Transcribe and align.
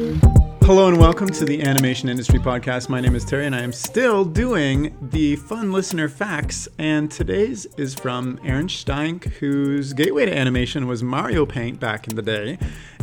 Hello 0.00 0.88
and 0.88 0.96
welcome 0.96 1.28
to 1.28 1.44
the 1.44 1.60
Animation 1.60 2.08
Industry 2.08 2.38
Podcast. 2.38 2.88
My 2.88 3.02
name 3.02 3.14
is 3.14 3.22
Terry 3.22 3.44
and 3.44 3.54
I 3.54 3.60
am 3.60 3.70
still 3.70 4.24
doing 4.24 4.96
the 5.02 5.36
fun 5.36 5.72
listener 5.72 6.08
facts. 6.08 6.66
And 6.78 7.10
today's 7.10 7.66
is 7.76 7.94
from 7.94 8.40
Aron 8.42 8.68
Steinke, 8.68 9.24
whose 9.24 9.92
gateway 9.92 10.24
to 10.24 10.34
animation 10.34 10.86
was 10.86 11.02
Mario 11.02 11.44
Paint 11.44 11.80
back 11.80 12.08
in 12.08 12.16
the 12.16 12.22
day. 12.22 12.58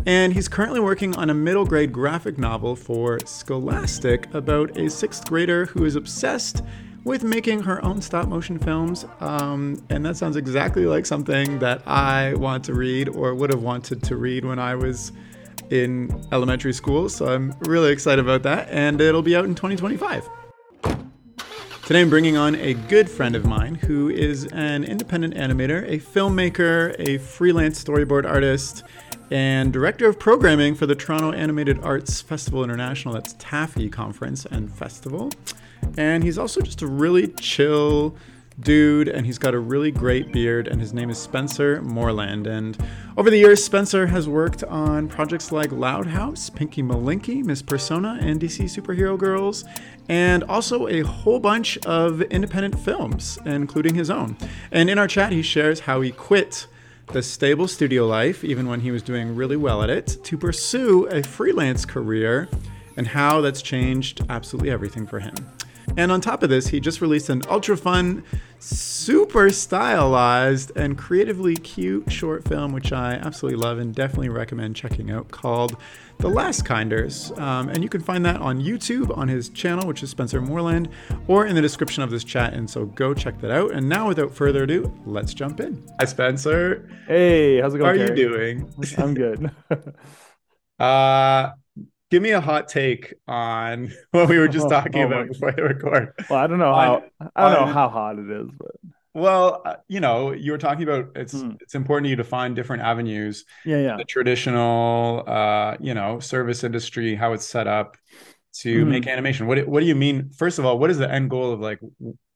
And 0.08 0.34
he's 0.34 0.48
currently 0.48 0.80
working 0.80 1.16
on 1.18 1.30
a 1.30 1.36
middle 1.36 1.66
grade 1.66 1.94
graphic 1.94 2.40
novel 2.40 2.76
for 2.76 3.20
Scholastic 3.28 4.34
about 4.34 4.76
a 4.76 4.90
sixth 4.90 5.30
grader 5.30 5.68
who 5.68 5.86
is 5.86 5.96
obsessed 5.96 6.64
with 7.04 7.24
making 7.24 7.62
her 7.62 7.84
own 7.86 8.02
stop 8.02 8.28
motion 8.28 8.58
films. 8.58 9.06
Um, 9.20 9.86
and 9.92 10.04
that 10.04 10.18
sounds 10.18 10.36
exactly 10.36 10.88
like 10.88 11.06
something 11.06 11.60
that 11.60 11.88
I 11.88 12.34
want 12.34 12.64
to 12.66 12.74
read 12.74 13.08
or 13.10 13.36
would 13.36 13.52
have 13.52 13.62
wanted 13.62 14.02
to 14.02 14.16
read 14.16 14.46
when 14.46 14.58
I 14.58 14.74
was 14.74 15.12
in 15.70 16.28
elementary 16.32 16.74
school. 16.74 17.10
So 17.10 17.28
I'm 17.28 17.54
really 17.62 17.92
excited 17.92 18.24
about 18.24 18.44
that. 18.44 18.70
And 18.70 19.00
it'll 19.02 19.22
be 19.22 19.36
out 19.36 19.46
in 19.46 19.56
2025. 19.56 20.30
Today 21.86 22.02
I'm 22.02 22.10
bringing 22.10 22.36
on 22.36 22.56
a 22.56 22.74
good 22.74 23.10
friend 23.10 23.34
of 23.34 23.46
mine 23.46 23.76
who 23.76 24.10
is 24.10 24.46
an 24.48 24.84
independent 24.84 25.36
animator, 25.36 25.88
a 25.88 25.98
filmmaker, 26.00 26.94
a 27.00 27.18
freelance 27.18 27.82
storyboard 27.82 28.30
artist, 28.30 28.84
and 29.32 29.72
director 29.72 30.08
of 30.08 30.20
programming 30.20 30.76
for 30.76 30.86
the 30.86 30.96
Toronto 30.96 31.32
Animated 31.32 31.80
Arts 31.84 32.22
Festival 32.22 32.64
International. 32.64 33.14
That's 33.14 33.36
TAAFI 33.36 33.90
Conference 33.90 34.46
and 34.46 34.70
Festival. 34.70 35.32
And 35.98 36.24
he's 36.26 36.38
also 36.38 36.62
just 36.62 36.82
a 36.82 36.88
really 36.88 37.28
chill 37.28 38.18
dude, 38.60 39.08
and 39.08 39.26
he's 39.26 39.38
got 39.38 39.54
a 39.54 39.60
really 39.60 39.92
great 39.92 40.32
beard, 40.32 40.68
and 40.68 40.82
his 40.82 40.94
name 40.94 41.10
is 41.10 41.18
Spencer 41.18 41.82
Moreland. 41.82 42.48
And 42.48 42.78
over 43.16 43.30
the 43.30 43.38
years, 43.38 43.64
Spencer 43.64 44.08
has 44.08 44.28
worked 44.28 44.64
on 44.64 45.08
projects 45.08 45.52
like 45.52 45.72
Loud 45.72 46.08
House, 46.08 46.50
Pinky 46.50 46.82
Malinky, 46.82 47.44
Miss 47.44 47.62
Persona, 47.62 48.18
and 48.20 48.40
DC 48.40 48.66
Superhero 48.66 49.18
Girls, 49.18 49.64
and 50.10 50.44
also 50.46 50.88
a 50.88 51.02
whole 51.02 51.40
bunch 51.40 51.78
of 51.80 52.22
independent 52.24 52.80
films, 52.80 53.38
including 53.46 53.96
his 53.96 54.10
own. 54.10 54.38
And 54.72 54.90
in 54.90 54.98
our 54.98 55.08
chat, 55.08 55.32
he 55.32 55.42
shares 55.42 55.82
how 55.82 56.02
he 56.02 56.12
quit 56.12 56.68
the 57.08 57.24
stable 57.24 57.68
studio 57.68 58.06
life, 58.06 58.44
even 58.44 58.68
when 58.68 58.82
he 58.82 58.92
was 58.92 59.02
doing 59.02 59.36
really 59.36 59.56
well 59.56 59.82
at 59.82 59.90
it, 59.90 60.18
to 60.24 60.38
pursue 60.38 61.06
a 61.08 61.24
freelance 61.24 61.86
career, 61.86 62.50
and 62.98 63.08
how 63.08 63.40
that's 63.42 63.62
changed 63.62 64.26
absolutely 64.30 64.72
everything 64.72 65.06
for 65.06 65.20
him. 65.20 65.36
And 65.98 66.12
on 66.12 66.22
top 66.22 66.44
of 66.44 66.50
this, 66.50 66.68
he 66.68 66.80
just 66.80 67.02
released 67.02 67.30
an 67.30 67.42
ultra 67.50 67.76
fun, 67.76 68.24
super 68.60 69.50
stylized, 69.50 70.72
and 70.76 70.96
creatively 70.96 71.56
cute 71.56 72.12
short 72.12 72.48
film, 72.48 72.72
which 72.72 72.94
I 72.94 73.14
absolutely 73.16 73.60
love 73.60 73.80
and 73.80 73.96
definitely 73.96 74.30
recommend 74.30 74.76
checking 74.76 75.10
out, 75.10 75.32
called 75.32 75.76
The 76.20 76.30
Lastkinders. 76.30 77.36
Um, 77.40 77.70
and 77.70 77.82
you 77.82 77.90
can 77.90 78.02
find 78.02 78.24
that 78.28 78.40
on 78.42 78.62
YouTube 78.62 79.18
on 79.18 79.28
his 79.28 79.50
channel, 79.50 79.88
which 79.88 80.04
is 80.04 80.12
Spencer 80.12 80.40
Moreland, 80.40 80.90
or 81.28 81.48
in 81.48 81.56
the 81.56 81.62
description 81.64 82.04
of 82.04 82.12
this 82.12 82.24
chat. 82.24 82.54
And 82.54 82.70
so 82.70 82.86
go 82.86 83.16
check 83.16 83.42
that 83.42 83.50
out. 83.50 83.72
And 83.72 83.90
now, 83.90 84.08
without 84.08 84.32
further 84.32 84.64
ado, 84.64 84.94
let's 85.08 85.34
jump 85.34 85.60
in. 85.60 85.84
Hi, 86.00 86.06
Spencer. 86.06 86.88
Hey, 87.08 87.60
how's 87.60 87.74
it 87.74 87.80
going? 87.80 87.98
How 87.98 88.06
are 88.06 88.08
you 88.10 88.16
doing? 88.16 88.72
I'm 89.00 89.16
good. 89.16 89.50
uh, 90.80 91.50
give 92.10 92.22
me 92.22 92.32
a 92.32 92.42
hot 92.42 92.68
take 92.68 93.14
on 93.28 93.92
what 94.12 94.30
we 94.30 94.38
were 94.38 94.48
just 94.48 94.70
talking 94.70 95.04
oh, 95.04 95.08
about 95.08 95.28
before 95.28 95.52
the 95.52 95.64
record. 95.64 96.14
Well, 96.30 96.40
I 96.40 96.48
don't 96.48 96.60
know 96.60 96.74
how 96.74 96.96
on, 96.96 97.30
I 97.36 97.50
don't 97.50 97.62
on, 97.62 97.68
know 97.68 97.74
how 97.74 97.90
hot 97.90 98.20
it 98.20 98.30
is, 98.30 98.50
but 98.58 98.72
well, 99.14 99.64
uh, 99.66 99.76
you 99.88 100.00
know, 100.00 100.32
you 100.32 100.52
were 100.52 100.60
talking 100.60 100.84
about 100.84 101.10
it's 101.16 101.34
hmm. 101.34 101.54
it's 101.60 101.74
important 101.74 102.06
to 102.06 102.10
you 102.12 102.16
to 102.18 102.24
find 102.24 102.56
different 102.56 102.84
avenues. 102.84 103.46
Yeah, 103.66 103.78
yeah. 103.78 103.98
The 103.98 104.04
traditional, 104.04 105.24
uh, 105.28 105.76
you 105.80 105.96
know, 105.96 106.20
service 106.20 106.64
industry, 106.64 107.16
how 107.16 107.34
it's 107.34 107.46
set 107.46 107.66
up 107.68 107.98
to 108.60 108.82
mm-hmm. 108.82 108.90
make 108.90 109.08
animation. 109.08 109.48
What 109.48 109.68
what 109.68 109.80
do 109.80 109.88
you 109.88 109.96
mean? 109.96 110.30
First 110.38 110.60
of 110.60 110.66
all, 110.66 110.78
what 110.78 110.92
is 110.92 111.00
the 111.00 111.12
end 111.12 111.32
goal 111.32 111.52
of 111.52 111.60
like 111.60 111.80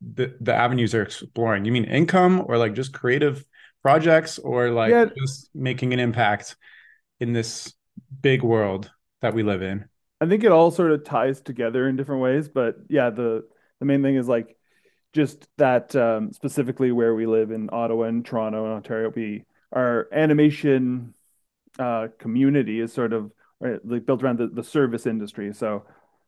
the 0.02 0.36
the 0.42 0.56
avenues 0.56 0.96
are 0.96 1.04
exploring? 1.04 1.66
You 1.66 1.72
mean 1.72 1.86
income 1.86 2.44
or 2.48 2.58
like 2.58 2.74
just 2.74 2.94
creative 2.94 3.46
projects 3.84 4.40
or 4.40 4.72
like 4.72 4.90
yeah. 4.90 5.06
just 5.16 5.50
making 5.54 5.94
an 5.94 6.00
impact 6.00 6.56
in 7.20 7.34
this 7.34 7.74
big 8.22 8.42
world? 8.42 8.90
That 9.22 9.34
we 9.34 9.44
live 9.44 9.62
in. 9.62 9.86
I 10.20 10.28
think 10.28 10.44
it 10.44 10.52
all 10.52 10.72
sort 10.72 10.92
of 10.92 11.04
ties 11.04 11.42
together 11.42 11.88
in 11.88 11.96
different 11.96 12.22
ways, 12.22 12.48
but 12.48 12.76
yeah, 12.90 13.10
the 13.10 13.48
the 13.80 13.86
main 13.86 14.04
thing 14.04 14.16
is 14.16 14.28
like 14.28 14.56
just 15.14 15.48
that 15.58 15.96
um, 15.96 16.32
specifically 16.32 16.92
where 16.92 17.16
we 17.16 17.26
live 17.26 17.52
in 17.52 17.70
Ottawa 17.72 18.06
and 18.06 18.26
Toronto 18.26 18.66
and 18.66 18.74
Ontario, 18.74 19.12
we 19.16 19.46
our 19.72 20.08
animation 20.12 21.14
uh, 21.80 22.08
community 22.20 22.80
is 22.80 22.94
sort 22.94 23.14
of 23.14 23.32
like 23.60 24.06
built 24.06 24.24
around 24.24 24.40
the, 24.40 24.48
the 24.48 24.64
service 24.64 25.06
industry. 25.06 25.54
So 25.54 25.86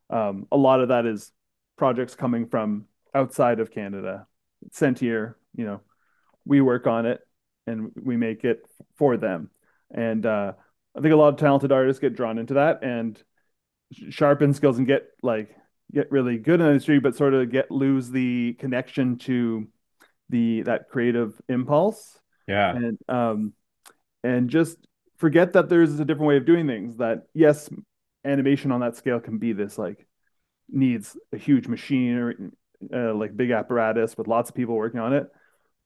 um, 0.09 0.47
a 0.51 0.57
lot 0.57 0.81
of 0.81 0.89
that 0.89 1.05
is 1.05 1.31
projects 1.77 2.15
coming 2.15 2.47
from 2.47 2.85
outside 3.13 3.59
of 3.59 3.71
Canada, 3.71 4.27
sent 4.71 4.99
here. 4.99 5.37
You 5.55 5.65
know, 5.65 5.81
we 6.45 6.61
work 6.61 6.87
on 6.87 7.05
it 7.05 7.21
and 7.67 7.91
we 7.95 8.17
make 8.17 8.43
it 8.43 8.65
for 8.95 9.17
them. 9.17 9.49
And 9.91 10.25
uh, 10.25 10.53
I 10.95 11.01
think 11.01 11.13
a 11.13 11.17
lot 11.17 11.29
of 11.29 11.37
talented 11.39 11.71
artists 11.71 11.99
get 11.99 12.15
drawn 12.15 12.37
into 12.37 12.55
that 12.55 12.83
and 12.83 13.21
sharpen 14.09 14.53
skills 14.53 14.77
and 14.77 14.87
get 14.87 15.07
like 15.21 15.55
get 15.91 16.11
really 16.11 16.37
good 16.37 16.59
in 16.59 16.65
the 16.65 16.71
industry, 16.71 16.99
but 16.99 17.15
sort 17.15 17.33
of 17.33 17.51
get 17.51 17.71
lose 17.71 18.09
the 18.09 18.53
connection 18.59 19.17
to 19.19 19.67
the 20.29 20.61
that 20.63 20.89
creative 20.89 21.39
impulse. 21.49 22.19
Yeah. 22.47 22.75
And 22.75 22.97
um 23.07 23.53
and 24.23 24.49
just 24.49 24.77
forget 25.17 25.53
that 25.53 25.69
there's 25.69 25.99
a 25.99 26.05
different 26.05 26.27
way 26.27 26.37
of 26.37 26.45
doing 26.45 26.67
things. 26.67 26.97
That 26.97 27.23
yes, 27.33 27.69
animation 28.25 28.71
on 28.71 28.81
that 28.81 28.95
scale 28.95 29.19
can 29.19 29.37
be 29.37 29.53
this 29.53 29.77
like 29.77 30.05
needs 30.69 31.17
a 31.31 31.37
huge 31.37 31.67
machine 31.67 32.15
or 32.15 32.51
uh, 32.93 33.13
like 33.13 33.35
big 33.35 33.51
apparatus 33.51 34.17
with 34.17 34.27
lots 34.27 34.49
of 34.49 34.55
people 34.55 34.75
working 34.75 34.99
on 34.99 35.13
it. 35.13 35.27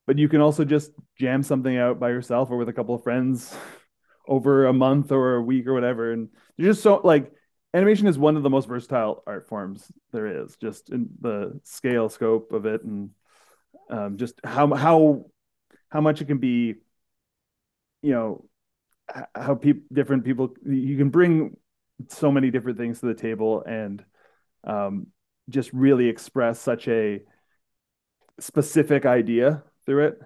But 0.06 0.18
you 0.18 0.30
can 0.30 0.40
also 0.40 0.64
just 0.64 0.92
jam 1.20 1.44
something 1.44 1.76
out 1.76 2.00
by 2.00 2.10
yourself 2.10 2.50
or 2.50 2.58
with 2.58 2.70
a 2.70 2.74
couple 2.74 2.96
of 2.96 3.04
friends 3.04 3.56
over 4.28 4.66
a 4.66 4.74
month 4.74 5.12
or 5.12 5.36
a 5.36 5.42
week 5.42 5.68
or 5.68 5.74
whatever. 5.74 6.12
And 6.12 6.30
you're 6.58 6.72
just 6.72 6.84
so 6.84 7.02
like 7.04 7.32
animation 7.74 8.08
is 8.08 8.18
one 8.18 8.38
of 8.38 8.44
the 8.44 8.50
most 8.50 8.68
versatile 8.68 9.24
art 9.28 9.48
forms 9.48 9.92
there 10.12 10.44
is, 10.44 10.56
just 10.58 10.90
in 10.90 11.10
the 11.22 11.60
scale 11.64 12.10
scope 12.10 12.52
of 12.52 12.66
it, 12.66 12.84
and 12.84 13.12
um, 13.90 14.18
just 14.18 14.40
how 14.44 14.74
how 14.74 15.26
how 15.90 16.02
much 16.02 16.22
it 16.22 16.26
can 16.26 16.40
be. 16.40 16.76
You 18.02 18.12
know 18.12 18.46
how 19.36 19.56
people 19.56 19.84
different 19.92 20.26
people 20.26 20.54
you 20.66 20.98
can 20.98 21.10
bring 21.10 21.56
so 22.10 22.32
many 22.32 22.52
different 22.52 22.78
things 22.78 23.00
to 23.00 23.08
the 23.08 23.14
table 23.14 23.64
and 23.64 24.04
um, 24.64 25.08
just 25.50 25.72
really 25.74 26.08
express 26.08 26.60
such 26.60 26.88
a 26.88 27.22
specific 28.40 29.06
idea 29.06 29.64
through 29.86 30.08
it 30.08 30.22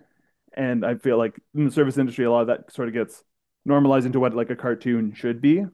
and 0.53 0.85
i 0.85 0.95
feel 0.95 1.17
like 1.17 1.39
in 1.55 1.65
the 1.65 1.71
service 1.71 1.97
industry 1.97 2.25
a 2.25 2.31
lot 2.31 2.41
of 2.41 2.47
that 2.47 2.73
sort 2.73 2.87
of 2.89 2.93
gets 2.93 3.23
normalize 3.67 4.05
into 4.05 4.19
what 4.19 4.33
like 4.33 4.49
a 4.49 4.55
cartoon 4.55 5.13
should 5.13 5.41
be. 5.41 5.65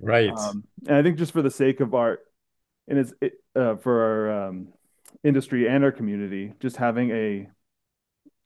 Right. 0.00 0.30
Um, 0.30 0.64
and 0.86 0.96
I 0.96 1.02
think 1.02 1.18
just 1.18 1.32
for 1.32 1.42
the 1.42 1.50
sake 1.50 1.80
of 1.80 1.94
art, 1.94 2.20
and 2.88 2.98
it's 2.98 3.12
it, 3.20 3.34
uh, 3.54 3.76
for 3.76 4.02
our 4.02 4.48
um, 4.48 4.68
industry 5.24 5.68
and 5.68 5.84
our 5.84 5.92
community, 5.92 6.52
just 6.60 6.76
having 6.76 7.10
a 7.10 7.48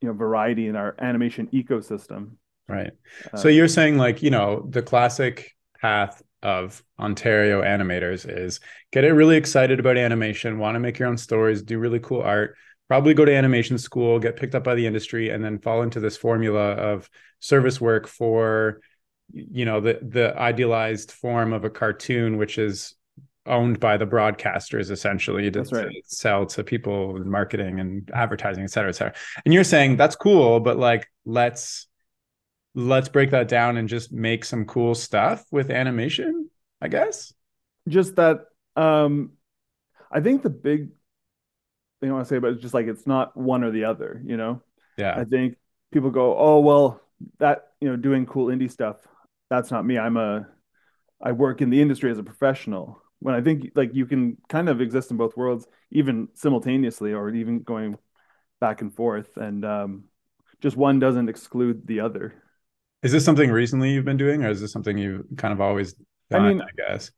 you 0.01 0.09
know 0.09 0.13
variety 0.13 0.67
in 0.67 0.77
our 0.77 0.95
animation 0.99 1.49
ecosystem. 1.53 2.33
Right. 2.69 2.93
Uh, 3.33 3.37
so 3.37 3.49
you're 3.49 3.69
saying 3.69 3.99
like 3.99 4.23
you 4.23 4.31
know 4.31 4.67
the 4.69 4.83
classic 4.83 5.57
path 5.81 6.23
of 6.43 6.83
Ontario 6.99 7.63
animators 7.63 8.27
is 8.29 8.61
get 8.93 9.05
it 9.05 9.13
really 9.13 9.37
excited 9.37 9.79
about 9.79 9.97
animation, 9.97 10.59
want 10.59 10.75
to 10.75 10.81
make 10.81 10.99
your 10.99 11.09
own 11.09 11.19
stories, 11.19 11.63
do 11.63 11.79
really 11.79 12.01
cool 12.01 12.23
art, 12.23 12.57
probably 12.91 13.15
go 13.15 13.25
to 13.25 13.33
animation 13.33 13.79
school, 13.79 14.19
get 14.19 14.35
picked 14.35 14.57
up 14.57 14.65
by 14.65 14.75
the 14.75 14.85
industry, 14.85 15.31
and 15.31 15.45
then 15.45 15.61
fall 15.61 15.83
into 15.83 16.01
this 16.01 16.17
formula 16.17 16.73
of 16.73 17.09
service 17.39 17.81
work 17.81 18.09
for, 18.09 18.81
you 19.33 19.65
know, 19.65 19.81
the 19.81 20.01
the 20.03 20.37
idealized 20.37 21.13
form 21.13 21.53
of 21.53 21.65
a 21.65 21.71
cartoon, 21.71 22.37
which 22.37 22.59
is 22.59 22.97
owned 23.47 23.79
by 23.79 23.97
the 23.97 24.07
broadcasters 24.07 24.91
essentially 24.91 25.53
to, 25.53 25.63
right. 25.71 25.89
to 25.89 26.03
sell 26.05 26.45
to 26.47 26.65
people 26.65 27.17
in 27.17 27.31
marketing 27.31 27.79
and 27.79 28.11
advertising, 28.13 28.65
et 28.65 28.71
cetera, 28.71 28.89
et 28.89 28.97
cetera. 28.97 29.15
And 29.45 29.55
you're 29.55 29.63
saying 29.63 29.97
that's 29.97 30.17
cool, 30.17 30.59
but 30.59 30.77
like 30.77 31.07
let's 31.25 31.87
let's 32.75 33.09
break 33.09 33.31
that 33.31 33.47
down 33.47 33.77
and 33.77 33.89
just 33.89 34.11
make 34.11 34.45
some 34.45 34.65
cool 34.65 34.97
stuff 34.97 35.45
with 35.53 35.71
animation, 35.71 36.51
I 36.81 36.89
guess. 36.89 37.33
Just 37.87 38.17
that 38.17 38.41
um 38.75 39.35
I 40.11 40.21
think 40.21 40.43
the 40.43 40.51
big 40.51 40.89
thing 42.01 42.11
I 42.11 42.15
want 42.15 42.27
to 42.27 42.29
say 42.29 42.39
but 42.39 42.53
it's 42.53 42.63
just 42.63 42.75
like 42.75 42.87
it's 42.87 43.07
not 43.07 43.37
one 43.37 43.65
or 43.65 43.71
the 43.71 43.85
other, 43.85 44.21
you 44.25 44.37
know? 44.37 44.63
Yeah. 44.97 45.15
I 45.17 45.25
think 45.25 45.57
people 45.93 46.11
go, 46.11 46.37
oh 46.37 46.61
well, 46.61 47.01
that 47.39 47.69
you 47.81 47.89
know, 47.89 47.97
doing 47.97 48.27
cool 48.27 48.47
indie 48.47 48.71
stuff, 48.71 48.97
that's 49.49 49.71
not 49.71 49.85
me. 49.85 49.99
I'm 49.99 50.17
a 50.17 50.47
I 51.23 51.33
work 51.33 51.61
in 51.61 51.71
the 51.71 51.83
industry 51.83 52.11
as 52.11 52.19
a 52.19 52.23
professional. 52.23 53.03
When 53.19 53.35
I 53.35 53.43
think 53.43 53.73
like 53.75 53.95
you 53.95 54.07
can 54.07 54.39
kind 54.49 54.69
of 54.69 54.81
exist 54.81 55.11
in 55.11 55.19
both 55.19 55.37
worlds, 55.37 55.67
even 55.91 56.29
simultaneously, 56.35 57.13
or 57.13 57.29
even 57.29 57.63
going 57.63 57.99
back 58.61 58.81
and 58.81 58.95
forth, 58.95 59.37
and 59.37 59.65
um, 59.65 60.05
just 60.61 60.77
one 60.77 60.99
doesn't 60.99 61.29
exclude 61.29 61.87
the 61.87 62.01
other. 62.01 62.43
Is 63.03 63.13
this 63.13 63.25
something 63.25 63.51
recently 63.51 63.91
you've 63.91 64.05
been 64.05 64.17
doing, 64.17 64.45
or 64.45 64.49
is 64.49 64.61
this 64.61 64.73
something 64.73 64.97
you've 64.97 65.27
kind 65.37 65.53
of 65.53 65.61
always 65.61 65.95
done, 66.31 66.43
I 66.45 66.49
mean, 66.49 66.63
I 66.63 66.69
guess. 66.77 67.11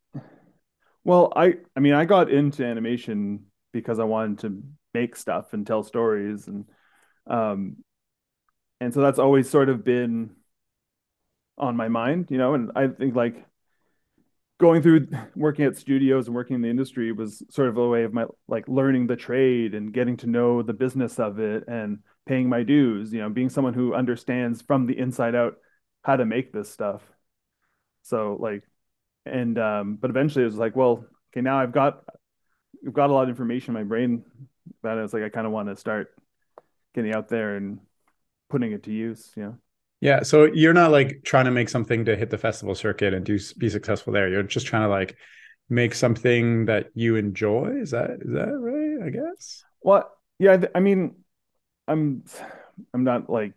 well, 1.04 1.32
I 1.36 1.54
I 1.76 1.80
mean, 1.80 1.94
I 1.94 2.04
got 2.04 2.30
into 2.30 2.64
animation 2.64 3.44
because 3.72 3.98
I 3.98 4.04
wanted 4.04 4.38
to 4.40 4.62
make 4.94 5.16
stuff 5.16 5.52
and 5.52 5.66
tell 5.66 5.82
stories 5.82 6.48
and 6.48 6.66
um 7.26 7.76
and 8.80 8.92
so 8.92 9.00
that's 9.00 9.18
always 9.18 9.48
sort 9.48 9.68
of 9.68 9.84
been 9.84 10.30
on 11.58 11.76
my 11.76 11.88
mind, 11.88 12.30
you 12.30 12.38
know, 12.38 12.54
and 12.54 12.70
I 12.74 12.88
think 12.88 13.14
like 13.14 13.46
going 14.58 14.82
through 14.82 15.08
working 15.36 15.64
at 15.64 15.76
studios 15.76 16.26
and 16.26 16.34
working 16.34 16.54
in 16.56 16.62
the 16.62 16.70
industry 16.70 17.12
was 17.12 17.42
sort 17.50 17.68
of 17.68 17.76
a 17.76 17.88
way 17.88 18.04
of 18.04 18.12
my 18.12 18.26
like 18.48 18.66
learning 18.68 19.06
the 19.06 19.16
trade 19.16 19.74
and 19.74 19.92
getting 19.92 20.16
to 20.18 20.26
know 20.26 20.62
the 20.62 20.72
business 20.72 21.18
of 21.18 21.38
it 21.38 21.64
and 21.68 21.98
paying 22.26 22.48
my 22.48 22.62
dues, 22.62 23.12
you 23.12 23.20
know, 23.20 23.28
being 23.28 23.48
someone 23.48 23.74
who 23.74 23.94
understands 23.94 24.62
from 24.62 24.86
the 24.86 24.96
inside 24.96 25.34
out 25.34 25.56
how 26.04 26.16
to 26.16 26.24
make 26.24 26.52
this 26.52 26.70
stuff. 26.70 27.02
So 28.02 28.36
like 28.40 28.62
and 29.26 29.58
um 29.58 29.96
but 29.96 30.10
eventually 30.10 30.42
it 30.42 30.46
was 30.46 30.56
like, 30.56 30.76
well, 30.76 31.04
okay, 31.32 31.40
now 31.40 31.58
I've 31.58 31.72
got 31.72 32.04
I've 32.86 32.92
got 32.92 33.10
a 33.10 33.12
lot 33.12 33.24
of 33.24 33.28
information 33.28 33.76
in 33.76 33.82
my 33.82 33.88
brain 33.88 34.24
about 34.82 34.98
it. 34.98 35.04
It's 35.04 35.14
like 35.14 35.22
I 35.22 35.28
kind 35.28 35.46
of 35.46 35.52
want 35.52 35.68
to 35.68 35.76
start 35.76 36.14
getting 36.94 37.14
out 37.14 37.28
there 37.28 37.56
and 37.56 37.80
putting 38.50 38.72
it 38.72 38.84
to 38.84 38.92
use, 38.92 39.32
you 39.36 39.42
know. 39.42 39.58
Yeah, 40.00 40.24
so 40.24 40.44
you're 40.44 40.74
not 40.74 40.90
like 40.90 41.20
trying 41.24 41.44
to 41.44 41.52
make 41.52 41.68
something 41.68 42.04
to 42.06 42.16
hit 42.16 42.30
the 42.30 42.38
festival 42.38 42.74
circuit 42.74 43.14
and 43.14 43.24
do 43.24 43.38
be 43.58 43.68
successful 43.68 44.12
there. 44.12 44.28
You're 44.28 44.42
just 44.42 44.66
trying 44.66 44.82
to 44.82 44.88
like 44.88 45.16
make 45.70 45.94
something 45.94 46.66
that 46.66 46.90
you 46.94 47.14
enjoy. 47.16 47.76
Is 47.80 47.92
that 47.92 48.10
is 48.20 48.32
that 48.32 48.50
right? 48.50 49.06
I 49.06 49.10
guess. 49.10 49.62
Well, 49.80 50.10
yeah, 50.40 50.64
I 50.74 50.80
mean, 50.80 51.16
I'm 51.86 52.24
I'm 52.92 53.04
not 53.04 53.30
like 53.30 53.54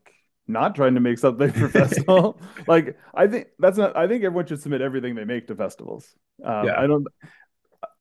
not 0.48 0.75
trying 0.75 0.94
to 0.94 1.00
make 1.00 1.18
something 1.18 1.51
for 1.51 1.68
festival. 1.68 2.39
like 2.68 2.98
I 3.13 3.27
think 3.27 3.48
that's 3.57 3.77
not. 3.77 3.98
I 3.98 4.07
think 4.07 4.24
everyone 4.24 4.45
should 4.45 4.62
submit 4.62 4.81
everything 4.81 5.16
they 5.16 5.25
make 5.25 5.48
to 5.48 5.56
festivals. 5.56 6.07
Um, 6.44 6.68
yeah. 6.68 6.80
I 6.80 6.88
don't. 6.88 7.07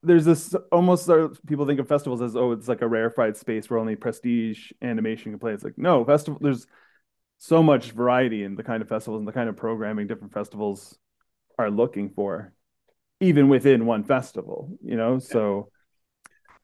There's 0.04 0.24
this 0.24 0.54
almost 0.70 1.08
people 1.46 1.66
think 1.66 1.80
of 1.80 1.88
festivals 1.88 2.22
as 2.22 2.36
oh 2.36 2.52
it's 2.52 2.68
like 2.68 2.82
a 2.82 2.88
rarefied 2.88 3.36
space 3.36 3.68
where 3.68 3.78
only 3.78 3.96
prestige 3.96 4.72
animation 4.82 5.32
can 5.32 5.38
play. 5.38 5.52
It's 5.52 5.64
like 5.64 5.78
no 5.78 6.04
festival. 6.04 6.38
There's 6.40 6.66
so 7.38 7.62
much 7.62 7.90
variety 7.90 8.44
in 8.44 8.54
the 8.54 8.62
kind 8.62 8.82
of 8.82 8.88
festivals 8.88 9.20
and 9.20 9.28
the 9.28 9.32
kind 9.32 9.48
of 9.48 9.56
programming 9.56 10.06
different 10.06 10.32
festivals 10.32 10.98
are 11.58 11.70
looking 11.70 12.10
for, 12.10 12.52
even 13.20 13.48
within 13.48 13.86
one 13.86 14.04
festival, 14.04 14.78
you 14.82 14.96
know? 14.96 15.18
So 15.18 15.70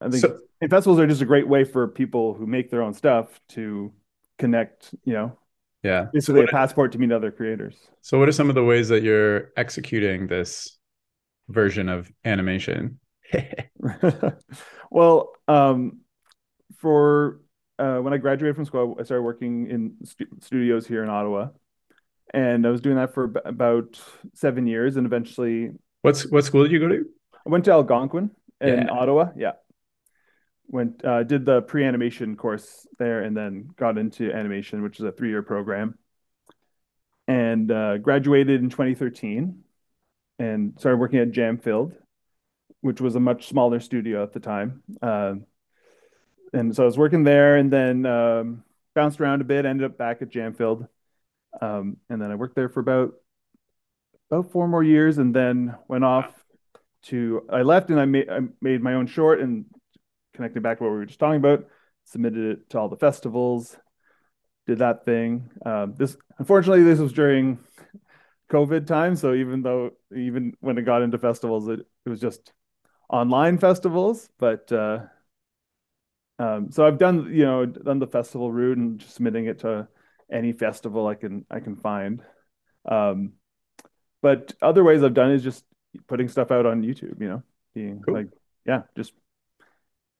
I 0.00 0.08
think 0.08 0.22
so, 0.22 0.38
festivals 0.68 0.98
are 0.98 1.06
just 1.06 1.22
a 1.22 1.26
great 1.26 1.48
way 1.48 1.64
for 1.64 1.88
people 1.88 2.34
who 2.34 2.46
make 2.46 2.70
their 2.70 2.82
own 2.82 2.94
stuff 2.94 3.40
to 3.50 3.92
connect, 4.38 4.94
you 5.04 5.12
know? 5.12 5.38
Yeah. 5.82 6.06
Basically 6.12 6.44
a 6.44 6.46
passport 6.46 6.92
to 6.92 6.98
meet 6.98 7.12
other 7.12 7.30
creators. 7.30 7.76
So 8.00 8.18
what 8.18 8.28
are 8.28 8.32
some 8.32 8.48
of 8.48 8.54
the 8.54 8.64
ways 8.64 8.88
that 8.88 9.02
you're 9.02 9.50
executing 9.56 10.26
this 10.26 10.78
version 11.48 11.88
of 11.88 12.10
animation? 12.24 12.98
well, 14.90 15.32
um, 15.48 16.00
for 16.78 17.40
uh, 17.78 17.98
when 17.98 18.12
I 18.12 18.18
graduated 18.18 18.56
from 18.56 18.64
school, 18.64 18.96
I 18.98 19.04
started 19.04 19.22
working 19.22 19.70
in 19.70 19.94
stu- 20.04 20.26
studios 20.40 20.86
here 20.86 21.02
in 21.02 21.08
Ottawa, 21.08 21.48
and 22.32 22.66
I 22.66 22.70
was 22.70 22.80
doing 22.80 22.96
that 22.96 23.14
for 23.14 23.28
b- 23.28 23.40
about 23.44 24.00
seven 24.34 24.66
years, 24.66 24.96
and 24.96 25.06
eventually. 25.06 25.70
What's 26.02 26.30
what 26.30 26.44
school 26.44 26.62
did 26.62 26.72
you 26.72 26.78
go 26.78 26.88
to? 26.88 27.04
I 27.46 27.50
went 27.50 27.64
to 27.66 27.72
Algonquin 27.72 28.30
in 28.60 28.82
yeah. 28.82 28.90
Ottawa. 28.90 29.30
Yeah, 29.36 29.52
went 30.70 31.04
uh, 31.04 31.22
did 31.22 31.44
the 31.44 31.62
pre 31.62 31.84
animation 31.84 32.36
course 32.36 32.86
there, 32.98 33.22
and 33.22 33.36
then 33.36 33.68
got 33.76 33.98
into 33.98 34.32
animation, 34.32 34.82
which 34.82 34.98
is 34.98 35.04
a 35.04 35.12
three 35.12 35.30
year 35.30 35.42
program, 35.42 35.98
and 37.26 37.70
uh, 37.70 37.98
graduated 37.98 38.62
in 38.62 38.70
2013, 38.70 39.62
and 40.38 40.74
started 40.78 40.98
working 40.98 41.18
at 41.18 41.32
Jam 41.32 41.58
Filled, 41.58 41.94
which 42.80 43.00
was 43.00 43.14
a 43.14 43.20
much 43.20 43.48
smaller 43.48 43.80
studio 43.80 44.22
at 44.22 44.32
the 44.32 44.40
time. 44.40 44.82
Uh, 45.02 45.34
and 46.52 46.74
so 46.74 46.82
I 46.82 46.86
was 46.86 46.98
working 46.98 47.24
there, 47.24 47.56
and 47.56 47.72
then 47.72 48.06
um, 48.06 48.64
bounced 48.94 49.20
around 49.20 49.40
a 49.40 49.44
bit. 49.44 49.64
Ended 49.64 49.86
up 49.86 49.98
back 49.98 50.22
at 50.22 50.30
Jam 50.30 50.54
Filled. 50.54 50.86
Um, 51.60 51.96
and 52.08 52.20
then 52.20 52.30
I 52.30 52.36
worked 52.36 52.56
there 52.56 52.68
for 52.68 52.80
about 52.80 53.14
about 54.30 54.50
four 54.52 54.68
more 54.68 54.82
years, 54.82 55.18
and 55.18 55.34
then 55.34 55.76
went 55.88 56.04
off 56.04 56.32
to. 57.04 57.46
I 57.50 57.62
left, 57.62 57.90
and 57.90 58.00
I 58.00 58.04
made 58.04 58.28
I 58.28 58.40
made 58.60 58.82
my 58.82 58.94
own 58.94 59.06
short, 59.06 59.40
and 59.40 59.66
connected 60.34 60.62
back 60.62 60.78
to 60.78 60.84
what 60.84 60.90
we 60.90 60.98
were 60.98 61.06
just 61.06 61.20
talking 61.20 61.36
about. 61.36 61.66
Submitted 62.04 62.58
it 62.58 62.70
to 62.70 62.78
all 62.78 62.88
the 62.88 62.96
festivals, 62.96 63.76
did 64.66 64.78
that 64.78 65.04
thing. 65.04 65.50
Um, 65.64 65.94
this 65.96 66.16
unfortunately, 66.38 66.82
this 66.82 66.98
was 66.98 67.12
during 67.12 67.58
COVID 68.50 68.86
time, 68.86 69.14
so 69.14 69.34
even 69.34 69.62
though 69.62 69.90
even 70.16 70.54
when 70.60 70.78
it 70.78 70.82
got 70.82 71.02
into 71.02 71.18
festivals, 71.18 71.68
it, 71.68 71.80
it 72.04 72.08
was 72.08 72.20
just 72.20 72.52
online 73.10 73.58
festivals, 73.58 74.30
but. 74.38 74.70
Uh, 74.72 75.00
um, 76.40 76.72
so 76.72 76.86
I've 76.86 76.96
done, 76.96 77.34
you 77.34 77.44
know, 77.44 77.66
done 77.66 77.98
the 77.98 78.06
festival 78.06 78.50
route 78.50 78.78
and 78.78 78.98
just 78.98 79.14
submitting 79.14 79.44
it 79.44 79.58
to 79.58 79.86
any 80.32 80.52
festival 80.52 81.06
I 81.06 81.14
can 81.14 81.44
I 81.50 81.60
can 81.60 81.76
find. 81.76 82.22
Um, 82.86 83.32
but 84.22 84.54
other 84.62 84.82
ways 84.82 85.02
I've 85.02 85.12
done 85.12 85.32
is 85.32 85.42
just 85.42 85.64
putting 86.06 86.28
stuff 86.28 86.50
out 86.50 86.64
on 86.64 86.82
YouTube. 86.82 87.20
You 87.20 87.28
know, 87.28 87.42
being 87.74 88.00
cool. 88.00 88.14
like, 88.14 88.28
yeah, 88.66 88.82
just 88.96 89.12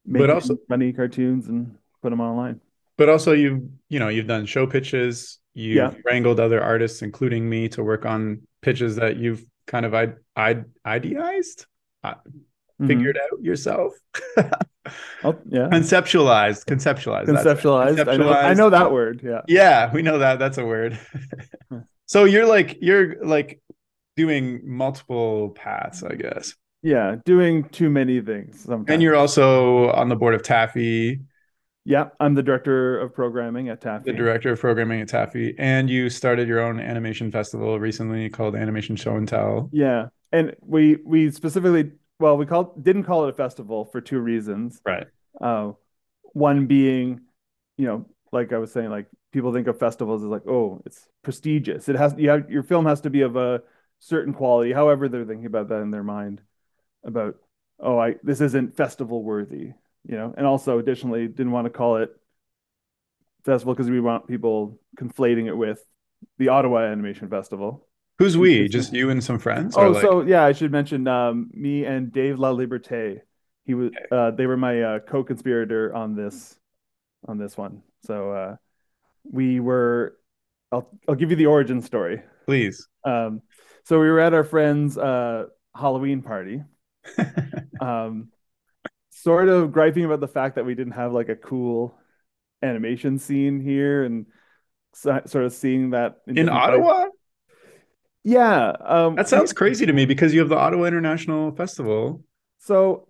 making 0.05 0.27
but 0.27 0.35
also 0.35 0.59
funny 0.69 0.93
cartoons 0.93 1.49
and 1.49 1.79
put 2.03 2.11
them 2.11 2.21
online. 2.21 2.61
But 2.99 3.09
also, 3.09 3.33
you've 3.33 3.63
you 3.89 3.99
know 3.99 4.09
you've 4.09 4.27
done 4.27 4.45
show 4.45 4.67
pitches. 4.67 5.39
You've 5.55 5.77
yeah. 5.77 5.95
wrangled 6.05 6.39
other 6.39 6.63
artists, 6.63 7.01
including 7.01 7.49
me, 7.49 7.69
to 7.71 7.83
work 7.83 8.05
on 8.05 8.43
pitches 8.61 8.97
that 8.97 9.17
you've 9.17 9.45
kind 9.67 9.87
of 9.87 9.95
I 9.95 10.09
I 10.37 10.65
idealized, 10.85 11.65
uh, 12.05 12.15
mm-hmm. 12.81 12.89
figured 12.89 13.19
out 13.19 13.43
yourself. 13.43 13.93
Oh, 15.23 15.37
yeah. 15.47 15.69
Conceptualized. 15.69 16.65
Conceptualized. 16.65 17.27
Conceptualized. 17.27 17.97
Conceptualized. 17.97 18.09
I 18.09 18.17
know, 18.17 18.33
I 18.33 18.55
know 18.55 18.71
that 18.71 18.91
word. 18.91 19.21
Yeah. 19.23 19.43
Yeah, 19.47 19.93
we 19.93 20.03
know 20.03 20.19
that. 20.19 20.39
That's 20.39 20.59
a 20.59 20.65
word. 20.65 20.99
so 22.07 22.25
you're 22.25 22.47
like 22.47 22.79
you're 22.81 23.23
like 23.25 23.61
doing 24.17 24.63
multiple 24.65 25.51
paths, 25.51 26.03
I 26.03 26.15
guess. 26.15 26.55
Yeah, 26.83 27.17
doing 27.27 27.69
too 27.69 27.91
many 27.91 28.21
things. 28.21 28.61
Sometimes. 28.61 28.87
And 28.89 29.03
you're 29.03 29.17
also 29.17 29.91
on 29.91 30.09
the 30.09 30.17
board 30.17 30.35
of 30.35 30.43
TAAFI. 30.43 31.23
Yeah, 31.85 32.09
I'm 32.19 32.35
the 32.35 32.43
director 32.43 32.99
of 32.99 33.15
programming 33.15 33.69
at 33.69 33.81
TAAFI. 33.81 34.05
The 34.05 34.13
director 34.13 34.53
of 34.53 34.61
programming 34.61 35.01
at 35.03 35.09
TAAFI, 35.09 35.55
and 35.59 35.91
you 35.91 36.09
started 36.09 36.49
your 36.49 36.61
own 36.61 36.81
animation 36.81 37.31
festival 37.31 37.79
recently 37.79 38.31
called 38.31 38.55
Animation 38.55 38.97
Show 38.97 39.17
and 39.17 39.29
Tell. 39.29 39.69
Yeah, 39.73 40.07
and 40.33 40.57
we 40.63 40.99
we 41.05 41.31
specifically 41.31 41.93
well, 42.21 42.37
we 42.37 42.47
called 42.47 42.83
didn't 42.83 43.05
call 43.05 43.25
it 43.25 43.31
a 43.31 43.33
festival 43.33 43.87
for 43.87 44.01
two 44.01 44.21
reasons. 44.21 44.81
Right. 44.85 45.07
Uh, 45.41 45.73
one 46.33 46.67
being, 46.67 47.23
you 47.77 47.87
know, 47.87 48.07
like 48.33 48.53
I 48.53 48.59
was 48.59 48.73
saying, 48.73 48.91
like 48.91 49.07
people 49.33 49.53
think 49.53 49.67
of 49.67 49.79
festivals 49.79 50.23
as 50.23 50.29
like, 50.29 50.47
oh, 50.47 50.83
it's 50.87 51.09
prestigious. 51.23 51.89
It 51.89 51.97
has 51.97 52.15
you 52.17 52.31
have 52.31 52.51
your 52.51 52.63
film 52.63 52.87
has 52.87 53.01
to 53.03 53.11
be 53.11 53.23
of 53.23 53.37
a 53.37 53.63
certain 53.99 54.35
quality. 54.35 54.73
However, 54.73 55.09
they're 55.09 55.25
thinking 55.25 55.47
about 55.47 55.69
that 55.69 55.81
in 55.81 55.91
their 55.91 56.05
mind 56.05 56.43
about, 57.05 57.37
oh, 57.79 57.99
I 57.99 58.17
this 58.23 58.41
isn't 58.41 58.77
festival 58.77 59.23
worthy, 59.23 59.73
you 60.07 60.17
know. 60.17 60.35
And 60.37 60.47
also, 60.47 60.79
additionally, 60.79 61.27
didn't 61.27 61.53
want 61.53 61.67
to 61.67 61.71
call 61.71 61.97
it 61.97 62.15
festival 63.45 63.75
because 63.75 63.91
we 63.91 64.01
want 64.01 64.29
people 64.29 64.79
conflating 64.97 65.47
it 65.47 65.55
with 65.55 65.83
the 66.39 66.49
Ottawa 66.49 66.81
Animation 66.81 67.29
Festival. 67.29 67.87
Who's 68.21 68.37
we? 68.37 68.69
Just 68.69 68.93
you 68.93 69.09
and 69.09 69.25
some 69.25 69.39
friends? 69.39 69.75
Oh, 69.79 69.89
like... 69.89 70.03
so 70.03 70.21
yeah, 70.21 70.45
I 70.45 70.53
should 70.53 70.71
mention 70.71 71.09
um, 71.09 71.49
me 71.55 71.87
and 71.87 72.13
Dave 72.13 72.39
La 72.39 72.53
Liberté. 72.53 73.23
He 73.65 73.73
was 73.73 73.93
uh, 74.13 74.33
they 74.33 74.45
were 74.45 74.59
my 74.59 74.83
uh, 74.83 74.99
co-conspirator 74.99 75.95
on 75.95 76.15
this 76.15 76.55
on 77.27 77.39
this 77.39 77.57
one. 77.57 77.81
So 78.05 78.31
uh, 78.31 78.57
we 79.25 79.59
were. 79.59 80.19
I'll 80.71 80.91
I'll 81.09 81.15
give 81.15 81.31
you 81.31 81.37
the 81.37 81.47
origin 81.47 81.81
story. 81.81 82.23
Please. 82.45 82.87
Um, 83.05 83.41
so 83.85 83.99
we 83.99 84.11
were 84.11 84.21
at 84.21 84.35
our 84.35 84.45
friend's 84.45 84.99
uh, 84.99 85.47
Halloween 85.75 86.21
party. 86.21 86.63
um, 87.81 88.29
sort 89.09 89.49
of 89.49 89.73
griping 89.73 90.05
about 90.05 90.21
the 90.21 90.29
fact 90.29 90.57
that 90.57 90.67
we 90.67 90.75
didn't 90.75 90.93
have 90.93 91.15
like 91.15 91.31
a 91.31 91.37
cool 91.37 91.99
animation 92.63 93.19
scene 93.19 93.61
here 93.61 94.05
and 94.05 94.27
so, 94.93 95.23
sort 95.25 95.47
of 95.47 95.55
seeing 95.55 95.91
that 95.91 96.17
in, 96.27 96.37
in 96.37 96.49
Ottawa. 96.51 97.07
Yeah. 98.25 98.73
Um, 98.85 99.17
that 99.17 99.29
sounds 99.29 99.53
crazy 99.53 99.87
to 99.87 99.93
me 99.93 100.07
because 100.07 100.35
you 100.35 100.41
have 100.41 100.49
the 100.49 100.57
Ottawa 100.57 100.85
International 100.85 101.53
Festival. 101.53 102.25
So 102.59 103.09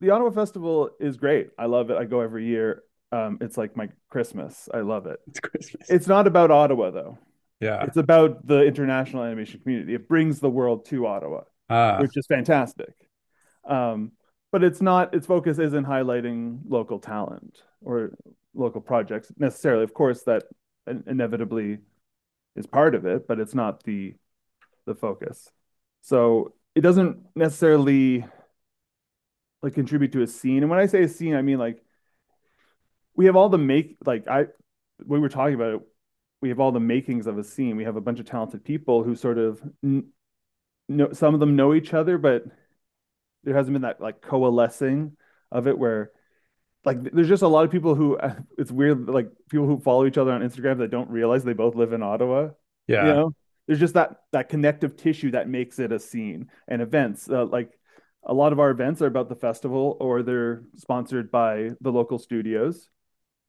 the 0.00 0.10
Ottawa 0.10 0.30
Festival 0.30 0.90
is 1.00 1.16
great. 1.16 1.50
I 1.58 1.66
love 1.66 1.90
it. 1.90 1.96
I 1.96 2.04
go 2.04 2.20
every 2.20 2.46
year. 2.46 2.82
Um, 3.10 3.38
it's 3.40 3.56
like 3.56 3.76
my 3.76 3.88
Christmas. 4.08 4.68
I 4.72 4.80
love 4.80 5.06
it. 5.06 5.18
It's 5.26 5.40
Christmas. 5.40 5.90
It's 5.90 6.06
not 6.06 6.26
about 6.26 6.50
Ottawa 6.50 6.90
though. 6.90 7.18
Yeah. 7.60 7.84
It's 7.84 7.96
about 7.96 8.46
the 8.46 8.62
international 8.62 9.22
animation 9.22 9.60
community. 9.60 9.94
It 9.94 10.08
brings 10.08 10.40
the 10.40 10.50
world 10.50 10.86
to 10.86 11.06
Ottawa, 11.06 11.42
ah. 11.70 11.98
which 12.00 12.16
is 12.16 12.26
fantastic. 12.26 12.92
Um, 13.64 14.12
but 14.50 14.64
it's 14.64 14.82
not. 14.82 15.14
Its 15.14 15.26
focus 15.26 15.58
isn't 15.58 15.86
highlighting 15.86 16.60
local 16.66 16.98
talent 16.98 17.62
or 17.80 18.12
local 18.54 18.80
projects 18.80 19.30
necessarily. 19.38 19.84
Of 19.84 19.94
course, 19.94 20.24
that 20.24 20.44
inevitably 21.06 21.78
is 22.56 22.66
part 22.66 22.94
of 22.94 23.06
it, 23.06 23.26
but 23.26 23.38
it's 23.38 23.54
not 23.54 23.82
the 23.84 24.14
the 24.86 24.94
focus. 24.94 25.50
So 26.02 26.54
it 26.74 26.80
doesn't 26.80 27.18
necessarily 27.34 28.24
like 29.62 29.74
contribute 29.74 30.12
to 30.12 30.22
a 30.22 30.26
scene. 30.26 30.62
And 30.62 30.70
when 30.70 30.80
I 30.80 30.86
say 30.86 31.02
a 31.02 31.08
scene, 31.08 31.34
I 31.34 31.42
mean 31.42 31.58
like 31.58 31.82
we 33.14 33.26
have 33.26 33.36
all 33.36 33.48
the 33.48 33.58
make 33.58 33.96
like 34.04 34.26
I 34.28 34.46
we 35.04 35.18
were 35.18 35.28
talking 35.28 35.54
about 35.54 35.74
it. 35.74 35.80
We 36.40 36.48
have 36.48 36.58
all 36.58 36.72
the 36.72 36.80
makings 36.80 37.26
of 37.26 37.38
a 37.38 37.44
scene. 37.44 37.76
We 37.76 37.84
have 37.84 37.96
a 37.96 38.00
bunch 38.00 38.18
of 38.18 38.26
talented 38.26 38.64
people 38.64 39.04
who 39.04 39.14
sort 39.14 39.38
of 39.38 39.62
know 40.88 41.12
some 41.12 41.34
of 41.34 41.40
them 41.40 41.54
know 41.54 41.74
each 41.74 41.94
other, 41.94 42.18
but 42.18 42.44
there 43.44 43.54
hasn't 43.54 43.74
been 43.74 43.82
that 43.82 44.00
like 44.00 44.20
coalescing 44.20 45.16
of 45.50 45.66
it 45.66 45.78
where 45.78 46.10
like 46.84 47.00
there's 47.12 47.28
just 47.28 47.42
a 47.42 47.48
lot 47.48 47.64
of 47.64 47.70
people 47.70 47.94
who 47.94 48.18
it's 48.58 48.72
weird 48.72 49.08
like 49.08 49.30
people 49.48 49.66
who 49.66 49.78
follow 49.78 50.06
each 50.06 50.18
other 50.18 50.32
on 50.32 50.42
Instagram 50.42 50.78
that 50.78 50.90
don't 50.90 51.10
realize 51.10 51.44
they 51.44 51.52
both 51.52 51.74
live 51.74 51.92
in 51.92 52.02
Ottawa. 52.02 52.50
Yeah. 52.88 53.06
You 53.06 53.12
know, 53.12 53.34
there's 53.66 53.80
just 53.80 53.94
that 53.94 54.22
that 54.32 54.48
connective 54.48 54.96
tissue 54.96 55.30
that 55.30 55.48
makes 55.48 55.78
it 55.78 55.92
a 55.92 55.98
scene 55.98 56.48
and 56.68 56.82
events 56.82 57.28
uh, 57.30 57.44
like 57.46 57.78
a 58.24 58.34
lot 58.34 58.52
of 58.52 58.60
our 58.60 58.70
events 58.70 59.02
are 59.02 59.06
about 59.06 59.28
the 59.28 59.34
festival 59.34 59.96
or 60.00 60.22
they're 60.22 60.62
sponsored 60.76 61.30
by 61.30 61.70
the 61.80 61.92
local 61.92 62.18
studios 62.18 62.88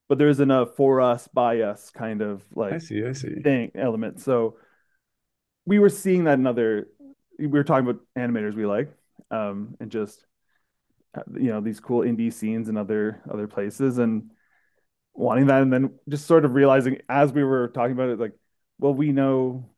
but 0.10 0.18
there 0.18 0.28
isn't 0.28 0.52
a 0.52 0.66
for 0.66 1.02
us 1.02 1.28
by 1.28 1.62
us 1.62 1.90
kind 1.90 2.22
of 2.22 2.44
like 2.56 2.74
I 2.74 2.78
see, 2.78 3.06
I 3.06 3.14
see. 3.14 3.42
thing 3.42 3.72
element 3.76 4.20
so 4.20 4.58
we 5.66 5.80
were 5.80 5.90
seeing 5.90 6.26
that 6.26 6.40
in 6.40 6.48
other 6.48 6.88
we 7.40 7.48
were 7.48 7.64
talking 7.64 7.88
about 7.88 8.02
animators 8.18 8.56
we 8.56 8.66
like 8.66 8.94
um 9.32 9.76
and 9.80 9.92
just 9.92 10.26
uh, 11.16 11.22
you 11.34 11.50
know 11.50 11.62
these 11.62 11.80
cool 11.80 12.02
indie 12.02 12.34
scenes 12.34 12.70
in 12.70 12.78
other 12.78 13.22
other 13.32 13.48
places 13.48 13.98
and 13.98 14.32
wanting 15.14 15.46
that 15.48 15.62
and 15.62 15.72
then 15.72 15.92
just 16.10 16.26
sort 16.26 16.44
of 16.44 16.54
realizing 16.54 16.98
as 17.08 17.32
we 17.32 17.44
were 17.44 17.68
talking 17.70 17.94
about 17.94 18.10
it 18.10 18.20
like 18.20 18.34
well 18.80 18.94
we 18.94 19.12
know 19.12 19.70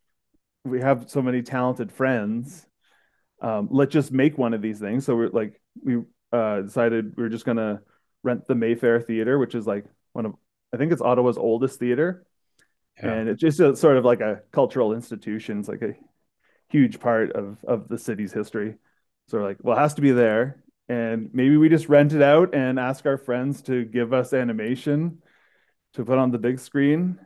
we 0.65 0.81
have 0.81 1.09
so 1.09 1.21
many 1.21 1.41
talented 1.41 1.91
friends 1.91 2.67
um, 3.41 3.67
let's 3.71 3.93
just 3.93 4.11
make 4.11 4.37
one 4.37 4.53
of 4.53 4.61
these 4.61 4.79
things. 4.79 5.05
So 5.05 5.15
we're 5.15 5.29
like 5.29 5.59
we 5.83 5.97
uh, 6.31 6.61
decided 6.61 7.15
we 7.15 7.23
are 7.23 7.29
just 7.29 7.45
gonna 7.45 7.81
rent 8.23 8.47
the 8.47 8.55
mayfair 8.55 8.99
theater 8.99 9.37
which 9.37 9.53
is 9.53 9.67
like 9.67 9.85
one 10.13 10.25
of 10.25 10.33
i 10.73 10.77
think 10.77 10.91
it's 10.91 11.01
ottawa's 11.01 11.37
oldest 11.37 11.79
theater. 11.79 12.25
Yeah. 12.97 13.11
and 13.11 13.29
it's 13.29 13.41
just 13.41 13.59
a, 13.59 13.75
sort 13.75 13.97
of 13.97 14.05
like 14.05 14.21
a 14.21 14.41
cultural 14.51 14.93
institution. 14.93 15.59
It's 15.59 15.67
like 15.67 15.81
a 15.81 15.95
huge 16.69 16.99
part 16.99 17.33
of 17.33 17.63
of 17.65 17.87
the 17.87 17.97
city's 17.97 18.33
history. 18.33 18.75
So 19.27 19.37
we're 19.37 19.43
like 19.43 19.57
well 19.61 19.77
it 19.77 19.81
has 19.81 19.95
to 19.95 20.01
be 20.01 20.11
there. 20.11 20.63
And 20.87 21.29
maybe 21.33 21.57
we 21.57 21.67
just 21.67 21.89
rent 21.89 22.13
it 22.13 22.21
out 22.21 22.53
and 22.53 22.79
ask 22.79 23.05
our 23.05 23.17
friends 23.17 23.63
to 23.63 23.85
give 23.85 24.13
us 24.13 24.33
animation 24.33 25.21
to 25.93 26.05
put 26.05 26.19
on 26.19 26.31
the 26.31 26.37
big 26.37 26.59
screen 26.59 27.17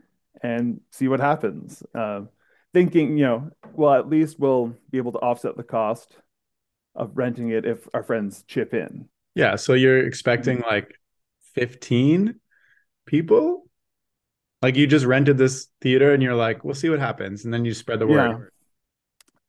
and 0.41 0.79
see 0.91 1.10
what 1.10 1.19
happens. 1.19 1.84
Uh, 1.93 2.22
thinking, 2.73 3.17
you 3.17 3.25
know, 3.25 3.49
well, 3.73 3.93
at 3.93 4.09
least 4.09 4.39
we'll 4.39 4.75
be 4.91 4.97
able 4.97 5.11
to 5.13 5.19
offset 5.19 5.57
the 5.57 5.63
cost 5.63 6.15
of 6.95 7.11
renting 7.15 7.49
it 7.49 7.65
if 7.65 7.88
our 7.93 8.03
friends 8.03 8.43
chip 8.47 8.73
in. 8.73 9.07
Yeah. 9.35 9.55
So 9.55 9.73
you're 9.73 10.05
expecting 10.05 10.61
like 10.61 10.99
15 11.53 12.39
people? 13.05 13.65
Like 14.61 14.75
you 14.75 14.88
just 14.88 15.05
rented 15.05 15.38
this 15.38 15.67
theater 15.81 16.13
and 16.13 16.21
you're 16.21 16.35
like, 16.35 16.63
we'll 16.63 16.75
see 16.75 16.89
what 16.89 16.99
happens. 16.99 17.45
And 17.45 17.53
then 17.53 17.65
you 17.65 17.73
spread 17.73 17.99
the 17.99 18.07
word. 18.07 18.29
Yeah. 18.39 18.45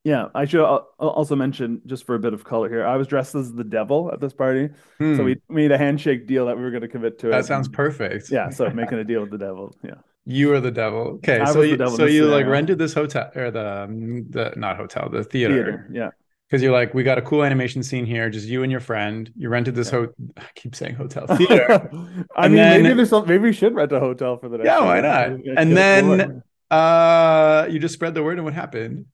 Yeah, 0.03 0.29
I 0.35 0.47
should 0.47 0.63
also 0.63 1.37
mention 1.37 1.83
just 1.85 2.07
for 2.07 2.15
a 2.15 2.19
bit 2.19 2.33
of 2.33 2.43
color 2.43 2.71
here. 2.71 2.87
I 2.87 2.97
was 2.97 3.07
dressed 3.07 3.35
as 3.35 3.53
the 3.53 3.65
devil 3.65 4.11
at 4.11 4.19
this 4.19 4.33
party, 4.33 4.71
hmm. 4.97 5.15
so 5.15 5.25
we 5.25 5.37
made 5.51 5.73
a 5.73 5.77
handshake 5.77 6.27
deal 6.27 6.47
that 6.47 6.57
we 6.57 6.63
were 6.63 6.71
going 6.71 6.81
to 6.81 6.89
commit 6.89 7.19
to 7.19 7.29
it. 7.29 7.33
That 7.33 7.45
sounds 7.45 7.69
perfect. 7.69 8.31
Yeah, 8.31 8.49
so 8.49 8.71
making 8.75 8.99
a 8.99 9.05
deal 9.05 9.21
with 9.21 9.31
the 9.31 9.37
devil. 9.37 9.77
Yeah, 9.85 9.97
you 10.31 10.53
are 10.53 10.61
the 10.61 10.71
devil. 10.71 11.01
Okay, 11.17 11.41
I 11.41 11.53
so 11.53 11.63
you, 11.63 11.77
so 11.77 12.07
you 12.07 12.27
like 12.27 12.47
rented 12.47 12.79
this 12.79 12.95
hotel 12.95 13.31
or 13.35 13.51
the 13.51 13.83
um, 13.85 14.29
the 14.31 14.53
not 14.57 14.77
hotel, 14.77 15.09
the 15.09 15.25
theater. 15.25 15.55
theater 15.55 15.89
yeah, 15.93 16.11
because 16.49 16.63
you're 16.63 16.73
like, 16.73 16.95
we 16.95 17.03
got 17.03 17.19
a 17.19 17.23
cool 17.23 17.45
animation 17.45 17.83
scene 17.83 18.07
here, 18.07 18.29
just 18.29 18.49
you 18.49 18.63
and 18.63 18.73
your 18.73 18.81
friend. 18.81 19.31
You 19.37 19.49
rented 19.49 19.75
this 19.75 19.89
yeah. 19.89 20.01
hotel. 20.01 20.15
I 20.37 20.47
keep 20.55 20.75
saying 20.75 20.97
hotel 20.97 21.27
theater. 21.37 21.91
I 22.37 22.45
and 22.47 22.55
mean, 22.55 22.63
then, 22.63 22.83
maybe 22.83 22.95
there's 22.95 23.11
some, 23.11 23.27
maybe 23.27 23.45
we 23.45 23.53
should 23.53 23.75
rent 23.75 23.93
a 23.93 24.01
hotel 24.01 24.37
for 24.37 24.49
the 24.49 24.59
next. 24.59 24.67
Yeah, 24.67 24.81
why 24.81 25.01
not? 25.01 25.31
And 25.57 25.77
then 25.77 26.43
uh, 26.71 27.67
you 27.71 27.79
just 27.79 27.95
spread 27.95 28.15
the 28.15 28.23
word, 28.23 28.39
and 28.39 28.45
what 28.45 28.55
happened? 28.55 29.07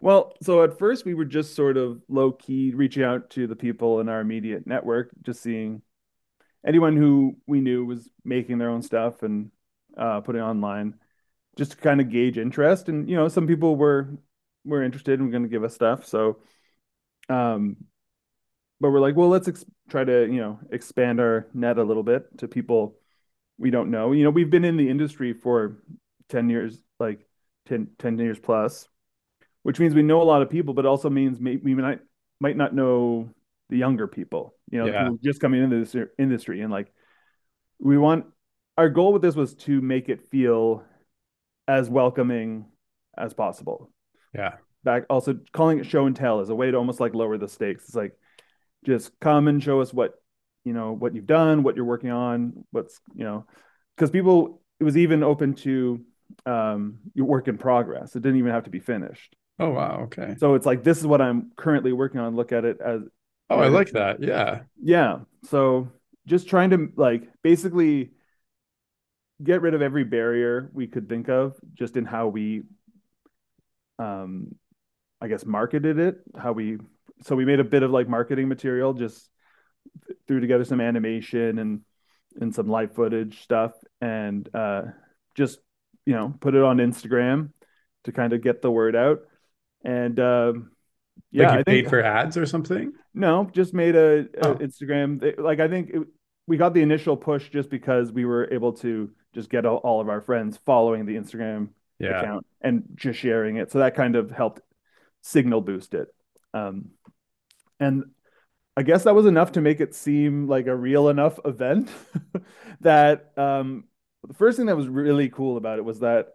Well, 0.00 0.34
so 0.42 0.64
at 0.64 0.78
first 0.78 1.04
we 1.04 1.14
were 1.14 1.24
just 1.24 1.54
sort 1.54 1.76
of 1.76 2.02
low 2.08 2.32
key 2.32 2.72
reaching 2.74 3.04
out 3.04 3.30
to 3.30 3.46
the 3.46 3.54
people 3.54 4.00
in 4.00 4.08
our 4.08 4.20
immediate 4.20 4.66
network, 4.66 5.10
just 5.22 5.42
seeing 5.42 5.82
anyone 6.66 6.96
who 6.96 7.36
we 7.46 7.60
knew 7.60 7.84
was 7.84 8.08
making 8.24 8.58
their 8.58 8.70
own 8.70 8.82
stuff 8.82 9.22
and 9.22 9.50
uh, 9.96 10.20
putting 10.20 10.42
online, 10.42 10.94
just 11.56 11.72
to 11.72 11.76
kind 11.76 12.00
of 12.00 12.10
gauge 12.10 12.38
interest. 12.38 12.88
And 12.88 13.08
you 13.08 13.16
know, 13.16 13.28
some 13.28 13.46
people 13.46 13.76
were 13.76 14.08
were 14.64 14.82
interested 14.82 15.20
and 15.20 15.30
going 15.30 15.42
to 15.42 15.48
give 15.48 15.64
us 15.64 15.74
stuff. 15.74 16.06
So, 16.06 16.38
um, 17.28 17.76
but 18.80 18.90
we're 18.90 19.00
like, 19.00 19.16
well, 19.16 19.28
let's 19.28 19.48
ex- 19.48 19.64
try 19.88 20.04
to 20.04 20.22
you 20.26 20.40
know 20.40 20.58
expand 20.70 21.20
our 21.20 21.48
net 21.54 21.78
a 21.78 21.84
little 21.84 22.02
bit 22.02 22.38
to 22.38 22.48
people 22.48 22.98
we 23.58 23.70
don't 23.70 23.90
know. 23.90 24.12
You 24.12 24.24
know, 24.24 24.30
we've 24.30 24.50
been 24.50 24.64
in 24.64 24.76
the 24.76 24.88
industry 24.88 25.32
for 25.32 25.82
ten 26.28 26.48
years, 26.48 26.78
like 26.98 27.26
10, 27.66 27.88
10 27.98 28.18
years 28.18 28.38
plus 28.38 28.88
which 29.62 29.78
means 29.78 29.94
we 29.94 30.02
know 30.02 30.22
a 30.22 30.24
lot 30.24 30.42
of 30.42 30.50
people, 30.50 30.74
but 30.74 30.86
also 30.86 31.08
means 31.08 31.38
we 31.38 31.74
might 31.74 32.00
might 32.40 32.56
not 32.56 32.74
know 32.74 33.30
the 33.68 33.78
younger 33.78 34.06
people. 34.06 34.54
You 34.70 34.80
know, 34.80 34.86
yeah. 34.86 35.08
just 35.22 35.40
coming 35.40 35.62
into 35.62 35.84
this 35.84 35.96
industry, 36.18 36.60
and 36.60 36.72
like 36.72 36.92
we 37.78 37.96
want 37.96 38.26
our 38.76 38.88
goal 38.88 39.12
with 39.12 39.22
this 39.22 39.36
was 39.36 39.54
to 39.54 39.80
make 39.80 40.08
it 40.08 40.28
feel 40.30 40.84
as 41.68 41.88
welcoming 41.88 42.66
as 43.16 43.34
possible. 43.34 43.90
Yeah. 44.34 44.54
Back 44.84 45.04
also 45.08 45.38
calling 45.52 45.78
it 45.78 45.86
show 45.86 46.06
and 46.06 46.16
tell 46.16 46.40
is 46.40 46.48
a 46.48 46.54
way 46.54 46.70
to 46.70 46.76
almost 46.76 47.00
like 47.00 47.14
lower 47.14 47.38
the 47.38 47.48
stakes. 47.48 47.84
It's 47.84 47.94
like 47.94 48.12
just 48.84 49.12
come 49.20 49.46
and 49.46 49.62
show 49.62 49.80
us 49.80 49.92
what 49.92 50.14
you 50.64 50.72
know 50.72 50.92
what 50.92 51.14
you've 51.14 51.26
done, 51.26 51.62
what 51.62 51.76
you're 51.76 51.84
working 51.84 52.10
on, 52.10 52.64
what's 52.72 53.00
you 53.14 53.24
know 53.24 53.46
because 53.96 54.10
people 54.10 54.60
it 54.80 54.84
was 54.84 54.96
even 54.96 55.22
open 55.22 55.54
to 55.54 56.04
um 56.46 56.98
your 57.14 57.26
work 57.26 57.46
in 57.46 57.58
progress. 57.58 58.16
It 58.16 58.22
didn't 58.22 58.38
even 58.38 58.50
have 58.50 58.64
to 58.64 58.70
be 58.70 58.80
finished. 58.80 59.36
Oh 59.60 59.70
wow, 59.70 60.00
okay. 60.04 60.34
So 60.38 60.54
it's 60.54 60.66
like 60.66 60.82
this 60.82 60.98
is 60.98 61.06
what 61.06 61.20
I'm 61.20 61.52
currently 61.56 61.92
working 61.92 62.20
on. 62.20 62.34
Look 62.34 62.50
at 62.50 62.64
it 62.64 62.80
as 62.84 63.02
Oh, 63.52 63.60
I 63.60 63.68
like 63.68 63.90
that. 63.90 64.22
Yeah. 64.22 64.60
Yeah. 64.82 65.20
So 65.44 65.88
just 66.26 66.48
trying 66.48 66.70
to 66.70 66.90
like 66.96 67.28
basically 67.42 68.12
get 69.42 69.62
rid 69.62 69.74
of 69.74 69.82
every 69.82 70.04
barrier 70.04 70.70
we 70.72 70.86
could 70.86 71.08
think 71.08 71.28
of 71.28 71.56
just 71.74 71.96
in 71.96 72.04
how 72.04 72.28
we 72.28 72.62
um 73.98 74.54
I 75.20 75.28
guess 75.28 75.46
marketed 75.46 75.98
it, 75.98 76.16
how 76.36 76.52
we 76.52 76.78
so 77.22 77.36
we 77.36 77.44
made 77.44 77.60
a 77.60 77.64
bit 77.64 77.82
of 77.82 77.90
like 77.90 78.08
marketing 78.08 78.48
material 78.48 78.92
just 78.92 79.28
threw 80.26 80.40
together 80.40 80.64
some 80.64 80.80
animation 80.80 81.58
and 81.58 81.80
and 82.40 82.54
some 82.54 82.68
live 82.68 82.94
footage 82.94 83.42
stuff 83.42 83.72
and 84.00 84.48
uh 84.54 84.82
just 85.34 85.58
you 86.06 86.14
know 86.14 86.34
put 86.40 86.54
it 86.54 86.62
on 86.62 86.78
Instagram 86.78 87.50
to 88.04 88.12
kind 88.12 88.32
of 88.32 88.42
get 88.42 88.62
the 88.62 88.70
word 88.70 88.96
out 88.96 89.20
and 89.84 90.18
um, 90.20 90.70
yeah, 91.30 91.44
like 91.48 91.52
you 91.54 91.60
I 91.60 91.62
paid 91.62 91.64
think, 91.64 91.88
for 91.88 92.02
ads 92.02 92.36
or 92.36 92.46
something. 92.46 92.92
No, 93.14 93.48
just 93.52 93.74
made 93.74 93.96
a, 93.96 94.26
a 94.42 94.48
oh. 94.48 94.54
Instagram. 94.56 95.38
Like 95.38 95.60
I 95.60 95.68
think 95.68 95.90
it, 95.90 96.02
we 96.46 96.56
got 96.56 96.74
the 96.74 96.82
initial 96.82 97.16
push 97.16 97.48
just 97.48 97.70
because 97.70 98.12
we 98.12 98.24
were 98.24 98.48
able 98.52 98.72
to 98.74 99.10
just 99.34 99.50
get 99.50 99.66
all, 99.66 99.78
all 99.78 100.00
of 100.00 100.08
our 100.08 100.20
friends 100.20 100.58
following 100.64 101.06
the 101.06 101.16
Instagram 101.16 101.70
yeah. 101.98 102.20
account 102.20 102.46
and 102.60 102.84
just 102.94 103.18
sharing 103.18 103.56
it. 103.56 103.70
So 103.70 103.78
that 103.78 103.94
kind 103.94 104.16
of 104.16 104.30
helped 104.30 104.60
signal 105.22 105.60
boost 105.60 105.94
it. 105.94 106.08
Um, 106.54 106.90
and 107.80 108.04
I 108.76 108.82
guess 108.82 109.04
that 109.04 109.14
was 109.14 109.26
enough 109.26 109.52
to 109.52 109.60
make 109.60 109.80
it 109.80 109.94
seem 109.94 110.48
like 110.48 110.66
a 110.66 110.76
real 110.76 111.08
enough 111.08 111.38
event 111.44 111.90
that 112.80 113.32
um, 113.36 113.84
the 114.26 114.34
first 114.34 114.56
thing 114.56 114.66
that 114.66 114.76
was 114.76 114.88
really 114.88 115.28
cool 115.28 115.56
about 115.56 115.78
it 115.78 115.84
was 115.84 116.00
that 116.00 116.34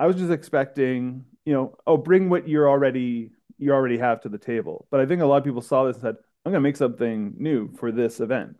I 0.00 0.06
was 0.06 0.16
just 0.16 0.30
expecting 0.30 1.24
you 1.48 1.54
know, 1.54 1.74
oh, 1.86 1.96
bring 1.96 2.28
what 2.28 2.46
you're 2.46 2.68
already 2.68 3.30
you 3.56 3.72
already 3.72 3.96
have 3.96 4.20
to 4.20 4.28
the 4.28 4.36
table. 4.36 4.86
But 4.90 5.00
I 5.00 5.06
think 5.06 5.22
a 5.22 5.24
lot 5.24 5.38
of 5.38 5.44
people 5.44 5.62
saw 5.62 5.84
this 5.84 5.96
and 5.96 6.02
said, 6.02 6.16
I'm 6.44 6.52
going 6.52 6.62
to 6.62 6.68
make 6.68 6.76
something 6.76 7.32
new 7.38 7.72
for 7.72 7.90
this 7.90 8.20
event. 8.20 8.56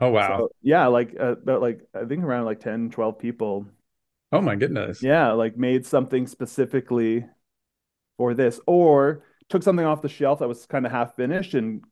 Oh 0.00 0.10
wow. 0.10 0.38
So, 0.38 0.48
yeah, 0.62 0.86
like 0.86 1.14
uh, 1.18 1.32
about 1.32 1.60
like 1.60 1.80
I 1.94 2.04
think 2.04 2.24
around 2.24 2.44
like 2.44 2.60
10, 2.60 2.90
12 2.90 3.18
people. 3.18 3.66
Oh 4.32 4.40
my 4.40 4.56
goodness. 4.56 5.02
Yeah, 5.02 5.32
like 5.32 5.56
made 5.56 5.86
something 5.86 6.26
specifically 6.26 7.26
for 8.16 8.34
this 8.34 8.60
or 8.66 9.24
took 9.48 9.62
something 9.62 9.86
off 9.86 10.02
the 10.02 10.08
shelf 10.08 10.40
that 10.40 10.48
was 10.48 10.66
kind 10.66 10.84
of 10.84 10.92
half 10.92 11.16
finished 11.16 11.54
and 11.54 11.82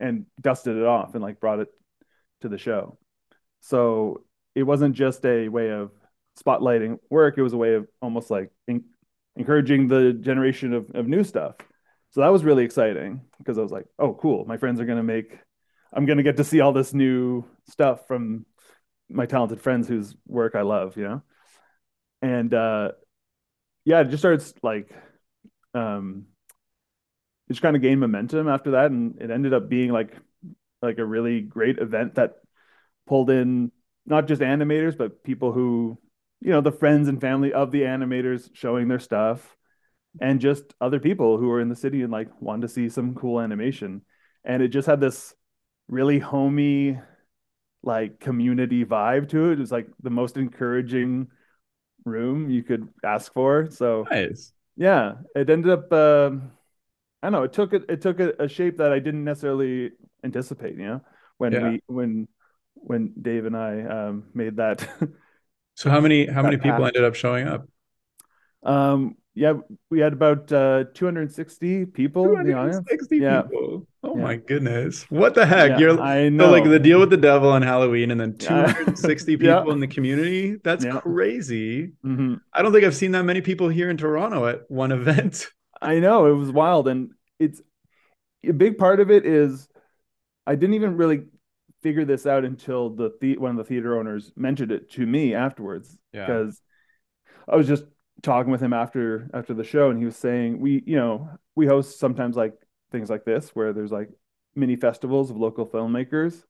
and 0.00 0.26
dusted 0.40 0.76
it 0.76 0.84
off 0.84 1.14
and 1.14 1.22
like 1.22 1.40
brought 1.40 1.60
it 1.60 1.68
to 2.40 2.48
the 2.48 2.58
show. 2.58 2.98
So 3.60 4.24
it 4.54 4.62
wasn't 4.62 4.94
just 4.94 5.24
a 5.24 5.48
way 5.48 5.70
of 5.70 5.90
spotlighting 6.42 6.98
work, 7.10 7.38
it 7.38 7.42
was 7.42 7.52
a 7.52 7.58
way 7.58 7.74
of 7.74 7.88
almost 8.02 8.30
like 8.30 8.50
in- 8.68 8.84
encouraging 9.36 9.88
the 9.88 10.12
generation 10.12 10.72
of, 10.72 10.90
of 10.94 11.06
new 11.06 11.24
stuff. 11.24 11.56
So 12.10 12.20
that 12.20 12.28
was 12.28 12.44
really 12.44 12.64
exciting 12.64 13.22
because 13.38 13.58
I 13.58 13.62
was 13.62 13.72
like, 13.72 13.86
oh, 13.98 14.14
cool. 14.14 14.44
My 14.44 14.56
friends 14.56 14.80
are 14.80 14.84
going 14.84 14.98
to 14.98 15.02
make, 15.02 15.38
I'm 15.94 16.06
going 16.06 16.16
to 16.16 16.24
get 16.24 16.38
to 16.38 16.44
see 16.44 16.60
all 16.60 16.72
this 16.72 16.92
new 16.92 17.44
stuff 17.68 18.06
from 18.08 18.46
my 19.08 19.26
talented 19.26 19.60
friends 19.60 19.86
whose 19.86 20.14
work 20.26 20.54
I 20.54 20.62
love, 20.62 20.96
you 20.96 21.04
know? 21.04 21.22
And 22.20 22.52
uh, 22.52 22.92
yeah, 23.84 24.00
it 24.00 24.08
just 24.08 24.22
starts 24.22 24.52
like, 24.62 24.90
um, 25.74 26.26
it 27.48 27.52
just 27.52 27.62
kind 27.62 27.76
of 27.76 27.82
gained 27.82 28.00
momentum 28.00 28.48
after 28.48 28.72
that, 28.72 28.90
and 28.90 29.20
it 29.20 29.30
ended 29.30 29.52
up 29.52 29.68
being 29.68 29.90
like 29.90 30.16
like 30.80 30.98
a 30.98 31.04
really 31.04 31.40
great 31.40 31.78
event 31.78 32.16
that 32.16 32.36
pulled 33.06 33.30
in 33.30 33.70
not 34.06 34.26
just 34.26 34.42
animators, 34.42 34.96
but 34.96 35.22
people 35.24 35.52
who, 35.52 35.98
you 36.40 36.50
know, 36.50 36.60
the 36.60 36.72
friends 36.72 37.08
and 37.08 37.20
family 37.20 37.52
of 37.52 37.70
the 37.70 37.82
animators 37.82 38.50
showing 38.54 38.88
their 38.88 38.98
stuff, 38.98 39.56
and 40.20 40.40
just 40.40 40.74
other 40.80 41.00
people 41.00 41.38
who 41.38 41.48
were 41.48 41.60
in 41.60 41.68
the 41.68 41.76
city 41.76 42.02
and 42.02 42.12
like 42.12 42.28
wanted 42.40 42.62
to 42.62 42.68
see 42.68 42.88
some 42.88 43.14
cool 43.14 43.40
animation. 43.40 44.02
And 44.44 44.62
it 44.62 44.68
just 44.68 44.86
had 44.86 45.00
this 45.00 45.34
really 45.88 46.18
homey, 46.18 46.98
like 47.82 48.20
community 48.20 48.84
vibe 48.84 49.28
to 49.30 49.50
it. 49.50 49.54
It 49.54 49.58
was 49.60 49.72
like 49.72 49.88
the 50.02 50.10
most 50.10 50.36
encouraging 50.36 51.28
room 52.04 52.50
you 52.50 52.62
could 52.62 52.88
ask 53.04 53.32
for. 53.32 53.70
So 53.70 54.08
Nice. 54.10 54.52
yeah, 54.76 55.14
it 55.36 55.50
ended 55.50 55.72
up. 55.72 55.92
um 55.92 56.52
I 57.22 57.28
don't 57.28 57.32
know. 57.32 57.44
It 57.44 57.52
took 57.54 57.72
it. 57.72 57.84
It 57.88 58.02
took 58.02 58.20
a, 58.20 58.34
a 58.38 58.48
shape 58.48 58.78
that 58.78 58.92
I 58.92 58.98
didn't 58.98 59.24
necessarily 59.24 59.92
anticipate. 60.24 60.76
You 60.76 60.86
know, 60.86 61.00
when 61.38 61.54
Yeah. 61.54 61.60
we 61.60 61.82
when 61.86 62.28
when 62.74 63.14
Dave 63.20 63.46
and 63.46 63.56
I 63.56 63.82
um, 63.82 64.24
made 64.34 64.56
that. 64.56 64.86
So 65.76 65.90
how 65.90 66.00
many 66.00 66.26
how 66.26 66.42
many 66.42 66.56
people 66.62 66.84
path. 66.84 66.86
ended 66.86 67.04
up 67.04 67.14
showing 67.14 67.46
up? 67.48 67.68
um, 68.62 69.16
yeah, 69.34 69.54
we 69.90 69.98
had 70.00 70.12
about 70.12 70.50
uh, 70.52 70.84
260 70.94 71.86
people 71.86 72.36
in 72.36 72.46
the 72.46 72.52
audience. 72.52 72.76
260 72.88 73.16
Yeah. 73.18 73.42
people. 73.42 73.86
Oh 74.02 74.16
Yeah. 74.16 74.22
my 74.22 74.36
goodness. 74.36 75.10
What 75.10 75.34
the 75.34 75.44
heck? 75.46 75.70
Yeah, 75.72 75.78
You're 75.78 76.00
I 76.00 76.24
so 76.26 76.28
know. 76.30 76.50
like 76.50 76.64
the 76.64 76.78
deal 76.78 77.00
with 77.00 77.10
the 77.10 77.16
devil 77.16 77.48
on 77.50 77.62
Halloween 77.62 78.10
and 78.10 78.20
then 78.20 78.34
260 78.38 79.32
Yeah. 79.40 79.58
people 79.58 79.72
in 79.72 79.80
the 79.80 79.86
community. 79.88 80.56
That's 80.62 80.84
crazy. 80.84 81.92
Mhm. 82.04 82.40
I 82.52 82.62
don't 82.62 82.72
think 82.72 82.84
I've 82.84 82.94
seen 82.94 83.12
that 83.12 83.24
many 83.24 83.40
people 83.40 83.68
here 83.68 83.90
in 83.90 83.96
Toronto 83.96 84.46
at 84.46 84.70
one 84.70 84.92
event. 85.00 85.46
I 85.82 85.98
know 85.98 86.26
it 86.26 86.32
was 86.34 86.50
wild, 86.52 86.86
and 86.88 87.10
it's 87.38 87.60
a 88.46 88.52
big 88.52 88.78
part 88.78 89.00
of 89.00 89.10
it 89.10 89.26
is 89.26 89.68
I 90.46 90.54
didn't 90.54 90.74
even 90.74 90.96
really 90.96 91.24
figure 91.82 92.04
this 92.04 92.24
out 92.26 92.44
until 92.44 92.90
the, 92.90 93.10
the 93.20 93.36
one 93.38 93.50
of 93.50 93.56
the 93.56 93.64
theater 93.64 93.98
owners 93.98 94.32
mentioned 94.36 94.70
it 94.72 94.90
to 94.92 95.04
me 95.04 95.34
afterwards 95.34 95.98
Yeah. 96.12 96.26
because 96.26 96.60
I 97.48 97.56
was 97.56 97.66
just 97.66 97.84
talking 98.22 98.50
with 98.50 98.62
him 98.62 98.72
after 98.72 99.30
after 99.34 99.54
the 99.54 99.64
show, 99.64 99.90
and 99.90 99.98
he 99.98 100.04
was 100.04 100.16
saying 100.16 100.60
we 100.60 100.82
you 100.86 100.96
know 100.96 101.28
we 101.54 101.66
host 101.66 101.98
sometimes 101.98 102.36
like 102.36 102.54
things 102.92 103.10
like 103.10 103.24
this 103.24 103.50
where 103.50 103.72
there's 103.72 103.92
like 103.92 104.10
mini 104.54 104.76
festivals 104.76 105.30
of 105.30 105.36
local 105.36 105.66
filmmakers, 105.66 106.44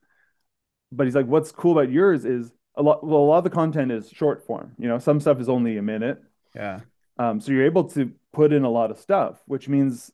but 0.92 1.06
he's 1.06 1.14
like, 1.14 1.26
what's 1.26 1.52
cool 1.52 1.72
about 1.72 1.90
yours 1.90 2.24
is 2.24 2.52
a 2.76 2.82
lot 2.82 3.04
well 3.04 3.20
a 3.20 3.24
lot 3.24 3.38
of 3.38 3.44
the 3.44 3.50
content 3.50 3.92
is 3.92 4.10
short 4.10 4.46
form. 4.46 4.72
You 4.78 4.88
know, 4.88 4.98
some 4.98 5.20
stuff 5.20 5.40
is 5.40 5.48
only 5.48 5.76
a 5.76 5.82
minute. 5.82 6.22
Yeah. 6.54 6.80
Um, 7.18 7.40
so 7.40 7.52
you're 7.52 7.64
able 7.64 7.84
to 7.90 8.12
put 8.32 8.52
in 8.52 8.64
a 8.64 8.70
lot 8.70 8.90
of 8.90 8.98
stuff, 8.98 9.40
which 9.46 9.68
means 9.68 10.10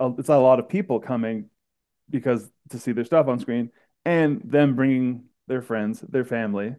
it's 0.00 0.28
a 0.28 0.36
lot 0.36 0.58
of 0.58 0.68
people 0.68 0.98
coming 1.00 1.50
because 2.08 2.50
to 2.70 2.78
see 2.78 2.92
their 2.92 3.04
stuff 3.04 3.28
on 3.28 3.38
screen 3.38 3.70
and 4.04 4.40
them 4.44 4.74
bringing 4.74 5.24
their 5.46 5.62
friends, 5.62 6.00
their 6.00 6.24
family. 6.24 6.74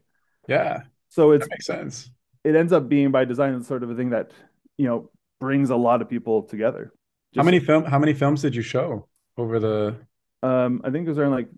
Yeah. 0.47 0.83
So 1.09 1.31
it's 1.31 1.45
That 1.45 1.51
makes 1.51 1.65
sense. 1.65 2.09
It 2.43 2.55
ends 2.55 2.73
up 2.73 2.89
being 2.89 3.11
by 3.11 3.25
design 3.25 3.63
sort 3.63 3.83
of 3.83 3.89
a 3.89 3.95
thing 3.95 4.09
that 4.11 4.31
you 4.77 4.85
know 4.87 5.09
brings 5.39 5.69
a 5.69 5.75
lot 5.75 6.01
of 6.01 6.09
people 6.09 6.43
together. 6.43 6.93
How 7.35 7.43
many 7.43 7.59
film 7.59 7.85
how 7.85 7.99
many 7.99 8.13
films 8.13 8.41
did 8.41 8.55
you 8.55 8.61
show 8.61 9.07
over 9.37 9.59
the 9.59 9.97
Um, 10.43 10.81
I 10.83 10.89
think 10.89 11.05
it 11.05 11.09
was 11.09 11.17
around 11.17 11.31
like 11.31 11.49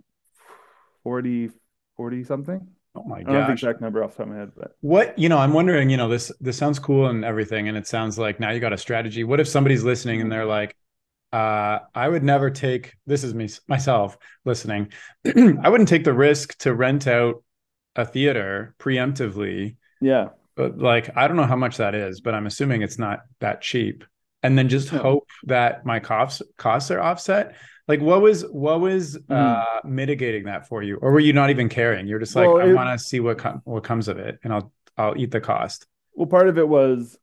40, 1.03 1.49
40 1.97 2.23
something. 2.23 2.67
Oh 2.95 3.03
my 3.03 3.19
I 3.19 3.23
don't 3.23 3.35
have 3.35 3.47
the 3.47 3.53
exact 3.53 3.81
number 3.81 4.03
off 4.03 4.11
the 4.11 4.17
top 4.17 4.27
of 4.27 4.33
my 4.33 4.39
head, 4.39 4.51
but 4.55 4.75
What, 4.81 5.17
you 5.17 5.29
know, 5.29 5.37
I'm 5.37 5.53
wondering, 5.53 5.89
you 5.89 5.97
know, 5.97 6.09
this 6.09 6.31
this 6.39 6.57
sounds 6.57 6.77
cool 6.79 7.07
and 7.07 7.23
everything, 7.25 7.67
and 7.67 7.77
it 7.77 7.87
sounds 7.87 8.19
like 8.19 8.39
now 8.39 8.51
you 8.51 8.59
got 8.59 8.73
a 8.73 8.77
strategy. 8.77 9.23
What 9.23 9.39
if 9.39 9.47
somebody's 9.47 9.83
listening 9.83 10.21
and 10.21 10.31
they're 10.31 10.45
like, 10.45 10.75
uh, 11.31 11.79
I 11.95 12.07
would 12.07 12.23
never 12.23 12.51
take 12.51 12.93
this 13.07 13.23
is 13.23 13.33
me 13.33 13.49
myself 13.67 14.17
listening. 14.45 14.91
I 15.25 15.69
wouldn't 15.69 15.89
take 15.89 16.03
the 16.03 16.13
risk 16.13 16.57
to 16.59 16.73
rent 16.73 17.07
out 17.07 17.43
a 17.95 18.05
theater 18.05 18.75
preemptively, 18.79 19.77
yeah, 20.01 20.29
but 20.55 20.77
like 20.77 21.15
I 21.15 21.27
don't 21.27 21.37
know 21.37 21.45
how 21.45 21.55
much 21.55 21.77
that 21.77 21.95
is, 21.95 22.21
but 22.21 22.33
I'm 22.33 22.45
assuming 22.47 22.81
it's 22.81 22.99
not 22.99 23.21
that 23.39 23.61
cheap. 23.61 24.03
And 24.41 24.57
then 24.57 24.67
just 24.69 24.91
No. 24.91 24.99
hope 24.99 25.29
that 25.45 25.85
my 25.85 25.99
costs 25.99 26.41
costs 26.57 26.91
are 26.91 26.99
offset. 26.99 27.55
Like 27.87 28.01
what 28.01 28.21
was 28.21 28.43
what 28.43 28.79
was 28.81 29.17
Mm-hmm. 29.17 29.33
uh 29.33 29.89
mitigating 29.89 30.45
that 30.45 30.67
for 30.67 30.83
you? 30.83 30.97
Or 30.97 31.11
were 31.11 31.19
you 31.19 31.33
not 31.33 31.49
even 31.49 31.69
caring? 31.69 32.07
You're 32.07 32.19
just 32.19 32.35
like, 32.35 32.47
Well, 32.47 32.61
I 32.61 32.73
want 32.73 32.97
to 32.97 33.03
see 33.03 33.19
what 33.19 33.37
com- 33.37 33.61
what 33.65 33.83
comes 33.83 34.07
of 34.07 34.17
it 34.19 34.39
and 34.43 34.53
I'll 34.53 34.71
I'll 34.97 35.17
eat 35.17 35.31
the 35.31 35.41
cost. 35.41 35.87
Well, 36.13 36.27
part 36.27 36.47
of 36.47 36.57
it 36.57 36.67
was 36.67 37.17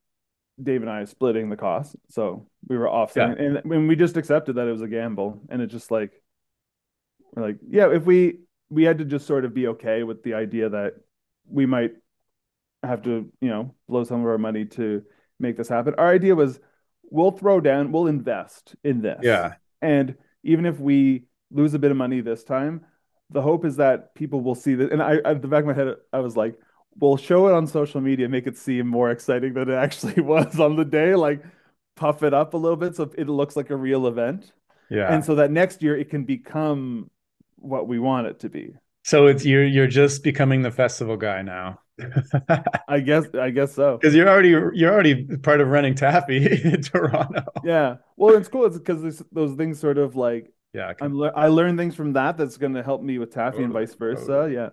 Dave 0.63 0.83
and 0.83 0.91
I 0.91 1.05
splitting 1.05 1.49
the 1.49 1.57
cost, 1.57 1.97
so 2.11 2.47
we 2.69 2.77
were 2.77 2.91
offsetting, 2.91 3.39
and 3.39 3.61
when 3.65 3.87
we 3.87 3.97
just 3.97 4.17
accepted 4.19 4.57
that 4.57 4.69
it 4.69 4.73
was 4.73 4.83
a 4.83 4.89
gamble, 4.89 5.41
and 5.49 5.63
it's 5.63 5.73
just 5.73 5.91
like 5.91 6.13
we're 7.33 7.43
like, 7.45 7.57
yeah, 7.69 7.91
if 7.93 8.05
we 8.05 8.41
we 8.69 8.85
had 8.85 8.99
to 8.99 9.05
just 9.05 9.27
sort 9.27 9.45
of 9.47 9.55
be 9.55 9.69
okay 9.69 10.03
with 10.03 10.23
the 10.23 10.35
idea 10.35 10.69
that 10.69 10.95
we 11.49 11.65
might 11.65 11.93
have 12.83 13.03
to, 13.03 13.31
you 13.41 13.49
know, 13.49 13.75
blow 13.89 14.05
some 14.05 14.21
of 14.21 14.27
our 14.27 14.39
money 14.39 14.65
to 14.65 15.03
make 15.39 15.57
this 15.57 15.69
happen. 15.69 15.95
Our 15.99 16.11
idea 16.11 16.35
was 16.35 16.59
we'll 17.11 17.33
throw 17.33 17.61
down, 17.61 17.93
we'll 17.93 18.07
invest 18.07 18.75
in 18.85 19.03
this, 19.03 19.21
Yeah. 19.23 19.55
and 19.83 20.15
even 20.43 20.65
if 20.67 20.79
we 20.79 21.25
lose 21.51 21.75
a 21.75 21.79
bit 21.79 21.91
of 21.91 21.97
money 21.97 22.21
this 22.21 22.45
time, 22.45 22.83
the 23.31 23.43
hope 23.43 23.65
is 23.65 23.77
that 23.77 24.15
people 24.15 24.41
will 24.41 24.55
see 24.55 24.75
this. 24.75 24.91
And 24.91 25.03
I, 25.03 25.17
at 25.25 25.43
the 25.43 25.49
back 25.49 25.61
of 25.61 25.67
my 25.67 25.75
head, 25.75 25.95
I 26.13 26.21
was 26.21 26.37
like, 26.37 26.59
we'll 26.99 27.17
show 27.17 27.49
it 27.49 27.53
on 27.55 27.67
social 27.67 28.01
media, 28.01 28.29
make 28.29 28.47
it 28.47 28.57
seem 28.57 28.87
more 28.87 29.11
exciting 29.11 29.55
than 29.55 29.69
it 29.71 29.75
actually 29.75 30.21
was 30.23 30.59
on 30.59 30.77
the 30.77 30.85
day, 30.85 31.15
like 31.15 31.43
puff 31.97 32.23
it 32.23 32.33
up 32.33 32.55
a 32.55 32.57
little 32.57 32.77
bit 32.77 32.97
so 32.97 33.11
it 33.19 33.29
looks 33.29 33.57
like 33.57 33.71
a 33.71 33.77
real 33.77 34.07
event. 34.07 34.53
Yeah. 34.89 35.13
And 35.13 35.25
so 35.25 35.37
that 35.37 35.51
next 35.51 35.83
year 35.83 35.97
it 35.97 36.11
can 36.11 36.25
become 36.25 37.11
what 37.57 37.87
we 37.87 37.99
want 37.99 38.27
it 38.27 38.41
to 38.41 38.49
be. 38.49 38.75
So 39.05 39.27
it's 39.27 39.45
you're 39.45 39.65
you're 39.65 39.87
just 39.87 40.23
becoming 40.23 40.63
the 40.63 40.71
festival 40.71 41.17
guy 41.17 41.43
now. 41.43 41.81
I 42.89 43.01
guess 43.01 43.27
I 43.35 43.51
guess 43.51 43.73
so. 43.75 43.99
Because 43.99 44.15
you're 44.15 44.29
already 44.29 44.51
you're 44.51 44.93
already 44.93 45.25
part 45.39 45.61
of 45.61 45.69
running 45.69 45.95
TAAFI 45.95 46.65
in 46.75 46.83
Toronto. 46.83 47.43
Yeah. 47.65 47.97
Well, 48.17 48.35
it's 48.37 48.49
cool. 48.49 48.67
It's 48.67 48.79
because 48.79 49.23
those 49.33 49.55
things 49.57 49.79
sort 49.79 49.99
of 49.99 50.17
like 50.17 50.53
Yeah. 50.73 50.93
I'm 51.01 51.15
le- 51.17 51.33
I 51.35 51.49
learn 51.49 51.77
things 51.77 51.95
from 51.95 52.13
that 52.15 52.37
that's 52.37 52.57
going 52.57 52.75
to 52.75 52.83
help 52.83 53.03
me 53.03 53.19
with 53.19 53.33
TAAFI 53.35 53.65
and 53.65 53.73
vice 53.73 53.95
versa. 53.95 54.27
totally. 54.27 54.55
Yeah. 54.55 54.71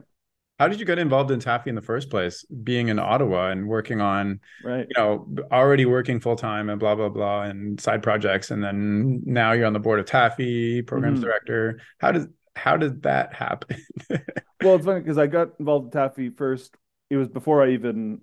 How 0.59 0.67
did 0.67 0.79
you 0.79 0.87
get 0.87 0.97
involved 0.97 1.29
in 1.29 1.39
TAAFI 1.39 1.67
in 1.67 1.75
the 1.75 1.83
first 1.83 2.09
place? 2.09 2.43
Being 2.63 2.87
in 2.87 2.97
Ottawa 2.97 3.49
and 3.51 3.67
working 3.67 4.01
on, 4.01 4.39
Right. 4.63 4.87
you 4.89 4.95
know, 5.01 5.27
already 5.51 5.85
working 5.85 6.19
full 6.19 6.35
time 6.35 6.69
and 6.71 6.79
blah 6.79 6.95
blah 6.95 7.09
blah 7.09 7.43
and 7.43 7.79
side 7.79 8.01
projects, 8.01 8.49
and 8.49 8.63
then 8.63 9.21
now 9.25 9.51
you're 9.51 9.67
on 9.67 9.73
the 9.73 9.79
board 9.79 9.99
of 9.99 10.05
TAAFI, 10.07 10.87
programs 10.87 11.19
Mhm. 11.19 11.23
director. 11.23 11.79
How 11.99 12.11
does 12.11 12.27
how 12.55 12.75
did 12.75 13.03
that 13.03 13.33
happen? 13.33 13.77
Well, 14.63 14.73
it's 14.77 14.85
funny 14.85 15.01
because 15.01 15.19
I 15.19 15.27
got 15.27 15.49
involved 15.59 15.85
with 15.85 15.93
TAAFI 15.93 16.35
first. 16.35 16.75
It 17.09 17.17
was 17.17 17.27
before 17.27 17.63
I 17.63 17.71
even 17.71 18.21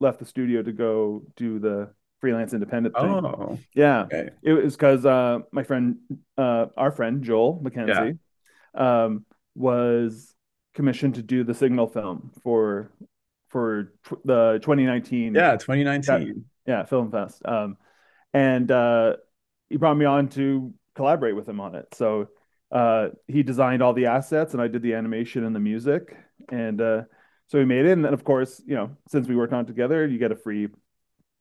left 0.00 0.18
the 0.18 0.24
studio 0.24 0.62
to 0.62 0.72
go 0.72 1.22
do 1.36 1.58
the 1.58 1.92
freelance 2.20 2.52
independent 2.52 2.94
thing. 2.94 3.04
oh, 3.04 3.58
Yeah. 3.74 4.02
okay. 4.02 4.30
It 4.42 4.52
was 4.52 4.76
because 4.76 5.06
uh, 5.06 5.40
my 5.52 5.62
friend, 5.62 5.96
uh, 6.36 6.66
our 6.76 6.90
friend 6.90 7.22
Joel 7.22 7.60
McKenzie, 7.64 8.18
um, 8.74 9.24
was 9.54 10.34
commissioned 10.74 11.14
to 11.16 11.22
do 11.22 11.42
the 11.44 11.54
Signal 11.54 11.86
film 11.88 12.30
for 12.42 12.92
for 13.48 13.92
tw- 14.04 14.24
the 14.24 14.58
2019 14.62 15.34
Yeah, 15.34 15.56
2019. 15.56 16.44
yeah 16.66 16.84
film 16.84 17.10
fest. 17.10 17.40
Um, 17.44 17.78
and 18.34 18.70
uh, 18.70 19.16
he 19.70 19.76
brought 19.78 19.96
me 19.96 20.04
on 20.04 20.28
to 20.30 20.74
collaborate 20.94 21.34
with 21.34 21.48
him 21.48 21.60
on 21.60 21.74
it. 21.74 21.86
So 21.94 22.28
uh, 22.70 23.08
he 23.26 23.42
designed 23.42 23.82
all 23.82 23.94
the 23.94 24.06
assets, 24.06 24.52
and 24.52 24.62
I 24.62 24.68
did 24.68 24.82
the 24.82 24.94
animation 24.94 25.44
and 25.44 25.56
the 25.56 25.60
music. 25.60 26.14
And 26.50 26.80
uh, 26.80 27.02
so 27.48 27.58
we 27.58 27.64
made 27.64 27.84
it. 27.86 27.92
And 27.92 28.04
then, 28.04 28.14
of 28.14 28.24
course, 28.24 28.62
you 28.66 28.74
know, 28.74 28.90
since 29.08 29.26
we 29.28 29.36
worked 29.36 29.52
on 29.52 29.64
it 29.64 29.66
together, 29.66 30.06
you 30.06 30.18
get 30.18 30.32
a 30.32 30.36
free 30.36 30.68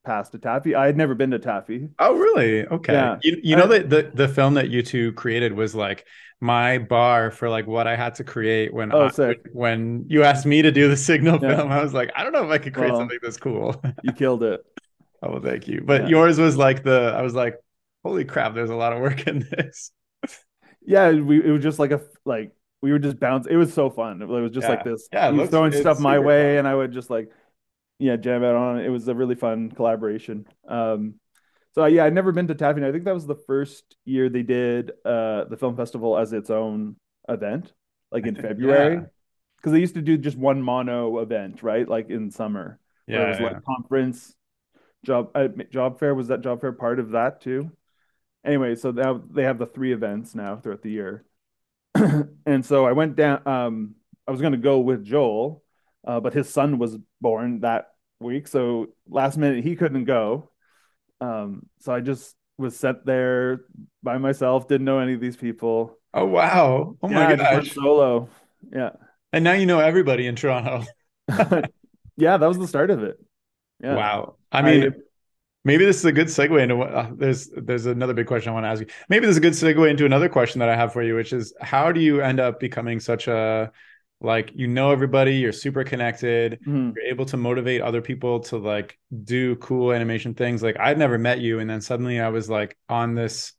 pass 0.06 0.30
to 0.30 0.40
TAAFI. 0.40 0.76
I 0.76 0.86
had 0.86 0.98
never 0.98 1.16
been 1.16 1.32
to 1.32 1.40
TAAFI. 1.40 1.92
Oh, 2.00 2.16
really? 2.16 2.66
Okay. 2.66 2.94
Yeah. 2.94 3.18
You, 3.22 3.40
you 3.44 3.56
know 3.56 3.68
that 3.68 3.90
the, 3.90 4.12
the 4.14 4.28
film 4.28 4.56
that 4.56 4.70
you 4.70 4.82
two 4.82 5.12
created 5.14 5.54
was 5.54 5.76
like 5.76 6.06
my 6.40 6.78
bar 6.78 7.30
for 7.32 7.50
like 7.50 7.68
what 7.68 7.88
I 7.88 7.96
had 7.96 8.16
to 8.16 8.24
create 8.24 8.74
when 8.74 8.94
Oh, 8.94 9.10
I, 9.18 9.36
when 9.52 10.06
you 10.08 10.24
asked 10.24 10.46
me 10.46 10.62
to 10.62 10.72
do 10.72 10.88
the 10.88 10.96
signal 10.98 11.40
Yeah. 11.42 11.58
film. 11.58 11.72
I 11.72 11.82
was 11.84 11.94
like, 11.94 12.12
I 12.16 12.24
don't 12.24 12.32
know 12.32 12.46
if 12.46 12.52
I 12.52 12.58
could 12.58 12.74
create 12.74 12.92
Well- 12.92 13.02
something 13.02 13.20
this 13.22 13.38
cool. 13.38 13.82
You 14.04 14.14
killed 14.14 14.44
it. 14.44 14.62
oh, 15.24 15.32
well, 15.32 15.42
thank 15.42 15.68
you. 15.68 15.82
But 15.86 16.04
Yeah. 16.04 16.08
yours 16.10 16.40
was 16.40 16.56
like 16.58 16.84
the 16.84 17.14
I 17.18 17.22
was 17.22 17.34
like, 17.34 17.56
holy 18.04 18.24
crap, 18.24 18.54
there's 18.56 18.70
a 18.70 18.76
lot 18.76 18.94
of 18.94 19.00
work 19.02 19.28
in 19.28 19.40
this. 19.40 19.92
Yeah, 20.86 21.12
we 21.12 21.44
it 21.44 21.52
was 21.52 21.62
just 21.64 21.80
like 21.80 21.92
a 21.92 22.00
like 22.24 22.52
we 22.82 22.92
were 22.92 23.00
just 23.00 23.20
bouncing. 23.20 23.52
It 23.54 23.58
was 23.58 23.74
so 23.74 23.90
fun. 23.90 24.22
It 24.22 24.28
was 24.28 24.52
just 24.52 24.66
Yeah. 24.66 24.70
like 24.76 24.84
this. 24.84 25.08
Yeah, 25.12 25.28
he 25.28 25.32
was 25.32 25.38
looks- 25.40 25.52
throwing 25.52 25.72
stuff 25.72 26.00
my 26.00 26.20
way, 26.20 26.54
fun. 26.54 26.60
and 26.60 26.68
I 26.68 26.76
would 26.76 26.92
just 26.92 27.10
like, 27.10 27.32
yeah, 28.00 28.16
jam 28.16 28.44
out 28.44 28.56
on 28.56 28.80
it. 28.80 28.86
It 28.86 28.90
was 28.90 29.08
a 29.08 29.16
really 29.16 29.36
fun 29.36 29.72
collaboration. 29.72 30.46
Um, 30.68 31.16
so 31.74 31.86
yeah, 31.86 32.06
I'd 32.06 32.14
never 32.14 32.32
been 32.32 32.48
to 32.48 32.56
TAAFI. 32.56 32.84
I 32.84 32.92
think 32.92 33.06
that 33.06 33.14
was 33.14 33.26
the 33.28 33.36
first 33.48 33.84
year 34.06 34.30
they 34.30 34.44
did 34.44 34.92
uh 35.06 35.46
the 35.46 35.58
film 35.58 35.76
festival 35.76 36.18
as 36.18 36.34
its 36.34 36.50
own 36.50 36.96
event, 37.30 37.74
like 38.12 38.26
in 38.26 38.36
February, 38.36 38.96
Yeah. 38.96 39.06
because 39.58 39.72
they 39.74 39.80
used 39.80 39.96
to 39.96 40.02
do 40.02 40.18
just 40.18 40.38
one 40.38 40.62
mono 40.62 41.20
event, 41.20 41.64
right? 41.64 41.88
Like 41.88 42.10
in 42.10 42.32
summer, 42.32 42.80
where 43.06 43.18
it 43.18 43.22
Yeah, 43.22 43.30
was 43.30 43.40
yeah. 43.40 43.46
like 43.48 43.64
conference, 43.64 44.36
job 45.04 45.32
uh, 45.36 45.48
job 45.70 46.00
fair. 46.00 46.14
Was 46.16 46.28
that 46.30 46.42
job 46.42 46.62
fair 46.62 46.72
part 46.74 47.00
of 47.00 47.12
that 47.12 47.42
too? 47.42 47.72
anyway, 48.46 48.76
so 48.76 48.92
now 48.92 49.22
they 49.30 49.44
have 49.44 49.58
the 49.58 49.66
three 49.66 49.92
events 49.92 50.34
now 50.34 50.56
throughout 50.56 50.82
the 50.82 50.90
year. 50.92 51.26
and 52.46 52.66
so 52.66 52.86
I 52.86 52.92
went 52.92 53.16
down. 53.16 53.48
Um, 53.48 53.96
I 54.28 54.32
was 54.32 54.42
going 54.42 54.54
to 54.54 54.58
go 54.58 54.80
with 54.80 55.04
Joel, 55.04 55.64
uh, 56.06 56.20
but 56.20 56.34
his 56.34 56.50
son 56.50 56.80
was 56.80 56.98
born 57.22 57.62
that 57.62 57.88
week, 58.20 58.48
so 58.48 58.88
last 59.10 59.38
minute 59.38 59.64
he 59.64 59.76
couldn't 59.76 60.06
go. 60.06 60.50
Um, 61.22 61.68
so 61.80 61.94
I 61.94 62.02
just 62.02 62.36
was 62.58 62.76
sent 62.76 63.06
there 63.06 63.62
by 64.04 64.18
myself. 64.18 64.68
Didn't 64.68 64.86
know 64.86 65.00
any 65.00 65.14
of 65.14 65.22
these 65.22 65.38
people. 65.38 65.98
Oh 66.14 66.26
wow! 66.26 66.98
Oh 67.02 67.08
my 67.08 67.30
yeah, 67.30 67.36
gosh! 67.36 67.72
solo. 67.72 68.30
Yeah. 68.72 68.92
And 69.34 69.44
now 69.44 69.54
you 69.54 69.66
know 69.66 69.80
everybody 69.80 70.26
in 70.26 70.36
Toronto. 70.36 70.86
yeah, 72.18 72.38
that 72.38 72.48
was 72.48 72.58
the 72.58 72.68
start 72.68 72.90
of 72.90 73.04
it. 73.04 73.18
Yeah. 73.82 73.96
Wow. 73.96 74.36
I 74.52 74.62
mean, 74.62 74.84
I, 74.84 74.90
maybe 75.68 75.84
this 75.86 75.98
is 75.98 76.06
a 76.06 76.14
good 76.14 76.28
segue 76.28 76.60
into 76.64 76.78
what 76.78 76.94
uh, 76.94 77.10
there's 77.14 77.50
there's 77.50 77.86
another 77.86 78.14
big 78.14 78.26
question 78.26 78.50
I 78.50 78.54
want 78.54 78.64
to 78.64 78.70
ask 78.70 78.82
you. 78.82 78.88
Maybe 79.10 79.26
this 79.26 79.34
is 79.34 79.38
a 79.38 79.42
good 79.42 79.54
segue 79.54 79.90
into 79.90 80.06
another 80.06 80.30
question 80.30 80.60
that 80.60 80.70
I 80.70 80.76
have 80.76 80.94
for 80.94 81.04
you, 81.04 81.14
which 81.14 81.34
is 81.34 81.54
how 81.62 81.92
do 81.92 82.00
you 82.00 82.22
end 82.22 82.40
up 82.40 82.60
becoming 82.60 83.02
such 83.02 83.28
a 83.28 83.72
like 84.20 84.52
you 84.56 84.68
know 84.68 84.92
everybody, 84.92 85.36
you're 85.36 85.52
super 85.52 85.84
connected, 85.84 86.60
mm-hmm. 86.62 86.92
you're 86.96 87.06
able 87.06 87.26
to 87.26 87.38
motivate 87.38 87.82
other 87.82 88.02
people 88.02 88.40
to 88.40 88.58
like 88.58 88.98
do 89.26 89.58
cool 89.58 89.92
animation 89.92 90.34
things. 90.34 90.64
Like 90.64 90.80
I'd 90.80 90.98
never 90.98 91.18
met 91.18 91.40
you, 91.40 91.60
and 91.60 91.70
then 91.70 91.82
suddenly 91.82 92.20
I 92.20 92.30
was 92.30 92.50
like 92.50 92.78
on 92.90 93.14
this 93.14 93.54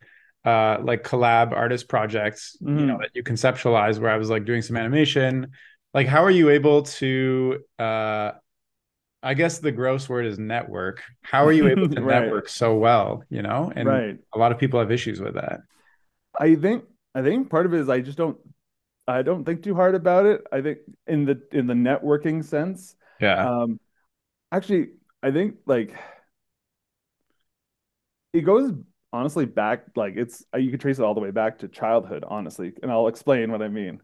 uh 0.44 0.79
like 0.83 1.05
collab 1.05 1.53
artist 1.53 1.88
projects, 1.88 2.57
mm-hmm. 2.62 2.79
you 2.79 2.87
know, 2.87 2.94
mm-hmm. 2.94 3.03
that 3.03 3.11
you 3.14 3.23
conceptualize 3.23 3.99
where 3.99 4.11
I 4.11 4.16
was 4.16 4.31
like 4.31 4.47
doing 4.47 4.62
some 4.62 4.79
animation. 4.79 5.53
Like, 5.92 6.07
how 6.07 6.25
are 6.25 6.31
you 6.31 6.49
able 6.49 6.83
to 6.83 7.59
uh 7.79 8.33
I 9.23 9.35
guess 9.35 9.59
the 9.59 9.73
gross 9.73 10.09
word 10.09 10.27
is 10.27 10.39
network. 10.39 11.03
How 11.23 11.45
are 11.45 11.53
you 11.53 11.69
able 11.69 11.89
to 11.89 12.01
right. 12.03 12.23
network 12.23 12.49
so 12.49 12.77
well? 12.77 13.25
You 13.31 13.43
know, 13.43 13.73
and 13.75 13.89
right. 13.89 14.19
a 14.33 14.39
lot 14.39 14.53
of 14.53 14.59
people 14.59 14.79
have 14.79 14.93
issues 14.93 15.21
with 15.21 15.35
that. 15.35 15.61
I 16.39 16.55
think 16.55 16.85
I 17.15 17.23
think 17.23 17.51
part 17.51 17.67
of 17.67 17.75
it 17.75 17.81
is 17.81 17.89
I 17.89 18.01
just 18.01 18.19
don't 18.19 18.39
I 19.09 19.23
don't 19.23 19.45
think 19.45 19.63
too 19.63 19.75
hard 19.75 19.95
about 19.95 20.27
it. 20.27 20.43
I 20.53 20.61
think 20.61 20.79
in 21.07 21.25
the 21.25 21.41
in 21.53 21.67
the 21.67 21.75
networking 21.75 22.45
sense. 22.45 22.95
Yeah. 23.21 23.63
Um 23.63 23.81
actually 24.53 24.91
I 25.23 25.31
think 25.33 25.57
like 25.67 25.95
it 28.33 28.43
goes 28.43 28.73
honestly 29.13 29.47
back 29.47 29.87
like 29.97 30.15
it's 30.17 30.45
you 30.57 30.71
could 30.71 30.81
trace 30.81 30.99
it 30.99 31.03
all 31.03 31.15
the 31.15 31.21
way 31.21 31.31
back 31.31 31.59
to 31.59 31.69
childhood 31.69 32.25
honestly 32.29 32.73
and 32.83 32.93
I'll 32.93 33.09
explain 33.09 33.51
what 33.51 33.63
I 33.63 33.69
mean. 33.69 34.01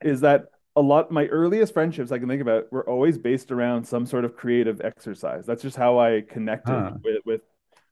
is 0.00 0.20
that 0.22 0.46
a 0.80 0.82
lot 0.82 1.10
my 1.10 1.26
earliest 1.26 1.74
friendships 1.74 2.10
I 2.10 2.18
can 2.18 2.26
think 2.26 2.40
about 2.40 2.72
were 2.72 2.88
always 2.88 3.18
based 3.18 3.52
around 3.52 3.84
some 3.84 4.06
sort 4.06 4.24
of 4.24 4.34
creative 4.34 4.80
exercise. 4.80 5.44
That's 5.44 5.60
just 5.60 5.76
how 5.76 5.98
I 5.98 6.22
connected 6.26 6.72
huh. 6.72 6.92
with, 7.04 7.18
with 7.26 7.40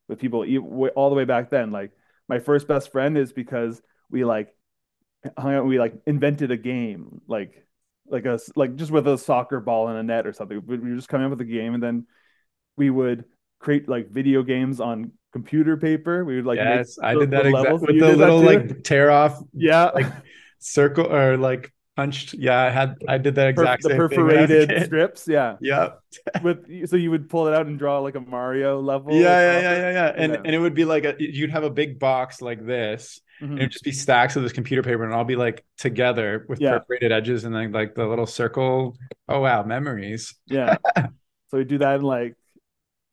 with 0.08 0.18
people 0.18 0.46
all 0.96 1.10
the 1.10 1.16
way 1.16 1.26
back 1.26 1.50
then. 1.50 1.70
Like 1.70 1.92
my 2.30 2.38
first 2.38 2.66
best 2.66 2.90
friend 2.90 3.18
is 3.18 3.32
because 3.32 3.82
we 4.10 4.24
like 4.24 4.54
hung 5.36 5.54
out. 5.54 5.66
We 5.66 5.78
like 5.78 5.94
invented 6.06 6.50
a 6.50 6.56
game, 6.56 7.20
like 7.28 7.66
like 8.08 8.24
a 8.24 8.38
like 8.56 8.76
just 8.76 8.90
with 8.90 9.06
a 9.06 9.18
soccer 9.18 9.60
ball 9.60 9.88
and 9.88 9.98
a 9.98 10.02
net 10.02 10.26
or 10.26 10.32
something. 10.32 10.62
We 10.66 10.78
were 10.78 10.96
just 10.96 11.08
coming 11.08 11.26
up 11.26 11.30
with 11.30 11.42
a 11.42 11.44
game, 11.44 11.74
and 11.74 11.82
then 11.82 12.06
we 12.78 12.88
would 12.88 13.26
create 13.58 13.86
like 13.86 14.08
video 14.08 14.42
games 14.42 14.80
on 14.80 15.12
computer 15.34 15.76
paper. 15.76 16.24
We 16.24 16.36
would 16.36 16.46
like 16.46 16.56
yes, 16.56 16.98
I 17.02 17.14
did 17.14 17.32
that 17.32 17.44
exactly 17.44 17.98
with 17.98 18.00
the 18.00 18.16
little 18.16 18.40
like 18.40 18.82
tear 18.82 19.10
off, 19.10 19.38
yeah, 19.52 19.90
like 19.94 20.06
circle 20.58 21.12
or 21.12 21.36
like 21.36 21.70
punched. 21.98 22.34
Yeah, 22.34 22.60
I 22.60 22.70
had 22.70 22.96
I 23.08 23.18
did 23.18 23.34
that 23.34 23.48
exact 23.48 23.82
per- 23.82 23.88
the 23.88 23.96
perforated 23.96 24.84
strips. 24.86 25.26
Yeah, 25.26 25.56
yeah. 25.60 25.94
With 26.42 26.88
so 26.88 26.96
you 26.96 27.10
would 27.10 27.28
pull 27.28 27.48
it 27.48 27.54
out 27.54 27.66
and 27.66 27.78
draw 27.78 27.98
like 27.98 28.14
a 28.14 28.20
Mario 28.20 28.80
level. 28.80 29.12
Yeah, 29.12 29.20
yeah, 29.20 29.60
yeah, 29.60 29.76
yeah, 29.76 29.90
yeah. 29.90 30.12
And 30.16 30.32
yeah. 30.32 30.40
and 30.44 30.54
it 30.54 30.58
would 30.60 30.74
be 30.74 30.84
like 30.84 31.04
a, 31.04 31.16
you'd 31.18 31.50
have 31.50 31.64
a 31.64 31.70
big 31.70 31.98
box 31.98 32.40
like 32.40 32.64
this. 32.64 33.20
Mm-hmm. 33.42 33.52
And 33.52 33.58
it'd 33.60 33.72
just 33.72 33.84
be 33.84 33.92
stacks 33.92 34.36
of 34.36 34.42
this 34.42 34.52
computer 34.52 34.82
paper, 34.82 35.04
and 35.04 35.12
all 35.12 35.24
be 35.24 35.36
like 35.36 35.64
together 35.76 36.46
with 36.48 36.60
yeah. 36.60 36.78
perforated 36.78 37.10
edges, 37.10 37.44
and 37.44 37.54
then 37.54 37.72
like 37.72 37.94
the 37.94 38.06
little 38.06 38.26
circle. 38.26 38.96
Oh 39.28 39.40
wow, 39.40 39.64
memories. 39.64 40.34
Yeah. 40.46 40.76
so 40.96 41.58
we 41.58 41.64
do 41.64 41.78
that 41.78 41.96
and 41.96 42.04
like 42.04 42.36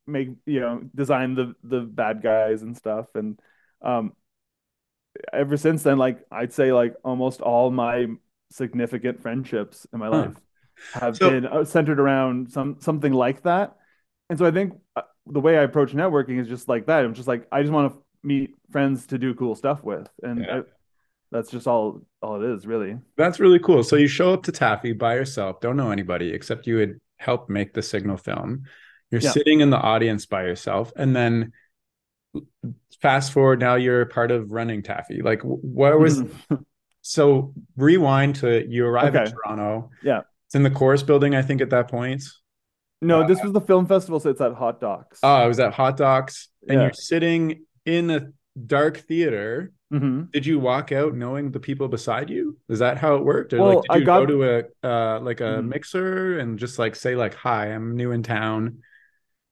make 0.07 0.29
you 0.45 0.59
know 0.59 0.81
design 0.93 1.33
the 1.33 1.55
the 1.63 1.81
bad 1.81 2.21
guys 2.21 2.61
and 2.61 2.77
stuff, 2.77 3.07
and 3.15 3.39
um, 3.81 4.13
ever 5.33 5.57
since 5.57 5.83
then, 5.83 5.97
like 5.97 6.23
I'd 6.31 6.53
say 6.53 6.71
like 6.71 6.95
almost 7.03 7.41
all 7.41 7.71
my 7.71 8.07
significant 8.51 9.21
friendships 9.21 9.87
in 9.93 9.99
my 9.99 10.07
huh. 10.07 10.11
life 10.11 10.35
have 10.93 11.17
so, 11.17 11.29
been 11.29 11.45
uh, 11.45 11.63
centered 11.63 11.99
around 11.99 12.51
some 12.51 12.77
something 12.79 13.13
like 13.13 13.43
that. 13.43 13.75
And 14.29 14.37
so 14.39 14.45
I 14.45 14.51
think 14.51 14.73
uh, 14.95 15.01
the 15.27 15.39
way 15.39 15.57
I 15.57 15.63
approach 15.63 15.93
networking 15.93 16.39
is 16.39 16.47
just 16.47 16.67
like 16.67 16.87
that. 16.87 17.03
I'm 17.03 17.13
just 17.13 17.27
like 17.27 17.47
I 17.51 17.61
just 17.61 17.73
want 17.73 17.93
to 17.93 17.99
meet 18.23 18.55
friends 18.71 19.07
to 19.07 19.17
do 19.17 19.33
cool 19.35 19.55
stuff 19.55 19.83
with, 19.83 20.07
and 20.23 20.39
yeah. 20.39 20.57
I, 20.57 20.61
that's 21.31 21.51
just 21.51 21.67
all 21.67 22.01
all 22.21 22.41
it 22.41 22.49
is, 22.49 22.65
really. 22.65 22.97
That's 23.17 23.39
really 23.39 23.59
cool. 23.59 23.83
So 23.83 23.95
you 23.95 24.07
show 24.07 24.33
up 24.33 24.43
to 24.43 24.51
TAAFI 24.51 24.97
by 24.97 25.15
yourself, 25.15 25.61
don't 25.61 25.77
know 25.77 25.91
anybody 25.91 26.31
except 26.31 26.67
you 26.67 26.77
had 26.77 26.99
helped 27.17 27.49
make 27.49 27.73
the 27.73 27.81
signal 27.81 28.17
film. 28.17 28.63
You're 29.11 29.21
yeah. 29.21 29.31
sitting 29.31 29.61
in 29.61 29.69
the 29.69 29.77
audience 29.77 30.25
by 30.25 30.43
yourself, 30.43 30.91
and 30.95 31.15
then 31.15 31.53
fast 33.01 33.31
forward 33.31 33.59
now 33.59 33.75
you're 33.75 34.05
part 34.05 34.31
of 34.31 34.51
running 34.51 34.81
TAAFI. 34.81 35.23
Like, 35.23 35.41
what 35.43 35.97
was 35.99 36.23
So 37.07 37.53
rewind 37.77 38.37
to 38.37 38.67
you 38.67 38.83
arrive 38.83 39.15
okay. 39.15 39.29
in 39.29 39.31
Toronto. 39.31 39.91
Yeah. 40.01 40.21
It's 40.47 40.55
in 40.55 40.63
the 40.63 40.71
Corus 40.71 41.03
building, 41.03 41.35
I 41.35 41.43
think, 41.43 41.61
at 41.61 41.69
that 41.69 41.87
point. 41.87 42.23
No, 42.99 43.21
uh, 43.21 43.27
this 43.27 43.43
was 43.43 43.53
the 43.53 43.61
film 43.61 43.85
festival, 43.85 44.19
so 44.19 44.31
it's 44.31 44.41
at 44.41 44.53
Hot 44.53 44.81
Docs. 44.81 45.19
Oh, 45.21 45.45
it 45.45 45.47
was 45.47 45.59
at 45.59 45.71
Hot 45.73 45.97
Docs. 45.97 46.49
And 46.67 46.79
yeah. 46.79 46.85
you're 46.85 46.93
sitting 46.93 47.65
in 47.85 48.09
a 48.09 48.29
dark 48.65 48.97
theater. 48.97 49.71
Mm-hmm. 49.93 50.23
Did 50.33 50.47
you 50.47 50.57
walk 50.57 50.91
out 50.91 51.13
knowing 51.13 51.51
the 51.51 51.59
people 51.59 51.87
beside 51.87 52.31
you? 52.31 52.57
Is 52.69 52.79
that 52.79 52.97
how 52.97 53.13
it 53.17 53.23
worked? 53.23 53.53
Or 53.53 53.59
well, 53.59 53.75
like 53.75 53.83
did 53.83 53.99
you 53.99 54.05
got... 54.05 54.19
go 54.21 54.25
to 54.25 54.43
a 54.43 54.87
uh, 54.87 55.19
like 55.19 55.41
a 55.41 55.43
mm-hmm. 55.43 55.69
mixer 55.69 56.39
and 56.39 56.57
just 56.57 56.79
like 56.79 56.95
say 56.95 57.15
like 57.15 57.35
hi, 57.35 57.67
I'm 57.67 57.95
new 57.95 58.13
in 58.13 58.23
town? 58.23 58.79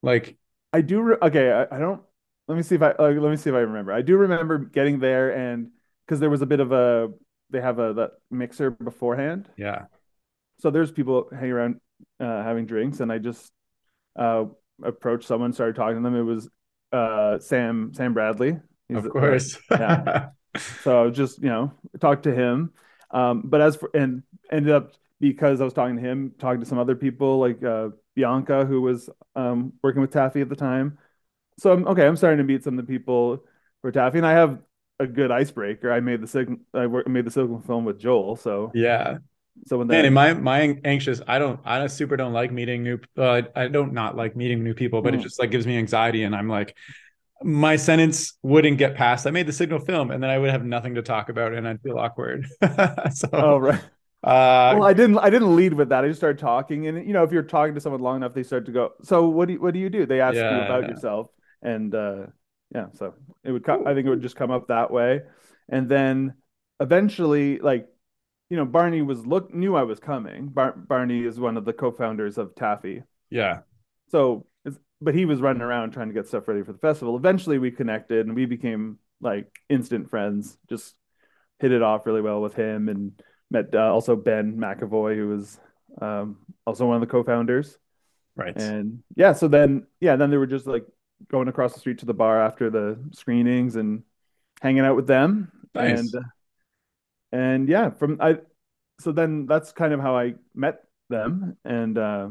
Like 0.01 0.37
I 0.73 0.81
do 0.81 1.01
re- 1.01 1.17
okay, 1.21 1.51
I, 1.51 1.75
I, 1.75 1.77
don't 1.77 2.01
let 2.47 2.55
me 2.55 2.63
see 2.63 2.73
if 2.73 2.81
I 2.81 2.93
uh, 2.93 3.09
let 3.09 3.29
me 3.29 3.37
see 3.37 3.51
if 3.51 3.55
I 3.55 3.59
remember. 3.59 3.93
I 3.93 4.01
do 4.01 4.17
remember 4.17 4.57
getting 4.57 4.97
there 4.97 5.29
and 5.37 5.69
because 6.07 6.19
there 6.19 6.31
was 6.31 6.41
a 6.41 6.47
bit 6.47 6.59
of 6.59 6.71
a 6.71 7.09
they 7.53 7.61
have 7.61 7.79
a 7.79 7.93
that 7.93 8.11
mixer 8.29 8.71
beforehand. 8.71 9.47
Yeah. 9.55 9.85
So 10.59 10.71
there's 10.71 10.91
people 10.91 11.29
hanging 11.31 11.51
around 11.51 11.81
uh, 12.19 12.43
having 12.43 12.65
drinks, 12.65 12.99
and 12.99 13.11
I 13.11 13.19
just 13.19 13.51
uh, 14.17 14.45
approached 14.83 15.27
someone, 15.27 15.53
started 15.53 15.75
talking 15.75 15.97
to 15.97 16.01
them. 16.01 16.15
It 16.15 16.23
was 16.23 16.49
uh, 16.91 17.39
Sam 17.39 17.93
Sam 17.93 18.13
Bradley. 18.13 18.59
He's, 18.89 18.97
of 18.97 19.09
course. 19.09 19.57
yeah. 19.71 20.29
so 20.83 21.05
I 21.05 21.09
just 21.09 21.41
you 21.41 21.49
know 21.49 21.71
talked 22.01 22.23
to 22.23 22.33
him, 22.33 22.71
um, 23.11 23.43
but 23.45 23.61
as 23.61 23.75
for 23.77 23.89
and 23.93 24.23
ended 24.51 24.73
up 24.73 24.93
because 25.19 25.61
I 25.61 25.63
was 25.63 25.73
talking 25.73 25.95
to 25.95 26.01
him, 26.01 26.33
talking 26.39 26.59
to 26.59 26.65
some 26.65 26.79
other 26.79 26.95
people 26.95 27.39
like 27.39 27.63
uh, 27.63 27.89
Bianca, 28.15 28.65
who 28.65 28.81
was 28.81 29.09
um, 29.35 29.73
working 29.81 30.01
with 30.01 30.11
TAAFI 30.11 30.41
at 30.41 30.49
the 30.49 30.55
time. 30.55 30.97
So 31.59 31.71
I'm 31.71 31.87
okay. 31.87 32.05
I'm 32.05 32.17
starting 32.17 32.39
to 32.39 32.43
meet 32.43 32.63
some 32.63 32.77
of 32.77 32.85
the 32.85 32.91
people 32.91 33.45
for 33.81 33.91
TAAFI, 33.91 34.15
and 34.15 34.25
I 34.25 34.31
have 34.31 34.59
a 35.03 35.07
good 35.07 35.31
icebreaker. 35.31 35.91
I 35.91 35.99
made 35.99 36.21
the 36.21 36.27
signal. 36.27 36.59
I 36.73 36.87
made 36.87 37.25
the 37.25 37.31
signal 37.31 37.61
film 37.61 37.85
with 37.85 37.99
Joel. 37.99 38.35
So 38.35 38.71
yeah. 38.73 39.17
So 39.65 39.77
when 39.77 39.87
that, 39.87 40.03
man, 40.03 40.13
my 40.13 40.33
my 40.33 40.79
anxious, 40.83 41.21
I 41.27 41.37
don't, 41.37 41.59
I 41.63 41.85
super 41.87 42.17
don't 42.17 42.33
like 42.33 42.51
meeting 42.51 42.83
new. 42.83 42.99
Uh, 43.17 43.43
I 43.55 43.67
don't 43.67 43.93
not 43.93 44.17
like 44.17 44.35
meeting 44.35 44.63
new 44.63 44.73
people, 44.73 45.01
but 45.01 45.13
mm. 45.13 45.19
it 45.19 45.21
just 45.21 45.39
like 45.39 45.51
gives 45.51 45.67
me 45.67 45.77
anxiety, 45.77 46.23
and 46.23 46.35
I'm 46.35 46.49
like, 46.49 46.75
my 47.43 47.75
sentence 47.75 48.37
wouldn't 48.41 48.77
get 48.77 48.95
past. 48.95 49.27
I 49.27 49.31
made 49.31 49.47
the 49.47 49.53
signal 49.53 49.79
film, 49.79 50.11
and 50.11 50.23
then 50.23 50.29
I 50.29 50.37
would 50.37 50.49
have 50.49 50.65
nothing 50.65 50.95
to 50.95 51.01
talk 51.01 51.29
about, 51.29 51.53
and 51.53 51.67
I'd 51.67 51.81
feel 51.81 51.99
awkward. 51.99 52.47
so, 53.13 53.29
oh 53.31 53.57
right. 53.57 53.81
Uh, 54.23 54.79
well, 54.79 54.85
I 54.85 54.93
didn't. 54.93 55.17
I 55.19 55.29
didn't 55.29 55.55
lead 55.55 55.73
with 55.73 55.89
that. 55.89 56.03
I 56.03 56.07
just 56.07 56.19
started 56.19 56.39
talking, 56.39 56.87
and 56.87 57.05
you 57.05 57.13
know, 57.13 57.23
if 57.23 57.31
you're 57.31 57.43
talking 57.43 57.75
to 57.75 57.81
someone 57.81 58.01
long 58.01 58.17
enough, 58.17 58.33
they 58.33 58.43
start 58.43 58.65
to 58.67 58.71
go. 58.71 58.93
So, 59.03 59.27
what 59.27 59.47
do 59.47 59.53
you, 59.55 59.61
what 59.61 59.73
do 59.73 59.79
you 59.79 59.89
do? 59.89 60.05
They 60.05 60.21
ask 60.21 60.35
yeah, 60.35 60.57
you 60.57 60.63
about 60.63 60.83
yeah. 60.83 60.89
yourself, 60.89 61.29
and 61.61 61.93
uh, 61.93 62.27
yeah 62.73 62.87
so 62.93 63.13
it 63.43 63.51
would 63.51 63.63
come 63.63 63.87
i 63.87 63.93
think 63.93 64.05
it 64.05 64.09
would 64.09 64.21
just 64.21 64.35
come 64.35 64.51
up 64.51 64.67
that 64.67 64.91
way. 64.91 65.21
And 65.69 65.87
then 65.87 66.33
eventually 66.79 67.59
like 67.59 67.87
you 68.49 68.57
know 68.57 68.65
barney 68.65 69.01
was 69.01 69.25
look 69.25 69.53
knew 69.53 69.75
i 69.75 69.83
was 69.83 69.99
coming. 69.99 70.47
Bar- 70.47 70.75
barney 70.75 71.23
is 71.23 71.39
one 71.39 71.57
of 71.57 71.65
the 71.65 71.73
co-founders 71.73 72.37
of 72.37 72.55
TAAFI. 72.55 73.03
Yeah. 73.29 73.59
So 74.09 74.45
but 75.03 75.15
he 75.15 75.25
was 75.25 75.41
running 75.41 75.61
around 75.61 75.91
trying 75.91 76.07
to 76.07 76.13
get 76.13 76.27
stuff 76.27 76.47
ready 76.47 76.63
for 76.63 76.71
the 76.71 76.79
festival. 76.79 77.17
Eventually 77.17 77.59
we 77.59 77.71
connected 77.71 78.25
and 78.25 78.35
we 78.35 78.45
became 78.45 78.97
like 79.21 79.59
instant 79.69 80.09
friends. 80.09 80.57
Just 80.69 80.95
hit 81.59 81.71
it 81.71 81.81
off 81.81 82.05
really 82.05 82.21
well 82.21 82.41
with 82.41 82.55
him 82.55 82.89
and 82.89 83.11
met 83.51 83.73
uh, 83.73 83.91
also 83.91 84.15
ben 84.15 84.57
mcavoy 84.57 85.15
who 85.15 85.27
was 85.27 85.59
um, 86.01 86.37
also 86.65 86.87
one 86.87 86.95
of 86.95 87.01
the 87.01 87.07
co-founders. 87.07 87.77
Right. 88.35 88.55
And 88.55 89.03
yeah 89.15 89.33
so 89.33 89.47
then 89.47 89.87
yeah 89.99 90.15
then 90.15 90.31
they 90.31 90.37
were 90.37 90.47
just 90.47 90.65
like 90.65 90.85
going 91.29 91.47
across 91.47 91.73
the 91.73 91.79
street 91.79 91.99
to 91.99 92.05
the 92.05 92.13
bar 92.13 92.41
after 92.41 92.69
the 92.69 92.99
screenings 93.11 93.75
and 93.75 94.03
hanging 94.61 94.85
out 94.85 94.95
with 94.95 95.07
them. 95.07 95.51
Nice. 95.73 95.99
And 95.99 96.25
and 97.31 97.69
yeah, 97.69 97.89
from 97.89 98.17
I 98.21 98.39
so 98.99 99.11
then 99.11 99.45
that's 99.45 99.71
kind 99.71 99.93
of 99.93 99.99
how 99.99 100.15
I 100.15 100.35
met 100.53 100.83
them. 101.09 101.57
And 101.65 101.97
uh, 101.97 102.29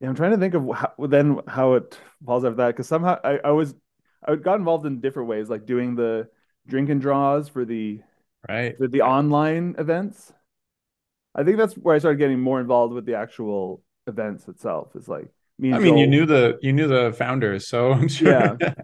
yeah, 0.00 0.08
I'm 0.08 0.14
trying 0.14 0.32
to 0.32 0.38
think 0.38 0.54
of 0.54 0.68
how, 0.74 1.06
then 1.06 1.40
how 1.46 1.74
it 1.74 1.98
falls 2.24 2.44
after 2.44 2.56
that 2.56 2.68
because 2.68 2.88
somehow 2.88 3.18
I, 3.22 3.38
I 3.44 3.50
was 3.50 3.74
I 4.26 4.36
got 4.36 4.58
involved 4.58 4.86
in 4.86 5.00
different 5.00 5.28
ways, 5.28 5.50
like 5.50 5.66
doing 5.66 5.94
the 5.94 6.28
drink 6.66 6.88
and 6.88 7.00
draws 7.00 7.48
for 7.48 7.64
the 7.64 8.00
right 8.48 8.76
for 8.78 8.88
the 8.88 9.02
online 9.02 9.74
events. 9.78 10.32
I 11.34 11.42
think 11.42 11.58
that's 11.58 11.74
where 11.74 11.94
I 11.94 11.98
started 11.98 12.18
getting 12.18 12.40
more 12.40 12.60
involved 12.60 12.94
with 12.94 13.06
the 13.06 13.16
actual 13.16 13.82
events 14.06 14.48
itself. 14.48 14.94
Is 14.94 15.08
like 15.08 15.28
me. 15.58 15.72
I 15.72 15.78
mean, 15.78 15.94
Joel, 15.94 15.98
you 15.98 16.06
knew 16.06 16.26
the 16.26 16.58
you 16.62 16.72
knew 16.72 16.88
the 16.88 17.14
founders, 17.16 17.66
so 17.66 17.92
I'm 17.92 18.08
sure. 18.08 18.56
Yeah. 18.60 18.74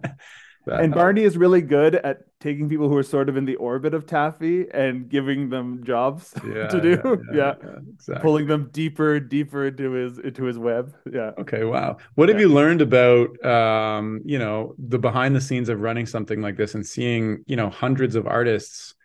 and 0.67 0.93
Barney 0.93 1.23
is 1.23 1.37
really 1.37 1.61
good 1.61 1.95
at 1.95 2.19
taking 2.39 2.69
people 2.69 2.87
who 2.87 2.95
are 2.95 3.03
sort 3.03 3.29
of 3.29 3.37
in 3.37 3.45
the 3.45 3.55
orbit 3.55 3.93
of 3.93 4.05
TAAFI 4.05 4.69
and 4.73 5.09
giving 5.09 5.49
them 5.49 5.83
jobs 5.83 6.33
yeah, 6.47 6.67
to 6.67 6.81
do. 6.81 7.23
Yeah, 7.33 7.35
yeah, 7.35 7.53
yeah, 7.63 7.69
exactly. 7.93 8.21
pulling 8.21 8.47
them 8.47 8.69
deeper, 8.71 9.19
deeper 9.19 9.67
into 9.67 9.91
his 9.91 10.19
into 10.19 10.43
his 10.45 10.57
web. 10.57 10.95
Yeah. 11.11 11.31
Okay. 11.39 11.63
Wow. 11.63 11.97
What 12.15 12.29
have 12.29 12.39
you 12.39 12.49
learned 12.49 12.81
about 12.81 13.43
um, 13.45 14.21
you 14.25 14.39
know 14.39 14.75
the 14.77 14.99
behind 14.99 15.35
the 15.35 15.41
scenes 15.41 15.69
of 15.69 15.81
running 15.81 16.05
something 16.05 16.41
like 16.41 16.57
this 16.57 16.75
and 16.75 16.85
seeing 16.85 17.43
you 17.47 17.55
know 17.55 17.69
hundreds 17.69 18.15
of 18.15 18.27
artists 18.27 18.95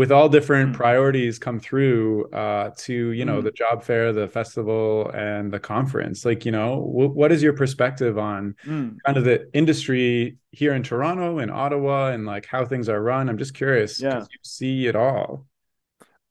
with 0.00 0.10
all 0.10 0.30
different 0.30 0.72
mm. 0.72 0.76
priorities 0.76 1.38
come 1.38 1.60
through 1.60 2.24
uh, 2.30 2.70
to 2.74 3.10
you 3.10 3.22
know 3.22 3.40
mm. 3.40 3.44
the 3.44 3.50
job 3.50 3.84
fair 3.84 4.14
the 4.14 4.26
festival 4.26 5.10
and 5.12 5.52
the 5.52 5.60
conference 5.60 6.24
like 6.24 6.46
you 6.46 6.50
know 6.50 6.76
w- 6.90 7.10
what 7.10 7.30
is 7.30 7.42
your 7.42 7.52
perspective 7.52 8.16
on 8.16 8.56
mm. 8.64 8.96
kind 9.04 9.18
of 9.18 9.24
the 9.24 9.46
industry 9.52 10.38
here 10.52 10.72
in 10.72 10.82
toronto 10.82 11.38
and 11.40 11.50
ottawa 11.50 12.12
and 12.12 12.24
like 12.24 12.46
how 12.46 12.64
things 12.64 12.88
are 12.88 13.02
run 13.02 13.28
i'm 13.28 13.36
just 13.36 13.52
curious 13.52 14.00
yeah 14.00 14.20
you 14.20 14.38
see 14.40 14.86
it 14.86 14.96
all 14.96 15.44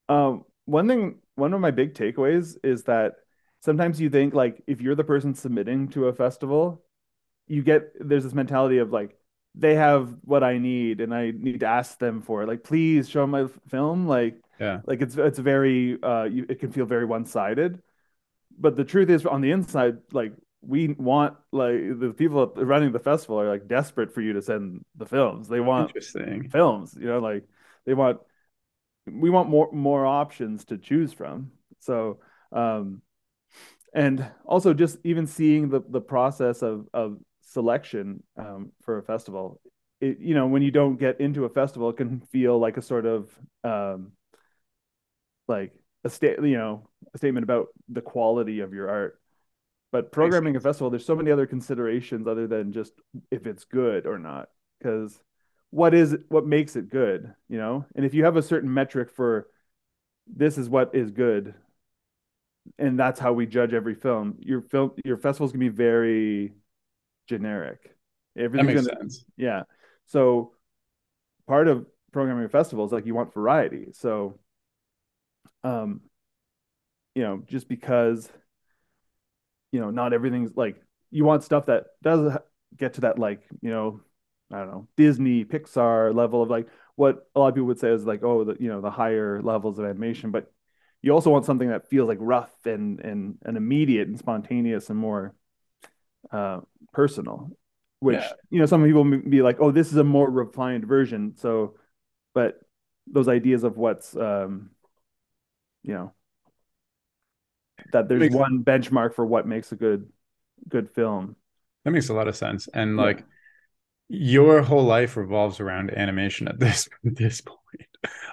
um, 0.09 0.43
one 0.65 0.87
thing 0.87 1.19
one 1.35 1.53
of 1.53 1.61
my 1.61 1.69
big 1.69 1.93
takeaways 1.93 2.57
is 2.63 2.85
that 2.85 3.17
sometimes 3.61 4.01
you 4.01 4.09
think 4.09 4.33
like 4.33 4.63
if 4.65 4.81
you're 4.81 4.95
the 4.95 5.03
person 5.03 5.35
submitting 5.35 5.89
to 5.89 6.07
a 6.07 6.13
festival 6.13 6.81
you 7.45 7.61
get 7.61 7.91
there's 7.99 8.23
this 8.23 8.33
mentality 8.33 8.79
of 8.79 8.91
like 8.91 9.18
they 9.55 9.75
have 9.75 10.15
what 10.23 10.43
I 10.43 10.57
need 10.57 11.01
and 11.01 11.13
I 11.13 11.31
need 11.31 11.61
to 11.61 11.65
ask 11.65 11.97
them 11.99 12.21
for 12.21 12.43
it. 12.43 12.47
Like, 12.47 12.63
please 12.63 13.09
show 13.09 13.25
my 13.27 13.47
film. 13.67 14.07
Like, 14.07 14.41
yeah, 14.59 14.81
like 14.85 15.01
it's 15.01 15.15
it's 15.15 15.39
very 15.39 16.01
uh, 16.01 16.23
you, 16.23 16.45
it 16.49 16.59
can 16.59 16.71
feel 16.71 16.85
very 16.85 17.05
one 17.05 17.25
sided. 17.25 17.81
But 18.57 18.75
the 18.75 18.83
truth 18.83 19.09
is, 19.09 19.25
on 19.25 19.41
the 19.41 19.51
inside, 19.51 19.97
like 20.11 20.33
we 20.61 20.89
want 20.89 21.35
like 21.51 21.99
the 21.99 22.13
people 22.15 22.47
running 22.55 22.91
the 22.91 22.99
festival 22.99 23.39
are 23.39 23.49
like 23.49 23.67
desperate 23.67 24.13
for 24.13 24.21
you 24.21 24.33
to 24.33 24.41
send 24.41 24.83
the 24.95 25.05
films. 25.05 25.47
They 25.47 25.59
want 25.59 25.89
interesting 25.89 26.49
films. 26.49 26.97
You 26.99 27.07
know, 27.07 27.19
like 27.19 27.45
they 27.85 27.93
want 27.93 28.19
we 29.11 29.29
want 29.29 29.49
more 29.49 29.71
more 29.71 30.05
options 30.05 30.65
to 30.65 30.77
choose 30.77 31.13
from. 31.13 31.51
So, 31.79 32.19
um, 32.51 33.01
and 33.93 34.29
also 34.45 34.73
just 34.73 34.97
even 35.03 35.27
seeing 35.27 35.69
the 35.69 35.81
the 35.87 36.01
process 36.01 36.61
of 36.61 36.87
of 36.93 37.17
selection 37.49 38.23
um, 38.37 38.71
for 38.83 38.97
a 38.97 39.03
festival. 39.03 39.59
It, 40.01 40.19
you 40.19 40.33
know, 40.33 40.47
when 40.47 40.61
you 40.61 40.71
don't 40.71 40.97
get 40.97 41.19
into 41.19 41.45
a 41.45 41.49
festival, 41.49 41.89
it 41.89 41.97
can 41.97 42.21
feel 42.31 42.57
like 42.57 42.77
a 42.77 42.81
sort 42.81 43.05
of 43.05 43.29
um, 43.63 44.13
like 45.47 45.73
a 46.03 46.09
state, 46.09 46.37
you 46.41 46.57
know, 46.57 46.87
a 47.13 47.17
statement 47.17 47.43
about 47.43 47.67
the 47.89 48.01
quality 48.01 48.61
of 48.61 48.73
your 48.73 48.89
art. 48.89 49.19
But 49.91 50.11
programming 50.11 50.55
a 50.55 50.59
festival, 50.59 50.89
there's 50.91 51.05
so 51.05 51.15
many 51.15 51.31
other 51.31 51.47
considerations 51.47 52.27
other 52.27 52.47
than 52.47 52.71
just 52.71 52.93
if 53.31 53.47
it's 53.47 53.65
good 53.65 54.05
or 54.05 54.19
not. 54.19 54.49
Because 54.77 55.19
what 55.71 55.93
is 55.93 56.15
what 56.29 56.45
makes 56.45 56.75
it 56.75 56.89
good, 56.89 57.33
you 57.49 57.57
know? 57.57 57.85
And 57.95 58.05
if 58.05 58.13
you 58.13 58.25
have 58.25 58.37
a 58.37 58.43
certain 58.43 58.73
metric 58.73 59.09
for 59.11 59.47
this 60.27 60.57
is 60.57 60.69
what 60.69 60.93
is 60.93 61.09
good, 61.11 61.55
and 62.77 62.99
that's 62.99 63.19
how 63.19 63.33
we 63.33 63.47
judge 63.47 63.73
every 63.73 63.95
film, 63.95 64.35
your 64.39 64.61
film, 64.61 64.91
your 65.03 65.17
festival's 65.17 65.51
gonna 65.51 65.65
be 65.65 65.69
very 65.69 66.53
generic. 67.29 67.95
Everything's 68.35 68.67
that 68.67 68.73
makes 68.73 68.87
gonna, 68.87 68.99
sense. 69.01 69.25
Yeah. 69.37 69.63
So 70.07 70.53
part 71.47 71.67
of 71.67 71.85
programming 72.11 72.45
a 72.45 72.49
festival 72.49 72.85
is 72.85 72.91
like 72.91 73.05
you 73.05 73.13
want 73.13 73.33
variety. 73.33 73.89
So, 73.93 74.39
um, 75.63 76.01
you 77.13 77.23
know, 77.23 77.43
just 77.45 77.69
because, 77.69 78.29
you 79.71 79.79
know, 79.79 79.91
not 79.91 80.13
everything's 80.13 80.57
like 80.57 80.81
you 81.11 81.23
want 81.23 81.43
stuff 81.43 81.67
that 81.67 81.85
does 82.01 82.37
get 82.75 82.95
to 82.95 83.01
that 83.01 83.19
like 83.19 83.43
you 83.61 83.69
know, 83.69 84.01
I 84.51 84.59
don't 84.59 84.71
know 84.71 84.87
Disney 84.97 85.45
Pixar 85.45 86.13
level 86.13 86.41
of 86.41 86.49
like 86.49 86.67
what 86.95 87.27
a 87.35 87.39
lot 87.39 87.49
of 87.49 87.55
people 87.55 87.67
would 87.67 87.79
say 87.79 87.91
is 87.91 88.05
like 88.05 88.23
oh 88.23 88.43
the 88.43 88.57
you 88.59 88.69
know 88.69 88.81
the 88.81 88.91
higher 88.91 89.41
levels 89.41 89.77
of 89.77 89.85
animation, 89.85 90.31
but 90.31 90.51
you 91.01 91.11
also 91.11 91.29
want 91.29 91.45
something 91.45 91.69
that 91.69 91.89
feels 91.89 92.07
like 92.07 92.17
rough 92.19 92.53
and 92.65 92.99
and 93.01 93.37
and 93.45 93.57
immediate 93.57 94.07
and 94.07 94.17
spontaneous 94.17 94.89
and 94.89 94.97
more 94.97 95.35
uh, 96.31 96.59
personal, 96.93 97.51
which 97.99 98.19
yeah. 98.19 98.31
you 98.49 98.59
know 98.59 98.65
some 98.65 98.83
people 98.83 99.03
be 99.03 99.41
like, 99.41 99.57
oh, 99.59 99.71
this 99.71 99.91
is 99.91 99.97
a 99.97 100.03
more 100.03 100.29
refined 100.29 100.85
version. 100.85 101.35
So, 101.37 101.75
but 102.33 102.59
those 103.07 103.27
ideas 103.27 103.63
of 103.63 103.77
what's 103.77 104.15
um, 104.15 104.71
you 105.83 105.93
know 105.93 106.13
that 107.93 108.07
there's 108.07 108.21
makes, 108.21 108.35
one 108.35 108.63
benchmark 108.63 109.13
for 109.13 109.25
what 109.25 109.47
makes 109.47 109.71
a 109.71 109.75
good 109.75 110.09
good 110.67 110.89
film. 110.91 111.35
That 111.85 111.91
makes 111.91 112.09
a 112.09 112.13
lot 112.13 112.27
of 112.27 112.35
sense, 112.35 112.67
and 112.73 112.97
yeah. 112.97 113.03
like 113.03 113.25
your 114.09 114.61
whole 114.63 114.83
life 114.83 115.15
revolves 115.17 115.59
around 115.59 115.91
animation 115.91 116.47
at 116.47 116.59
this 116.59 116.89
at 117.05 117.15
this 117.15 117.41
point. 117.41 117.59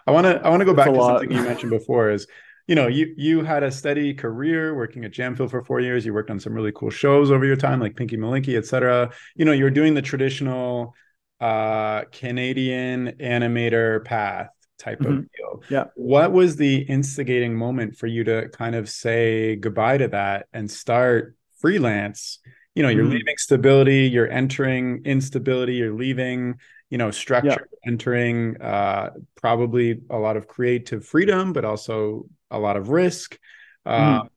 I 0.07 0.11
want 0.11 0.25
to 0.25 0.41
I 0.45 0.51
want 0.51 0.61
to 0.61 0.65
go 0.65 0.75
back 0.75 0.87
to 0.87 0.93
lot. 0.93 1.21
something 1.21 1.37
you 1.37 1.43
mentioned 1.43 1.71
before 1.71 2.11
is 2.11 2.27
you 2.67 2.75
know, 2.75 2.89
you 2.89 3.15
you 3.17 3.45
had 3.45 3.63
a 3.63 3.71
steady 3.71 4.13
career 4.13 4.75
working 4.75 5.05
at 5.05 5.13
Jam 5.13 5.37
Filled 5.37 5.51
for 5.51 5.63
four 5.65 5.81
years. 5.81 6.05
You 6.05 6.13
worked 6.13 6.31
on 6.31 6.41
some 6.41 6.53
really 6.53 6.73
cool 6.73 6.91
shows 6.91 7.31
over 7.31 7.45
your 7.45 7.57
time, 7.57 7.81
like 7.81 7.97
Pinky 7.97 8.17
Malinky, 8.17 8.57
etc. 8.57 9.13
You 9.37 9.45
know, 9.45 9.53
you're 9.53 9.71
doing 9.71 9.95
the 9.95 10.03
traditional 10.03 10.95
uh, 11.41 12.05
Canadian 12.13 13.13
animator 13.21 14.05
path 14.05 14.51
type 14.79 15.01
mm-hmm. 15.01 15.19
of 15.19 15.33
deal. 15.33 15.63
Yeah. 15.69 15.85
What 15.95 16.33
was 16.33 16.57
the 16.57 16.79
instigating 16.79 17.55
moment 17.57 17.97
for 17.97 18.07
you 18.07 18.25
to 18.25 18.49
kind 18.49 18.75
of 18.75 18.89
say 18.89 19.57
goodbye 19.57 19.99
to 19.99 20.09
that 20.09 20.47
and 20.53 20.71
start 20.71 21.37
freelance? 21.61 22.41
You 22.75 22.83
know, 22.83 22.89
you're 22.89 23.05
mm-hmm. 23.05 23.13
leaving 23.13 23.37
stability, 23.39 24.09
you're 24.09 24.31
entering 24.31 25.03
instability, 25.05 25.77
you're 25.77 25.95
leaving 25.95 26.57
you 26.91 26.99
know 26.99 27.11
structure 27.11 27.69
yeah. 27.71 27.91
entering 27.91 28.61
uh, 28.61 29.11
probably 29.41 30.01
a 30.11 30.19
lot 30.19 30.37
of 30.37 30.47
creative 30.47 31.05
freedom 31.05 31.53
but 31.53 31.65
also 31.65 32.27
a 32.51 32.59
lot 32.59 32.77
of 32.77 32.91
risk. 32.91 33.39
Uh, 33.85 34.23
mm. 34.23 34.29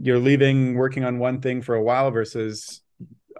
You're 0.00 0.18
leaving 0.18 0.74
working 0.74 1.04
on 1.04 1.18
one 1.18 1.40
thing 1.40 1.60
for 1.60 1.74
a 1.74 1.82
while 1.82 2.10
versus 2.10 2.82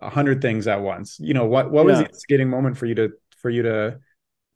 a 0.00 0.10
hundred 0.10 0.42
things 0.42 0.66
at 0.66 0.80
once. 0.80 1.18
You 1.20 1.34
know 1.34 1.46
what? 1.46 1.70
What 1.70 1.84
was 1.84 1.98
the 1.98 2.06
instigating 2.06 2.50
moment 2.50 2.76
for 2.76 2.86
you 2.86 2.94
to 2.96 3.12
for 3.36 3.50
you 3.50 3.62
to 3.62 4.00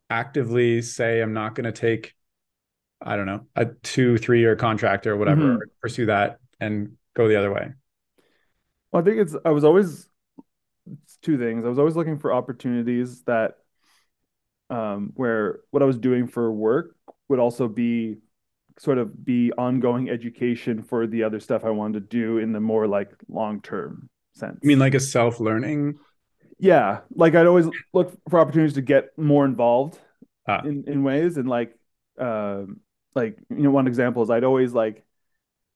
actively 0.09 0.81
say, 0.81 1.21
"I'm 1.21 1.33
not 1.33 1.55
going 1.55 1.65
to 1.65 1.71
take, 1.71 2.13
I 3.01 3.15
don't 3.15 3.25
know, 3.25 3.47
a 3.55 3.65
two 3.65 4.17
three 4.17 4.39
year 4.39 4.55
contract 4.55 5.07
or 5.07 5.15
whatever, 5.15 5.41
mm-hmm. 5.41 5.69
pursue 5.81 6.07
that 6.07 6.39
and 6.59 6.93
go 7.15 7.27
the 7.27 7.37
other 7.37 7.53
way." 7.53 7.71
Well, 8.91 9.01
I 9.01 9.05
think 9.05 9.19
it's. 9.19 9.35
I 9.45 9.51
was 9.51 9.63
always 9.63 10.09
it's 11.03 11.17
two 11.17 11.37
things. 11.37 11.65
I 11.65 11.69
was 11.69 11.79
always 11.79 11.95
looking 11.95 12.19
for 12.19 12.33
opportunities 12.33 13.23
that, 13.23 13.55
um, 14.69 15.11
where 15.15 15.59
what 15.71 15.83
I 15.83 15.85
was 15.85 15.97
doing 15.97 16.27
for 16.27 16.51
work 16.51 16.95
would 17.29 17.39
also 17.39 17.67
be 17.67 18.17
sort 18.79 18.97
of 18.97 19.23
be 19.23 19.51
ongoing 19.57 20.09
education 20.09 20.81
for 20.83 21.05
the 21.07 21.23
other 21.23 21.39
stuff 21.39 21.63
I 21.63 21.69
wanted 21.69 22.09
to 22.09 22.17
do 22.17 22.37
in 22.39 22.51
the 22.51 22.59
more 22.59 22.87
like 22.87 23.11
long 23.27 23.61
term 23.61 24.09
sense. 24.33 24.59
I 24.63 24.65
mean, 24.65 24.79
like 24.79 24.93
a 24.93 24.99
self 24.99 25.39
learning? 25.39 25.99
Yeah. 26.59 27.01
Like 27.13 27.35
I'd 27.35 27.45
always 27.45 27.67
look 27.93 28.17
for 28.29 28.39
opportunities 28.39 28.75
to 28.75 28.81
get 28.81 29.17
more 29.17 29.45
involved 29.45 29.99
ah. 30.47 30.61
in, 30.63 30.85
in 30.87 31.03
ways. 31.03 31.37
And 31.37 31.47
like, 31.47 31.77
um, 32.17 32.79
like, 33.15 33.37
you 33.49 33.63
know, 33.63 33.71
one 33.71 33.87
example 33.87 34.23
is 34.23 34.29
I'd 34.29 34.43
always 34.43 34.73
like, 34.73 35.03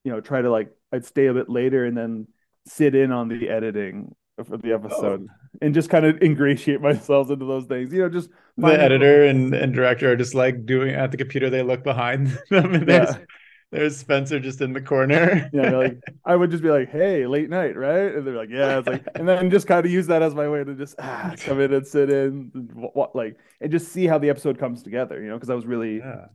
you 0.03 0.11
know, 0.11 0.21
try 0.21 0.41
to 0.41 0.49
like, 0.49 0.71
I'd 0.91 1.05
stay 1.05 1.27
a 1.27 1.33
bit 1.33 1.49
later 1.49 1.85
and 1.85 1.95
then 1.95 2.27
sit 2.65 2.95
in 2.95 3.11
on 3.11 3.27
the 3.27 3.49
editing 3.49 4.15
for 4.45 4.57
the 4.57 4.73
episode. 4.73 5.27
Oh 5.29 5.47
and 5.61 5.73
just 5.73 5.89
kind 5.89 6.05
of 6.05 6.21
ingratiate 6.21 6.81
myself 6.81 7.29
into 7.29 7.45
those 7.45 7.65
things. 7.65 7.91
You 7.91 8.03
know, 8.03 8.09
just 8.09 8.29
the 8.57 8.67
editor 8.67 9.25
and, 9.25 9.53
and 9.53 9.73
director 9.73 10.11
are 10.11 10.15
just 10.15 10.35
like 10.35 10.65
doing 10.65 10.93
at 10.93 11.11
the 11.11 11.17
computer. 11.17 11.49
They 11.49 11.63
look 11.63 11.83
behind 11.83 12.27
them, 12.49 12.73
and 12.73 12.87
there's 12.87 13.09
yeah. 13.09 13.23
there's 13.71 13.97
Spencer 13.97 14.39
just 14.39 14.61
in 14.61 14.73
the 14.73 14.81
corner. 14.81 15.49
yeah, 15.53 15.71
like 15.71 15.99
I 16.25 16.35
would 16.35 16.51
just 16.51 16.63
be 16.63 16.69
like, 16.69 16.91
"Hey, 16.91 17.25
late 17.25 17.49
night, 17.49 17.75
right?" 17.75 18.13
And 18.13 18.25
they're 18.25 18.35
like, 18.35 18.49
"Yeah." 18.49 18.79
It's 18.79 18.87
like, 18.87 19.05
and 19.15 19.27
then 19.27 19.49
just 19.49 19.67
kind 19.67 19.85
of 19.85 19.91
use 19.91 20.07
that 20.07 20.21
as 20.21 20.35
my 20.35 20.47
way 20.49 20.63
to 20.63 20.75
just 20.75 20.95
ah, 20.99 21.33
come 21.39 21.59
in 21.59 21.73
and 21.73 21.87
sit 21.87 22.09
in, 22.09 22.51
and, 22.53 22.71
what 22.73 23.15
like, 23.15 23.37
and 23.61 23.71
just 23.71 23.91
see 23.91 24.05
how 24.05 24.17
the 24.17 24.29
episode 24.29 24.59
comes 24.59 24.83
together. 24.83 25.21
You 25.21 25.29
know, 25.29 25.35
because 25.35 25.49
I 25.49 25.55
was 25.55 25.65
really, 25.65 25.97
yeah. 25.97 26.25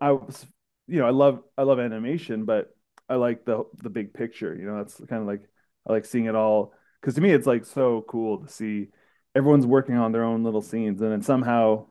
I 0.00 0.12
was, 0.12 0.46
you 0.86 0.98
know, 0.98 1.06
I 1.06 1.10
love 1.10 1.42
I 1.56 1.62
love 1.62 1.80
animation, 1.80 2.44
but 2.44 2.74
I 3.08 3.16
like 3.16 3.44
the 3.44 3.64
the 3.82 3.90
big 3.90 4.14
picture. 4.14 4.54
You 4.54 4.66
know, 4.66 4.76
that's 4.78 4.96
kind 5.08 5.22
of 5.22 5.26
like 5.26 5.42
I 5.88 5.92
like 5.92 6.04
seeing 6.04 6.26
it 6.26 6.34
all 6.34 6.72
because 7.00 7.14
to 7.14 7.20
me 7.20 7.30
it's 7.30 7.46
like 7.46 7.64
so 7.64 8.04
cool 8.08 8.38
to 8.38 8.48
see 8.48 8.88
everyone's 9.34 9.66
working 9.66 9.96
on 9.96 10.12
their 10.12 10.24
own 10.24 10.42
little 10.44 10.62
scenes 10.62 11.00
and 11.00 11.12
then 11.12 11.22
somehow 11.22 11.86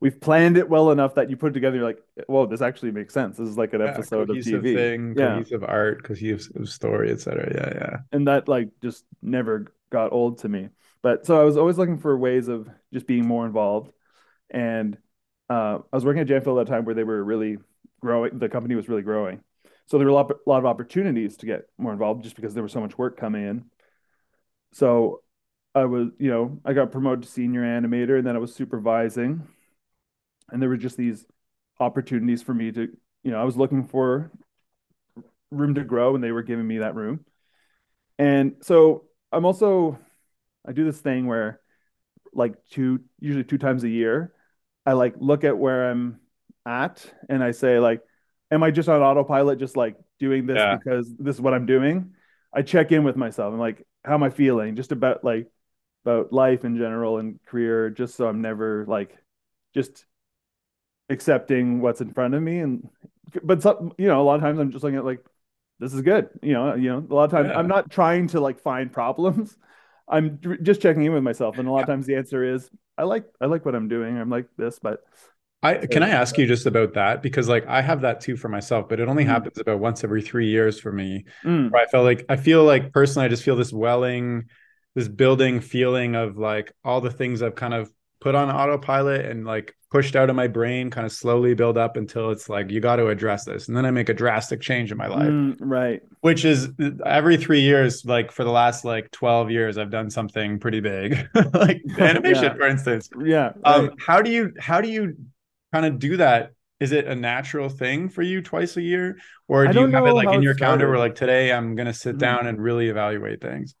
we've 0.00 0.20
planned 0.20 0.56
it 0.56 0.68
well 0.68 0.90
enough 0.90 1.14
that 1.14 1.30
you 1.30 1.36
put 1.36 1.50
it 1.50 1.54
together 1.54 1.76
you're 1.76 1.86
like 1.86 2.02
whoa 2.26 2.46
this 2.46 2.60
actually 2.60 2.90
makes 2.90 3.14
sense 3.14 3.36
this 3.36 3.48
is 3.48 3.56
like 3.56 3.72
an 3.72 3.80
yeah, 3.80 3.88
episode 3.88 4.30
of 4.30 4.36
tv 4.36 4.74
thing 4.74 5.14
yeah. 5.16 5.34
cohesive 5.34 5.64
art 5.64 6.02
cohesive 6.04 6.68
story 6.68 7.10
etc 7.10 7.50
yeah 7.54 7.72
yeah 7.74 7.98
and 8.12 8.26
that 8.28 8.48
like 8.48 8.68
just 8.82 9.04
never 9.22 9.72
got 9.92 10.12
old 10.12 10.38
to 10.38 10.48
me 10.48 10.70
But 11.02 11.26
so 11.26 11.40
I 11.40 11.44
was 11.44 11.56
always 11.56 11.78
looking 11.78 11.98
for 11.98 12.16
ways 12.16 12.48
of 12.48 12.68
just 12.92 13.06
being 13.06 13.26
more 13.26 13.46
involved. 13.46 13.92
And 14.50 14.96
uh, 15.50 15.78
I 15.92 15.96
was 15.96 16.04
working 16.04 16.22
at 16.22 16.28
Jam 16.28 16.42
Filled 16.42 16.58
at 16.58 16.68
a 16.68 16.70
time 16.70 16.84
where 16.84 16.94
they 16.94 17.04
were 17.04 17.22
really 17.22 17.58
growing. 18.00 18.38
The 18.38 18.48
company 18.48 18.74
was 18.74 18.88
really 18.88 19.02
growing. 19.02 19.42
So 19.86 19.98
there 19.98 20.06
were 20.06 20.12
a 20.12 20.14
lot, 20.14 20.30
a 20.30 20.48
lot 20.48 20.58
of 20.58 20.66
opportunities 20.66 21.36
to 21.38 21.46
get 21.46 21.62
more 21.76 21.92
involved 21.92 22.22
just 22.22 22.36
because 22.36 22.54
there 22.54 22.62
was 22.62 22.72
so 22.72 22.80
much 22.80 22.96
work 22.96 23.18
coming 23.18 23.46
in. 23.46 23.64
So 24.72 25.22
I 25.74 25.84
was, 25.84 26.08
you 26.18 26.30
know, 26.30 26.60
I 26.64 26.72
got 26.72 26.92
promoted 26.92 27.22
to 27.22 27.28
senior 27.28 27.62
animator 27.62 28.18
and 28.18 28.26
then 28.26 28.36
I 28.36 28.38
was 28.38 28.54
supervising. 28.54 29.46
And 30.50 30.60
there 30.60 30.68
were 30.68 30.76
just 30.76 30.96
these 30.96 31.24
opportunities 31.80 32.42
for 32.42 32.52
me 32.52 32.72
to, 32.72 32.88
you 33.22 33.30
know, 33.30 33.40
I 33.40 33.44
was 33.44 33.56
looking 33.56 33.84
for 33.84 34.30
room 35.50 35.74
to 35.74 35.84
grow 35.84 36.14
and 36.14 36.22
they 36.22 36.32
were 36.32 36.42
giving 36.42 36.66
me 36.66 36.78
that 36.78 36.94
room. 36.94 37.24
And 38.18 38.56
so 38.60 39.04
I'm 39.30 39.44
also 39.44 39.98
I 40.66 40.72
do 40.72 40.84
this 40.84 41.00
thing 41.00 41.26
where 41.26 41.60
like 42.32 42.54
two 42.70 43.00
usually 43.20 43.44
two 43.44 43.58
times 43.58 43.84
a 43.84 43.88
year, 43.88 44.32
I 44.86 44.92
like 44.92 45.14
look 45.18 45.44
at 45.44 45.56
where 45.58 45.90
I'm 45.90 46.20
at 46.66 47.04
and 47.28 47.42
I 47.42 47.50
say 47.52 47.78
like, 47.78 48.02
am 48.50 48.62
I 48.62 48.70
just 48.70 48.88
on 48.88 49.02
autopilot, 49.02 49.58
just 49.58 49.76
like 49.76 49.96
doing 50.18 50.46
this 50.46 50.58
Yeah. 50.58 50.76
because 50.76 51.12
this 51.18 51.36
is 51.36 51.40
what 51.40 51.54
I'm 51.54 51.66
doing? 51.66 52.14
I 52.52 52.62
check 52.62 52.92
in 52.92 53.04
with 53.04 53.16
myself. 53.16 53.52
I'm 53.52 53.58
like, 53.58 53.86
how 54.04 54.14
am 54.14 54.22
I 54.22 54.30
feeling? 54.30 54.76
Just 54.76 54.92
about 54.92 55.24
like 55.24 55.48
about 56.04 56.32
life 56.32 56.64
in 56.64 56.76
general 56.76 57.18
and 57.18 57.42
career, 57.46 57.90
just 57.90 58.14
so 58.16 58.28
I'm 58.28 58.42
never 58.42 58.84
like 58.86 59.16
just 59.74 60.04
accepting 61.08 61.80
what's 61.80 62.00
in 62.00 62.12
front 62.12 62.34
of 62.34 62.42
me. 62.42 62.58
And 62.58 62.88
but 63.42 63.62
some, 63.62 63.92
you 63.98 64.06
know, 64.08 64.20
a 64.20 64.24
lot 64.24 64.36
of 64.36 64.40
times 64.40 64.58
I'm 64.58 64.70
just 64.70 64.82
looking 64.84 64.98
at 64.98 65.04
like, 65.04 65.24
this 65.78 65.94
is 65.94 66.02
good. 66.02 66.28
You 66.42 66.52
know, 66.54 66.74
you 66.74 66.90
know, 66.90 67.06
a 67.10 67.14
lot 67.14 67.24
of 67.24 67.30
times 67.30 67.50
Yeah. 67.50 67.58
I'm 67.58 67.68
not 67.68 67.90
trying 67.90 68.28
to 68.28 68.40
like 68.40 68.60
find 68.60 68.92
problems. 68.92 69.56
I'm 70.08 70.40
just 70.62 70.82
checking 70.82 71.04
in 71.04 71.12
with 71.12 71.22
myself, 71.22 71.58
and 71.58 71.68
a 71.68 71.70
lot 71.70 71.82
of 71.82 71.86
times 71.86 72.06
the 72.06 72.16
answer 72.16 72.44
is 72.44 72.68
I 72.98 73.04
like 73.04 73.24
I 73.40 73.46
like 73.46 73.64
what 73.64 73.74
I'm 73.74 73.88
doing. 73.88 74.18
I'm 74.18 74.30
like 74.30 74.48
this, 74.56 74.78
but 74.78 75.04
I 75.62 75.74
can 75.86 76.02
I 76.02 76.08
ask 76.08 76.36
you 76.38 76.46
just 76.46 76.66
about 76.66 76.94
that 76.94 77.22
because 77.22 77.48
like 77.48 77.66
I 77.68 77.82
have 77.82 78.00
that 78.02 78.20
too 78.20 78.36
for 78.36 78.48
myself, 78.48 78.88
but 78.88 78.98
it 79.00 79.08
only 79.08 79.24
Mhm. 79.24 79.28
happens 79.28 79.58
about 79.58 79.78
once 79.80 80.02
every 80.02 80.22
three 80.22 80.48
years 80.48 80.80
for 80.80 80.90
me. 80.92 81.24
mm, 81.44 81.70
Where 81.70 81.82
I 81.82 81.86
felt 81.86 82.04
like 82.04 82.24
I 82.28 82.36
feel 82.36 82.64
like 82.64 82.92
personally, 82.92 83.26
I 83.26 83.28
just 83.28 83.44
feel 83.44 83.56
this 83.56 83.72
welling, 83.72 84.44
this 84.94 85.08
building 85.08 85.60
feeling 85.60 86.16
of 86.16 86.36
like 86.36 86.72
all 86.84 87.00
the 87.00 87.10
things 87.10 87.42
I've 87.42 87.54
kind 87.54 87.74
of 87.74 87.92
put 88.20 88.34
on 88.34 88.50
autopilot 88.50 89.24
and 89.26 89.44
like 89.44 89.74
pushed 89.90 90.16
out 90.16 90.30
of 90.30 90.36
my 90.36 90.46
brain, 90.48 90.90
kind 90.90 91.04
of 91.06 91.12
slowly 91.12 91.54
build 91.54 91.76
up 91.76 91.96
until 91.96 92.30
it's 92.30 92.48
like 92.48 92.70
you 92.70 92.80
got 92.80 92.96
to 92.96 93.08
address 93.08 93.44
this, 93.44 93.68
and 93.68 93.76
then 93.76 93.84
I 93.84 93.90
make 93.90 94.08
a 94.08 94.14
drastic 94.14 94.60
change 94.60 94.90
in 94.90 94.98
my 94.98 95.06
life. 95.08 95.28
mm, 95.28 95.56
right. 95.60 96.00
which 96.22 96.44
is 96.44 96.70
every 97.04 97.36
three 97.36 97.60
years 97.60 98.04
like 98.04 98.32
for 98.32 98.44
the 98.44 98.50
last 98.50 98.84
like 98.84 99.10
12 99.10 99.50
years 99.50 99.76
i've 99.76 99.90
done 99.90 100.08
something 100.08 100.58
pretty 100.60 100.80
big 100.80 101.28
like 101.54 101.82
animation 101.98 102.44
Yeah. 102.44 102.54
for 102.54 102.66
instance 102.66 103.10
Yeah. 103.24 103.52
um 103.64 103.90
how 103.98 104.22
do 104.22 104.30
you 104.30 104.52
how 104.58 104.80
do 104.80 104.88
you 104.88 105.16
kind 105.72 105.86
of 105.86 105.98
do 105.98 106.16
that 106.18 106.52
is 106.80 106.92
it 106.92 107.06
a 107.06 107.14
natural 107.14 107.68
thing 107.68 108.08
for 108.08 108.22
you 108.22 108.42
twice 108.42 108.76
a 108.76 108.82
year 108.82 109.16
or 109.48 109.68
do 109.68 109.78
you 109.78 109.88
have 109.88 110.06
it 110.06 110.14
like 110.14 110.32
in 110.32 110.42
your 110.42 110.54
calendar 110.54 110.88
where 110.88 110.98
like 110.98 111.14
today 111.14 111.52
i'm 111.52 111.74
gonna 111.74 111.94
sit 111.94 112.18
Mhm. 112.18 112.18
down 112.18 112.46
and 112.46 112.60
really 112.62 112.88
evaluate 112.88 113.40
things 113.40 113.74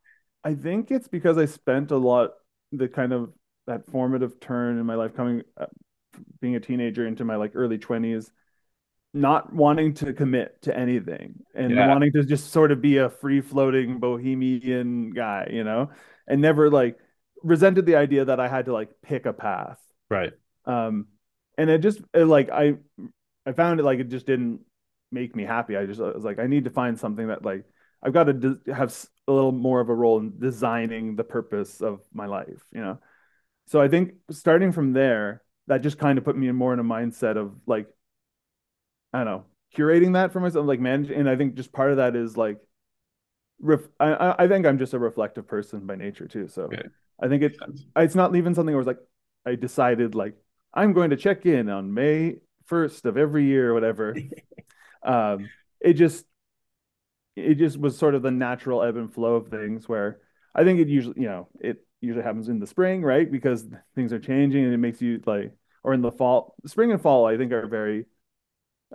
I 0.44 0.54
think 0.54 0.90
it's 0.90 1.08
because 1.08 1.38
I 1.38 1.44
spent 1.46 1.90
a 1.90 1.96
lot 1.96 2.32
the 2.72 2.88
kind 2.88 3.12
of 3.12 3.32
that 3.66 3.86
formative 3.86 4.40
turn 4.40 4.78
in 4.78 4.86
my 4.86 4.94
life 4.94 5.14
coming 5.14 5.42
uh, 5.56 5.66
being 6.40 6.56
a 6.56 6.60
teenager 6.60 7.06
into 7.06 7.24
my 7.24 7.36
like 7.36 7.52
early 7.54 7.78
20s 7.78 8.32
not 9.14 9.52
wanting 9.54 9.94
to 9.94 10.12
commit 10.14 10.62
to 10.62 10.76
anything 10.76 11.34
and 11.54 11.76
Yeah. 11.76 11.86
wanting 11.86 12.12
to 12.12 12.24
just 12.24 12.50
sort 12.52 12.72
of 12.72 12.82
be 12.82 12.98
a 12.98 13.10
free 13.10 13.40
floating 13.42 13.98
bohemian 14.00 15.10
guy, 15.10 15.48
you 15.52 15.64
know, 15.64 15.90
and 16.28 16.40
never 16.42 16.70
like 16.70 16.98
resented 17.42 17.86
the 17.86 17.96
idea 17.96 18.24
that 18.26 18.40
I 18.40 18.48
had 18.48 18.66
to 18.66 18.72
like 18.74 18.90
pick 19.02 19.26
a 19.26 19.32
path. 19.34 19.80
right 20.10 20.32
Um, 20.66 21.08
and 21.58 21.70
it 21.70 21.78
just 21.78 22.00
it, 22.14 22.24
like 22.24 22.50
I 22.50 22.74
I 23.46 23.52
found 23.52 23.80
it 23.80 23.84
like 23.84 23.98
it 23.98 24.08
just 24.08 24.26
didn't 24.26 24.60
make 25.10 25.36
me 25.36 25.44
happy. 25.44 25.76
I 25.76 25.86
just 25.86 26.00
I 26.00 26.10
was 26.10 26.24
like 26.24 26.38
I 26.38 26.46
need 26.46 26.64
to 26.64 26.70
find 26.70 26.98
something 26.98 27.28
that 27.28 27.44
like 27.44 27.64
I've 28.02 28.12
got 28.12 28.24
to 28.24 28.32
de- 28.32 28.74
have 28.74 28.94
a 29.28 29.32
little 29.32 29.52
more 29.52 29.80
of 29.80 29.88
a 29.88 29.94
role 29.94 30.18
in 30.18 30.38
designing 30.38 31.16
the 31.16 31.24
purpose 31.24 31.80
of 31.80 32.00
my 32.12 32.26
life, 32.26 32.64
you 32.72 32.80
know. 32.80 32.98
So 33.66 33.80
I 33.80 33.88
think 33.88 34.14
starting 34.30 34.72
from 34.72 34.92
there, 34.92 35.42
that 35.68 35.82
just 35.82 35.98
kind 35.98 36.18
of 36.18 36.24
put 36.24 36.36
me 36.36 36.48
in 36.48 36.56
more 36.56 36.72
in 36.72 36.80
a 36.80 36.84
mindset 36.84 37.36
of 37.36 37.54
like 37.66 37.88
I 39.12 39.18
don't 39.18 39.26
know, 39.26 39.44
curating 39.76 40.14
that 40.14 40.32
for 40.32 40.40
myself, 40.40 40.66
like 40.66 40.80
managing. 40.80 41.18
And 41.18 41.28
I 41.28 41.36
think 41.36 41.54
just 41.54 41.72
part 41.72 41.90
of 41.90 41.98
that 41.98 42.16
is 42.16 42.36
like, 42.36 42.58
ref- 43.60 43.88
I 44.00 44.34
I 44.38 44.48
think 44.48 44.66
I'm 44.66 44.78
just 44.78 44.94
a 44.94 44.98
reflective 44.98 45.46
person 45.46 45.86
by 45.86 45.96
nature 45.96 46.26
too. 46.26 46.48
So 46.48 46.66
Okay. 46.66 46.82
I 47.22 47.28
think 47.28 47.42
it 47.42 47.56
it's 47.96 48.14
not 48.14 48.34
even 48.34 48.54
something 48.54 48.74
where 48.74 48.80
it's 48.80 48.86
like 48.86 49.00
I 49.46 49.54
decided 49.54 50.14
like 50.14 50.34
I'm 50.74 50.92
going 50.92 51.10
to 51.10 51.16
check 51.16 51.46
in 51.46 51.68
on 51.68 51.92
May 51.94 52.36
1st 52.66 53.06
of 53.06 53.16
every 53.16 53.44
year 53.44 53.70
or 53.70 53.74
whatever. 53.74 54.16
um, 55.02 55.50
it 55.80 55.94
just 55.94 56.26
it 57.36 57.54
just 57.54 57.78
was 57.78 57.96
sort 57.96 58.14
of 58.14 58.22
the 58.22 58.30
natural 58.30 58.82
ebb 58.82 58.96
and 58.96 59.12
flow 59.12 59.36
of 59.36 59.48
things 59.48 59.88
where 59.88 60.20
I 60.54 60.64
think 60.64 60.80
it 60.80 60.88
usually, 60.88 61.20
you 61.20 61.28
know, 61.28 61.48
it 61.60 61.84
usually 62.00 62.24
happens 62.24 62.48
in 62.48 62.58
the 62.58 62.66
spring, 62.66 63.02
right? 63.02 63.30
Because 63.30 63.66
things 63.94 64.12
are 64.12 64.18
changing 64.18 64.64
and 64.64 64.74
it 64.74 64.78
makes 64.78 65.00
you 65.00 65.20
like, 65.24 65.52
or 65.82 65.94
in 65.94 66.02
the 66.02 66.12
fall, 66.12 66.54
spring 66.66 66.92
and 66.92 67.00
fall, 67.00 67.26
I 67.26 67.36
think 67.38 67.52
are 67.52 67.66
very 67.66 68.06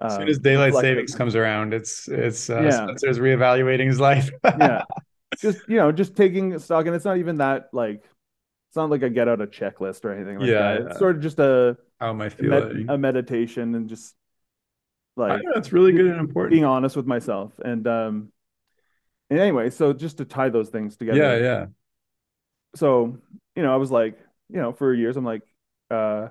as 0.05 0.15
soon 0.15 0.29
um, 0.29 0.29
as 0.29 0.39
daylight 0.39 0.75
reflective. 0.75 0.75
savings 0.75 1.15
comes 1.15 1.35
around 1.35 1.73
it's 1.73 2.07
it's 2.07 2.49
uh, 2.49 2.69
Yeah. 2.69 2.71
spencer's 2.71 3.19
reevaluating 3.19 3.87
his 3.87 3.99
life 3.99 4.29
yeah, 4.53 4.83
just 5.41 5.63
you 5.67 5.77
know, 5.77 5.91
just 5.91 6.15
taking 6.15 6.57
stock, 6.59 6.85
and 6.85 6.95
it's 6.95 7.05
not 7.05 7.17
even 7.17 7.37
that 7.37 7.69
like 7.73 8.03
it's 8.69 8.75
not 8.75 8.89
like 8.89 9.03
a 9.03 9.09
get 9.09 9.27
out 9.27 9.41
a 9.41 9.47
checklist 9.47 10.05
or 10.05 10.13
anything 10.13 10.39
like 10.39 10.55
Yeah, 10.55 10.57
that. 10.57 10.77
yeah. 10.79 10.83
It's 10.83 10.97
sort 10.97 11.15
of 11.17 11.21
just 11.21 11.39
a 11.39 11.77
how 11.99 12.09
am 12.11 12.21
i 12.21 12.29
feeling 12.29 12.85
a 12.87 12.97
meditation 12.97 13.75
and 13.75 13.89
just 13.89 14.15
like 15.15 15.43
that's 15.53 15.73
really 15.73 15.91
good 15.91 16.07
and 16.07 16.19
important 16.19 16.51
being 16.51 16.65
honest 16.65 16.95
with 16.95 17.05
myself. 17.07 17.53
And 17.63 17.87
um, 17.87 18.31
and 19.29 19.39
anyway, 19.39 19.69
so 19.69 19.93
just 19.93 20.17
to 20.19 20.25
tie 20.25 20.49
those 20.49 20.69
things 20.69 20.97
together. 20.97 21.21
yeah 21.21 21.37
yeah 21.37 21.67
So 22.75 23.17
you 23.55 23.63
know, 23.63 23.73
I 23.73 23.77
was 23.77 23.91
like, 23.91 24.17
you 24.49 24.57
know, 24.57 24.71
for 24.73 24.93
years, 24.93 25.17
I'm 25.17 25.25
like, 25.25 25.41
uh, 25.89 26.29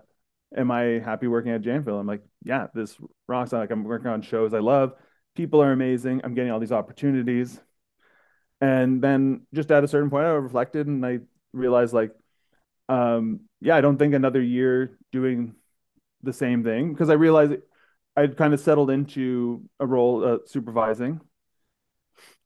am 0.57 0.71
I 0.71 1.01
happy 1.05 1.27
working 1.29 1.53
at 1.53 1.63
Jam 1.63 1.85
Filled? 1.85 2.01
I'm 2.01 2.07
like, 2.07 2.25
yeah, 2.45 2.69
this 2.75 2.97
rocks. 3.29 3.53
I'm 3.53 3.61
like 3.61 3.71
I'm 3.71 3.85
working 3.85 4.09
on 4.09 4.23
shows 4.23 4.55
I 4.55 4.61
love. 4.61 4.95
People 5.35 5.63
are 5.63 5.73
amazing. 5.73 6.23
I'm 6.25 6.35
getting 6.35 6.53
all 6.53 6.61
these 6.61 6.73
opportunities. 6.73 7.61
And 8.61 9.03
then 9.03 9.47
just 9.55 9.71
at 9.71 9.85
a 9.85 9.89
certain 9.89 10.11
point, 10.11 10.27
I 10.27 10.31
reflected 10.31 10.87
and 10.87 11.05
I 11.05 11.21
realized 11.53 11.93
like, 11.93 12.13
um, 12.89 13.41
yeah, 13.61 13.77
I 13.77 13.81
don't 13.81 13.99
think 13.99 14.15
another 14.15 14.43
year 14.43 14.99
doing 15.13 15.55
the 16.23 16.33
same 16.33 16.65
thing 16.65 16.93
because 16.93 17.11
I 17.11 17.15
realized 17.15 17.55
I'd 18.17 18.37
kind 18.37 18.55
of 18.55 18.61
settled 18.61 18.91
into 18.91 19.63
a 19.79 19.87
role 19.87 20.25
uh, 20.25 20.39
supervising. 20.47 21.21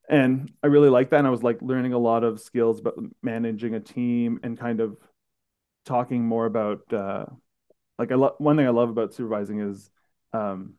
And 0.09 0.53
I 0.63 0.67
really 0.67 0.89
liked 0.89 1.11
that. 1.13 1.19
And 1.19 1.27
I 1.27 1.31
was 1.31 1.43
like 1.43 1.63
learning 1.63 1.93
a 1.93 1.99
lot 1.99 2.25
of 2.25 2.41
skills 2.41 2.81
about 2.81 2.99
managing 3.23 3.75
a 3.75 3.81
team 3.81 4.41
and 4.43 4.59
kind 4.59 4.81
of 4.81 4.97
talking 5.85 6.27
more 6.27 6.47
about 6.47 6.93
uh, 6.93 7.27
like 7.99 8.11
I 8.11 8.17
lo- 8.17 8.35
one 8.39 8.57
thing 8.57 8.67
I 8.67 8.71
love 8.71 8.89
about 8.89 9.15
supervising 9.15 9.61
is 9.61 9.91
um, 10.33 10.75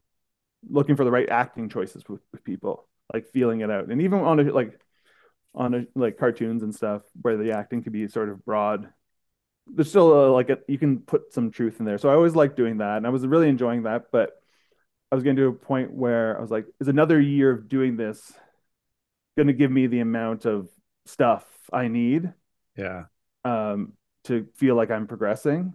looking 0.68 0.96
for 0.96 1.06
the 1.06 1.12
right 1.12 1.30
acting 1.30 1.70
choices 1.70 2.04
with, 2.10 2.22
with 2.32 2.44
people, 2.44 2.88
like 3.14 3.28
feeling 3.28 3.62
it 3.62 3.70
out. 3.70 3.90
And 3.90 4.02
even 4.02 4.20
on 4.20 4.40
a, 4.40 4.44
like 4.52 4.80
on 5.54 5.74
a, 5.74 5.86
like 5.96 6.18
cartoons 6.18 6.64
and 6.64 6.74
stuff 6.74 7.04
where 7.22 7.38
the 7.38 7.52
acting 7.52 7.84
could 7.84 7.94
be 7.94 8.08
sort 8.08 8.30
of 8.30 8.44
broad, 8.44 8.90
there's 9.74 9.90
still 9.90 10.28
a, 10.28 10.32
like 10.32 10.50
a, 10.50 10.60
you 10.68 10.78
can 10.78 11.00
put 11.00 11.34
some 11.34 11.52
truth 11.52 11.80
in 11.80 11.86
there. 11.86 11.98
So 11.98 12.10
I 12.10 12.14
always 12.14 12.36
like 12.36 12.56
doing 12.56 12.78
that, 12.78 12.98
and 12.98 13.08
I 13.08 13.10
was 13.10 13.26
really 13.26 13.50
enjoying 13.50 13.84
that. 13.84 14.06
But 14.12 14.32
I 15.12 15.16
was 15.16 15.24
getting 15.24 15.38
to 15.38 15.48
a 15.48 15.54
point 15.54 15.94
where 15.94 16.38
I 16.38 16.42
was 16.42 16.52
like, 16.52 16.66
is 16.80 16.88
another 16.88 17.20
year 17.20 17.52
of 17.52 17.68
doing 17.68 17.98
this 17.98 18.32
going 19.36 19.48
to 19.48 19.54
give 19.54 19.72
me 19.72 19.88
the 19.88 20.00
amount 20.00 20.46
of 20.46 20.70
stuff 21.06 21.46
I 21.72 21.88
need 21.88 22.32
yeah 22.78 23.06
um, 23.46 23.94
to 24.26 24.48
feel 24.56 24.76
like 24.76 24.92
I'm 24.92 25.08
progressing? 25.08 25.74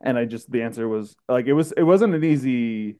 And 0.00 0.18
I 0.18 0.24
just 0.24 0.50
the 0.50 0.62
answer 0.62 0.88
was 0.88 1.14
like 1.28 1.46
it 1.46 1.52
was 1.52 1.72
it 1.72 1.84
wasn't 1.84 2.14
an 2.14 2.24
easy 2.24 2.96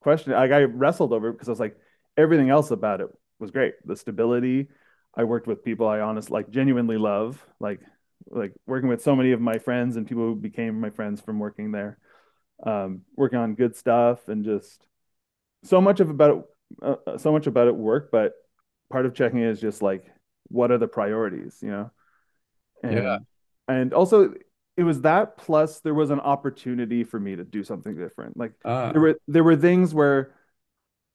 question. 0.00 0.32
Like 0.32 0.52
I 0.52 0.62
wrestled 0.62 1.12
over 1.12 1.28
it 1.28 1.32
because 1.32 1.48
I 1.48 1.52
was 1.52 1.60
like 1.60 1.76
everything 2.16 2.50
else 2.50 2.70
about 2.70 3.00
it 3.00 3.08
was 3.38 3.50
great. 3.50 3.74
The 3.84 3.96
stability. 3.96 4.68
I 5.18 5.24
worked 5.24 5.46
with 5.46 5.64
people 5.64 5.88
I 5.88 6.00
honestly 6.00 6.34
like 6.34 6.50
genuinely 6.50 6.98
love, 6.98 7.42
like 7.58 7.80
like 8.30 8.52
working 8.66 8.88
with 8.88 9.02
so 9.02 9.16
many 9.16 9.32
of 9.32 9.40
my 9.40 9.58
friends 9.58 9.96
and 9.96 10.06
people 10.06 10.24
who 10.24 10.36
became 10.36 10.80
my 10.80 10.90
friends 10.90 11.20
from 11.20 11.38
working 11.38 11.72
there. 11.72 11.98
Um, 12.64 13.02
working 13.16 13.38
on 13.38 13.54
good 13.54 13.76
stuff 13.76 14.28
and 14.28 14.44
just 14.44 14.86
so 15.64 15.80
much 15.80 16.00
of 16.00 16.10
about 16.10 16.46
it, 16.82 16.96
uh, 17.06 17.18
so 17.18 17.32
much 17.32 17.46
about 17.46 17.68
it 17.68 17.76
work, 17.76 18.10
but 18.12 18.34
part 18.90 19.06
of 19.06 19.14
checking 19.14 19.40
is 19.40 19.60
just 19.60 19.82
like 19.82 20.06
what 20.48 20.70
are 20.70 20.78
the 20.78 20.88
priorities, 20.88 21.58
you 21.62 21.70
know? 21.70 21.90
And 22.82 22.96
Yeah. 22.96 23.18
and 23.68 23.92
also 23.94 24.34
it 24.76 24.82
was 24.84 25.02
that 25.02 25.36
plus 25.38 25.80
there 25.80 25.94
was 25.94 26.10
an 26.10 26.20
opportunity 26.20 27.04
for 27.04 27.18
me 27.18 27.36
to 27.36 27.44
do 27.44 27.64
something 27.64 27.96
different. 27.96 28.36
Like 28.36 28.52
Ah, 28.64 28.92
there 28.92 29.00
were 29.00 29.20
there 29.28 29.44
were 29.44 29.56
things 29.56 29.94
where 29.94 30.34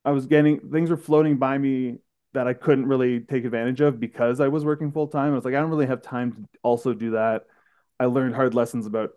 I 0.05 0.11
was 0.11 0.27
getting 0.27 0.71
things 0.71 0.89
were 0.89 0.97
floating 0.97 1.37
by 1.37 1.57
me 1.57 1.99
that 2.33 2.47
I 2.47 2.53
couldn't 2.53 2.87
really 2.87 3.21
take 3.21 3.45
advantage 3.45 3.81
of 3.81 3.99
because 3.99 4.39
I 4.39 4.47
was 4.47 4.65
working 4.65 4.91
full 4.91 5.07
time. 5.07 5.33
I 5.33 5.35
was 5.35 5.45
like, 5.45 5.53
I 5.55 5.59
don't 5.59 5.69
really 5.69 5.87
have 5.87 6.01
time 6.01 6.33
to 6.33 6.59
also 6.63 6.93
do 6.93 7.11
that. 7.11 7.45
I 7.99 8.05
learned 8.05 8.35
hard 8.35 8.53
lessons 8.55 8.85
about 8.85 9.11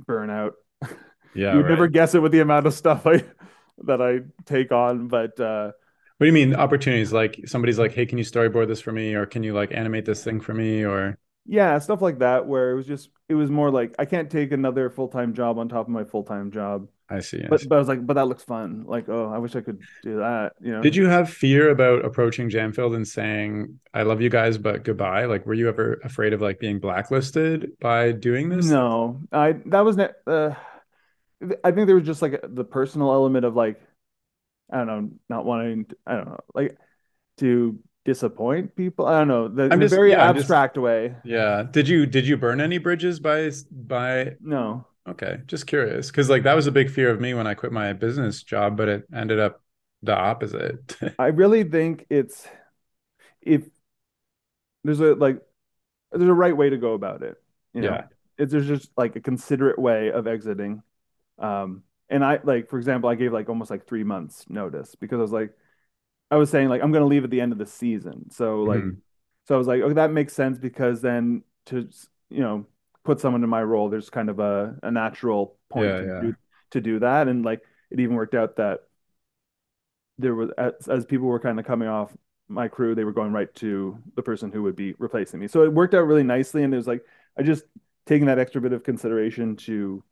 burnout. 0.00 0.52
Yeah, 1.34 1.52
you 1.52 1.58
would 1.58 1.68
right. 1.68 1.68
never 1.68 1.88
guess 1.88 2.14
it 2.14 2.22
with 2.22 2.32
the 2.32 2.40
amount 2.40 2.66
of 2.66 2.74
stuff 2.74 3.06
I 3.06 3.24
that 3.84 4.02
I 4.02 4.20
take 4.46 4.72
on, 4.72 5.08
but 5.08 5.38
uh, 5.40 5.72
What 6.18 6.24
do 6.24 6.26
you 6.26 6.32
mean 6.32 6.54
opportunities? 6.54 7.12
Like 7.12 7.40
somebody's 7.46 7.78
like, 7.78 7.92
"Hey, 7.92 8.06
can 8.06 8.18
you 8.18 8.24
storyboard 8.24 8.68
this 8.68 8.80
for 8.80 8.92
me?" 8.92 9.14
or 9.14 9.26
"Can 9.26 9.42
you 9.42 9.52
like 9.54 9.72
animate 9.72 10.04
this 10.06 10.22
thing 10.24 10.40
for 10.40 10.54
me?" 10.54 10.84
or 10.84 11.18
yeah, 11.44 11.78
stuff 11.78 12.02
like 12.02 12.18
that 12.18 12.46
where 12.46 12.72
it 12.72 12.76
was 12.76 12.86
just 12.86 13.10
it 13.28 13.34
was 13.34 13.50
more 13.50 13.70
like 13.70 13.94
I 13.98 14.04
can't 14.04 14.30
take 14.30 14.52
another 14.52 14.90
full 14.90 15.08
time 15.08 15.34
job 15.34 15.58
on 15.58 15.68
top 15.68 15.86
of 15.86 15.92
my 15.92 16.04
full 16.04 16.24
time 16.24 16.50
job. 16.50 16.88
I 17.08 17.20
see. 17.20 17.42
I 17.44 17.48
But 17.48 17.60
see. 17.60 17.68
but 17.68 17.76
I 17.76 17.78
was 17.78 17.88
like, 17.88 18.04
but 18.06 18.14
that 18.14 18.26
looks 18.26 18.42
fun. 18.42 18.84
Like, 18.86 19.08
oh, 19.08 19.30
I 19.32 19.38
wish 19.38 19.54
I 19.54 19.60
could 19.60 19.80
do 20.02 20.18
that, 20.18 20.54
you 20.60 20.72
know. 20.72 20.82
Did 20.82 20.96
you 20.96 21.06
have 21.06 21.30
fear 21.30 21.70
about 21.70 22.04
approaching 22.04 22.50
Jam 22.50 22.72
Filled 22.72 22.94
and 22.94 23.06
saying, 23.06 23.78
"I 23.94 24.02
love 24.02 24.20
you 24.20 24.28
guys, 24.30 24.58
but 24.58 24.82
goodbye"? 24.84 25.26
Like, 25.26 25.46
were 25.46 25.54
you 25.54 25.68
ever 25.68 26.00
afraid 26.02 26.32
of 26.32 26.40
like 26.40 26.58
being 26.58 26.80
blacklisted 26.80 27.78
by 27.80 28.12
doing 28.12 28.48
this? 28.48 28.66
No, 28.66 29.22
I 29.32 29.52
that 29.66 29.80
was 29.80 29.96
ne 29.96 30.08
uh, 30.26 30.54
I 31.62 31.70
think 31.70 31.86
there 31.86 31.96
was 31.96 32.06
just 32.06 32.22
like 32.22 32.40
the 32.42 32.64
personal 32.64 33.12
element 33.12 33.44
of 33.44 33.54
like 33.54 33.80
I 34.72 34.78
don't 34.78 34.86
know, 34.86 35.10
not 35.28 35.44
wanting 35.44 35.86
to, 35.86 35.96
I 36.06 36.16
don't 36.16 36.26
know, 36.26 36.40
like 36.54 36.78
to 37.38 37.78
disappoint 38.04 38.76
people. 38.76 39.06
I 39.06 39.18
don't 39.20 39.28
know, 39.28 39.48
the, 39.48 39.70
I'm 39.70 39.80
in 39.80 39.82
a 39.82 39.88
just 39.88 39.94
very 39.94 40.12
yeah, 40.12 40.24
I'm 40.24 40.34
just 40.34 40.50
abstract 40.50 40.78
way. 40.78 41.14
yeah. 41.22 41.64
Did 41.70 41.88
you 41.88 42.06
did 42.06 42.26
you 42.26 42.36
burn 42.36 42.60
any 42.60 42.78
bridges 42.78 43.20
by 43.20 43.50
by? 43.70 44.36
No. 44.40 44.86
Okay, 45.08 45.38
just 45.46 45.66
curious 45.68 46.10
because 46.10 46.28
like 46.28 46.42
that 46.42 46.54
was 46.54 46.66
a 46.66 46.72
big 46.72 46.90
fear 46.90 47.10
of 47.10 47.20
me 47.20 47.32
when 47.32 47.46
I 47.46 47.54
quit 47.54 47.70
my 47.72 47.92
business 47.92 48.42
job, 48.42 48.76
but 48.76 48.88
it 48.88 49.04
ended 49.14 49.38
up 49.38 49.62
the 50.02 50.16
opposite. 50.16 50.96
I 51.18 51.28
really 51.28 51.64
think 51.64 52.06
it's 52.10 52.46
if 53.42 53.64
there's 54.84 55.00
a 55.00 55.14
like 55.14 55.40
there's 56.12 56.30
a 56.30 56.34
right 56.34 56.56
way 56.56 56.70
to 56.70 56.76
go 56.78 56.94
about 56.94 57.22
it. 57.22 57.36
You 57.74 57.82
know, 57.82 57.98
Yeah. 57.98 58.08
it's 58.38 58.52
there's 58.52 58.66
just 58.68 58.90
like 58.96 59.16
a 59.16 59.20
considerate 59.20 59.78
way 59.78 60.10
of 60.12 60.26
exiting. 60.26 60.82
Um, 61.38 61.84
and 62.10 62.24
I 62.24 62.40
like, 62.44 62.68
for 62.70 62.78
example, 62.78 63.10
I 63.10 63.14
gave 63.16 63.32
like 63.32 63.48
almost 63.48 63.70
like 63.70 63.86
three 63.86 64.04
months 64.04 64.46
notice 64.48 64.94
because 64.96 65.18
I 65.18 65.22
was 65.22 65.32
like, 65.32 65.52
I 66.30 66.36
was 66.36 66.50
saying 66.50 66.68
like 66.68 66.82
I'm 66.82 66.92
gonna 66.92 67.06
leave 67.06 67.24
at 67.24 67.30
the 67.30 67.40
end 67.40 67.52
of 67.52 67.58
the 67.58 67.66
season. 67.66 68.30
So 68.30 68.64
like, 68.64 68.86
Mhm. 68.86 69.02
so 69.48 69.54
I 69.56 69.58
was 69.58 69.68
like, 69.68 69.82
oh, 69.82 69.92
that 69.94 70.12
makes 70.12 70.34
sense 70.34 70.58
because 70.58 71.02
then 71.02 71.44
to 71.66 71.88
you 72.30 72.40
know 72.40 72.66
put 73.06 73.20
someone 73.20 73.44
in 73.44 73.50
my 73.50 73.62
role, 73.62 73.88
there's 73.90 74.10
kind 74.10 74.30
of 74.30 74.38
a 74.40 74.76
a 74.82 74.90
natural 74.90 75.58
point 75.70 75.96
Yeah, 75.96 75.98
to 75.98 76.06
yeah. 76.06 76.22
do 76.22 76.34
to 76.72 76.80
do 76.80 76.98
that, 77.00 77.28
and 77.28 77.44
like 77.44 77.62
it 77.90 78.00
even 78.00 78.16
worked 78.16 78.34
out 78.34 78.56
that 78.56 78.80
there 80.18 80.34
was 80.34 80.50
as, 80.58 80.72
as 80.88 81.04
people 81.06 81.26
were 81.26 81.40
kind 81.40 81.58
of 81.60 81.66
coming 81.66 81.88
off 81.88 82.16
my 82.48 82.68
crew, 82.68 82.94
they 82.94 83.04
were 83.04 83.12
going 83.12 83.32
right 83.32 83.52
to 83.56 83.98
the 84.14 84.22
person 84.22 84.52
who 84.52 84.62
would 84.62 84.76
be 84.76 84.94
replacing 84.98 85.40
me. 85.40 85.48
So 85.48 85.62
it 85.64 85.72
worked 85.72 85.94
out 85.94 86.06
really 86.06 86.22
nicely, 86.22 86.62
and 86.62 86.72
it 86.72 86.76
was 86.76 86.86
like 86.86 87.04
I 87.36 87.42
just 87.42 87.64
taking 88.06 88.26
that 88.26 88.38
extra 88.38 88.60
bit 88.60 88.72
of 88.72 88.84
consideration 88.84 89.56
to 89.56 90.02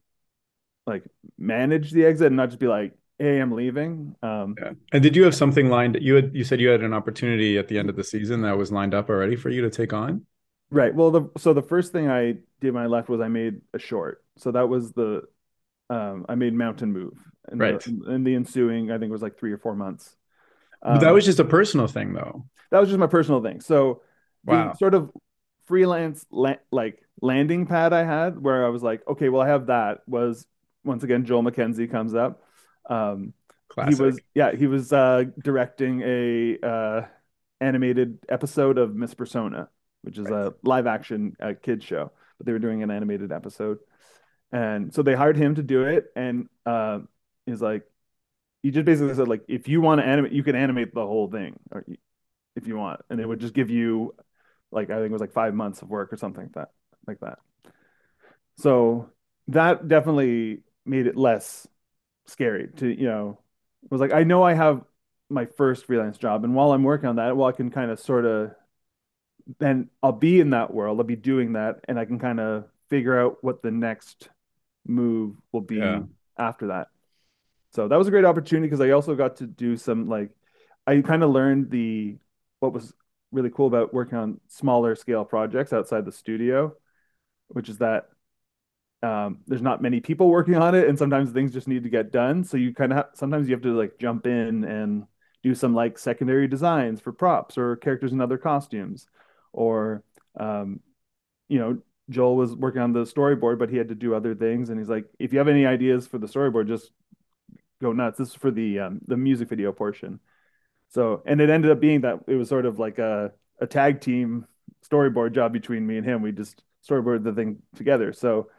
like 0.86 1.04
manage 1.38 1.92
the 1.92 2.06
exit 2.06 2.28
and 2.28 2.36
not 2.36 2.48
just 2.50 2.60
be 2.60 2.68
like, 2.68 2.94
"Hey, 3.18 3.40
I'm 3.40 3.52
leaving." 3.52 4.16
Um, 4.22 4.58
Yeah. 4.58 4.72
And 4.92 5.02
did 5.02 5.16
you 5.16 5.24
have 5.24 5.34
something 5.34 5.68
lined? 5.68 5.98
You 6.00 6.14
had 6.14 6.34
you 6.34 6.44
said 6.44 6.60
you 6.60 6.68
had 6.68 6.82
an 6.82 6.92
opportunity 6.94 7.58
at 7.58 7.68
the 7.68 7.78
end 7.78 7.90
of 7.90 7.96
the 7.96 8.04
season 8.04 8.42
that 8.42 8.56
was 8.56 8.70
lined 8.70 8.94
up 8.94 9.08
already 9.10 9.36
for 9.36 9.50
you 9.50 9.62
to 9.62 9.70
take 9.70 9.92
on? 9.92 10.26
Right. 10.70 10.94
Well, 10.94 11.10
the 11.10 11.30
so 11.38 11.52
the 11.52 11.62
first 11.62 11.92
thing 11.92 12.08
I 12.08 12.34
did 12.60 12.74
when 12.74 12.82
I 12.82 12.86
left 12.86 13.08
was 13.08 13.20
I 13.20 13.28
made 13.28 13.60
a 13.72 13.78
short. 13.78 14.24
So 14.38 14.50
that 14.52 14.68
was 14.68 14.92
the 14.92 15.22
um, 15.90 16.26
I 16.28 16.34
made 16.36 16.54
Mountain 16.54 16.92
Move, 16.92 17.18
and 17.48 17.60
Right. 17.60 17.82
the, 17.84 18.12
and 18.12 18.26
the 18.26 18.34
ensuing 18.36 18.90
I 18.90 18.94
think 18.98 19.10
it 19.10 19.12
was 19.12 19.22
like 19.22 19.38
three 19.38 19.52
or 19.52 19.58
four 19.58 19.76
months. 19.76 20.16
But 20.88 21.00
that 21.00 21.10
Um, 21.10 21.14
was 21.14 21.24
just 21.26 21.38
a 21.40 21.44
personal 21.44 21.86
thing 21.88 22.12
though. 22.14 22.46
that 22.70 22.80
was 22.80 22.88
just 22.88 22.98
my 22.98 23.06
personal 23.06 23.42
thing. 23.42 23.60
So 23.60 24.02
the 24.46 24.68
Wow. 24.68 24.78
sort 24.78 24.94
of 24.94 25.10
freelance 25.66 26.26
la 26.30 26.54
like 26.70 27.00
landing 27.20 27.66
pad 27.66 27.92
I 27.92 28.04
had 28.04 28.38
where 28.42 28.64
I 28.66 28.68
was 28.68 28.82
like, 28.82 29.02
okay, 29.08 29.28
well, 29.28 29.42
I 29.42 29.48
have 29.48 29.66
that 29.66 30.00
was 30.06 30.46
once 30.84 31.02
again 31.04 31.24
Joel 31.24 31.42
McKenzie 31.42 31.90
comes 31.90 32.14
up. 32.14 32.42
Um, 32.88 33.32
he 33.80 33.94
was 33.94 34.20
yeah, 34.34 34.52
he 34.54 34.66
was 34.66 34.92
uh, 34.92 35.24
directing 35.42 36.02
a 36.02 36.58
uh, 36.62 37.06
animated 37.60 38.18
episode 38.28 38.78
of 38.78 38.94
Miss 38.94 39.14
Persona, 39.14 39.68
which 40.04 40.18
is 40.18 40.26
a 40.26 40.54
live 40.62 40.86
action 40.86 41.36
uh, 41.40 41.52
kids 41.60 41.84
show, 41.84 42.12
but 42.38 42.46
they 42.46 42.52
were 42.52 42.58
doing 42.58 42.82
an 42.82 42.90
animated 42.90 43.32
episode. 43.32 43.78
And 44.52 44.94
so 44.94 45.02
they 45.02 45.14
hired 45.14 45.36
him 45.36 45.56
to 45.56 45.62
do 45.62 45.84
it, 45.84 46.06
and 46.14 46.48
uh, 46.64 47.00
he's 47.46 47.60
like, 47.60 47.82
he 48.62 48.70
just 48.70 48.86
basically 48.86 49.14
said 49.14 49.28
like, 49.28 49.42
if 49.48 49.66
you 49.68 49.80
want 49.80 50.00
to 50.00 50.06
animate, 50.06 50.32
you 50.32 50.42
can 50.42 50.54
animate 50.54 50.94
the 50.94 51.04
whole 51.04 51.28
thing, 51.28 51.58
or 51.72 51.84
if 52.54 52.66
you 52.66 52.76
want, 52.76 53.00
and 53.10 53.20
it 53.20 53.26
would 53.26 53.40
just 53.40 53.54
give 53.54 53.70
you 53.70 54.14
like 54.70 54.90
I 54.90 54.96
think 54.96 55.06
it 55.06 55.12
was 55.12 55.20
like 55.20 55.32
five 55.32 55.54
months 55.54 55.82
of 55.82 55.88
work 55.88 56.12
or 56.12 56.16
something 56.16 56.44
like 56.44 56.52
that, 56.54 56.68
like 57.06 57.20
that. 57.20 57.38
So 58.58 59.10
that 59.48 59.88
definitely 59.88 60.60
made 60.86 61.06
it 61.06 61.16
less 61.16 61.66
scary 62.26 62.68
to, 62.76 62.88
you 62.88 63.06
know, 63.06 63.38
it 63.82 63.90
was 63.90 64.00
like 64.00 64.12
I 64.12 64.24
know 64.24 64.42
I 64.42 64.54
have 64.54 64.82
my 65.28 65.46
first 65.46 65.86
freelance 65.86 66.18
job, 66.18 66.44
and 66.44 66.54
while 66.54 66.72
I'm 66.72 66.84
working 66.84 67.08
on 67.08 67.16
that, 67.16 67.36
well, 67.36 67.48
I 67.48 67.52
can 67.52 67.70
kind 67.70 67.90
of 67.90 67.98
sort 67.98 68.24
of 68.24 68.52
then 69.58 69.90
I'll 70.02 70.12
be 70.12 70.40
in 70.40 70.50
that 70.50 70.72
world, 70.72 70.98
I'll 70.98 71.04
be 71.04 71.16
doing 71.16 71.52
that, 71.54 71.80
and 71.88 71.98
I 71.98 72.04
can 72.04 72.18
kind 72.18 72.40
of 72.40 72.64
figure 72.88 73.18
out 73.18 73.42
what 73.42 73.62
the 73.62 73.70
next 73.70 74.28
move 74.86 75.36
will 75.52 75.60
be 75.60 75.78
Yeah. 75.78 76.02
after 76.38 76.68
that. 76.68 76.88
So 77.70 77.88
that 77.88 77.96
was 77.96 78.08
a 78.08 78.10
great 78.10 78.24
opportunity 78.24 78.68
because 78.68 78.80
I 78.80 78.90
also 78.90 79.14
got 79.14 79.36
to 79.36 79.46
do 79.46 79.76
some 79.76 80.08
like 80.08 80.30
I 80.86 81.00
kind 81.00 81.22
of 81.22 81.30
learned 81.30 81.70
the 81.70 82.18
what 82.60 82.72
was 82.72 82.92
really 83.32 83.50
cool 83.50 83.66
about 83.66 83.92
working 83.92 84.16
on 84.18 84.40
smaller 84.48 84.94
scale 84.94 85.24
projects 85.24 85.72
outside 85.72 86.04
the 86.04 86.12
studio, 86.12 86.74
which 87.48 87.68
is 87.68 87.78
that 87.78 88.06
um, 89.02 89.38
there's 89.46 89.62
not 89.62 89.82
many 89.82 90.00
people 90.00 90.28
working 90.30 90.54
on 90.56 90.74
it, 90.74 90.88
and 90.88 90.98
sometimes 90.98 91.30
things 91.30 91.52
just 91.52 91.68
need 91.68 91.82
to 91.82 91.90
get 91.90 92.10
done. 92.12 92.44
So 92.44 92.56
you 92.56 92.72
kind 92.72 92.92
of 92.92 92.96
have, 92.96 93.06
sometimes 93.14 93.48
you 93.48 93.54
have 93.54 93.62
to 93.62 93.76
like 93.76 93.98
jump 93.98 94.26
in 94.26 94.64
and 94.64 95.04
do 95.42 95.54
some 95.54 95.74
like 95.74 95.98
secondary 95.98 96.48
designs 96.48 97.00
for 97.00 97.12
props 97.12 97.58
or 97.58 97.76
characters 97.76 98.12
in 98.12 98.20
other 98.20 98.38
costumes, 98.38 99.06
or 99.54 100.02
um, 100.38 100.80
you 101.48 101.58
know, 101.58 101.78
Joel 102.10 102.36
was 102.36 102.54
working 102.54 102.82
on 102.82 102.92
the 102.92 103.04
storyboard, 103.04 103.58
but 103.58 103.70
he 103.70 103.76
had 103.76 103.88
to 103.88 103.94
do 103.94 104.14
other 104.14 104.34
things, 104.34 104.68
and 104.68 104.78
he's 104.78 104.88
like, 104.88 105.06
if 105.18 105.32
you 105.32 105.38
have 105.38 105.48
any 105.48 105.64
ideas 105.66 106.06
for 106.06 106.18
the 106.18 106.26
storyboard, 106.26 106.68
just 106.68 106.90
go 107.80 107.92
nuts. 107.92 108.18
This 108.18 108.28
is 108.28 108.34
for 108.34 108.50
the 108.50 108.80
um, 108.80 109.00
the 109.06 109.16
music 109.16 109.48
video 109.48 109.72
portion. 109.72 110.20
So, 110.88 111.22
and 111.26 111.40
it 111.40 111.50
ended 111.50 111.70
up 111.70 111.80
being 111.80 112.02
that 112.02 112.20
it 112.26 112.34
was 112.34 112.48
sort 112.48 112.66
of 112.66 112.78
like 112.78 112.98
a 112.98 113.32
a 113.60 113.66
tag 113.66 114.00
team 114.00 114.46
storyboard 114.88 115.32
job 115.34 115.52
between 115.52 115.86
me 115.86 115.96
and 115.96 116.06
him. 116.06 116.22
We 116.22 116.32
just 116.32 116.62
storyboarded 116.88 117.24
the 117.24 117.32
thing 117.32 117.58
together. 117.76 118.12
So 118.12 118.50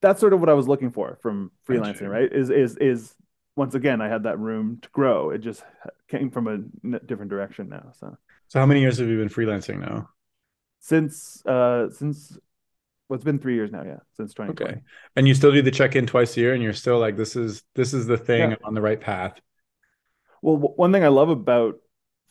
that's 0.00 0.20
sort 0.20 0.32
of 0.32 0.40
what 0.40 0.48
I 0.48 0.54
was 0.54 0.66
looking 0.66 0.90
for 0.90 1.18
from 1.20 1.50
freelancing, 1.68 2.08
right? 2.08 2.32
Is 2.32 2.50
is 2.50 2.76
is 2.78 3.14
once 3.56 3.74
again 3.74 4.00
I 4.00 4.08
had 4.08 4.22
that 4.22 4.38
room 4.38 4.78
to 4.82 4.88
grow. 4.90 5.30
It 5.30 5.38
just 5.38 5.62
came 6.08 6.30
from 6.30 6.46
a 6.46 6.98
different 7.00 7.30
direction 7.30 7.68
now. 7.68 7.92
So 7.98 8.16
So 8.48 8.58
how 8.58 8.66
many 8.66 8.80
years 8.80 8.98
have 8.98 9.08
you 9.08 9.18
been 9.18 9.28
freelancing 9.28 9.80
now? 9.80 10.08
Since 10.80 11.44
uh 11.46 11.88
since 11.90 12.36
well, 13.08 13.16
it's 13.16 13.24
been 13.24 13.38
three 13.40 13.54
years 13.54 13.72
now, 13.72 13.82
yeah, 13.82 13.98
since 14.16 14.34
2020. 14.34 14.72
Okay. 14.72 14.82
And 15.16 15.26
you 15.26 15.34
still 15.34 15.50
do 15.52 15.62
the 15.62 15.72
check-in 15.72 16.06
twice 16.06 16.36
a 16.36 16.40
year 16.40 16.54
and 16.54 16.62
you're 16.62 16.72
still 16.72 16.98
like 16.98 17.16
this 17.16 17.34
is 17.36 17.62
this 17.74 17.92
is 17.92 18.06
the 18.06 18.16
thing 18.18 18.50
Yeah. 18.52 18.56
On 18.64 18.74
the 18.74 18.80
right 18.80 19.00
path. 19.00 19.40
Well, 20.42 20.56
w- 20.56 20.74
one 20.76 20.92
thing 20.92 21.04
I 21.04 21.08
love 21.08 21.28
about 21.28 21.76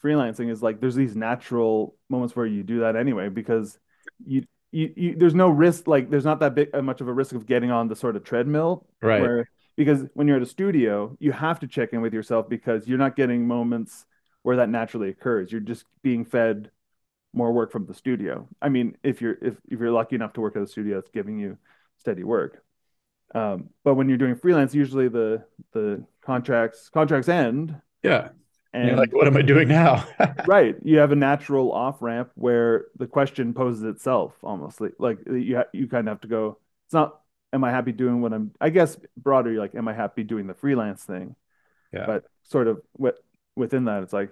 freelancing 0.04 0.50
is 0.50 0.64
like 0.64 0.80
there's 0.80 0.96
these 0.96 1.16
natural 1.16 1.96
moments 2.10 2.36
where 2.36 2.46
you 2.46 2.64
do 2.64 2.80
that 2.82 2.96
anyway 2.96 3.28
because 3.30 3.78
you 4.26 4.46
you, 4.72 4.94
you 4.96 5.16
there's 5.18 5.36
no 5.36 5.50
risk 5.50 5.88
like 5.88 6.10
there's 6.10 6.24
not 6.24 6.40
that 6.40 6.56
big 6.56 6.70
uh, 6.74 6.82
much 6.82 7.02
of 7.02 7.08
a 7.10 7.14
risk 7.14 7.34
of 7.36 7.46
getting 7.46 7.72
on 7.72 7.90
the 7.90 7.96
sort 7.96 8.16
of 8.16 8.24
treadmill 8.24 8.88
Right. 9.02 9.20
where 9.22 9.50
because 9.76 10.06
when 10.14 10.28
you're 10.28 10.38
at 10.38 10.44
a 10.44 10.46
studio 10.46 11.18
you 11.20 11.34
have 11.34 11.60
to 11.60 11.68
check 11.68 11.92
in 11.92 12.00
with 12.00 12.14
yourself 12.14 12.48
because 12.48 12.88
you're 12.88 12.98
not 12.98 13.18
getting 13.18 13.46
moments 13.46 14.06
where 14.44 14.56
that 14.58 14.70
naturally 14.70 15.10
occurs 15.10 15.52
you're 15.52 15.60
just 15.60 15.84
being 16.02 16.24
fed 16.24 16.72
more 17.34 17.52
work 17.52 17.72
from 17.72 17.86
the 17.86 17.94
studio 17.94 18.48
I 18.62 18.70
mean 18.70 18.98
if 19.04 19.22
you're 19.22 19.38
if, 19.42 19.56
if 19.70 19.80
you're 19.80 19.92
lucky 19.92 20.16
enough 20.16 20.34
to 20.34 20.42
work 20.42 20.56
at 20.56 20.64
a 20.64 20.68
studio 20.68 20.96
that's 20.96 21.12
giving 21.12 21.38
you 21.40 21.58
steady 21.98 22.24
work 22.24 22.64
um, 23.36 23.70
but 23.84 23.94
when 23.96 24.10
you're 24.10 24.18
doing 24.18 24.36
freelance 24.36 24.74
usually 24.74 25.08
the 25.08 25.44
the 25.74 26.04
contracts 26.22 26.90
contracts 26.90 27.30
end 27.30 27.80
Yeah. 28.04 28.30
And 28.74 28.88
you're 28.88 28.98
like, 28.98 29.14
what 29.14 29.28
am 29.28 29.36
I 29.38 29.42
doing 29.42 29.68
now? 29.68 30.08
Right. 30.46 30.76
You 30.84 31.00
have 31.00 31.12
a 31.12 31.16
natural 31.16 31.72
off 31.72 32.02
ramp 32.02 32.32
where 32.36 32.88
the 32.98 33.08
question 33.08 33.54
poses 33.54 33.84
itself 33.84 34.36
almost 34.44 34.80
like, 34.82 34.94
like 35.00 35.20
you 35.28 35.58
ha 35.58 35.64
you 35.74 35.88
kind 35.88 36.08
of 36.08 36.14
have 36.14 36.22
to 36.22 36.28
go, 36.28 36.60
it's 36.86 36.94
not, 36.94 37.20
am 37.52 37.64
I 37.64 37.72
happy 37.72 37.92
doing 37.92 38.22
what 38.22 38.34
I'm, 38.34 38.52
I 38.62 38.70
guess 38.70 38.98
broader, 39.18 39.52
you're 39.52 39.62
like, 39.62 39.76
am 39.76 39.88
I 39.88 39.94
happy 39.94 40.24
doing 40.24 40.48
the 40.48 40.54
freelance 40.54 41.04
thing? 41.04 41.36
Yeah. 41.94 42.06
But 42.06 42.26
sort 42.44 42.68
of 42.68 42.82
what 42.94 43.18
within 43.56 43.86
that, 43.86 44.04
it's 44.04 44.14
like, 44.14 44.32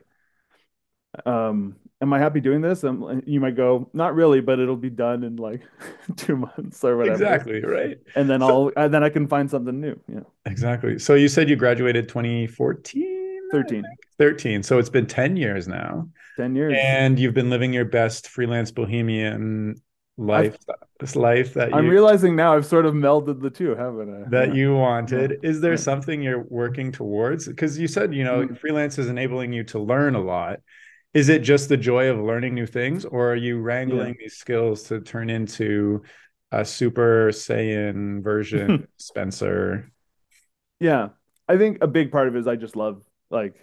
um, 1.25 1.77
am 2.01 2.13
I 2.13 2.19
happy 2.19 2.39
doing 2.39 2.61
this? 2.61 2.83
And 2.83 3.23
you 3.25 3.39
might 3.39 3.55
go, 3.55 3.89
not 3.93 4.15
really, 4.15 4.39
but 4.41 4.59
it'll 4.59 4.75
be 4.75 4.89
done 4.89 5.23
in 5.23 5.35
like 5.37 5.61
two 6.15 6.37
months 6.37 6.83
or 6.83 6.97
whatever. 6.97 7.13
Exactly, 7.15 7.61
right? 7.61 7.97
And 8.15 8.29
then 8.29 8.39
So- 8.41 8.71
I'll, 8.75 8.83
and 8.85 8.93
then 8.93 9.03
I 9.03 9.09
can 9.09 9.27
find 9.27 9.49
something 9.49 9.79
new. 9.79 9.99
Yeah. 10.07 10.21
Exactly. 10.45 10.99
So 10.99 11.15
you 11.15 11.27
said 11.27 11.49
you 11.49 11.55
graduated 11.55 12.07
2014? 12.07 13.49
13. 13.51 13.83
13. 14.17 14.63
So 14.63 14.77
it's 14.77 14.89
been 14.89 15.05
10 15.07 15.37
years 15.37 15.67
now. 15.67 16.07
10 16.35 16.55
years. 16.55 16.75
And 16.77 17.17
you've 17.17 17.33
been 17.33 17.49
living 17.49 17.73
your 17.73 17.85
best 17.85 18.27
freelance 18.27 18.71
bohemian 18.71 19.75
life 20.19 20.57
this 20.99 21.15
life 21.15 21.53
that 21.53 21.75
I'm 21.75 21.85
you, 21.85 21.91
realizing 21.91 22.35
now 22.35 22.55
I've 22.55 22.65
sort 22.65 22.87
of 22.87 22.95
melded 22.95 23.39
the 23.39 23.51
two, 23.51 23.75
haven't 23.75 24.09
I? 24.25 24.29
that 24.29 24.47
Yeah. 24.49 24.53
you 24.55 24.73
wanted. 24.75 25.37
Yeah. 25.43 25.49
Is 25.49 25.61
there 25.61 25.73
Yeah. 25.73 25.77
something 25.77 26.23
you're 26.23 26.41
working 26.49 26.91
towards? 26.91 27.47
Because 27.47 27.77
you 27.77 27.87
said, 27.87 28.15
you 28.15 28.23
know, 28.23 28.47
Mhm. 28.47 28.57
freelance 28.57 28.97
is 28.97 29.07
enabling 29.07 29.53
you 29.53 29.63
to 29.65 29.79
learn 29.79 30.15
a 30.15 30.19
lot. 30.21 30.59
Is 31.13 31.29
it 31.29 31.39
just 31.39 31.69
the 31.69 31.77
joy 31.77 32.09
of 32.09 32.19
learning 32.19 32.53
new 32.53 32.65
things, 32.65 33.05
or 33.05 33.31
are 33.31 33.35
you 33.35 33.59
wrangling 33.59 34.15
these 34.19 34.35
skills 34.35 34.83
to 34.83 35.01
turn 35.01 35.29
into 35.29 36.03
a 36.51 36.63
super 36.63 37.29
Saiyan 37.31 38.23
version 38.23 38.87
Spencer? 38.97 39.91
Yeah. 40.79 41.09
I 41.47 41.57
think 41.57 41.79
a 41.81 41.87
big 41.87 42.11
part 42.11 42.27
of 42.27 42.35
it 42.35 42.39
is 42.39 42.47
I 42.47 42.55
just 42.55 42.75
love 42.75 43.03
like 43.29 43.55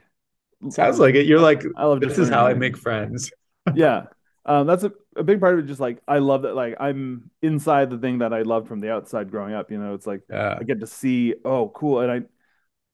Sounds 0.71 0.99
like 0.99 1.15
it. 1.15 1.27
You're 1.27 1.41
like, 1.41 1.63
I 1.77 1.85
love 1.85 2.01
this 2.01 2.17
is 2.19 2.31
how 2.31 2.47
I 2.47 2.55
make 2.55 2.77
friends. 2.77 3.31
yeah 3.75 4.05
um 4.47 4.67
that's 4.67 4.85
a, 4.85 4.93
a 5.17 5.25
big 5.25 5.41
part 5.41 5.55
of 5.55 5.61
it 5.65 5.67
just 5.67 5.81
like 5.81 5.99
i 6.07 6.19
love 6.19 6.43
that 6.43 6.55
like 6.55 6.75
i'm 6.79 7.31
inside 7.41 7.89
the 7.89 7.97
thing 7.97 8.19
that 8.19 8.31
i 8.35 8.43
loved 8.43 8.69
from 8.69 8.81
the 8.81 8.93
outside 8.93 9.31
growing 9.31 9.55
up 9.55 9.71
you 9.71 9.79
know 9.79 9.95
it's 9.95 10.07
like 10.07 10.21
Yeah. 10.29 10.59
i 10.61 10.65
get 10.65 10.81
to 10.81 10.87
see 10.87 11.35
oh 11.47 11.71
cool 11.71 12.01
and 12.01 12.13
i 12.13 12.21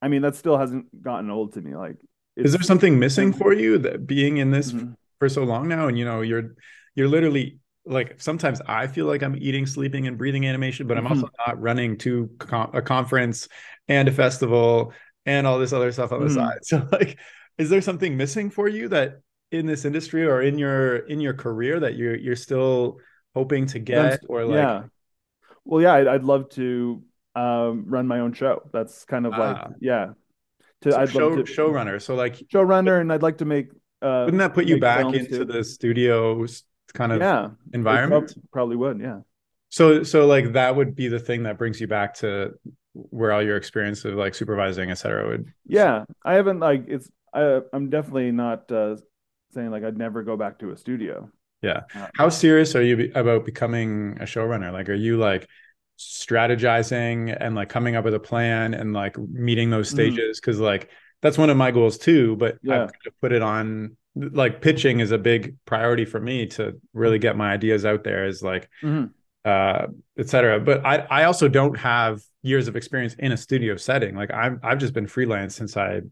i 0.00 0.06
mean 0.06 0.22
that 0.22 0.36
still 0.36 0.56
hasn't 0.56 1.02
gotten 1.02 1.28
old 1.28 1.54
to 1.54 1.60
me 1.60 1.74
like 1.74 1.96
Is 2.44 2.52
there 2.52 2.62
something 2.62 2.98
missing 2.98 3.32
for 3.32 3.52
you 3.52 3.78
that 3.78 4.06
being 4.06 4.38
in 4.38 4.50
this 4.50 4.72
Mhm. 4.72 4.94
for 5.18 5.28
so 5.28 5.44
long 5.44 5.68
now? 5.68 5.88
And 5.88 5.98
you 5.98 6.04
know, 6.04 6.20
you're 6.22 6.54
you're 6.94 7.08
literally 7.08 7.58
like 7.86 8.20
sometimes 8.20 8.60
I 8.66 8.86
feel 8.86 9.06
like 9.06 9.22
I'm 9.22 9.36
eating, 9.36 9.66
sleeping, 9.66 10.06
and 10.06 10.18
breathing 10.18 10.46
animation, 10.46 10.86
but 10.86 10.98
I'm 10.98 11.06
also 11.06 11.28
not 11.46 11.60
running 11.60 11.96
to 11.98 12.28
con- 12.38 12.70
a 12.74 12.82
conference 12.82 13.48
and 13.88 14.06
a 14.08 14.12
festival 14.12 14.92
and 15.26 15.46
all 15.46 15.58
this 15.58 15.72
other 15.72 15.90
stuff 15.92 16.12
on 16.12 16.20
the 16.20 16.26
Mhm. 16.28 16.34
side. 16.34 16.58
So 16.62 16.86
like, 16.92 17.18
is 17.58 17.70
there 17.70 17.80
something 17.80 18.16
missing 18.16 18.50
for 18.50 18.68
you 18.68 18.88
that 18.88 19.20
in 19.50 19.66
this 19.66 19.84
industry 19.84 20.24
or 20.26 20.40
in 20.42 20.58
your 20.58 20.98
in 20.98 21.20
your 21.20 21.34
career 21.34 21.80
that 21.80 21.96
you're 21.96 22.16
you're 22.16 22.36
still 22.36 22.98
hoping 23.34 23.66
to 23.66 23.78
get 23.78 24.20
or 24.28 24.44
like 24.44 24.56
yeah 24.58 24.82
well 25.64 25.80
yeah 25.82 25.94
I'd, 25.94 26.06
I'd 26.06 26.24
love 26.24 26.48
to 26.50 27.02
um 27.34 27.84
run 27.86 28.06
my 28.06 28.20
own 28.20 28.32
show 28.32 28.62
that's 28.72 29.04
kind 29.04 29.26
of 29.26 29.32
like 29.32 29.56
Ah. 29.56 29.68
yeah 29.80 30.12
to 30.82 30.94
so 30.94 31.00
i'd 31.00 31.12
show 31.12 31.30
to 31.30 31.42
showrunner? 31.44 32.00
So 32.00 32.14
like, 32.14 32.42
showrunner 32.52 33.00
and 33.00 33.12
i'd 33.12 33.22
like 33.22 33.38
to 33.38 33.44
make 33.44 33.68
uh 34.02 34.24
wouldn't 34.24 34.38
that 34.40 34.54
put 34.54 34.66
you 34.66 34.76
back 34.76 35.12
into 35.12 35.44
too. 35.44 35.44
the 35.44 35.64
studios 35.64 36.64
kind 36.94 37.12
of 37.12 37.20
yeah 37.20 37.50
environment? 37.72 38.30
prob- 38.30 38.42
probably 38.52 38.76
would 38.76 39.00
yeah 39.00 39.20
So 39.70 40.02
so 40.02 40.26
like 40.26 40.52
that 40.52 40.74
would 40.76 40.94
be 40.94 41.08
the 41.08 41.18
thing 41.20 41.44
that 41.44 41.58
brings 41.58 41.80
you 41.80 41.86
back 41.86 42.14
to 42.16 42.54
where 42.92 43.32
all 43.32 43.42
your 43.42 43.56
experience 43.56 44.04
of 44.04 44.14
like 44.14 44.34
supervising, 44.34 44.90
et 44.90 44.94
cetera, 44.94 45.28
would 45.28 45.52
Yeah, 45.66 46.04
I 46.24 46.34
haven't 46.34 46.60
like 46.60 46.84
it's 46.88 47.10
I 47.32 47.60
I'm 47.72 47.90
definitely 47.90 48.32
not 48.32 48.70
uh 48.70 48.96
saying 49.52 49.70
like 49.70 49.84
I'd 49.84 49.96
never 49.98 50.22
go 50.22 50.36
back 50.36 50.58
to 50.60 50.70
a 50.72 50.76
studio. 50.76 51.30
yeah. 51.62 51.82
Uh, 51.94 52.08
How 52.14 52.28
serious 52.28 52.74
are 52.74 52.82
you 52.82 53.12
about 53.14 53.44
becoming 53.44 54.16
a 54.20 54.24
showrunner? 54.24 54.72
Like, 54.72 54.88
are 54.88 54.94
you 54.94 55.18
like 55.18 55.48
strategizing 56.00 57.36
and 57.38 57.54
like 57.54 57.68
coming 57.68 57.94
up 57.96 58.04
with 58.04 58.14
a 58.14 58.20
plan 58.20 58.74
and 58.74 58.92
like 58.92 59.18
meeting 59.18 59.70
those 59.70 59.88
Mhm. 59.88 59.92
stages? 59.92 60.40
Because 60.40 60.58
like 60.58 60.90
that's 61.22 61.36
one 61.38 61.50
of 61.50 61.56
my 61.56 61.70
goals 61.70 61.98
too. 61.98 62.36
But 62.36 62.58
Yeah. 62.62 62.84
I've 62.84 62.92
kind 62.92 63.06
of 63.06 63.20
put 63.20 63.32
it 63.32 63.42
on 63.42 63.96
like 64.16 64.60
pitching 64.60 65.00
is 65.00 65.12
a 65.12 65.18
big 65.18 65.56
priority 65.66 66.04
for 66.04 66.18
me 66.20 66.46
to 66.46 66.80
really 66.94 67.18
get 67.18 67.36
my 67.36 67.52
ideas 67.52 67.84
out 67.84 68.02
there. 68.04 68.26
Is 68.26 68.42
like 68.42 68.68
mhm. 68.82 69.10
uh, 69.44 69.86
et 70.18 70.28
cetera. 70.28 70.58
But 70.60 70.84
I, 70.84 71.06
I 71.10 71.24
also 71.24 71.48
don't 71.48 71.78
have 71.78 72.20
years 72.42 72.68
of 72.68 72.76
experience 72.76 73.14
in 73.18 73.32
a 73.32 73.36
studio 73.36 73.76
setting. 73.76 74.16
Like 74.16 74.32
I'm, 74.32 74.60
I've 74.62 74.78
just 74.78 74.94
been 74.94 75.06
freelance 75.06 75.54
since 75.54 75.76
I 75.76 76.02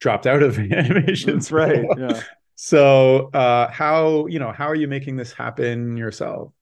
dropped 0.00 0.26
out 0.26 0.42
of 0.42 0.58
animation. 0.72 1.34
That's 1.34 1.52
right. 1.52 1.84
Yeah. 1.96 2.20
So, 2.56 3.30
uh, 3.30 3.70
how, 3.70 4.26
you 4.26 4.38
know, 4.38 4.52
how 4.52 4.66
are 4.66 4.74
you 4.74 4.86
making 4.86 5.16
this 5.16 5.32
happen 5.32 5.96
yourself? 5.96 6.52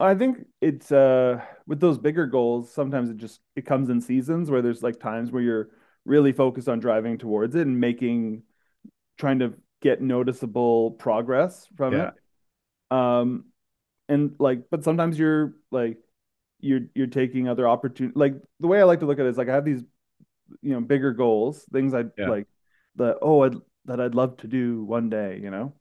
I 0.00 0.14
think 0.16 0.46
it's 0.60 0.90
uh 0.90 1.40
with 1.66 1.80
those 1.80 1.98
bigger 1.98 2.26
goals, 2.26 2.72
sometimes 2.72 3.10
it 3.10 3.16
just 3.16 3.40
it 3.56 3.66
comes 3.66 3.90
in 3.90 4.00
seasons 4.00 4.50
where 4.50 4.62
there's 4.62 4.82
like 4.82 5.00
times 5.00 5.30
where 5.30 5.42
you're 5.42 5.70
really 6.04 6.32
focused 6.32 6.68
on 6.68 6.80
driving 6.80 7.18
towards 7.18 7.54
it 7.54 7.66
and 7.66 7.80
making 7.80 8.42
trying 9.18 9.40
to 9.40 9.54
get 9.82 10.00
noticeable 10.02 10.92
progress 10.92 11.68
from 11.76 11.94
Yeah. 11.94 12.00
it. 12.00 12.14
Um 12.90 13.46
and 14.08 14.36
like 14.38 14.70
but 14.70 14.84
sometimes 14.84 15.18
you're 15.18 15.54
like 15.70 15.98
you're 16.60 16.82
you're 16.94 17.06
taking 17.08 17.48
other 17.48 17.68
opportunity 17.68 18.14
like 18.18 18.34
the 18.60 18.68
way 18.68 18.80
I 18.80 18.84
like 18.84 19.00
to 19.00 19.06
look 19.06 19.18
at 19.18 19.26
it 19.26 19.30
is 19.30 19.38
like 19.38 19.48
I 19.48 19.54
have 19.54 19.64
these 19.64 19.82
you 20.62 20.72
know 20.74 20.80
bigger 20.80 21.12
goals, 21.12 21.64
things 21.72 21.94
I'd 21.94 22.10
Yeah. 22.16 22.26
like 22.26 22.46
the 22.96 23.18
oh 23.22 23.42
I'd, 23.42 23.54
that 23.86 24.00
I'd 24.00 24.14
love 24.14 24.36
to 24.38 24.46
do 24.48 24.84
one 24.84 25.08
day, 25.10 25.38
you 25.42 25.50
know. 25.50 25.74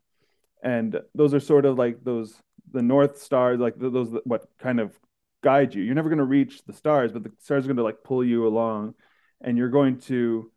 And 0.63 0.99
those 1.15 1.33
are 1.33 1.39
sort 1.39 1.65
of 1.65 1.77
like 1.77 2.03
those 2.03 2.35
the 2.71 2.81
north 2.81 3.19
stars 3.21 3.59
like 3.59 3.75
those 3.77 4.09
what 4.25 4.47
kind 4.59 4.79
of 4.79 4.97
guide 5.41 5.73
you. 5.75 5.83
You're 5.83 5.95
never 5.95 6.09
going 6.09 6.19
to 6.19 6.25
reach 6.25 6.63
the 6.63 6.73
stars, 6.73 7.11
but 7.11 7.23
the 7.23 7.31
stars 7.39 7.65
are 7.65 7.67
going 7.67 7.77
to 7.77 7.83
like 7.83 8.03
pull 8.03 8.23
you 8.23 8.47
along 8.47 8.95
and 9.41 9.57
you're 9.57 9.69
going 9.69 9.99
to 10.01 10.51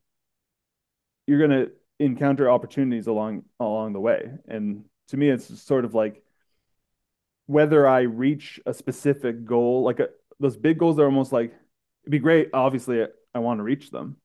you're 1.27 1.39
going 1.39 1.51
to 1.51 1.73
encounter 1.99 2.51
opportunities 2.51 3.07
along 3.07 3.45
along 3.59 3.93
the 3.93 4.01
way. 4.01 4.31
And 4.47 4.85
to 5.09 5.17
me 5.17 5.29
it's 5.29 5.63
sort 5.63 5.85
of 5.85 5.95
like 5.95 6.23
whether 7.47 7.87
I 7.87 8.03
reach 8.03 8.61
a 8.67 8.73
specific 8.73 9.45
goal, 9.45 9.83
like 9.83 10.01
a, 10.01 10.09
those 10.41 10.57
big 10.57 10.79
goals 10.79 10.99
are 10.99 11.05
almost 11.05 11.33
like 11.33 11.53
it'd 12.03 12.11
be 12.11 12.19
great. 12.19 12.51
Obviously, 12.53 13.05
I 13.35 13.39
want 13.39 13.59
to 13.59 13.65
reach 13.65 13.91
them, 13.91 14.17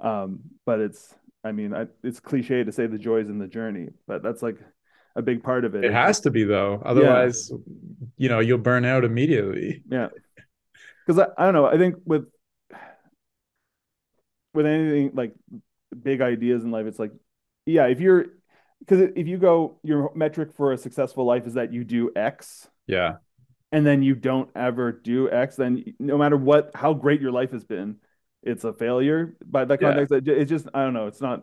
um, 0.00 0.40
but 0.64 0.80
it's 0.80 1.14
I 1.44 1.52
mean 1.52 1.74
I, 1.74 1.86
it's 2.02 2.20
cliche 2.20 2.64
to 2.64 2.72
say 2.72 2.86
the 2.86 2.98
joys 2.98 3.28
in 3.28 3.38
the 3.38 3.46
journey, 3.46 3.90
but 4.06 4.22
that's 4.22 4.42
like 4.42 4.58
a 5.18 5.22
big 5.22 5.42
part 5.42 5.64
of 5.64 5.74
it. 5.74 5.84
It 5.84 5.92
has 5.92 6.20
to 6.20 6.30
be 6.30 6.44
though. 6.44 6.80
Otherwise, 6.84 7.50
you 8.16 8.28
know, 8.28 8.38
you'll 8.40 8.58
burn 8.70 8.84
out 8.84 9.04
immediately. 9.04 9.82
Yeah. 9.90 10.08
Because 11.06 11.18
I, 11.18 11.42
I 11.42 11.44
don't 11.44 11.54
know. 11.54 11.66
I 11.66 11.76
think 11.76 11.96
with 12.06 12.26
with 14.54 14.66
anything 14.66 15.10
like 15.14 15.34
big 16.02 16.20
ideas 16.20 16.64
in 16.64 16.70
life, 16.70 16.86
it's 16.86 16.98
like, 16.98 17.12
yeah, 17.66 17.86
if 17.86 18.00
you're 18.00 18.26
because 18.80 19.10
if 19.16 19.26
you 19.26 19.38
go, 19.38 19.80
your 19.82 20.12
metric 20.14 20.52
for 20.52 20.72
a 20.72 20.78
successful 20.78 21.24
life 21.24 21.46
is 21.46 21.54
that 21.54 21.72
you 21.72 21.82
do 21.84 22.12
X 22.14 22.68
Yeah. 22.86 23.16
and 23.72 23.84
then 23.84 24.02
you 24.02 24.14
don't 24.14 24.50
ever 24.54 24.92
do 24.92 25.28
X, 25.30 25.56
then 25.56 25.84
no 25.98 26.16
matter 26.16 26.36
what, 26.36 26.70
how 26.76 26.94
great 26.94 27.20
your 27.20 27.32
life 27.32 27.50
has 27.50 27.64
been, 27.64 27.96
it's 28.44 28.62
a 28.62 28.72
failure. 28.72 29.36
By 29.44 29.64
that 29.64 29.80
context, 29.80 30.12
it- 30.14 30.28
it's 30.28 30.48
just, 30.48 30.68
I 30.72 30.84
don't 30.84 30.94
know. 30.94 31.08
It's 31.08 31.20
not, 31.20 31.42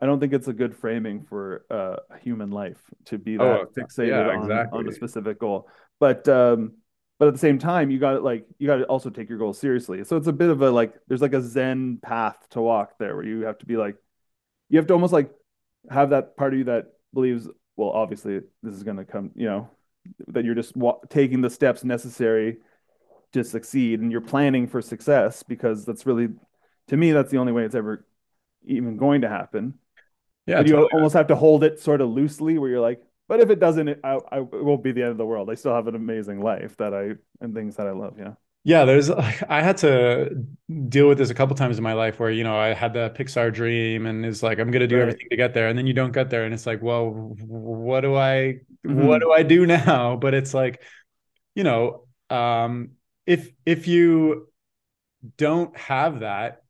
I 0.00 0.06
don't 0.06 0.18
think 0.18 0.32
it's 0.32 0.48
a 0.48 0.52
good 0.52 0.74
framing 0.76 1.24
for 1.24 1.64
uh, 1.70 2.16
human 2.20 2.50
life 2.50 2.80
to 3.06 3.18
be 3.18 3.36
that 3.36 3.44
Oh, 3.44 3.66
fixated 3.76 4.08
yeah, 4.08 4.36
on, 4.36 4.50
on 4.72 4.88
a 4.88 4.92
specific 4.92 5.38
goal. 5.38 5.68
But, 6.00 6.28
um, 6.28 6.74
but 7.18 7.28
at 7.28 7.34
the 7.34 7.38
same 7.38 7.58
time, 7.58 7.90
you 7.90 8.00
got 8.00 8.14
to 8.14 8.20
like, 8.20 8.44
you 8.58 8.66
got 8.66 8.76
to 8.76 8.84
also 8.84 9.08
take 9.08 9.28
your 9.28 9.38
goals 9.38 9.58
seriously. 9.58 10.02
So 10.04 10.16
it's 10.16 10.26
a 10.26 10.32
bit 10.32 10.50
of 10.50 10.62
a 10.62 10.70
like, 10.70 10.94
there's 11.06 11.22
like 11.22 11.32
a 11.32 11.40
Zen 11.40 11.98
path 12.02 12.36
to 12.50 12.60
walk 12.60 12.98
there 12.98 13.14
where 13.14 13.24
you 13.24 13.42
have 13.42 13.58
to 13.58 13.66
be 13.66 13.76
like, 13.76 13.96
you 14.68 14.78
have 14.78 14.86
to 14.88 14.94
almost 14.94 15.12
like 15.12 15.30
have 15.90 16.10
that 16.10 16.36
part 16.36 16.52
of 16.52 16.58
you 16.58 16.64
that 16.64 16.86
believes, 17.12 17.48
well, 17.76 17.90
obviously 17.90 18.40
this 18.62 18.74
is 18.74 18.82
going 18.82 18.96
to 18.96 19.04
come, 19.04 19.30
you 19.36 19.46
know, 19.46 19.70
that 20.28 20.44
you're 20.44 20.56
just 20.56 20.76
wa- 20.76 20.98
taking 21.08 21.40
the 21.40 21.50
steps 21.50 21.84
necessary 21.84 22.56
to 23.32 23.44
succeed 23.44 24.00
and 24.00 24.10
you're 24.10 24.20
planning 24.20 24.66
for 24.66 24.82
success 24.82 25.42
because 25.44 25.84
that's 25.84 26.06
really, 26.06 26.28
to 26.88 26.96
me, 26.96 27.12
that's 27.12 27.30
the 27.30 27.38
only 27.38 27.52
way 27.52 27.64
it's 27.64 27.74
ever 27.74 28.04
even 28.66 28.96
going 28.96 29.20
to 29.20 29.28
happen. 29.28 29.74
Yeah. 30.46 30.60
you 30.60 30.64
totally. 30.72 30.88
almost 30.92 31.14
have 31.14 31.28
to 31.28 31.36
hold 31.36 31.64
it 31.64 31.80
sort 31.80 32.00
of 32.00 32.10
loosely 32.10 32.58
where 32.58 32.70
you're 32.70 32.80
like, 32.80 33.02
but 33.28 33.40
if 33.40 33.50
it 33.50 33.58
doesn't, 33.60 33.88
it, 33.88 34.00
I, 34.04 34.18
I, 34.30 34.38
it 34.40 34.64
won't 34.64 34.82
be 34.82 34.92
the 34.92 35.02
end 35.02 35.10
of 35.12 35.16
the 35.18 35.26
world. 35.26 35.50
I 35.50 35.54
still 35.54 35.74
have 35.74 35.86
an 35.88 35.94
amazing 35.94 36.40
life 36.40 36.76
that 36.76 36.92
I, 36.94 37.12
and 37.40 37.54
things 37.54 37.76
that 37.76 37.86
I 37.86 37.92
love. 37.92 38.16
Yeah. 38.18 38.34
Yeah, 38.66 38.86
there's 38.86 39.10
I 39.10 39.60
had 39.60 39.76
to 39.78 40.42
deal 40.88 41.06
with 41.08 41.18
this 41.18 41.28
a 41.28 41.34
couple 41.34 41.54
times 41.54 41.76
in 41.76 41.84
my 41.84 41.92
life 41.92 42.18
where, 42.18 42.30
you 42.30 42.44
know, 42.44 42.56
I 42.58 42.72
had 42.72 42.94
the 42.94 43.10
Pixar 43.10 43.52
dream 43.52 44.06
and 44.06 44.24
it's 44.24 44.42
like 44.42 44.58
I'm 44.58 44.70
gonna 44.70 44.86
do 44.86 44.96
Right. 44.96 45.02
everything 45.02 45.28
to 45.30 45.36
get 45.36 45.52
there, 45.52 45.68
and 45.68 45.76
then 45.78 45.86
you 45.86 45.92
don't 45.92 46.12
get 46.12 46.30
there, 46.30 46.44
and 46.44 46.54
it's 46.54 46.66
like, 46.66 46.80
well, 46.82 47.10
what 47.10 48.00
do 48.00 48.14
I 48.16 48.60
Mhm. 48.86 49.06
what 49.06 49.20
do 49.20 49.32
I 49.32 49.42
do 49.42 49.66
now? 49.66 50.16
But 50.16 50.32
it's 50.34 50.54
like, 50.54 50.82
you 51.54 51.64
know, 51.64 52.06
um, 52.30 52.92
if 53.26 53.50
if 53.66 53.88
you 53.88 54.48
don't 55.38 55.76
have 55.78 56.20
that, 56.20 56.63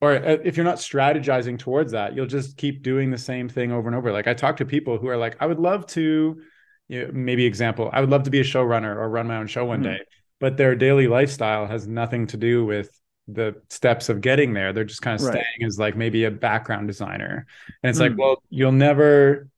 or 0.00 0.12
uh, 0.14 0.36
if 0.44 0.56
you're 0.56 0.64
not 0.64 0.76
strategizing 0.78 1.58
towards 1.58 1.92
that, 1.92 2.14
you'll 2.14 2.26
just 2.26 2.56
keep 2.56 2.82
doing 2.82 3.10
the 3.10 3.18
same 3.18 3.48
thing 3.48 3.72
over 3.72 3.88
and 3.88 3.96
over. 3.96 4.12
Like 4.12 4.26
I 4.26 4.34
talk 4.34 4.56
to 4.58 4.64
people 4.64 4.98
who 4.98 5.08
are 5.08 5.16
like, 5.16 5.36
I 5.40 5.46
would 5.46 5.58
love 5.58 5.86
to, 5.88 6.40
you 6.88 7.06
know, 7.06 7.10
maybe 7.12 7.44
example, 7.44 7.90
I 7.92 8.00
would 8.00 8.10
love 8.10 8.22
to 8.24 8.30
be 8.30 8.40
a 8.40 8.44
showrunner 8.44 8.94
or 8.96 9.08
run 9.08 9.26
my 9.26 9.36
own 9.36 9.46
show 9.48 9.64
one 9.64 9.80
Mhm. 9.80 9.84
day, 9.84 9.98
but 10.40 10.56
their 10.56 10.74
daily 10.76 11.08
lifestyle 11.08 11.66
has 11.66 11.86
nothing 11.86 12.26
to 12.28 12.36
do 12.36 12.64
with 12.64 12.90
the 13.26 13.60
steps 13.68 14.08
of 14.08 14.20
getting 14.20 14.54
there. 14.54 14.72
They're 14.72 14.84
just 14.84 15.02
kind 15.02 15.14
of 15.14 15.20
Right. 15.20 15.32
staying 15.34 15.66
as 15.66 15.78
like 15.78 15.96
maybe 15.96 16.24
a 16.24 16.30
background 16.30 16.86
designer. 16.86 17.46
And 17.82 17.90
it's 17.90 18.00
like, 18.00 18.12
Mm. 18.12 18.18
well, 18.18 18.42
you'll 18.50 18.72
never 18.72 19.48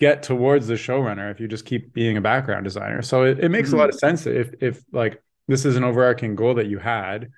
get 0.00 0.22
towards 0.22 0.66
the 0.66 0.74
showrunner 0.74 1.30
if 1.30 1.40
you 1.40 1.48
just 1.48 1.64
keep 1.64 1.92
being 1.92 2.16
a 2.16 2.20
background 2.20 2.64
designer. 2.64 3.02
So 3.02 3.24
it, 3.24 3.38
it 3.40 3.48
makes 3.50 3.72
a 3.72 3.76
lot 3.76 3.88
of 3.88 3.94
sense 3.94 4.26
if 4.26 4.50
if 4.60 4.82
like 4.92 5.22
this 5.46 5.64
is 5.64 5.76
an 5.76 5.84
overarching 5.84 6.34
goal 6.34 6.54
that 6.54 6.66
you 6.66 6.78
had 6.78 7.30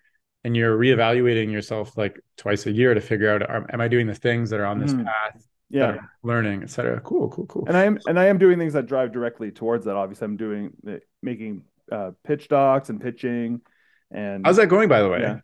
and 0.46 0.56
you're 0.56 0.78
reevaluating 0.78 1.50
yourself 1.50 1.96
like 1.98 2.20
twice 2.36 2.66
a 2.66 2.70
year 2.70 2.94
to 2.94 3.00
figure 3.00 3.28
out 3.32 3.42
are, 3.42 3.66
am 3.72 3.80
I 3.80 3.88
doing 3.88 4.06
the 4.06 4.14
things 4.14 4.48
that 4.50 4.60
are 4.60 4.66
on 4.66 4.78
this 4.78 4.92
Mhm. 4.94 5.04
path, 5.04 5.44
Yeah. 5.70 5.98
learning, 6.22 6.62
etc. 6.62 7.00
Cool, 7.00 7.28
cool, 7.30 7.46
cool. 7.46 7.64
And 7.66 7.76
I 7.76 7.82
am 7.84 7.98
and 8.06 8.16
I 8.16 8.26
am 8.26 8.38
doing 8.38 8.56
things 8.56 8.74
that 8.74 8.86
drive 8.86 9.10
directly 9.10 9.50
towards 9.50 9.84
that. 9.86 9.96
Obviously, 9.96 10.24
I'm 10.26 10.36
doing 10.36 10.70
uh, 10.88 10.98
making 11.20 11.64
uh, 11.90 12.12
pitch 12.22 12.46
docs 12.48 12.88
and 12.90 13.00
pitching, 13.00 13.60
and 14.12 14.46
How's 14.46 14.56
that 14.58 14.68
going, 14.68 14.88
by 14.88 15.02
the 15.02 15.08
way? 15.08 15.20
Yeah. 15.20 15.40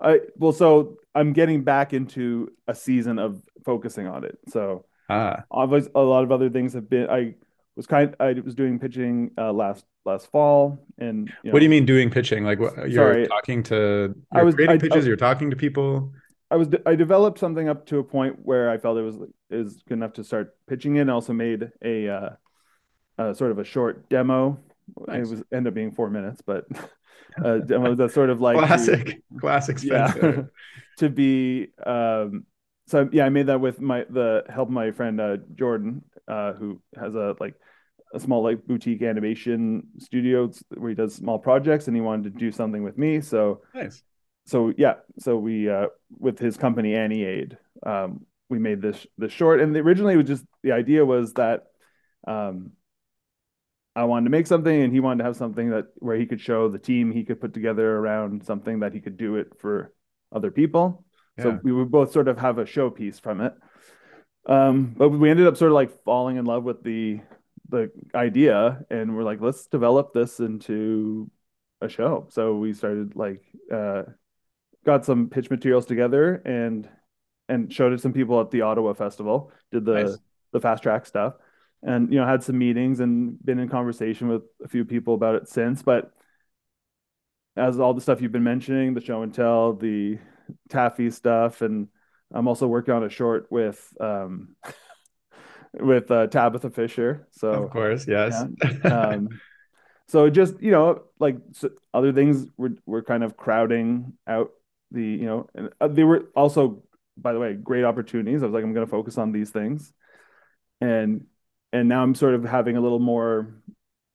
I 0.00 0.20
well, 0.36 0.52
so 0.52 0.98
I'm 1.16 1.32
getting 1.32 1.64
back 1.64 1.92
into 1.92 2.52
a 2.68 2.74
season 2.76 3.18
of 3.18 3.42
focusing 3.64 4.06
on 4.06 4.22
it. 4.24 4.38
So 4.48 4.84
Ah, 5.08 5.42
obviously, 5.50 5.90
a 5.96 6.00
lot 6.00 6.22
of 6.22 6.30
other 6.30 6.48
things 6.50 6.74
have 6.74 6.88
been. 6.88 7.10
I 7.10 7.34
was 7.74 7.86
kind. 7.88 8.14
I 8.20 8.34
was 8.34 8.54
doing 8.54 8.78
pitching 8.78 9.32
uh, 9.36 9.52
last 9.52 9.84
last 10.08 10.30
fall, 10.30 10.84
and 10.98 11.32
you 11.44 11.52
what 11.52 11.60
do 11.60 11.64
you 11.64 11.70
mean 11.70 11.86
doing 11.86 12.10
pitching? 12.10 12.44
Like 12.44 12.58
what, 12.58 12.76
you're 12.90 13.12
Sorry. 13.12 13.26
talking 13.28 13.62
to, 13.64 14.14
I 14.32 14.38
you're 14.38 14.44
was- 14.46 14.54
creating 14.54 14.76
I- 14.76 14.78
pitches, 14.78 15.04
I- 15.04 15.08
you're 15.08 15.16
talking 15.16 15.50
to 15.50 15.56
people. 15.56 16.12
I 16.50 16.56
was 16.56 16.68
I 16.86 16.94
developed 16.94 17.38
something 17.38 17.68
up 17.68 17.84
to 17.86 17.98
a 17.98 18.04
point 18.04 18.38
where 18.42 18.70
I 18.70 18.78
felt 18.78 18.96
it 18.96 19.02
was 19.02 19.16
is 19.50 19.82
good 19.86 19.98
enough 19.98 20.14
to 20.14 20.24
start 20.24 20.56
pitching 20.66 20.96
it. 20.96 21.02
And 21.02 21.10
also 21.10 21.34
made 21.34 21.70
a 21.84 22.08
uh, 22.08 22.30
uh, 23.18 23.34
sort 23.34 23.50
of 23.50 23.58
a 23.58 23.64
short 23.64 24.08
demo. 24.08 24.58
Nice. 25.06 25.26
It 25.26 25.30
was 25.30 25.42
ended 25.52 25.70
up 25.72 25.74
being 25.74 25.92
four 25.92 26.08
minutes, 26.08 26.40
but 26.40 26.64
a 27.44 27.58
demo 27.70 27.94
that's 27.94 28.14
sort 28.14 28.30
of 28.30 28.40
like 28.40 28.56
classic, 28.56 29.20
classic 29.38 29.82
yeah, 29.82 30.44
to 30.98 31.08
be 31.10 31.68
um. 31.84 32.46
So 32.86 33.06
yeah, 33.12 33.26
I 33.26 33.28
made 33.28 33.48
that 33.48 33.60
with 33.60 33.78
my 33.82 34.06
the 34.08 34.44
help 34.48 34.68
of 34.70 34.72
my 34.72 34.92
friend 34.92 35.20
uh, 35.20 35.36
Jordan, 35.54 36.02
uh, 36.26 36.54
who 36.54 36.80
has 36.98 37.14
a 37.14 37.36
like 37.38 37.56
a 38.14 38.20
small 38.20 38.42
like 38.42 38.66
boutique 38.66 39.02
animation 39.02 39.84
studio 39.98 40.50
where 40.74 40.90
he 40.90 40.94
does 40.94 41.14
small 41.14 41.38
projects, 41.38 41.86
and 41.86 41.96
he 41.96 42.00
wanted 42.00 42.32
to 42.32 42.38
do 42.38 42.50
something 42.50 42.82
with 42.82 42.96
me. 42.96 43.20
So 43.20 43.62
nice. 43.74 44.02
so 44.46 44.72
yeah, 44.76 44.94
so 45.18 45.36
we 45.36 45.68
uh 45.68 45.86
with 46.18 46.38
his 46.38 46.56
company 46.56 46.94
Annie 46.94 47.24
Aid, 47.24 47.58
um, 47.84 48.26
we 48.48 48.58
made 48.58 48.80
this 48.80 49.06
this 49.16 49.32
short, 49.32 49.60
and 49.60 49.76
originally 49.76 50.14
it 50.14 50.18
was 50.18 50.26
just 50.26 50.44
the 50.62 50.72
idea 50.72 51.04
was 51.04 51.34
that 51.34 51.64
um, 52.26 52.72
I 53.94 54.04
wanted 54.04 54.24
to 54.24 54.30
make 54.30 54.46
something, 54.46 54.82
and 54.82 54.92
he 54.92 55.00
wanted 55.00 55.18
to 55.18 55.24
have 55.24 55.36
something 55.36 55.70
that 55.70 55.86
where 55.96 56.16
he 56.16 56.26
could 56.26 56.40
show 56.40 56.68
the 56.68 56.78
team 56.78 57.10
he 57.10 57.24
could 57.24 57.40
put 57.40 57.54
together 57.54 57.96
around 57.96 58.44
something 58.44 58.80
that 58.80 58.94
he 58.94 59.00
could 59.00 59.16
do 59.16 59.36
it 59.36 59.48
for 59.58 59.92
other 60.32 60.50
people. 60.50 61.04
Yeah. 61.36 61.44
So 61.44 61.60
we 61.62 61.72
would 61.72 61.90
both 61.90 62.12
sort 62.12 62.28
of 62.28 62.38
have 62.38 62.58
a 62.58 62.64
showpiece 62.64 63.20
from 63.20 63.40
it. 63.40 63.54
Um, 64.46 64.94
but 64.96 65.10
we 65.10 65.30
ended 65.30 65.46
up 65.46 65.56
sort 65.56 65.70
of 65.70 65.74
like 65.74 66.02
falling 66.04 66.36
in 66.36 66.44
love 66.44 66.64
with 66.64 66.82
the 66.82 67.20
the 67.68 67.90
idea, 68.14 68.84
and 68.90 69.16
we're 69.16 69.22
like, 69.22 69.40
let's 69.40 69.66
develop 69.66 70.12
this 70.12 70.40
into 70.40 71.30
a 71.80 71.88
show. 71.88 72.26
So 72.30 72.56
we 72.56 72.72
started 72.72 73.16
like 73.16 73.42
uh, 73.72 74.02
got 74.84 75.04
some 75.04 75.28
pitch 75.28 75.50
materials 75.50 75.86
together 75.86 76.36
and 76.44 76.88
and 77.48 77.72
showed 77.72 77.92
it 77.92 77.96
to 77.96 78.02
some 78.02 78.12
people 78.12 78.40
at 78.40 78.50
the 78.50 78.62
Ottawa 78.62 78.92
Festival. 78.92 79.52
Did 79.72 79.84
the 79.84 80.04
Nice. 80.04 80.18
the 80.52 80.60
fast 80.60 80.82
track 80.82 81.06
stuff, 81.06 81.34
and 81.82 82.12
you 82.12 82.18
know 82.18 82.26
had 82.26 82.42
some 82.42 82.58
meetings 82.58 83.00
and 83.00 83.42
been 83.44 83.58
in 83.58 83.68
conversation 83.68 84.28
with 84.28 84.42
a 84.64 84.68
few 84.68 84.84
people 84.84 85.14
about 85.14 85.36
it 85.36 85.48
since. 85.48 85.82
But 85.82 86.12
as 87.56 87.80
all 87.80 87.94
the 87.94 88.00
stuff 88.00 88.20
you've 88.20 88.32
been 88.32 88.44
mentioning, 88.44 88.94
the 88.94 89.00
show 89.00 89.22
and 89.22 89.34
tell, 89.34 89.74
the 89.74 90.18
TAAFI 90.70 91.12
stuff, 91.12 91.60
and 91.60 91.88
I'm 92.32 92.48
also 92.48 92.66
working 92.66 92.94
on 92.94 93.04
a 93.04 93.08
short 93.08 93.46
with 93.50 93.92
um 94.00 94.56
with 95.72 96.10
uh, 96.10 96.26
Tabitha 96.28 96.70
Fisher. 96.70 97.26
So 97.30 97.64
of 97.64 97.70
course, 97.70 98.06
yes. 98.06 98.44
um, 98.84 99.28
so 100.08 100.30
just 100.30 100.60
you 100.60 100.70
know 100.70 101.02
like 101.20 101.36
s 101.50 101.64
other 101.94 102.12
things 102.12 102.46
were 102.56 102.72
were 102.86 103.02
kind 103.02 103.22
of 103.22 103.36
crowding 103.36 104.14
out 104.26 104.50
the 104.90 105.02
you 105.02 105.26
know 105.26 105.48
and 105.54 105.70
uh, 105.80 105.88
they 105.88 106.04
were 106.04 106.28
also 106.34 106.82
by 107.16 107.32
the 107.32 107.38
way 107.38 107.54
great 107.54 107.84
opportunities 107.84 108.42
i 108.42 108.46
was 108.46 108.54
like 108.54 108.64
i'm 108.64 108.72
going 108.72 108.86
to 108.86 108.90
focus 108.90 109.18
on 109.18 109.32
these 109.32 109.50
things 109.50 109.92
and 110.80 111.26
and 111.72 111.88
now 111.88 112.02
i'm 112.02 112.14
sort 112.14 112.34
of 112.34 112.44
having 112.44 112.76
a 112.76 112.80
little 112.80 112.98
more 112.98 113.54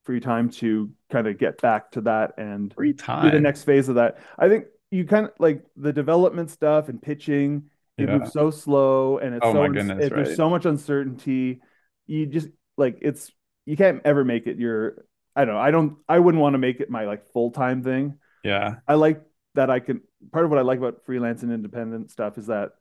free 0.04 0.20
time 0.20 0.50
to 0.50 0.90
kind 1.12 1.28
of 1.28 1.38
get 1.38 1.62
back 1.62 1.92
to 1.92 2.02
that 2.02 2.34
and 2.38 2.74
Free 2.74 2.94
do 2.94 3.32
the 3.32 3.40
next 3.40 3.64
phase 3.64 3.88
of 3.88 3.96
that 3.96 4.18
i 4.38 4.50
think 4.50 4.66
you 4.92 5.06
kind 5.06 5.28
of 5.28 5.32
like 5.40 5.64
the 5.78 5.94
development 5.94 6.50
stuff 6.50 6.90
and 6.90 7.02
pitching 7.02 7.70
it 7.98 8.08
Yeah. 8.10 8.18
moves 8.18 8.32
so 8.34 8.50
slow 8.52 9.18
and 9.20 9.36
it's 9.36 9.46
Oh 9.46 9.54
so 9.54 9.68
goodness, 9.68 10.06
it- 10.06 10.14
there's 10.14 10.36
so 10.36 10.50
much 10.50 10.66
uncertainty. 10.66 11.62
You 12.08 12.26
just 12.26 12.48
like 12.78 12.98
it's 13.02 13.32
you 13.66 13.78
can't 13.78 14.02
ever 14.04 14.26
make 14.26 14.48
it 14.48 14.58
your 14.58 15.06
i 15.36 15.46
don't 15.46 15.54
know 15.56 15.60
i 15.62 15.72
don't 15.72 15.98
i 16.10 16.18
wouldn't 16.20 16.42
want 16.42 16.54
to 16.54 16.58
make 16.58 16.80
it 16.80 16.90
my 16.90 17.06
like 17.06 17.28
full-time 17.32 17.84
thing. 17.84 18.18
Yeah. 18.44 18.76
i 18.88 18.96
like 18.96 19.22
that 19.56 19.70
i 19.70 19.80
can 19.80 20.02
part 20.32 20.44
of 20.44 20.52
what 20.52 20.58
i 20.60 20.64
like 20.64 20.80
about 20.80 21.06
freelance 21.06 21.44
and 21.44 21.52
independent 21.52 22.12
stuff 22.12 22.38
is 22.38 22.48
that 22.48 22.72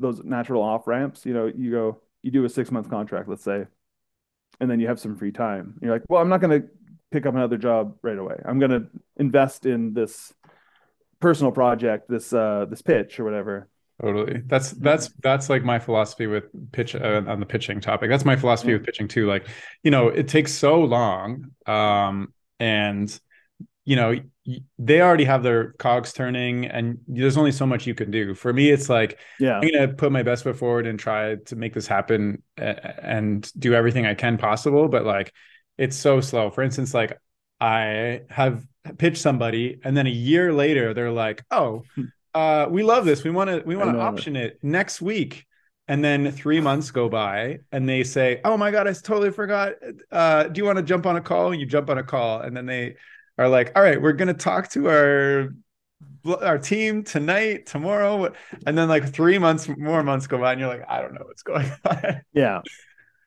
those 0.00 0.22
natural 0.24 0.62
off 0.62 0.86
ramps 0.86 1.26
you 1.26 1.34
know 1.34 1.46
you 1.54 1.70
go 1.70 2.00
you 2.22 2.30
do 2.30 2.44
a 2.44 2.48
six 2.48 2.70
month 2.70 2.88
contract 2.88 3.28
let's 3.28 3.44
say 3.44 3.66
and 4.60 4.70
then 4.70 4.80
you 4.80 4.88
have 4.88 4.98
some 4.98 5.16
free 5.16 5.30
time. 5.32 5.78
You're 5.82 5.92
like 5.92 6.02
well 6.08 6.20
i'm 6.22 6.28
not 6.28 6.40
going 6.40 6.62
to 6.62 6.68
pick 7.10 7.26
up 7.26 7.34
another 7.34 7.56
job 7.56 7.96
right 8.02 8.18
away. 8.18 8.36
I'm 8.44 8.58
going 8.58 8.70
to 8.70 8.86
invest 9.16 9.66
in 9.66 9.94
this 9.94 10.32
personal 11.20 11.52
project 11.52 12.08
this 12.08 12.32
uh 12.32 12.66
this 12.70 12.82
pitch 12.82 13.18
or 13.20 13.24
whatever 13.24 13.68
Totally. 14.00 14.42
That's 14.46 14.70
that's 14.72 15.08
that's 15.22 15.50
like 15.50 15.64
my 15.64 15.80
philosophy 15.80 16.28
with 16.28 16.44
pitch 16.70 16.94
uh, 16.94 17.22
on 17.26 17.40
the 17.40 17.46
pitching 17.46 17.80
topic. 17.80 18.08
That's 18.10 18.24
my 18.24 18.36
philosophy 18.36 18.70
Yeah. 18.70 18.76
with 18.78 18.86
pitching 18.86 19.08
too. 19.08 19.26
Like, 19.26 19.48
you 19.82 19.90
know, 19.90 20.08
it 20.08 20.28
takes 20.28 20.52
so 20.52 20.80
long, 20.84 21.50
um, 21.66 22.32
and 22.60 23.18
you 23.84 23.96
know 23.96 24.14
they 24.78 25.00
already 25.02 25.24
have 25.24 25.42
their 25.42 25.72
cogs 25.72 26.12
turning, 26.12 26.66
and 26.66 26.98
there's 27.08 27.36
only 27.36 27.50
so 27.50 27.66
much 27.66 27.88
you 27.88 27.94
can 27.94 28.12
do. 28.12 28.34
For 28.34 28.52
me, 28.52 28.70
it's 28.70 28.88
like 28.88 29.18
yeah 29.40 29.58
I'm 29.58 29.68
gonna 29.68 29.88
put 29.88 30.12
my 30.12 30.22
best 30.22 30.44
foot 30.44 30.56
forward 30.56 30.86
and 30.86 30.96
try 30.98 31.34
to 31.46 31.56
make 31.56 31.74
this 31.74 31.88
happen 31.88 32.42
and 32.56 33.50
do 33.58 33.74
everything 33.74 34.06
I 34.06 34.14
can 34.14 34.38
possible. 34.38 34.86
But 34.88 35.06
like, 35.06 35.32
it's 35.76 35.96
so 35.96 36.20
slow. 36.20 36.50
For 36.50 36.62
instance, 36.62 36.94
like 36.94 37.18
I 37.60 38.20
have 38.30 38.64
pitched 38.96 39.20
somebody, 39.20 39.80
and 39.82 39.96
then 39.96 40.06
a 40.06 40.10
year 40.10 40.52
later, 40.52 40.94
they're 40.94 41.10
like, 41.10 41.42
"Oh, 41.50 41.82
uh, 42.34 42.66
we 42.70 42.82
love 42.82 43.04
this. 43.04 43.24
We 43.24 43.30
want 43.30 43.50
to 43.50 43.62
we 43.66 43.76
want 43.76 43.90
to 43.90 43.96
option 43.96 44.36
it 44.36 44.58
next 44.62 45.00
week." 45.00 45.46
And 45.90 46.04
then 46.04 46.30
three 46.32 46.60
months 46.60 46.90
go 46.90 47.08
by, 47.08 47.60
and 47.72 47.88
they 47.88 48.04
say, 48.04 48.40
"Oh 48.44 48.56
my 48.56 48.70
god, 48.70 48.86
I 48.86 48.92
totally 48.92 49.30
forgot. 49.30 49.74
Uh, 50.12 50.44
do 50.44 50.58
you 50.60 50.64
want 50.64 50.76
to 50.78 50.82
jump 50.84 51.06
on 51.06 51.16
a 51.16 51.20
call?" 51.20 51.52
And 51.52 51.60
You 51.60 51.66
jump 51.66 51.90
on 51.90 51.98
a 51.98 52.02
call, 52.04 52.40
and 52.40 52.56
then 52.56 52.66
they 52.66 52.96
are 53.38 53.48
like, 53.48 53.72
"All 53.76 53.82
right, 53.82 54.00
we're 54.00 54.12
gonna 54.12 54.34
talk 54.34 54.68
to 54.70 54.88
our 54.88 55.48
our 56.42 56.58
team 56.58 57.04
tonight, 57.04 57.66
tomorrow." 57.66 58.32
And 58.66 58.76
then 58.76 58.88
like 58.88 59.12
three 59.12 59.38
months 59.38 59.68
more 59.68 60.02
months 60.02 60.26
go 60.26 60.38
by, 60.38 60.52
and 60.52 60.60
you're 60.60 60.68
like, 60.68 60.84
"I 60.88 61.00
don't 61.00 61.14
know 61.14 61.24
what's 61.24 61.42
going 61.42 61.70
on." 61.90 62.22
yeah 62.32 62.60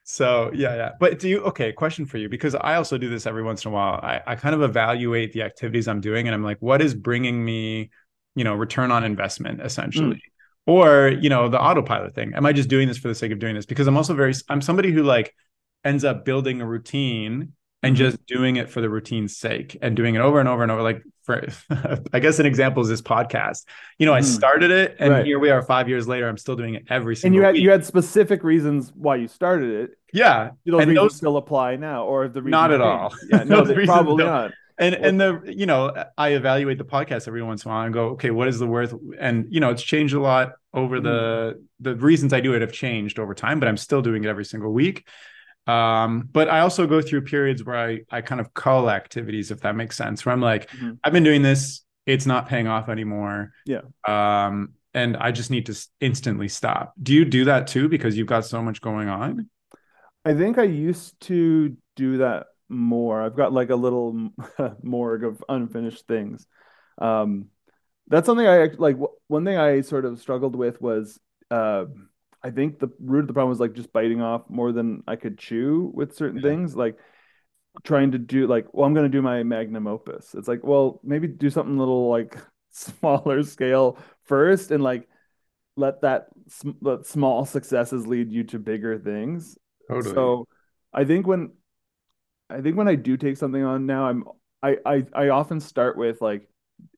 So 0.03 0.51
yeah, 0.53 0.75
yeah. 0.75 0.91
But 0.99 1.19
do 1.19 1.29
you 1.29 1.41
okay, 1.43 1.71
question 1.71 2.05
for 2.05 2.17
you, 2.17 2.27
because 2.27 2.55
I 2.55 2.75
also 2.75 2.97
do 2.97 3.09
this 3.09 3.25
every 3.27 3.43
once 3.43 3.63
in 3.65 3.71
a 3.71 3.73
while. 3.73 3.99
I, 4.01 4.21
I 4.25 4.35
kind 4.35 4.55
of 4.55 4.61
evaluate 4.61 5.31
the 5.31 5.43
activities 5.43 5.87
I'm 5.87 6.01
doing 6.01 6.27
and 6.27 6.35
I'm 6.35 6.43
like, 6.43 6.57
what 6.59 6.81
is 6.81 6.93
bringing 6.95 7.43
me, 7.43 7.91
you 8.35 8.43
know, 8.43 8.53
return 8.55 8.91
on 8.91 9.03
investment 9.03 9.61
essentially? 9.61 10.21
Or, 10.67 11.07
you 11.09 11.29
know, 11.29 11.49
the 11.49 11.59
autopilot 11.59 12.13
thing. 12.13 12.33
Am 12.35 12.45
I 12.45 12.53
just 12.53 12.69
doing 12.69 12.87
this 12.87 12.97
for 12.97 13.07
the 13.07 13.15
sake 13.15 13.31
of 13.31 13.39
doing 13.39 13.55
this? 13.55 13.65
Because 13.65 13.87
I'm 13.87 13.97
also 13.97 14.13
very 14.13 14.33
I'm 14.47 14.61
somebody 14.61 14.91
who 14.91 15.03
like 15.03 15.33
ends 15.83 16.03
up 16.05 16.23
building 16.23 16.61
a 16.61 16.65
routine 16.65 17.53
and 17.83 17.95
Mhm. 17.95 17.97
just 17.97 18.23
doing 18.27 18.57
it 18.57 18.69
for 18.69 18.79
the 18.79 18.87
routine's 18.91 19.35
sake 19.35 19.75
and 19.81 19.95
doing 19.95 20.13
it 20.13 20.19
over 20.19 20.39
and 20.39 20.47
over 20.47 20.61
and 20.61 20.71
over. 20.71 20.83
Like 20.83 21.01
for 21.23 21.43
I 22.13 22.19
guess 22.19 22.37
an 22.37 22.45
example 22.45 22.83
is 22.83 22.89
this 22.89 23.01
podcast. 23.01 23.65
You 23.97 24.05
know, 24.05 24.13
I 24.13 24.19
Mhm. 24.19 24.25
started 24.25 24.69
it 24.69 24.95
and 24.99 25.09
Right. 25.11 25.25
here 25.25 25.39
we 25.39 25.49
are 25.49 25.63
five 25.63 25.89
years 25.89 26.07
later. 26.07 26.29
I'm 26.29 26.37
still 26.37 26.55
doing 26.55 26.75
it 26.75 26.83
every 26.89 27.15
single 27.15 27.27
and 27.29 27.41
you 27.41 27.45
had 27.45 27.53
week. 27.55 27.63
you 27.63 27.71
had 27.71 27.83
specific 27.83 28.43
reasons 28.43 28.91
why 28.95 29.15
you 29.15 29.27
started 29.27 29.71
it 29.71 29.91
yeah. 30.13 30.51
those 30.65 30.83
And 30.83 30.95
those- 30.95 31.15
still 31.15 31.37
apply 31.37 31.77
now 31.77 32.05
or 32.05 32.27
the 32.27 32.41
Not 32.41 32.71
at 32.71 32.81
all. 32.81 33.15
yeah 33.31 33.43
no 33.45 33.63
they, 33.65 33.83
probably 33.85 34.23
don't. 34.23 34.31
not 34.31 34.51
and 34.77 34.95
and 34.95 35.19
the 35.19 35.41
you 35.45 35.65
know 35.65 35.91
i 36.17 36.29
evaluate 36.29 36.77
the 36.77 36.83
podcast 36.85 37.27
every 37.27 37.43
once 37.43 37.65
in 37.65 37.71
a 37.71 37.73
while 37.73 37.85
and 37.85 37.93
go 37.93 38.07
okay 38.09 38.31
what 38.31 38.47
is 38.47 38.59
the 38.59 38.67
worth? 38.67 38.93
And 39.19 39.45
you 39.49 39.59
know 39.59 39.69
it's 39.69 39.83
changed 39.83 40.13
a 40.13 40.19
lot 40.19 40.53
over 40.73 40.99
the 40.99 41.63
the 41.79 41.95
reasons 41.95 42.33
i 42.33 42.39
do 42.41 42.53
it 42.53 42.61
have 42.61 42.71
changed 42.71 43.19
over 43.19 43.33
time 43.33 43.59
but 43.59 43.67
i'm 43.67 43.77
still 43.77 44.01
doing 44.01 44.23
it 44.23 44.27
every 44.27 44.45
single 44.45 44.71
week. 44.71 45.07
Um 45.67 46.27
but 46.31 46.49
i 46.49 46.61
also 46.61 46.87
go 46.87 47.01
through 47.01 47.21
periods 47.23 47.63
where 47.63 47.77
i 47.77 47.99
i 48.09 48.21
kind 48.21 48.41
of 48.41 48.53
cull 48.53 48.89
activities 48.89 49.51
if 49.51 49.61
that 49.61 49.75
makes 49.75 49.95
sense 49.95 50.25
where 50.25 50.33
i'm 50.33 50.41
like 50.41 50.69
Mhm. 50.71 50.97
i've 51.03 51.13
been 51.13 51.23
doing 51.23 51.41
this. 51.41 51.83
It's 52.07 52.25
not 52.25 52.47
paying 52.49 52.67
off 52.67 52.89
anymore. 52.89 53.51
Yeah. 53.65 53.81
um 54.07 54.73
and 54.93 55.15
i 55.17 55.31
just 55.31 55.51
need 55.51 55.67
to 55.67 55.87
instantly 56.01 56.47
stop. 56.47 56.93
Do 57.01 57.13
you 57.13 57.25
do 57.25 57.45
that 57.45 57.67
too? 57.67 57.87
Because 57.89 58.17
you've 58.17 58.27
got 58.27 58.45
so 58.45 58.61
much 58.61 58.81
going 58.81 59.07
on? 59.07 59.49
I 60.25 60.33
think 60.33 60.57
I 60.57 60.63
used 60.63 61.19
to 61.21 61.75
do 61.95 62.17
that 62.17 62.47
more. 62.71 63.21
I've 63.21 63.35
got 63.35 63.53
like 63.53 63.69
a 63.69 63.75
little 63.75 64.31
morgue 64.83 65.23
of 65.25 65.43
unfinished 65.49 66.07
things. 66.07 66.47
Um, 66.99 67.47
that's 68.07 68.25
something 68.25 68.47
I 68.47 68.69
like. 68.77 68.97
One 69.27 69.45
thing 69.45 69.57
I 69.57 69.81
sort 69.81 70.05
of 70.05 70.19
struggled 70.19 70.55
with 70.55 70.81
was, 70.81 71.19
uh, 71.51 71.85
I 72.43 72.51
think 72.51 72.79
the 72.79 72.89
root 72.99 73.21
of 73.21 73.27
the 73.27 73.33
problem 73.33 73.49
was 73.51 73.59
like 73.59 73.73
just 73.73 73.93
biting 73.93 74.21
off 74.21 74.49
more 74.49 74.71
than 74.71 75.03
I 75.07 75.15
could 75.17 75.37
chew 75.37 75.91
with 75.93 76.15
certain 76.15 76.41
Yeah. 76.41 76.41
things. 76.41 76.75
Like 76.75 76.97
trying 77.83 78.11
to 78.11 78.17
do 78.17 78.47
like, 78.47 78.67
well, 78.73 78.85
I'm 78.85 78.93
going 78.93 79.09
to 79.09 79.17
do 79.17 79.21
my 79.21 79.43
magnum 79.43 79.87
opus. 79.87 80.35
It's 80.35 80.47
like, 80.47 80.63
well, 80.63 80.99
maybe 81.03 81.27
do 81.27 81.49
something 81.49 81.75
a 81.75 81.79
little 81.79 82.09
like 82.09 82.37
smaller 82.71 83.43
scale 83.43 83.97
first 84.23 84.71
and 84.71 84.83
like 84.83 85.07
let 85.77 86.01
that, 86.01 86.27
sm- 86.49 86.71
let 86.81 87.05
small 87.05 87.45
successes 87.45 88.07
lead 88.07 88.31
you 88.31 88.43
to 88.45 88.59
bigger 88.59 88.99
things. 88.99 89.57
Totally. 89.87 90.31
So 90.31 90.47
I 90.93 91.05
think 91.05 91.27
when 91.27 91.51
I 92.51 92.61
think 92.61 92.77
when 92.77 92.87
I 92.87 92.95
do 92.95 93.17
take 93.17 93.37
something 93.37 93.63
on 93.63 93.85
now, 93.85 94.05
I'm 94.05 94.23
I 94.61 94.77
I, 94.85 95.05
I 95.13 95.29
often 95.29 95.59
start 95.59 95.97
with 95.97 96.21
like, 96.21 96.47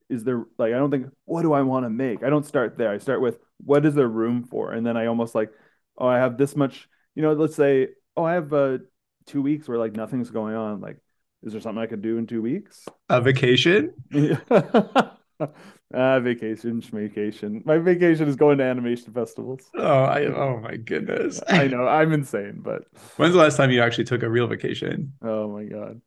is 0.09 0.23
there 0.23 0.45
like 0.57 0.73
I 0.73 0.77
don't 0.77 0.91
think 0.91 1.07
what 1.25 1.43
do 1.43 1.53
I 1.53 1.61
want 1.61 1.85
to 1.85 1.89
make? 1.89 2.23
I 2.23 2.29
don't 2.29 2.45
start 2.45 2.77
there. 2.77 2.91
I 2.91 2.97
start 2.97 3.21
with 3.21 3.37
what 3.63 3.85
is 3.85 3.95
there 3.95 4.07
room 4.07 4.43
for? 4.43 4.71
And 4.71 4.85
then 4.85 4.97
I 4.97 5.07
almost 5.07 5.35
like, 5.35 5.51
oh, 5.97 6.07
I 6.07 6.17
have 6.17 6.37
this 6.37 6.55
much, 6.55 6.89
you 7.15 7.21
know, 7.21 7.33
let's 7.33 7.55
say, 7.55 7.89
oh, 8.17 8.23
I 8.23 8.33
have 8.33 8.53
uh 8.53 8.79
two 9.25 9.41
weeks 9.41 9.67
where 9.67 9.77
like 9.77 9.95
nothing's 9.95 10.31
going 10.31 10.55
on. 10.55 10.81
Like, 10.81 10.97
is 11.43 11.53
there 11.53 11.61
something 11.61 11.81
I 11.81 11.87
could 11.87 12.01
do 12.01 12.17
in 12.17 12.27
two 12.27 12.41
weeks? 12.41 12.85
a 13.09 13.21
vacation? 13.21 13.93
ah, 15.93 16.19
vacation, 16.19 16.81
vacation. 16.81 17.61
My 17.65 17.77
vacation 17.77 18.27
is 18.27 18.35
going 18.35 18.57
to 18.59 18.63
animation 18.63 19.13
festivals. 19.13 19.61
Oh, 19.75 20.03
I 20.03 20.25
oh 20.25 20.59
my 20.61 20.77
goodness. 20.77 21.41
I 21.47 21.67
know 21.67 21.87
I'm 21.87 22.13
insane, 22.13 22.59
but 22.63 22.83
When's 23.17 23.33
the 23.33 23.39
last 23.39 23.57
time 23.57 23.71
you 23.71 23.81
actually 23.81 24.05
took 24.05 24.23
a 24.23 24.29
real 24.29 24.47
vacation? 24.47 25.13
oh 25.21 25.49
my 25.49 25.63
god. 25.65 26.01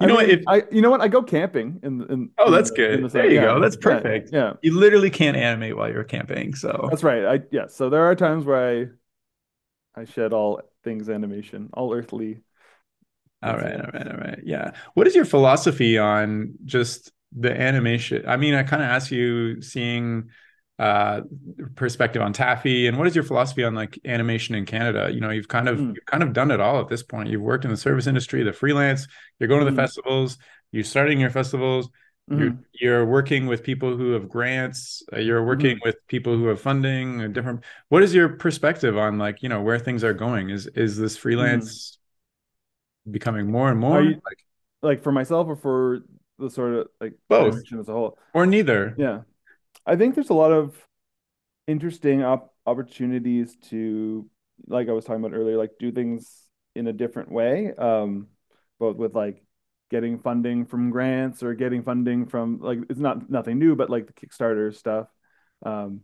You 0.00 0.06
know 0.06 0.14
what, 0.14 0.30
if- 0.30 0.44
I 0.48 0.62
you 0.72 0.80
know 0.80 0.90
what 0.90 1.02
I 1.02 1.08
go 1.08 1.22
camping 1.22 1.78
in 1.82 2.00
in 2.10 2.30
Oh, 2.38 2.46
in 2.46 2.52
that's 2.52 2.70
the- 2.70 2.76
good. 2.76 3.04
the 3.04 3.08
There 3.08 3.26
you 3.28 3.34
Yeah, 3.34 3.42
go. 3.42 3.60
That's 3.60 3.76
perfect. 3.76 4.30
Yeah, 4.32 4.54
You 4.62 4.78
literally 4.78 5.10
can't 5.10 5.36
animate 5.36 5.76
while 5.76 5.90
you're 5.92 6.04
camping. 6.04 6.54
So 6.54 6.86
that's 6.90 7.02
right. 7.02 7.24
I 7.26 7.40
yeah. 7.50 7.66
So 7.66 7.90
there 7.90 8.04
are 8.04 8.14
times 8.14 8.46
where 8.46 8.96
I 9.96 10.00
I 10.00 10.04
shed 10.06 10.32
all 10.32 10.62
things 10.84 11.10
animation, 11.10 11.68
all 11.74 11.92
earthly. 11.92 12.40
all 13.42 13.56
right, 13.56 13.74
all 13.80 13.90
right, 13.92 14.08
all 14.08 14.16
right. 14.18 14.40
Yeah. 14.44 14.70
What 14.94 15.06
is 15.06 15.14
your 15.14 15.24
philosophy 15.26 15.98
on 15.98 16.54
just 16.64 17.12
the 17.36 17.52
animation? 17.58 18.24
I 18.28 18.36
mean, 18.36 18.54
I 18.54 18.62
kind 18.62 18.82
of 18.82 18.88
asked 18.88 19.10
you 19.10 19.60
seeing 19.62 20.30
uh 20.78 21.20
perspective 21.74 22.22
on 22.22 22.32
TAAFI 22.32 22.88
and 22.88 22.96
what 22.96 23.06
is 23.06 23.14
your 23.14 23.22
philosophy 23.24 23.64
on 23.64 23.74
like 23.74 23.98
animation 24.04 24.54
in 24.54 24.64
Canada? 24.64 25.10
You 25.12 25.20
know, 25.20 25.30
you've 25.30 25.48
kind 25.48 25.68
of 25.68 25.78
Mm. 25.78 25.94
you've 25.94 26.06
kind 26.06 26.22
of 26.22 26.32
done 26.32 26.50
it 26.50 26.60
all 26.60 26.80
at 26.80 26.88
this 26.88 27.02
point. 27.02 27.28
You've 27.28 27.42
worked 27.42 27.64
in 27.64 27.70
the 27.70 27.76
service 27.76 28.06
industry, 28.06 28.42
the 28.42 28.52
freelance, 28.52 29.06
you're 29.38 29.48
going 29.48 29.60
to 29.60 29.66
the 29.70 29.72
Mhm. 29.72 29.76
festivals, 29.76 30.38
you're 30.72 30.84
starting 30.84 31.20
your 31.20 31.30
festivals, 31.30 31.88
you're 32.32 32.52
Mhm. 32.52 32.64
you're 32.72 33.04
working 33.04 33.46
with 33.46 33.62
people 33.62 33.96
who 33.96 34.12
have 34.12 34.28
grants 34.28 35.02
uh, 35.12 35.18
you're 35.18 35.44
working 35.44 35.76
Mm-hmm. 35.76 35.84
with 35.84 35.96
people 36.06 36.36
who 36.36 36.46
have 36.46 36.60
funding 36.60 37.20
and 37.20 37.34
different 37.34 37.62
what 37.88 38.02
is 38.02 38.14
your 38.14 38.28
perspective 38.30 38.96
on 38.96 39.18
like 39.18 39.42
you 39.42 39.48
know 39.48 39.60
where 39.60 39.78
things 39.78 40.04
are 40.04 40.14
going 40.14 40.48
is 40.50 40.66
is 40.68 40.96
this 40.96 41.16
freelance 41.16 41.98
becoming 43.10 43.50
more 43.50 43.70
and 43.70 43.78
more. 43.80 44.02
You- 44.02 44.20
like 44.24 44.38
Like 44.82 45.02
for 45.02 45.12
myself 45.12 45.46
or 45.48 45.56
for 45.56 46.02
the 46.40 46.50
sort 46.50 46.74
of 46.74 46.88
like 47.00 47.14
Both. 47.28 47.62
as 47.72 47.88
a 47.88 47.92
whole. 47.92 48.18
or 48.34 48.46
neither 48.46 48.94
Yeah. 48.98 49.22
I 49.86 49.96
think 49.96 50.14
there's 50.14 50.30
a 50.30 50.34
lot 50.34 50.52
of 50.52 50.76
interesting 51.66 52.22
op 52.22 52.54
opportunities 52.66 53.56
to, 53.70 54.28
like 54.66 54.88
I 54.88 54.92
was 54.92 55.04
talking 55.04 55.24
about 55.24 55.36
earlier, 55.36 55.56
like 55.56 55.72
do 55.78 55.90
things 55.90 56.48
in 56.74 56.86
a 56.86 56.92
different 56.92 57.32
way. 57.32 57.72
Um, 57.76 58.28
both 58.78 58.96
with 58.96 59.14
like 59.14 59.42
getting 59.90 60.18
funding 60.18 60.66
from 60.66 60.90
grants 60.90 61.42
or 61.42 61.54
getting 61.54 61.82
funding 61.82 62.26
from 62.26 62.60
like 62.60 62.78
it's 62.88 63.00
not 63.00 63.28
nothing 63.30 63.58
new, 63.58 63.74
but 63.76 63.90
like 63.90 64.06
the 64.06 64.12
Kickstarter 64.12 64.74
stuff. 64.74 65.08
Um, 65.64 66.02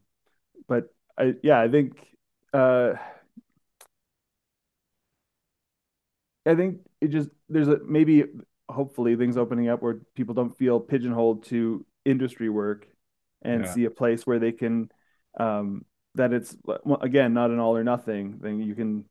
but 0.68 0.88
I 1.18 1.34
yeah, 1.42 1.60
I 1.60 1.68
think 1.68 1.96
uh 2.52 2.94
I 6.44 6.54
think 6.54 6.80
it 7.00 7.08
just 7.08 7.30
there's 7.48 7.68
a 7.68 7.78
maybe 7.86 8.24
hopefully 8.68 9.16
things 9.16 9.36
opening 9.36 9.68
up 9.68 9.82
where 9.82 10.00
people 10.14 10.34
don't 10.34 10.56
feel 10.58 10.80
pigeonholed 10.80 11.44
to 11.44 11.84
industry 12.04 12.48
work 12.48 12.86
and 13.42 13.64
Yeah. 13.64 13.72
see 13.72 13.84
a 13.84 13.90
place 13.90 14.26
where 14.26 14.38
they 14.38 14.52
can 14.52 14.90
um 15.38 15.84
that 16.14 16.32
it's 16.32 16.56
again 17.02 17.34
not 17.34 17.50
an 17.50 17.58
all 17.58 17.76
or 17.76 17.84
nothing 17.84 18.38
thing 18.38 18.60
you 18.60 18.74
can 18.74 19.04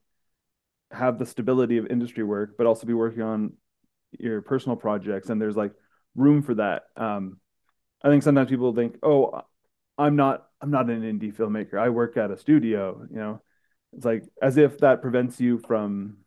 have 0.92 1.18
the 1.18 1.26
stability 1.26 1.78
of 1.78 1.86
industry 1.86 2.24
work 2.24 2.56
but 2.56 2.66
also 2.66 2.86
be 2.86 2.94
working 2.94 3.22
on 3.22 3.52
your 4.18 4.40
personal 4.42 4.76
projects 4.76 5.30
and 5.30 5.40
there's 5.40 5.56
like 5.56 5.72
room 6.14 6.42
for 6.42 6.54
that. 6.54 6.84
Um 6.96 7.38
I 8.04 8.08
think 8.08 8.22
sometimes 8.22 8.50
people 8.50 8.74
think 8.74 8.98
oh 9.02 9.42
I'm 9.98 10.16
not 10.16 10.46
I'm 10.60 10.70
not 10.70 10.90
an 10.90 11.02
indie 11.02 11.34
filmmaker. 11.34 11.78
I 11.78 11.88
work 11.90 12.16
at 12.16 12.30
a 12.30 12.36
studio 12.36 13.06
you 13.10 13.16
know? 13.16 13.42
It's 13.94 14.04
like 14.04 14.24
as 14.42 14.56
if 14.56 14.78
that 14.78 15.02
prevents 15.02 15.40
you 15.40 15.58
from 15.58 16.18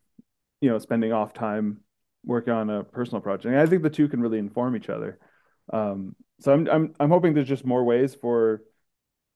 you 0.60 0.70
know 0.70 0.78
spending 0.78 1.12
off 1.12 1.32
time 1.32 1.80
working 2.24 2.52
on 2.52 2.70
a 2.70 2.84
personal 2.84 3.20
project. 3.20 3.46
And 3.46 3.58
I 3.58 3.66
think 3.66 3.82
the 3.82 3.90
two 3.90 4.08
can 4.08 4.20
really 4.20 4.38
inform 4.38 4.76
each 4.76 4.88
other. 4.88 5.18
Um 5.72 6.16
so 6.40 6.52
I'm 6.52 6.68
I'm 6.68 6.94
I'm 7.00 7.10
hoping 7.10 7.34
there's 7.34 7.48
just 7.48 7.66
more 7.66 7.84
ways 7.84 8.14
for 8.14 8.62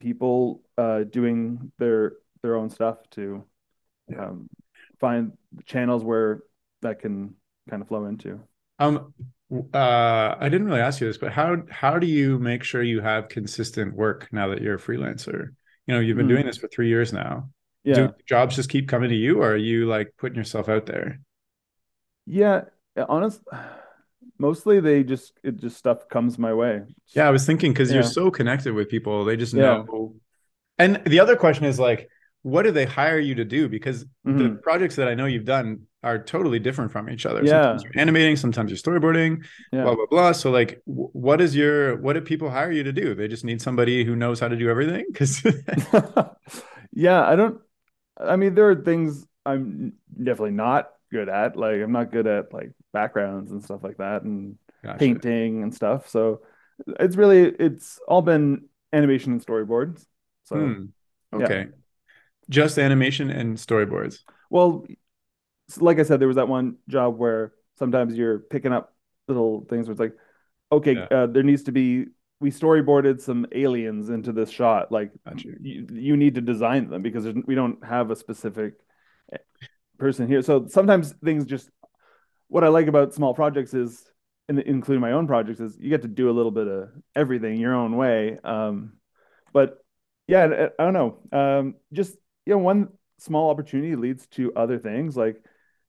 people 0.00 0.62
uh 0.78 1.04
doing 1.04 1.72
their 1.78 2.14
their 2.42 2.56
own 2.56 2.70
stuff 2.70 2.98
to 3.12 3.44
Yeah. 4.08 4.18
um 4.18 4.48
find 5.00 5.32
channels 5.66 6.04
where 6.04 6.42
that 6.82 7.00
can 7.00 7.36
kind 7.70 7.82
of 7.82 7.88
flow 7.88 8.06
into. 8.06 8.40
Um 8.78 9.12
uh 9.72 10.34
i 10.40 10.48
didn't 10.48 10.66
really 10.66 10.80
ask 10.80 11.00
you 11.00 11.06
this 11.06 11.18
but 11.18 11.30
how 11.32 11.56
how 11.70 11.98
do 11.98 12.06
you 12.06 12.38
make 12.38 12.64
sure 12.64 12.82
you 12.82 13.00
have 13.00 13.28
consistent 13.28 13.94
work 13.94 14.28
now 14.32 14.48
that 14.48 14.62
you're 14.62 14.74
a 14.76 14.78
freelancer? 14.80 15.50
You 15.86 15.94
know 15.94 16.00
you've 16.00 16.16
been 16.16 16.26
Hmm. 16.26 16.28
doing 16.28 16.46
this 16.46 16.58
for 16.58 16.68
three 16.68 16.88
years 16.88 17.12
now. 17.12 17.50
Yeah. 17.84 18.08
do 18.08 18.14
jobs 18.26 18.56
just 18.56 18.70
keep 18.70 18.88
coming 18.88 19.10
to 19.10 19.14
you 19.16 19.40
or 19.42 19.52
are 19.52 19.56
you 19.56 19.86
like 19.86 20.12
putting 20.18 20.36
yourself 20.38 20.68
out 20.68 20.86
there? 20.86 21.20
Yeah 22.26 22.64
honest 23.08 23.40
mostly 24.38 24.80
they 24.80 25.02
just 25.04 25.32
it 25.42 25.56
just 25.56 25.76
stuff 25.76 26.08
comes 26.08 26.38
my 26.38 26.52
way 26.52 26.82
Yeah, 27.14 27.28
I 27.28 27.30
was 27.30 27.46
thinking 27.46 27.72
because 27.72 27.92
you're 27.92 28.02
so 28.02 28.30
connected 28.30 28.74
with 28.74 28.88
people, 28.88 29.24
they 29.24 29.36
just 29.36 29.54
Yeah. 29.54 29.60
know. 29.60 30.14
And 30.78 31.02
the 31.06 31.20
other 31.20 31.36
question 31.36 31.64
is 31.66 31.78
like, 31.80 32.08
what 32.42 32.64
do 32.64 32.72
they 32.72 32.84
hire 32.86 33.18
you 33.18 33.36
to 33.36 33.44
do? 33.44 33.68
Because 33.68 34.06
the 34.26 34.50
Mhm. 34.50 34.60
projects 34.62 34.96
that 34.96 35.08
I 35.08 35.14
know 35.14 35.26
you've 35.26 35.44
done 35.44 35.82
are 36.02 36.18
totally 36.22 36.58
different 36.58 36.92
from 36.92 37.10
each 37.10 37.26
other. 37.26 37.46
Yeah. 37.46 37.46
Sometimes 37.46 37.84
you're 37.84 38.00
animating, 38.00 38.36
sometimes 38.36 38.70
you're 38.70 38.78
storyboarding, 38.78 39.44
yeah 39.72 39.90
blah 39.90 39.96
blah 39.96 40.06
blah. 40.10 40.32
So 40.32 40.50
like, 40.50 40.82
what 40.86 41.40
is 41.40 41.56
your 41.56 41.96
what 41.98 42.14
do 42.14 42.20
people 42.22 42.50
hire 42.50 42.72
you 42.72 42.84
to 42.84 42.92
do? 42.92 43.14
They 43.14 43.28
just 43.28 43.44
need 43.44 43.62
somebody 43.62 44.04
who 44.04 44.16
knows 44.16 44.40
how 44.40 44.48
to 44.48 44.56
do 44.56 44.68
everything. 44.70 45.06
Because 45.12 45.42
Yeah, 46.92 47.24
I 47.26 47.36
don't. 47.36 47.60
I 48.18 48.36
mean, 48.36 48.54
there 48.54 48.70
are 48.70 48.76
things 48.76 49.26
I'm 49.46 49.94
definitely 50.16 50.52
not 50.52 50.90
good 51.14 51.28
at. 51.30 51.56
Like, 51.56 51.78
I'm 51.80 51.92
not 51.92 52.10
good 52.12 52.26
at 52.26 52.52
like 52.52 52.70
backgrounds 52.92 53.52
and 53.52 53.62
stuff 53.62 53.82
like 53.86 53.98
that, 53.98 54.22
and 54.26 54.58
painting 54.98 55.62
and 55.62 55.72
stuff. 55.74 56.08
So 56.10 56.42
it's 57.00 57.16
really 57.16 57.42
it's 57.66 57.98
all 58.10 58.22
been 58.22 58.66
animation 58.92 59.32
and 59.32 59.40
storyboards. 59.44 60.04
So 60.50 60.56
Hmm. 60.56 60.84
yeah. 61.32 61.44
Okay. 61.46 61.62
Just 62.50 62.78
animation 62.78 63.30
and 63.30 63.56
storyboards. 63.56 64.20
well, 64.50 64.84
like 65.80 65.98
I 65.98 66.02
said, 66.04 66.20
there 66.20 66.28
was 66.28 66.36
that 66.36 66.48
one 66.48 66.76
job 66.88 67.16
where 67.16 67.52
sometimes 67.78 68.14
you're 68.18 68.40
picking 68.40 68.72
up 68.72 68.92
little 69.28 69.64
things 69.70 69.86
where 69.86 69.92
it's 69.92 70.00
like, 70.06 70.16
okay, 70.70 70.94
Yeah. 70.94 71.08
uh, 71.10 71.26
there 71.26 71.42
needs 71.42 71.64
to 71.64 71.72
be. 71.72 72.06
We 72.40 72.50
storyboarded 72.50 73.22
some 73.22 73.46
aliens 73.52 74.10
into 74.10 74.32
this 74.32 74.50
shot. 74.50 74.92
Like, 74.92 75.12
you. 75.38 75.56
you, 75.62 75.86
you 75.92 76.16
need 76.16 76.34
to 76.34 76.42
design 76.42 76.90
them 76.90 77.00
because 77.00 77.24
we 77.46 77.54
don't 77.54 77.82
have 77.82 78.10
a 78.10 78.16
specific 78.16 78.74
person 80.04 80.28
here. 80.28 80.42
So 80.42 80.66
sometimes 80.68 81.14
things 81.24 81.46
just 81.46 81.70
what 82.48 82.62
I 82.62 82.68
like 82.68 82.88
about 82.88 83.14
small 83.14 83.32
projects 83.32 83.72
is, 83.72 84.04
including 84.50 85.00
my 85.00 85.12
own 85.12 85.26
projects, 85.26 85.60
is 85.60 85.78
you 85.80 85.88
get 85.88 86.02
to 86.02 86.08
do 86.08 86.28
a 86.28 86.36
little 86.38 86.50
bit 86.50 86.68
of 86.68 86.90
everything 87.16 87.58
your 87.58 87.74
own 87.74 87.96
way. 87.96 88.38
Um, 88.44 88.98
but 89.54 89.78
yeah, 90.28 90.44
I, 90.44 90.82
I 90.82 90.84
don't 90.84 90.92
know. 90.92 91.18
Um, 91.32 91.76
just 91.90 92.14
you 92.44 92.52
know, 92.52 92.58
one 92.58 92.88
small 93.16 93.48
opportunity 93.48 93.96
leads 93.96 94.26
to 94.36 94.52
other 94.54 94.78
things. 94.78 95.16
Like 95.16 95.42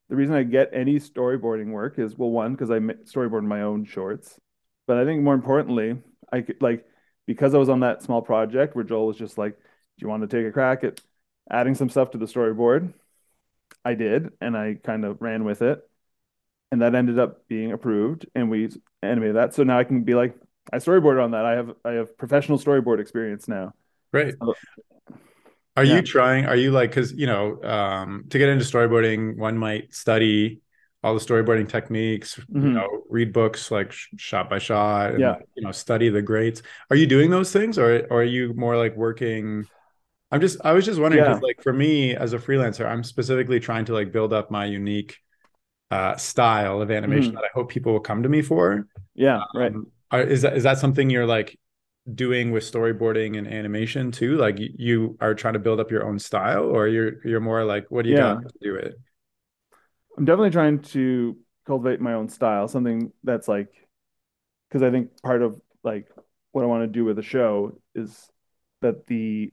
the 0.07 0.15
reason 0.15 0.33
I 0.33 0.43
get 0.43 0.69
any 0.71 0.97
storyboarding 0.97 1.71
work 1.71 1.99
is 1.99 2.17
well, 2.17 2.29
one 2.29 2.53
because 2.53 2.71
I 2.71 2.79
storyboard 2.79 3.43
my 3.43 3.63
own 3.63 3.83
shorts, 3.83 4.39
but 4.87 4.97
I 4.97 5.03
think 5.03 5.23
more 5.23 5.33
importantly, 5.33 5.97
I 6.31 6.39
could 6.39 6.61
like 6.61 6.85
because 7.27 7.53
I 7.53 7.57
was 7.57 7.67
on 7.67 7.81
that 7.81 8.01
small 8.01 8.21
project 8.21 8.75
where 8.75 8.85
Joel 8.85 9.07
was 9.07 9.17
just 9.17 9.37
like, 9.37 9.57
"Do 9.57 10.03
you 10.03 10.07
want 10.07 10.21
to 10.21 10.33
take 10.37 10.47
a 10.47 10.53
crack 10.53 10.85
at 10.85 11.01
adding 11.51 11.75
some 11.75 11.89
stuff 11.89 12.11
to 12.11 12.17
the 12.17 12.27
storyboard?" 12.27 12.93
I 13.85 13.93
did, 13.93 14.33
and 14.41 14.57
I 14.57 14.77
kind 14.83 15.05
of 15.05 15.21
ran 15.21 15.43
with 15.45 15.61
it, 15.61 15.79
and 16.71 16.81
that 16.81 16.95
ended 16.95 17.19
up 17.19 17.47
being 17.47 17.71
approved, 17.71 18.25
and 18.35 18.49
we 18.49 18.69
animated 19.03 19.35
that. 19.35 19.53
So 19.53 19.63
now 19.63 19.77
I 19.77 19.83
can 19.83 20.03
be 20.03 20.15
like, 20.15 20.35
I 20.73 20.77
storyboarded 20.77 21.23
on 21.23 21.31
that. 21.31 21.45
I 21.45 21.51
have 21.53 21.71
I 21.85 21.91
have 21.91 22.17
professional 22.17 22.57
storyboard 22.57 22.99
experience 22.99 23.47
now. 23.47 23.73
Great. 24.11 24.35
So- 24.41 24.55
Are 25.77 25.83
Yeah. 25.83 25.97
you 25.97 26.01
trying? 26.01 26.45
Are 26.45 26.55
you 26.55 26.71
like, 26.71 26.89
because 26.89 27.13
you 27.13 27.27
know, 27.27 27.61
um, 27.63 28.25
to 28.29 28.37
get 28.37 28.49
into 28.49 28.63
storyboarding, 28.65 29.37
one 29.37 29.57
might 29.57 29.93
study 29.93 30.61
all 31.03 31.13
the 31.13 31.19
storyboarding 31.19 31.67
techniques, 31.69 32.39
you 32.49 32.61
Mhm. 32.61 32.73
know, 32.73 33.03
read 33.09 33.31
books 33.31 33.69
like 33.69 33.91
sh- 33.91 34.07
shot 34.17 34.49
by 34.49 34.57
shot, 34.57 35.11
and 35.11 35.19
Yeah. 35.19 35.35
you 35.53 35.61
know, 35.63 35.71
study 35.71 36.09
the 36.09 36.21
greats. 36.21 36.63
Are 36.89 36.95
you 36.95 37.05
doing 37.05 37.29
those 37.29 37.51
things, 37.53 37.77
or, 37.77 38.07
or 38.09 38.21
are 38.21 38.23
you 38.23 38.53
more 38.55 38.75
like 38.77 38.95
working? 38.95 39.67
I'm 40.31 40.41
just, 40.41 40.59
I 40.65 40.73
was 40.73 40.85
just 40.85 40.99
wondering 40.99 41.23
Yeah. 41.23 41.39
like, 41.41 41.61
for 41.61 41.71
me 41.73 42.15
as 42.15 42.33
a 42.33 42.39
freelancer, 42.39 42.85
I'm 42.85 43.03
specifically 43.03 43.59
trying 43.59 43.85
to 43.85 43.93
like 43.93 44.11
build 44.11 44.33
up 44.33 44.51
my 44.51 44.65
unique 44.65 45.17
uh, 45.91 46.17
style 46.17 46.81
of 46.81 46.91
animation 46.91 47.31
Mhm. 47.31 47.35
that 47.35 47.45
I 47.45 47.49
hope 47.55 47.69
people 47.71 47.93
will 47.93 48.01
come 48.01 48.23
to 48.23 48.29
me 48.29 48.41
for. 48.41 48.87
Yeah, 49.15 49.45
right. 49.53 49.75
Um, 49.75 49.87
are, 50.11 50.21
is 50.23 50.43
that 50.43 50.57
is 50.57 50.63
that 50.63 50.79
something 50.79 51.09
you're 51.09 51.25
like 51.27 51.59
doing 52.15 52.51
with 52.51 52.63
storyboarding 52.63 53.37
and 53.37 53.47
animation 53.47 54.11
too? 54.11 54.37
Like 54.37 54.57
you 54.59 55.17
are 55.21 55.35
trying 55.35 55.53
to 55.55 55.59
build 55.61 55.79
up 55.81 55.91
your 55.91 56.05
own 56.05 56.19
style, 56.19 56.65
or 56.65 56.87
you're 56.87 57.25
you're 57.27 57.41
more 57.41 57.65
like, 57.65 57.91
what 57.91 58.03
do 58.03 58.09
you 58.11 58.15
yeah. 58.15 58.35
got 58.41 58.41
to 58.41 58.53
do 58.61 58.75
it? 58.75 58.95
I'm 60.17 60.25
definitely 60.25 60.51
trying 60.51 60.79
to 60.81 61.37
cultivate 61.65 61.99
my 61.99 62.13
own 62.13 62.29
style, 62.29 62.67
something 62.67 63.11
that's 63.23 63.47
like, 63.47 63.69
because 64.69 64.83
I 64.83 64.91
think 64.91 65.21
part 65.21 65.41
of 65.41 65.59
like 65.83 66.07
what 66.51 66.63
I 66.63 66.67
want 66.67 66.83
to 66.83 66.87
do 66.87 67.05
with 67.05 67.17
the 67.17 67.23
show 67.23 67.79
is 67.95 68.29
that 68.81 69.07
the 69.07 69.51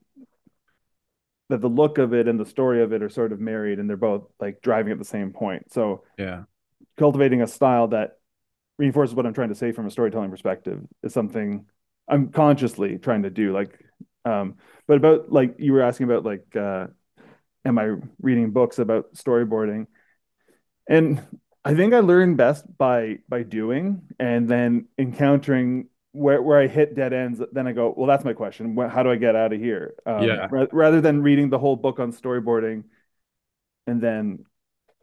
that 1.52 1.60
the 1.60 1.68
look 1.68 1.98
of 1.98 2.14
it 2.14 2.28
and 2.28 2.40
the 2.40 2.46
story 2.46 2.82
of 2.82 2.94
it 2.94 3.02
are 3.02 3.10
sort 3.10 3.30
of 3.30 3.38
married 3.38 3.78
and 3.78 3.88
they're 3.88 3.96
both 3.98 4.24
like 4.40 4.62
driving 4.62 4.90
at 4.90 4.98
the 4.98 5.04
same 5.04 5.32
point. 5.32 5.70
So 5.70 6.04
yeah, 6.16 6.44
cultivating 6.98 7.42
a 7.42 7.46
style 7.46 7.88
that 7.88 8.12
reinforces 8.78 9.14
what 9.14 9.26
I'm 9.26 9.34
trying 9.34 9.50
to 9.50 9.54
say 9.54 9.70
from 9.72 9.86
a 9.86 9.90
storytelling 9.90 10.30
perspective 10.30 10.80
is 11.02 11.12
something 11.12 11.66
I'm 12.08 12.30
consciously 12.30 12.96
trying 12.96 13.24
to 13.24 13.30
do. 13.30 13.52
Like, 13.52 13.78
um, 14.24 14.56
but 14.86 14.96
about 14.96 15.30
like 15.30 15.56
you 15.58 15.74
were 15.74 15.82
asking 15.82 16.04
about 16.04 16.24
like, 16.24 16.56
uh, 16.56 16.86
am 17.66 17.78
I 17.78 17.96
reading 18.20 18.50
books 18.50 18.78
about 18.78 19.12
storyboarding? 19.14 19.88
And 20.88 21.22
I 21.66 21.74
think 21.74 21.92
I 21.92 21.98
learn 21.98 22.36
best 22.36 22.64
by 22.78 23.18
by 23.28 23.42
doing 23.42 24.02
and 24.18 24.48
then 24.48 24.86
encountering 24.98 25.88
where 26.12 26.40
where 26.40 26.60
I 26.60 26.66
hit 26.66 26.94
dead 26.94 27.12
ends. 27.12 27.40
Then 27.52 27.66
I 27.66 27.72
go, 27.72 27.92
well, 27.96 28.06
that's 28.06 28.24
my 28.24 28.32
question. 28.32 28.76
How 28.76 29.02
do 29.02 29.10
I 29.10 29.16
get 29.16 29.34
out 29.34 29.52
of 29.52 29.60
here? 29.60 29.94
Um, 30.06 30.22
yeah. 30.22 30.48
rather 30.50 31.00
than 31.00 31.22
reading 31.22 31.50
the 31.50 31.58
whole 31.58 31.76
book 31.76 31.98
on 31.98 32.12
storyboarding 32.12 32.84
and 33.86 34.00
then 34.00 34.44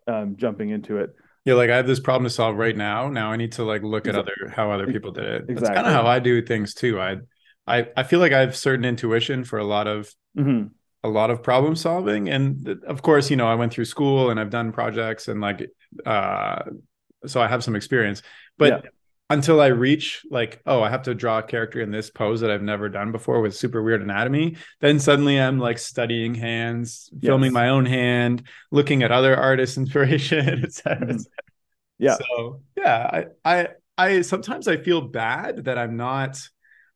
um, 0.07 0.37
jumping 0.37 0.69
into 0.69 0.97
it. 0.97 1.15
Yeah, 1.45 1.55
like 1.55 1.69
I 1.69 1.77
have 1.77 1.87
this 1.87 1.99
problem 1.99 2.25
to 2.25 2.29
solve 2.29 2.57
right 2.57 2.75
now. 2.75 3.09
Now 3.09 3.31
I 3.31 3.37
need 3.37 3.53
to 3.53 3.63
like 3.63 3.81
look 3.81 4.05
exactly. 4.05 4.33
at 4.33 4.43
other 4.43 4.53
how 4.53 4.71
other 4.71 4.87
people 4.87 5.11
did 5.11 5.25
it. 5.25 5.35
Exactly. 5.49 5.55
That's 5.55 5.75
kind 5.75 5.87
of 5.87 5.93
how 5.93 6.05
I 6.05 6.19
do 6.19 6.41
things 6.41 6.73
too. 6.73 6.99
I 6.99 7.17
I 7.65 7.87
I 7.97 8.03
feel 8.03 8.19
like 8.19 8.33
I 8.33 8.41
have 8.41 8.55
certain 8.55 8.85
intuition 8.85 9.43
for 9.43 9.57
a 9.57 9.63
lot 9.63 9.87
of 9.87 10.13
mm-hmm. 10.37 10.67
a 11.03 11.09
lot 11.09 11.31
of 11.31 11.41
problem 11.41 11.75
solving, 11.75 12.29
and 12.29 12.79
of 12.85 13.01
course, 13.01 13.29
you 13.31 13.35
know, 13.35 13.47
I 13.47 13.55
went 13.55 13.73
through 13.73 13.85
school 13.85 14.29
and 14.29 14.39
I've 14.39 14.49
done 14.49 14.71
projects 14.71 15.27
and 15.27 15.41
like 15.41 15.67
uh, 16.05 16.63
so 17.25 17.41
I 17.41 17.47
have 17.47 17.63
some 17.63 17.75
experience. 17.75 18.21
But 18.57 18.83
yeah. 18.83 18.89
Until 19.29 19.61
I 19.61 19.67
reach 19.67 20.25
like, 20.31 20.61
oh, 20.65 20.81
I 20.81 20.89
have 20.89 21.03
to 21.03 21.13
draw 21.13 21.39
a 21.39 21.43
character 21.43 21.81
in 21.81 21.91
this 21.91 22.09
pose 22.09 22.41
that 22.41 22.49
I've 22.49 22.63
never 22.63 22.89
done 22.89 23.11
before 23.11 23.41
with 23.41 23.55
super 23.55 23.83
weird 23.83 24.01
anatomy, 24.01 24.57
then 24.81 24.99
suddenly 24.99 25.39
I'm 25.39 25.59
like 25.59 25.77
studying 25.77 26.33
hands, 26.33 27.09
filming 27.21 27.53
my 27.53 27.69
own 27.69 27.85
hand, 27.85 28.43
looking 28.71 29.03
at 29.03 29.11
other 29.11 29.37
artists' 29.37 29.77
inspiration, 29.83 30.63
etc. 30.63 31.07
Mm-hmm. 31.07 31.17
Yeah. 31.99 32.17
So 32.17 32.61
yeah, 32.75 33.09
I 33.11 33.25
I 33.45 33.67
I 33.97 34.21
sometimes 34.21 34.67
I 34.67 34.77
feel 34.77 35.01
bad 35.01 35.65
that 35.65 35.77
I'm 35.77 35.95
not 35.95 36.39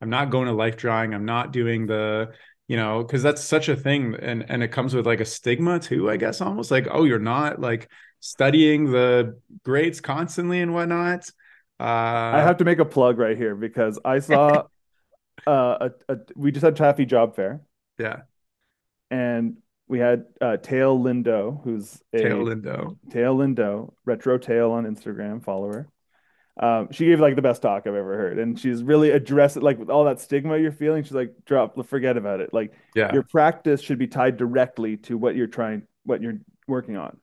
I'm 0.02 0.10
not 0.10 0.32
going 0.32 0.48
to 0.48 0.54
life 0.54 0.78
drawing. 0.78 1.14
I'm 1.14 1.26
not 1.26 1.52
doing 1.52 1.86
the 1.86 2.34
you 2.68 2.78
know 2.78 3.04
because 3.04 3.22
that's 3.22 3.44
such 3.44 3.70
a 3.70 3.76
thing 3.76 4.16
and 4.16 4.46
and 4.50 4.64
it 4.64 4.70
comes 4.70 4.96
with 4.96 5.06
like 5.06 5.20
a 5.20 5.26
stigma 5.26 5.80
too 5.80 6.10
i 6.10 6.16
guess 6.16 6.40
almost 6.40 6.72
like 6.72 6.88
oh 6.90 7.04
you're 7.04 7.20
not 7.20 7.60
like 7.60 7.90
studying 8.22 8.90
the 8.90 9.38
grades 9.64 10.00
constantly 10.00 10.62
and 10.62 10.74
whatnot 10.74 11.30
uh 11.84 12.38
i 12.38 12.42
have 12.42 12.58
to 12.58 12.66
make 12.66 12.80
a 12.80 12.86
plug 12.86 13.18
right 13.18 13.38
here 13.38 13.56
because 13.56 14.00
i 14.06 14.20
saw 14.20 14.64
uh 15.48 15.90
a, 16.08 16.14
a, 16.14 16.18
we 16.36 16.52
just 16.52 16.64
had 16.64 16.76
TAAFI 16.76 17.08
job 17.08 17.36
fair 17.36 17.62
yeah 18.00 18.22
and 19.12 19.58
we 19.88 20.00
had 20.00 20.26
uh, 20.42 20.58
Tail 20.58 20.98
Lindo, 20.98 21.64
who's 21.64 22.02
a 22.14 22.18
Tail 22.18 22.46
Lindo, 22.46 22.98
Tail 23.12 23.38
Lindo, 23.38 23.94
retro 24.06 24.40
tail 24.40 24.72
on 24.72 24.86
Instagram, 24.86 25.44
follower. 25.44 25.88
Um, 26.60 26.88
she 26.92 27.06
gave 27.06 27.20
like 27.20 27.36
the 27.36 27.44
best 27.44 27.62
talk 27.62 27.84
I've 27.86 27.94
ever 27.94 28.18
heard, 28.18 28.40
and 28.40 28.60
she's 28.60 28.82
really 28.82 29.12
addressed 29.12 29.56
it 29.56 29.62
like 29.62 29.78
with 29.78 29.92
all 29.92 30.06
that 30.06 30.20
stigma 30.20 30.58
you're 30.58 30.72
feeling. 30.72 31.04
She's 31.04 31.12
like, 31.12 31.36
drop, 31.46 31.86
forget 31.86 32.18
about 32.18 32.40
it. 32.42 32.52
Like, 32.54 32.74
yeah. 32.96 33.14
your 33.14 33.22
practice 33.22 33.82
should 33.82 34.00
be 34.00 34.08
tied 34.08 34.38
directly 34.38 34.98
to 34.98 35.16
what 35.16 35.36
you're 35.36 35.46
trying, 35.46 35.84
what 36.06 36.24
you're 36.24 36.40
working 36.68 36.98
on. 36.98 37.18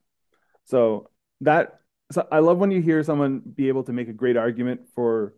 So 0.63 1.09
that, 1.41 1.80
so 2.13 2.27
I 2.31 2.39
love 2.39 2.57
when 2.57 2.71
you 2.71 2.81
hear 2.81 3.03
someone 3.03 3.39
be 3.39 3.67
able 3.67 3.83
to 3.85 3.93
make 3.93 4.07
a 4.09 4.13
great 4.13 4.37
argument 4.37 4.81
for 4.95 5.33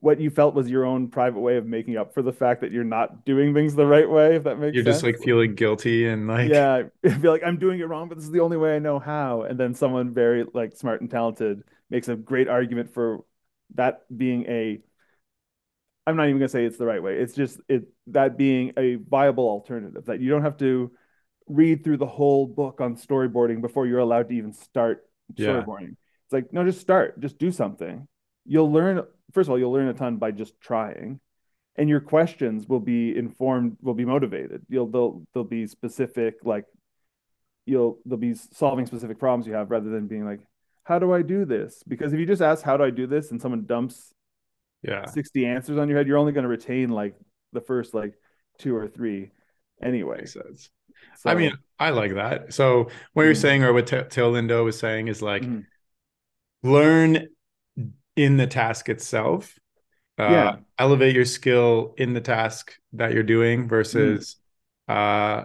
what 0.00 0.20
you 0.20 0.30
felt 0.30 0.54
was 0.54 0.70
your 0.70 0.84
own 0.84 1.08
private 1.08 1.40
way 1.40 1.56
of 1.56 1.66
making 1.66 1.96
up 1.96 2.14
for 2.14 2.22
the 2.22 2.32
fact 2.32 2.60
that 2.60 2.72
you're 2.72 2.84
not 2.84 3.24
doing 3.24 3.54
things 3.54 3.74
the 3.74 3.86
right 3.86 4.08
way, 4.08 4.36
if 4.36 4.44
that 4.44 4.58
makes 4.58 4.76
you're 4.76 4.82
sense. 4.82 4.96
just 4.96 5.02
like 5.02 5.18
feeling 5.22 5.54
guilty 5.54 6.08
and 6.08 6.26
like 6.28 6.50
yeah, 6.50 6.82
I 7.04 7.08
feel 7.10 7.30
like 7.32 7.42
I'm 7.44 7.58
doing 7.58 7.80
it 7.80 7.84
wrong, 7.88 8.08
but 8.08 8.16
this 8.16 8.24
is 8.24 8.30
the 8.30 8.40
only 8.40 8.56
way 8.56 8.76
I 8.76 8.78
know 8.78 8.98
how. 8.98 9.42
And 9.42 9.58
then 9.58 9.74
someone 9.74 10.12
very 10.14 10.44
like 10.52 10.76
smart 10.76 11.00
and 11.00 11.10
talented 11.10 11.62
makes 11.90 12.08
a 12.08 12.16
great 12.16 12.48
argument 12.48 12.92
for 12.92 13.24
that 13.74 14.02
being 14.16 14.44
a 14.46 14.80
I'm 16.06 16.16
not 16.16 16.24
even 16.28 16.38
gonna 16.38 16.48
say 16.48 16.64
it's 16.64 16.76
the 16.76 16.86
right 16.86 17.02
way. 17.02 17.16
It's 17.18 17.34
just 17.34 17.60
it 17.68 17.84
that 18.08 18.36
being 18.36 18.72
a 18.76 18.96
viable 18.96 19.48
alternative 19.48 20.04
that 20.06 20.20
you 20.20 20.28
don't 20.28 20.42
have 20.42 20.58
to 20.58 20.92
read 21.46 21.84
through 21.84 21.98
the 21.98 22.06
whole 22.06 22.46
book 22.46 22.80
on 22.80 22.96
storyboarding 22.96 23.60
before 23.62 23.86
you're 23.86 23.98
allowed 24.00 24.28
to 24.28 24.34
even 24.34 24.52
start 24.52 25.06
storyboarding. 25.32 25.80
Yeah. 25.80 26.26
It's 26.26 26.32
like 26.32 26.52
no, 26.52 26.64
just 26.64 26.80
start, 26.80 27.20
just 27.20 27.38
do 27.38 27.50
something. 27.50 28.06
You'll 28.44 28.72
learn 28.72 29.02
first 29.32 29.48
of 29.48 29.52
all, 29.52 29.58
you'll 29.58 29.72
learn 29.72 29.88
a 29.88 29.94
ton 29.94 30.16
by 30.16 30.30
just 30.30 30.60
trying, 30.60 31.20
and 31.76 31.88
your 31.88 32.00
questions 32.00 32.68
will 32.68 32.80
be 32.80 33.16
informed, 33.16 33.76
will 33.82 33.94
be 33.94 34.04
motivated. 34.04 34.62
You'll 34.68 34.86
they'll 34.86 35.22
they'll 35.34 35.44
be 35.44 35.66
specific, 35.66 36.36
like 36.44 36.64
you'll 37.66 37.98
they'll 38.06 38.18
be 38.18 38.34
solving 38.34 38.86
specific 38.86 39.18
problems 39.18 39.46
you 39.46 39.54
have 39.54 39.70
rather 39.70 39.90
than 39.90 40.06
being 40.06 40.24
like, 40.24 40.40
how 40.84 40.98
do 40.98 41.12
I 41.12 41.22
do 41.22 41.44
this? 41.44 41.82
Because 41.86 42.12
if 42.12 42.20
you 42.20 42.26
just 42.26 42.42
ask 42.42 42.62
how 42.62 42.76
do 42.76 42.84
I 42.84 42.90
do 42.90 43.06
this 43.06 43.30
and 43.30 43.40
someone 43.40 43.66
dumps 43.66 44.12
yeah 44.82 45.06
60 45.06 45.46
answers 45.46 45.78
on 45.78 45.88
your 45.88 45.98
head, 45.98 46.06
you're 46.06 46.18
only 46.18 46.32
going 46.32 46.44
to 46.44 46.48
retain 46.48 46.90
like 46.90 47.14
the 47.52 47.60
first 47.60 47.94
like 47.94 48.14
two 48.58 48.76
or 48.76 48.86
three 48.86 49.30
anyway. 49.82 50.18
Makes 50.18 50.34
sense. 50.34 50.70
So, 51.16 51.30
I 51.30 51.34
mean, 51.34 51.52
I 51.78 51.90
like 51.90 52.14
that. 52.14 52.52
So 52.52 52.88
what 53.12 53.24
you're 53.24 53.32
mm-hmm. 53.32 53.40
saying, 53.40 53.64
or 53.64 53.72
what 53.72 53.86
T- 53.86 54.02
Tail 54.08 54.32
Lindo 54.32 54.64
was 54.64 54.78
saying, 54.78 55.08
is 55.08 55.22
like 55.22 55.42
mm-hmm. 55.42 55.60
learn 56.68 57.28
in 58.16 58.36
the 58.36 58.46
task 58.46 58.88
itself. 58.88 59.58
Uh, 60.18 60.30
yeah. 60.30 60.56
Elevate 60.78 61.14
your 61.14 61.24
skill 61.24 61.94
in 61.98 62.12
the 62.12 62.20
task 62.20 62.74
that 62.92 63.12
you're 63.12 63.22
doing 63.22 63.68
versus. 63.68 64.36
Mm. 64.36 64.40
Uh, 64.86 65.44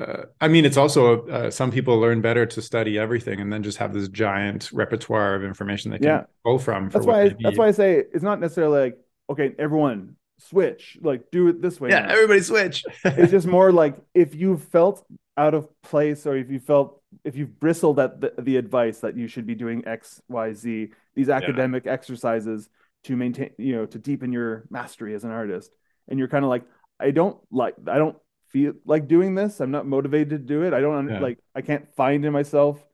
uh, 0.00 0.22
I 0.40 0.46
mean, 0.46 0.64
it's 0.64 0.76
also 0.76 1.26
uh, 1.26 1.50
some 1.50 1.72
people 1.72 1.98
learn 1.98 2.20
better 2.20 2.46
to 2.46 2.62
study 2.62 2.96
everything 2.96 3.40
and 3.40 3.52
then 3.52 3.64
just 3.64 3.76
have 3.78 3.92
this 3.92 4.08
giant 4.08 4.70
repertoire 4.72 5.34
of 5.34 5.42
information 5.42 5.90
they 5.90 5.98
can 5.98 6.06
yeah. 6.06 6.22
pull 6.44 6.60
from. 6.60 6.88
That's 6.88 7.04
why. 7.04 7.22
I, 7.22 7.36
that's 7.40 7.58
why 7.58 7.66
I 7.66 7.72
say 7.72 8.04
it's 8.14 8.22
not 8.22 8.38
necessarily 8.38 8.80
like 8.80 8.98
okay, 9.30 9.52
everyone 9.58 10.16
switch, 10.38 10.98
like 11.00 11.30
do 11.30 11.48
it 11.48 11.60
this 11.60 11.80
way. 11.80 11.90
Yeah, 11.90 12.00
now. 12.00 12.12
everybody 12.12 12.40
switch. 12.40 12.84
it's 13.04 13.30
just 13.30 13.46
more 13.46 13.72
like 13.72 13.96
if 14.14 14.34
you 14.34 14.56
felt 14.56 15.04
out 15.36 15.54
of 15.54 15.68
place 15.82 16.26
or 16.26 16.36
if 16.36 16.50
you 16.50 16.58
felt 16.58 17.00
if 17.24 17.36
you've 17.36 17.58
bristled 17.58 17.98
at 17.98 18.20
the, 18.20 18.32
the 18.38 18.56
advice 18.56 19.00
that 19.00 19.16
you 19.16 19.28
should 19.28 19.46
be 19.46 19.54
doing 19.54 19.86
X, 19.86 20.20
Y, 20.28 20.52
Z, 20.52 20.90
these 21.14 21.28
academic 21.28 21.86
yeah. 21.86 21.92
exercises 21.92 22.68
to 23.04 23.16
maintain, 23.16 23.50
you 23.58 23.76
know, 23.76 23.86
to 23.86 23.98
deepen 23.98 24.32
your 24.32 24.64
mastery 24.70 25.14
as 25.14 25.24
an 25.24 25.30
artist, 25.30 25.72
and 26.08 26.18
you're 26.18 26.28
kind 26.28 26.44
of 26.44 26.48
like, 26.48 26.64
I 27.00 27.10
don't 27.10 27.38
like, 27.50 27.74
I 27.86 27.98
don't 27.98 28.16
feel 28.48 28.72
like 28.84 29.08
doing 29.08 29.34
this. 29.34 29.60
I'm 29.60 29.70
not 29.70 29.86
motivated 29.86 30.30
to 30.30 30.38
do 30.38 30.62
it. 30.62 30.72
I 30.72 30.80
don't 30.80 31.08
yeah. 31.08 31.20
like, 31.20 31.38
I 31.54 31.62
can't 31.62 31.94
find 31.94 32.24
in 32.24 32.32
myself. 32.32 32.84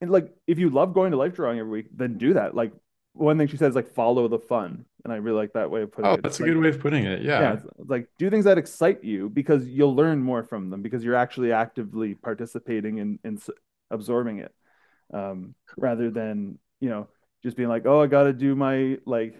And 0.00 0.10
like, 0.10 0.32
if 0.46 0.58
you 0.58 0.70
love 0.70 0.94
going 0.94 1.12
to 1.12 1.16
life 1.16 1.34
drawing 1.34 1.58
every 1.58 1.70
week, 1.70 1.86
then 1.94 2.18
do 2.18 2.34
that. 2.34 2.54
Like, 2.54 2.72
one 3.12 3.38
thing 3.38 3.48
she 3.48 3.56
says 3.56 3.74
like 3.74 3.92
follow 3.92 4.28
the 4.28 4.38
fun 4.38 4.84
and 5.04 5.12
i 5.12 5.16
really 5.16 5.36
like 5.36 5.52
that 5.52 5.70
way 5.70 5.82
of 5.82 5.92
putting 5.92 6.10
it. 6.10 6.12
oh, 6.12 6.14
it. 6.14 6.22
that's 6.22 6.36
it's 6.36 6.40
a 6.40 6.42
like, 6.42 6.52
good 6.52 6.62
way 6.62 6.68
of 6.68 6.80
putting 6.80 7.04
it. 7.04 7.22
Yeah, 7.22 7.40
yeah 7.40 7.56
like 7.78 8.08
do 8.18 8.30
things 8.30 8.44
that 8.44 8.58
excite 8.58 9.02
you 9.04 9.28
because 9.28 9.66
you'll 9.66 9.94
learn 9.94 10.22
more 10.22 10.42
from 10.42 10.70
them 10.70 10.82
because 10.82 11.04
you're 11.04 11.16
actually 11.16 11.52
actively 11.52 12.14
participating 12.14 12.98
in, 12.98 13.18
in 13.24 13.40
absorbing 13.90 14.38
it. 14.38 14.54
Um, 15.12 15.54
rather 15.76 16.10
than 16.10 16.58
you 16.80 16.88
know 16.88 17.08
just 17.42 17.56
being 17.56 17.68
like 17.68 17.84
oh 17.84 18.00
i 18.00 18.06
gotta 18.06 18.32
do 18.32 18.54
my 18.54 18.98
like 19.06 19.34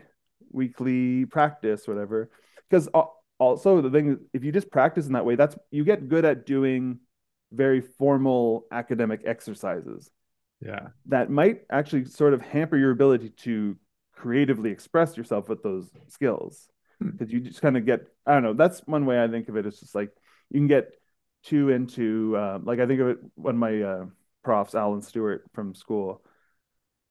weekly 0.53 1.27
practice 1.27 1.87
whatever. 1.87 2.31
Because 2.69 2.89
also 3.39 3.81
the 3.81 3.91
thing 3.91 4.11
is 4.13 4.19
if 4.33 4.45
you 4.45 4.53
just 4.53 4.71
practice 4.71 5.07
in 5.07 5.13
that 5.15 5.25
way 5.25 5.35
that's 5.35 5.57
you 5.71 5.85
get 5.85 6.09
good 6.09 6.25
at 6.25 6.47
doing 6.47 6.99
very 7.53 7.81
formal 7.81 8.67
academic 8.71 9.23
exercises. 9.25 10.11
Yeah. 10.65 10.89
That 11.07 11.31
might 11.31 11.63
actually 11.71 12.05
sort 12.05 12.35
of 12.35 12.43
hamper 12.43 12.77
your 12.77 12.91
ability 12.91 13.31
to 13.45 13.77
creatively 14.21 14.71
express 14.71 15.17
yourself 15.17 15.49
with 15.49 15.63
those 15.63 15.91
skills. 16.09 16.69
Because 17.01 17.29
hmm. 17.29 17.37
you 17.37 17.41
just 17.41 17.63
kind 17.63 17.79
of 17.79 17.87
get 17.87 18.01
i 18.27 18.35
don't 18.35 18.43
know 18.43 18.53
that's 18.53 18.81
one 18.81 19.07
way 19.07 19.23
i 19.23 19.27
think 19.27 19.49
of 19.49 19.57
it. 19.57 19.67
It's 19.67 19.81
just 19.81 19.95
like 19.95 20.11
you 20.51 20.61
can 20.61 20.67
get 20.67 20.91
too 21.45 21.71
into 21.71 22.37
uh, 22.37 22.59
like 22.63 22.81
i 22.81 22.87
think 22.87 23.01
of 23.01 23.09
it 23.09 23.19
when 23.35 23.57
my 23.57 23.81
uh, 23.81 24.05
profs 24.45 24.75
alan 24.75 25.01
stewart 25.01 25.45
from 25.55 25.75
school 25.75 26.23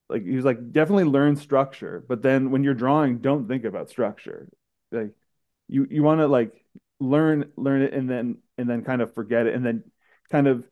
like 0.08 0.24
he 0.24 0.36
was 0.36 0.46
like 0.46 0.72
definitely 0.72 1.06
learn 1.06 1.36
structure 1.36 2.04
but 2.08 2.22
then 2.22 2.52
when 2.52 2.64
you're 2.64 2.76
drawing 2.76 3.18
don't 3.20 3.48
think 3.48 3.66
about 3.66 3.90
structure. 3.90 4.48
Like 4.92 5.14
you 5.68 5.88
you 5.90 6.04
want 6.04 6.20
to 6.22 6.28
like 6.28 6.64
learn 7.00 7.52
learn 7.56 7.82
it 7.82 7.94
and 7.94 8.10
then 8.10 8.38
and 8.58 8.70
then 8.70 8.84
kind 8.84 9.02
of 9.02 9.14
forget 9.14 9.48
it 9.48 9.56
and 9.56 9.66
then 9.66 9.84
kind 10.32 10.48
of 10.48 10.66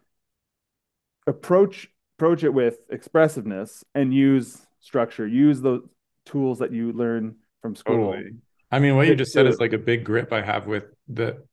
approach 1.25 1.89
approach 2.17 2.43
it 2.43 2.53
with 2.53 2.77
expressiveness 2.91 3.83
and 3.93 4.13
use 4.13 4.59
structure. 4.79 5.27
Use 5.27 5.61
the 5.61 5.88
tools 6.28 6.59
that 6.59 6.71
you 6.71 6.91
learn 6.93 7.36
from 7.61 7.75
school. 7.75 8.11
Totally. 8.11 8.32
I 8.71 8.80
mean, 8.80 8.95
what 8.95 9.07
you 9.07 9.15
just 9.15 9.32
said 9.32 9.47
is 9.47 9.59
like 9.59 9.73
a 9.73 9.78
big 9.78 10.03
grip 10.03 10.34
I 10.34 10.41
have 10.41 10.67
with 10.67 10.86
the 11.07 11.43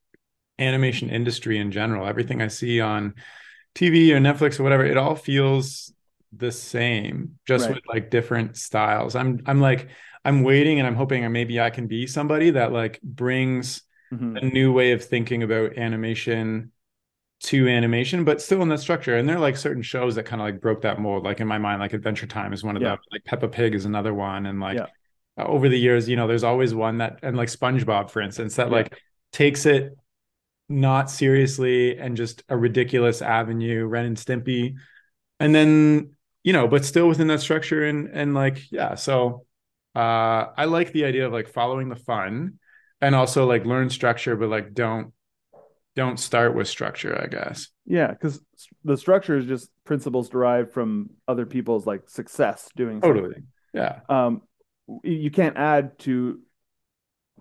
animation 0.59 1.09
industry 1.09 1.57
in 1.57 1.71
general. 1.71 2.05
Everything 2.07 2.41
I 2.41 2.47
see 2.47 2.81
on 2.81 3.15
TV 3.73 4.11
or 4.13 4.19
Netflix 4.19 4.59
or 4.59 4.63
whatever, 4.63 4.85
it 4.85 4.97
all 4.97 5.15
feels 5.15 5.93
the 6.35 6.51
same, 6.51 7.39
just 7.47 7.65
Right. 7.67 7.75
with 7.75 7.83
like 7.87 8.09
different 8.09 8.57
styles. 8.57 9.15
I'm 9.15 9.41
I'm 9.45 9.61
like 9.61 9.89
I'm 10.25 10.43
waiting 10.43 10.79
and 10.79 10.87
I'm 10.87 10.95
hoping 10.95 11.29
maybe 11.31 11.59
I 11.59 11.69
can 11.69 11.87
be 11.87 12.07
somebody 12.07 12.51
that 12.51 12.71
like 12.71 12.99
brings 13.01 13.81
Mhm. 14.11 14.37
a 14.41 14.45
new 14.45 14.73
way 14.73 14.91
of 14.91 15.03
thinking 15.03 15.43
about 15.43 15.77
animation 15.77 16.71
to 17.41 17.67
animation, 17.67 18.23
but 18.23 18.41
still 18.41 18.61
in 18.61 18.69
that 18.69 18.79
structure. 18.79 19.17
And 19.17 19.27
there 19.27 19.35
are 19.37 19.39
like 19.39 19.57
certain 19.57 19.83
shows 19.83 20.15
that 20.15 20.23
kind 20.23 20.41
of 20.41 20.45
like 20.47 20.61
broke 20.61 20.81
that 20.81 20.99
mold. 20.99 21.23
Like 21.23 21.39
in 21.41 21.47
my 21.47 21.57
mind, 21.57 21.79
like 21.81 21.93
Adventure 21.93 22.27
Time 22.27 22.53
is 22.53 22.63
one 22.63 22.75
of 22.77 22.81
Yeah. 22.81 22.89
them. 22.91 22.97
Like 23.11 23.23
Peppa 23.25 23.47
Pig 23.49 23.75
is 23.75 23.85
another 23.85 24.13
one. 24.13 24.45
And 24.45 24.59
like 24.59 24.77
Yeah. 24.77 24.87
uh, 25.37 25.43
over 25.45 25.69
the 25.69 25.77
years, 25.77 26.09
you 26.09 26.15
know, 26.15 26.27
there's 26.27 26.43
always 26.43 26.73
one 26.73 26.99
that 26.99 27.19
and 27.23 27.37
like 27.37 27.49
SpongeBob, 27.49 28.09
for 28.09 28.21
instance, 28.21 28.55
that 28.55 28.71
Yeah. 28.71 28.71
like 28.71 28.97
takes 29.31 29.65
it 29.65 29.95
not 30.69 31.09
seriously 31.11 31.97
and 31.97 32.17
just 32.17 32.43
a 32.49 32.57
ridiculous 32.57 33.21
avenue, 33.21 33.85
Ren 33.85 34.05
and 34.05 34.17
Stimpy. 34.17 34.75
And 35.39 35.55
then, 35.55 36.15
you 36.43 36.53
know, 36.53 36.67
but 36.67 36.85
still 36.85 37.07
within 37.09 37.27
that 37.27 37.41
structure 37.41 37.85
and 37.85 38.09
and 38.09 38.33
like, 38.35 38.71
yeah. 38.71 38.95
So 38.95 39.45
uh 39.95 40.47
I 40.57 40.65
like 40.65 40.93
the 40.93 41.05
idea 41.05 41.27
of 41.27 41.33
like 41.33 41.49
following 41.49 41.89
the 41.89 41.97
fun 41.97 42.59
and 43.01 43.15
also 43.15 43.47
like 43.47 43.65
learn 43.65 43.89
structure, 43.91 44.37
but 44.37 44.49
like 44.49 44.73
don't 44.75 45.13
don't 45.95 46.19
start 46.19 46.55
with 46.55 46.67
structure, 46.67 47.19
I 47.21 47.27
guess. 47.27 47.69
Yeah, 47.85 48.07
because 48.07 48.41
the 48.83 48.97
structure 48.97 49.37
is 49.37 49.45
just 49.45 49.69
principles 49.85 50.29
derived 50.29 50.73
from 50.73 51.11
other 51.27 51.45
people's 51.45 51.85
like 51.85 52.09
success 52.09 52.69
doing 52.75 53.01
something. 53.01 53.21
Totally. 53.21 53.43
Yeah. 53.73 53.99
Um, 54.09 54.41
you 55.03 55.31
can't 55.31 55.57
add 55.57 55.97
to 55.99 56.39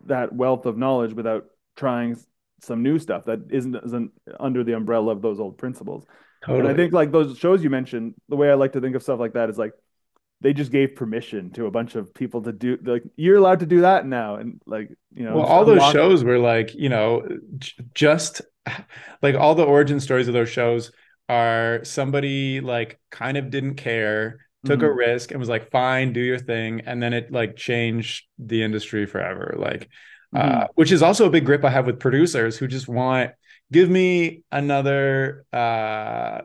that 0.06 0.32
wealth 0.32 0.66
of 0.66 0.76
knowledge 0.76 1.12
without 1.12 1.46
trying 1.76 2.16
some 2.60 2.82
new 2.82 2.98
stuff 2.98 3.26
that 3.26 3.40
isn't 3.50 3.76
isn't 3.76 4.12
under 4.40 4.64
the 4.64 4.72
umbrella 4.72 5.12
of 5.12 5.22
those 5.22 5.40
old 5.40 5.58
principles. 5.58 6.04
Totally. 6.44 6.60
And 6.60 6.68
I 6.68 6.74
think 6.74 6.92
like 6.92 7.10
those 7.10 7.38
shows 7.38 7.64
you 7.64 7.70
mentioned, 7.70 8.14
the 8.28 8.36
way 8.36 8.50
I 8.50 8.54
like 8.54 8.72
to 8.72 8.80
think 8.80 8.94
of 8.94 9.02
stuff 9.02 9.18
like 9.18 9.34
that 9.34 9.50
is 9.50 9.58
like 9.58 9.72
they 10.40 10.52
just 10.52 10.72
gave 10.72 10.94
permission 10.96 11.50
to 11.52 11.66
a 11.66 11.70
bunch 11.70 11.94
of 11.94 12.12
people 12.14 12.42
to 12.42 12.52
do 12.52 12.78
like 12.84 13.02
you're 13.16 13.36
allowed 13.36 13.60
to 13.60 13.66
do 13.66 13.82
that 13.82 14.06
now, 14.06 14.36
and 14.36 14.60
like 14.66 14.90
you 15.14 15.24
know, 15.24 15.42
well, 15.42 15.46
all 15.46 15.64
those 15.64 15.84
shows 15.84 16.22
were 16.24 16.38
like, 16.38 16.74
you 16.74 16.88
know, 16.88 17.26
just 17.94 18.42
like 19.22 19.34
all 19.34 19.54
the 19.54 19.64
origin 19.64 20.00
stories 20.00 20.28
of 20.28 20.34
those 20.34 20.50
shows 20.50 20.90
are 21.28 21.80
somebody 21.84 22.60
like 22.60 23.00
kind 23.10 23.36
of 23.36 23.50
didn't 23.50 23.76
care, 23.76 24.40
took 24.64 24.82
a 24.82 24.92
Mhm. 24.92 24.92
risk 24.92 25.30
and 25.30 25.40
was 25.40 25.48
like, 25.48 25.70
fine, 25.70 26.12
do 26.12 26.20
your 26.20 26.38
thing. 26.38 26.82
And 26.86 27.02
then 27.02 27.12
it 27.14 27.32
like 27.32 27.56
changed 27.56 28.26
the 28.38 28.62
industry 28.62 29.06
forever. 29.06 29.54
Like, 29.58 29.88
uh, 30.34 30.66
which 30.74 30.92
is 30.92 31.02
also 31.02 31.26
a 31.26 31.30
big 31.30 31.46
grip 31.46 31.64
I 31.64 31.70
have 31.70 31.86
with 31.86 32.00
producers 32.00 32.58
who 32.58 32.66
just 32.66 32.88
want, 32.88 33.30
give 33.72 33.88
me 33.88 34.42
another, 34.52 35.46
uh, 35.52 36.42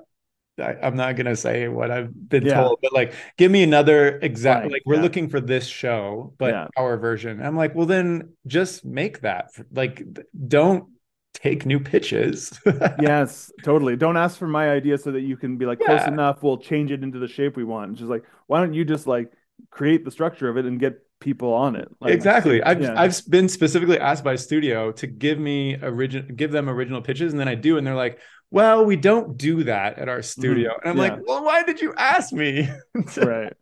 I, 0.59 0.77
I'm 0.81 0.95
not 0.95 1.15
gonna 1.15 1.35
say 1.35 1.67
what 1.67 1.91
I've 1.91 2.11
been 2.29 2.45
Yeah. 2.45 2.55
told, 2.61 2.79
but 2.81 2.93
like, 2.93 3.13
give 3.37 3.51
me 3.51 3.63
another 3.63 4.19
exact. 4.21 4.63
Right, 4.63 4.71
Like, 4.73 4.81
we're 4.85 4.95
yeah. 4.95 5.01
looking 5.01 5.29
for 5.29 5.39
this 5.41 5.67
show, 5.67 6.33
but 6.37 6.53
Yeah. 6.53 6.67
our 6.77 6.97
version. 6.97 7.41
I'm 7.41 7.55
like, 7.55 7.75
well, 7.75 7.85
then 7.85 8.33
just 8.47 8.85
make 8.85 9.21
that. 9.21 9.51
Like, 9.71 10.03
don't 10.47 10.85
take 11.33 11.65
new 11.65 11.79
pitches. 11.79 12.59
yes, 13.01 13.51
totally. 13.63 13.95
Don't 13.95 14.17
ask 14.17 14.37
for 14.37 14.47
my 14.47 14.69
idea 14.71 14.97
so 14.97 15.11
that 15.11 15.21
you 15.21 15.37
can 15.37 15.57
be 15.57 15.65
like 15.65 15.79
close 15.79 16.05
enough. 16.07 16.43
We'll 16.43 16.57
change 16.57 16.91
it 16.91 17.03
into 17.03 17.19
the 17.19 17.27
shape 17.27 17.55
we 17.55 17.63
want. 17.63 17.91
It's 17.91 17.99
just 17.99 18.09
like, 18.11 18.23
why 18.47 18.59
don't 18.59 18.73
you 18.73 18.83
just 18.83 19.07
like 19.07 19.31
create 19.71 20.05
the 20.05 20.11
structure 20.11 20.49
of 20.49 20.57
it 20.57 20.65
and 20.65 20.79
get 20.79 20.99
people 21.19 21.53
on 21.53 21.75
it? 21.75 21.87
Like, 22.01 22.13
exactly. 22.13 22.61
I've 22.63 22.81
yeah. 22.81 22.99
I've 22.99 23.21
been 23.29 23.47
specifically 23.47 23.99
asked 23.99 24.23
by 24.23 24.35
studio 24.35 24.91
to 24.93 25.07
give 25.07 25.39
me 25.39 25.77
original, 25.81 26.27
give 26.35 26.51
them 26.51 26.69
original 26.69 27.01
pitches, 27.01 27.31
and 27.31 27.39
then 27.39 27.47
I 27.47 27.55
do, 27.55 27.77
and 27.77 27.85
they're 27.87 27.95
like, 27.95 28.19
"Well, 28.51 28.85
we 28.85 28.95
don't 28.95 29.37
do 29.37 29.63
that 29.65 29.99
at 29.99 30.09
our 30.09 30.21
studio." 30.21 30.71
And 30.81 30.89
I'm 30.91 30.97
Mm-hmm. 30.97 30.99
Yeah. 30.99 31.15
like, 31.15 31.19
"Well, 31.27 31.43
why 31.43 31.63
did 31.63 31.81
you 31.81 31.93
ask 31.95 32.33
me?" 32.33 32.69
right. 33.15 33.53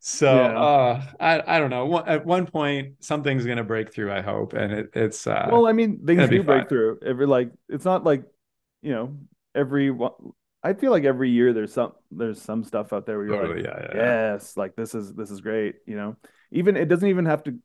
So 0.00 0.28
Yeah. 0.28 0.52
uh, 0.52 1.02
I 1.18 1.56
I 1.56 1.58
don't 1.58 1.70
know. 1.70 1.98
At 2.06 2.24
one 2.24 2.46
point, 2.46 3.02
something's 3.04 3.44
gonna 3.46 3.64
break 3.64 3.92
through. 3.92 4.12
I 4.12 4.20
hope, 4.20 4.52
and 4.52 4.72
it, 4.72 4.90
it's 4.94 5.26
uh, 5.26 5.60
Well, 5.60 5.66
I 5.66 5.72
mean, 5.72 6.04
things 6.06 6.28
do 6.28 6.42
break 6.42 6.68
through. 6.68 7.00
Every 7.04 7.26
like, 7.26 7.52
it's 7.68 7.84
not 7.84 8.04
like, 8.04 8.24
you 8.82 8.92
know, 8.92 9.16
every. 9.54 9.96
I 10.62 10.72
feel 10.74 10.90
like 10.90 11.04
every 11.04 11.30
year 11.30 11.52
there's 11.52 11.72
some 11.72 11.92
there's 12.10 12.42
some 12.42 12.64
stuff 12.64 12.92
out 12.92 13.06
there 13.06 13.18
where 13.18 13.26
you're 13.26 13.36
totally, 13.36 13.62
like, 13.62 13.62
yeah, 13.62 13.78
yeah, 13.80 13.94
yeah. 13.96 14.16
yes, 14.26 14.56
like 14.56 14.74
this 14.76 14.94
is 14.94 15.14
this 15.14 15.30
is 15.30 15.40
great. 15.40 15.76
You 15.86 15.96
know, 15.96 16.16
even 16.50 16.76
it 16.76 16.86
doesn't 16.88 17.08
even 17.08 17.26
have 17.26 17.44
to 17.44 17.56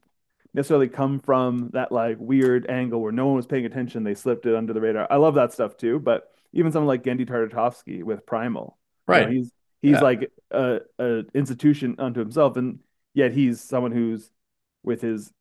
necessarily 0.53 0.87
come 0.89 1.19
from 1.19 1.69
that 1.73 1.91
like 1.91 2.17
weird 2.19 2.69
angle 2.69 3.01
where 3.01 3.11
no 3.11 3.27
one 3.27 3.35
was 3.35 3.47
paying 3.47 3.65
attention. 3.65 4.03
They 4.03 4.15
slipped 4.15 4.45
it 4.45 4.55
under 4.55 4.73
the 4.73 4.81
radar. 4.81 5.07
I 5.09 5.15
love 5.17 5.35
that 5.35 5.53
stuff 5.53 5.77
too. 5.77 5.99
But 5.99 6.29
even 6.53 6.71
someone 6.71 6.87
like 6.87 7.03
Genndy 7.03 7.25
Tartakovsky 7.27 8.03
with 8.03 8.25
Primal, 8.25 8.77
you 9.07 9.15
know, 9.15 9.25
right. 9.25 9.29
he's 9.29 9.51
he's 9.81 9.91
Yeah. 9.93 10.01
like 10.01 10.31
a, 10.51 10.79
a 10.99 11.23
institution 11.33 11.95
unto 11.99 12.19
himself, 12.19 12.57
and 12.57 12.79
yet 13.13 13.31
he's 13.33 13.61
someone 13.61 13.91
who's 13.91 14.29
with 14.83 15.01
his, 15.01 15.31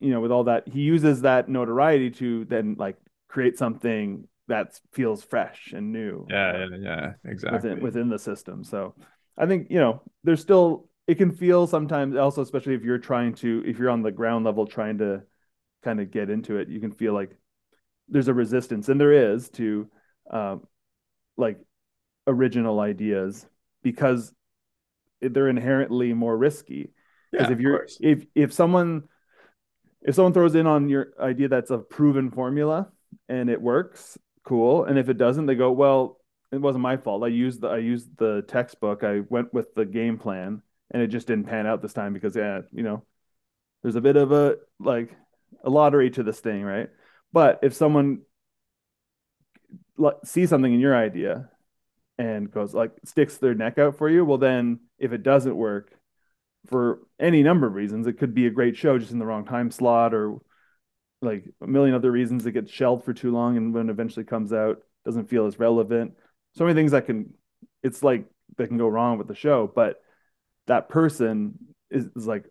you 0.00 0.10
know, 0.10 0.20
with 0.20 0.32
all 0.32 0.44
that 0.44 0.68
he 0.68 0.80
uses 0.80 1.22
that 1.22 1.48
notoriety 1.48 2.10
to 2.12 2.44
then 2.46 2.76
like 2.78 2.96
create 3.28 3.58
something 3.58 4.26
that 4.48 4.78
feels 4.92 5.22
fresh 5.24 5.72
and 5.74 5.92
new. 5.92 6.26
Yeah, 6.30 6.66
yeah, 6.70 6.76
yeah, 6.78 7.12
exactly. 7.24 7.56
within 7.58 7.80
within 7.82 8.08
the 8.08 8.18
system. 8.18 8.64
So 8.64 8.94
I 9.36 9.46
think 9.46 9.70
you 9.70 9.78
know 9.78 10.02
there's 10.24 10.40
still 10.40 10.88
it 11.06 11.16
can 11.16 11.30
feel 11.30 11.66
sometimes 11.66 12.16
also 12.16 12.42
especially 12.42 12.74
if 12.74 12.82
you're 12.82 12.98
trying 12.98 13.34
to 13.34 13.62
if 13.66 13.78
you're 13.78 13.90
on 13.90 14.02
the 14.02 14.12
ground 14.12 14.44
level 14.44 14.66
trying 14.66 14.98
to 14.98 15.22
kind 15.82 16.00
of 16.00 16.10
get 16.10 16.30
into 16.30 16.56
it, 16.58 16.68
you 16.68 16.80
can 16.80 16.92
feel 16.92 17.14
like 17.14 17.36
there's 18.08 18.28
a 18.28 18.34
resistance, 18.34 18.88
and 18.88 19.00
there 19.00 19.12
is 19.32 19.48
to 19.50 19.88
um, 20.30 20.66
like 21.36 21.58
original 22.26 22.80
ideas 22.80 23.46
because 23.82 24.32
they're 25.20 25.48
inherently 25.48 26.12
more 26.14 26.36
risky. 26.36 26.92
Because 27.36 27.50
Yeah, 27.50 27.50
if 27.50 27.60
you're 27.60 27.86
if 28.00 28.26
if 28.34 28.52
someone 28.52 29.04
if 30.02 30.14
someone 30.14 30.32
throws 30.32 30.54
in 30.54 30.66
on 30.66 30.88
your 30.88 31.12
idea 31.20 31.48
that's 31.48 31.70
a 31.70 31.78
proven 31.78 32.30
formula 32.30 32.88
and 33.28 33.50
it 33.50 33.60
works, 33.60 34.18
cool. 34.44 34.84
And 34.84 34.98
if 34.98 35.08
it 35.08 35.18
doesn't, 35.18 35.46
they 35.46 35.54
go, 35.54 35.72
well, 35.72 36.20
it 36.52 36.60
wasn't 36.60 36.82
my 36.82 36.96
fault. 36.96 37.24
I 37.24 37.28
used 37.28 37.60
the 37.60 37.68
I 37.68 37.78
used 37.78 38.16
the 38.16 38.42
textbook. 38.46 39.04
I 39.04 39.20
went 39.28 39.52
with 39.52 39.74
the 39.74 39.84
game 39.84 40.18
plan, 40.18 40.62
and 40.90 41.02
it 41.02 41.08
just 41.08 41.26
didn't 41.26 41.46
pan 41.46 41.66
out 41.66 41.82
this 41.82 41.92
time 41.92 42.12
because 42.12 42.36
yeah, 42.36 42.60
you 42.72 42.82
know, 42.82 43.04
there's 43.82 43.96
a 43.96 44.00
bit 44.00 44.16
of 44.16 44.32
a 44.32 44.56
like 44.78 45.16
a 45.64 45.70
lottery 45.70 46.10
to 46.10 46.22
this 46.22 46.40
thing, 46.40 46.62
right? 46.62 46.88
But 47.32 47.60
if 47.62 47.74
someone 47.74 48.22
sees 50.24 50.50
something 50.50 50.72
in 50.72 50.80
your 50.80 50.96
idea 50.96 51.50
and 52.18 52.50
goes 52.50 52.74
like 52.74 52.92
sticks 53.04 53.38
their 53.38 53.54
neck 53.54 53.78
out 53.78 53.96
for 53.98 54.08
you, 54.08 54.24
well 54.24 54.38
then 54.38 54.80
if 54.98 55.12
it 55.12 55.22
doesn't 55.22 55.56
work 55.56 55.92
for 56.66 57.00
any 57.20 57.42
number 57.42 57.66
of 57.66 57.74
reasons, 57.74 58.06
it 58.06 58.18
could 58.18 58.34
be 58.34 58.46
a 58.46 58.50
great 58.50 58.76
show 58.76 58.98
just 58.98 59.12
in 59.12 59.18
the 59.18 59.26
wrong 59.26 59.44
time 59.44 59.70
slot 59.70 60.14
or 60.14 60.38
like 61.22 61.44
a 61.60 61.66
million 61.66 61.94
other 61.94 62.10
reasons 62.10 62.44
it 62.44 62.52
gets 62.52 62.70
shelved 62.70 63.04
for 63.04 63.14
too 63.14 63.32
long 63.32 63.56
and 63.56 63.72
when 63.72 63.88
it 63.88 63.92
eventually 63.92 64.24
comes 64.24 64.52
out 64.52 64.82
doesn't 65.04 65.30
feel 65.30 65.46
as 65.46 65.58
relevant. 65.58 66.12
So 66.54 66.64
many 66.64 66.74
things 66.74 66.92
that 66.92 67.06
can 67.06 67.32
it's 67.82 68.02
like 68.02 68.26
that 68.56 68.68
can 68.68 68.78
go 68.78 68.88
wrong 68.88 69.18
with 69.18 69.28
the 69.28 69.34
show, 69.34 69.70
but 69.72 70.00
that 70.66 70.88
person 70.88 71.54
is, 71.90 72.06
is 72.16 72.26
like 72.26 72.44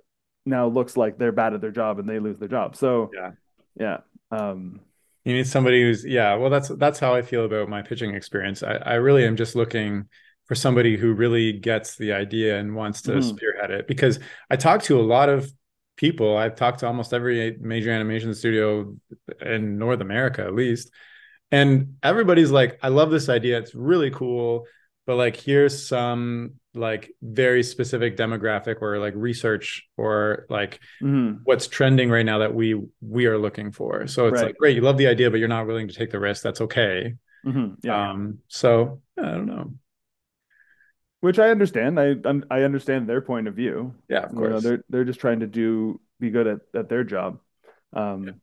now 0.45 0.67
looks 0.67 0.95
like 0.95 1.17
they're 1.17 1.31
bad 1.31 1.53
at 1.53 1.61
their 1.61 1.71
job 1.71 1.99
and 1.99 2.07
they 2.07 2.19
lose 2.19 2.37
their 2.37 2.47
job. 2.47 2.75
So 2.75 3.11
Yeah. 3.13 3.31
yeah. 3.79 3.97
Um 4.31 4.81
You 5.23 5.33
need 5.33 5.47
somebody 5.47 5.81
who's 5.81 6.05
yeah, 6.05 6.35
well 6.35 6.49
that's 6.49 6.69
that's 6.69 6.99
how 6.99 7.15
I 7.15 7.21
feel 7.21 7.45
about 7.45 7.69
my 7.69 7.81
pitching 7.81 8.13
experience. 8.15 8.63
I, 8.63 8.75
I 8.75 8.93
really 8.95 9.25
am 9.25 9.35
just 9.35 9.55
looking 9.55 10.07
for 10.45 10.55
somebody 10.55 10.95
who 10.95 11.13
really 11.13 11.53
gets 11.53 11.95
the 11.97 12.13
idea 12.13 12.59
and 12.59 12.75
wants 12.75 13.01
to 13.03 13.13
Mhm. 13.13 13.23
spearhead 13.23 13.71
it 13.71 13.87
because 13.87 14.19
I 14.49 14.55
talk 14.55 14.83
to 14.83 14.99
a 14.99 15.01
lot 15.01 15.29
of 15.29 15.51
people. 15.97 16.37
I've 16.37 16.55
talked 16.55 16.79
to 16.81 16.87
almost 16.87 17.13
every 17.13 17.57
major 17.59 17.91
animation 17.91 18.33
studio 18.35 18.95
in 19.41 19.77
North 19.79 20.01
America 20.01 20.43
at 20.43 20.53
least. 20.53 20.91
And 21.51 21.95
everybody's 22.03 22.51
like, 22.51 22.79
I 22.83 22.89
love 22.89 23.11
this 23.11 23.29
idea. 23.29 23.57
It's 23.59 23.73
really 23.75 24.11
cool. 24.11 24.65
But 25.05 25.15
like 25.15 25.35
here's 25.37 25.87
some 25.87 26.55
like 26.75 27.11
very 27.21 27.63
specific 27.63 28.17
demographic 28.17 28.81
or 28.81 28.99
like 28.99 29.13
research 29.15 29.87
or 29.97 30.45
like 30.49 30.79
mhm. 31.01 31.45
what's 31.45 31.67
trending 31.67 32.09
right 32.09 32.25
now 32.25 32.39
that 32.39 32.53
we 32.53 32.81
we 33.01 33.25
are 33.27 33.37
looking 33.37 33.71
for. 33.71 34.07
So 34.07 34.27
it's 34.27 34.41
Right. 34.41 34.47
like 34.47 34.57
great, 34.57 34.75
you 34.75 34.81
love 34.81 34.97
the 34.97 35.07
idea, 35.07 35.29
but 35.31 35.39
you're 35.39 35.47
not 35.47 35.67
willing 35.67 35.87
to 35.87 35.93
take 35.93 36.11
the 36.11 36.19
risk. 36.19 36.43
That's 36.43 36.61
okay. 36.61 37.13
Mhm. 37.45 37.77
Yeah. 37.83 38.11
Um, 38.11 38.39
so 38.47 39.01
I 39.17 39.21
don't 39.23 39.45
know. 39.45 39.73
Which 41.21 41.39
I 41.39 41.49
understand. 41.49 41.99
I 41.99 42.15
I 42.51 42.61
understand 42.63 43.09
their 43.09 43.21
point 43.21 43.47
of 43.47 43.55
view. 43.55 43.95
Yeah, 44.09 44.23
of 44.25 44.33
You 44.33 44.37
know, 44.37 44.49
course. 44.49 44.63
they're 44.63 44.83
they're 44.89 45.05
just 45.05 45.19
trying 45.19 45.39
to 45.39 45.47
do 45.47 45.99
be 46.19 46.29
good 46.29 46.47
at, 46.47 46.59
at 46.73 46.89
their 46.89 47.03
job. 47.03 47.39
Um, 47.93 48.41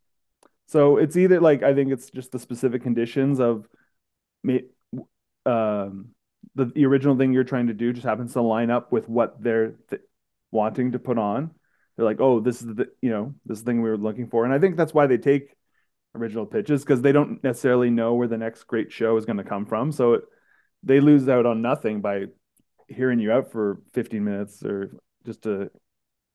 so 0.66 0.96
it's 0.98 1.16
either 1.16 1.40
like 1.40 1.62
I 1.62 1.74
think 1.74 1.92
it's 1.92 2.10
just 2.10 2.32
the 2.32 2.38
specific 2.38 2.82
conditions 2.82 3.40
of 3.40 3.68
me 4.44 4.64
um 5.46 6.11
the, 6.54 6.66
the 6.66 6.86
original 6.86 7.16
thing 7.16 7.32
you're 7.32 7.44
trying 7.44 7.68
to 7.68 7.74
do 7.74 7.92
just 7.92 8.06
happens 8.06 8.32
to 8.34 8.42
line 8.42 8.70
up 8.70 8.92
with 8.92 9.08
what 9.08 9.42
they're 9.42 9.74
th- 9.90 10.02
wanting 10.50 10.92
to 10.92 10.98
put 10.98 11.18
on. 11.18 11.50
they're 11.96 12.04
like, 12.04 12.20
oh, 12.20 12.40
this 12.40 12.60
is 12.60 12.74
the 12.74 12.88
you 13.00 13.10
know 13.10 13.34
this 13.46 13.60
thing 13.60 13.82
we 13.82 13.90
were 13.90 13.96
looking 13.96 14.28
for, 14.28 14.44
and 14.44 14.52
I 14.52 14.58
think 14.58 14.76
that's 14.76 14.94
why 14.94 15.06
they 15.06 15.18
take 15.18 15.54
original 16.14 16.44
pitches 16.44 16.82
because 16.82 17.00
they 17.00 17.12
don't 17.12 17.42
necessarily 17.42 17.90
know 17.90 18.14
where 18.14 18.28
the 18.28 18.36
next 18.36 18.64
great 18.64 18.92
show 18.92 19.16
is 19.16 19.24
going 19.24 19.38
to 19.38 19.44
come 19.44 19.66
from, 19.66 19.92
so 19.92 20.14
it, 20.14 20.24
they 20.82 21.00
lose 21.00 21.28
out 21.28 21.46
on 21.46 21.62
nothing 21.62 22.00
by 22.00 22.26
hearing 22.88 23.18
you 23.18 23.32
out 23.32 23.50
for 23.50 23.80
15 23.94 24.22
minutes 24.22 24.62
or 24.64 24.96
just 25.24 25.42
to 25.42 25.70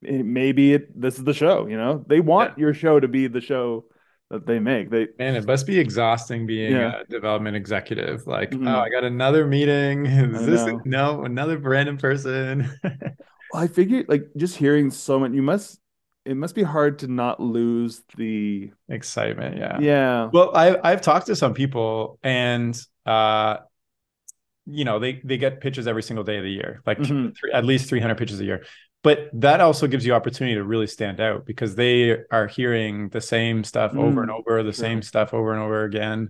maybe 0.01 0.73
it, 0.73 0.99
this 0.99 1.17
is 1.17 1.23
the 1.23 1.33
show. 1.33 1.67
You 1.67 1.77
know, 1.77 2.03
they 2.07 2.19
want 2.19 2.53
yeah. 2.57 2.61
your 2.61 2.73
show 2.73 2.99
to 2.99 3.07
be 3.07 3.27
the 3.27 3.41
show 3.41 3.85
that 4.29 4.45
they 4.45 4.59
make. 4.59 4.89
They 4.89 5.07
man, 5.17 5.35
it 5.35 5.45
must 5.45 5.65
be 5.65 5.79
exhausting 5.79 6.45
being 6.45 6.73
yeah. 6.73 7.01
a 7.01 7.05
development 7.05 7.55
executive. 7.55 8.27
Like, 8.27 8.51
mm-hmm. 8.51 8.67
oh, 8.67 8.79
I 8.79 8.89
got 8.89 9.03
another 9.03 9.47
meeting. 9.47 10.05
Is 10.05 10.45
this 10.45 10.69
no 10.85 11.23
another 11.23 11.57
random 11.57 11.97
person? 11.97 12.69
well, 12.83 13.63
I 13.63 13.67
figured 13.67 14.09
like 14.09 14.27
just 14.35 14.57
hearing 14.57 14.91
so 14.91 15.19
much, 15.19 15.31
you 15.31 15.41
must 15.41 15.79
it 16.25 16.35
must 16.35 16.55
be 16.55 16.63
hard 16.63 16.99
to 16.99 17.07
not 17.07 17.39
lose 17.39 18.03
the 18.17 18.71
excitement. 18.89 19.57
Yeah. 19.57 19.79
Yeah. 19.79 20.29
Well, 20.31 20.55
I 20.55 20.77
I've 20.83 21.01
talked 21.01 21.27
to 21.27 21.35
some 21.35 21.53
people 21.53 22.19
and 22.21 22.79
uh 23.05 23.57
you 24.65 24.83
know 24.83 24.99
they 24.99 25.21
they 25.23 25.37
get 25.37 25.61
pitches 25.61 25.87
every 25.87 26.03
single 26.03 26.25
day 26.25 26.37
of 26.37 26.43
the 26.43 26.51
year 26.51 26.81
like 26.85 26.97
mm-hmm. 26.97 27.29
three, 27.29 27.51
at 27.53 27.63
least 27.63 27.87
300 27.87 28.17
pitches 28.17 28.41
a 28.41 28.43
year 28.43 28.65
but 29.03 29.29
that 29.33 29.61
also 29.61 29.87
gives 29.87 30.05
you 30.05 30.13
opportunity 30.13 30.55
to 30.55 30.63
really 30.63 30.87
stand 30.87 31.19
out 31.19 31.45
because 31.45 31.75
they 31.75 32.17
are 32.31 32.47
hearing 32.47 33.09
the 33.09 33.21
same 33.21 33.63
stuff 33.63 33.93
mm, 33.93 33.99
over 33.99 34.21
and 34.21 34.31
over 34.31 34.63
the 34.63 34.73
sure. 34.73 34.83
same 34.83 35.01
stuff 35.01 35.33
over 35.33 35.53
and 35.53 35.61
over 35.61 35.83
again 35.83 36.29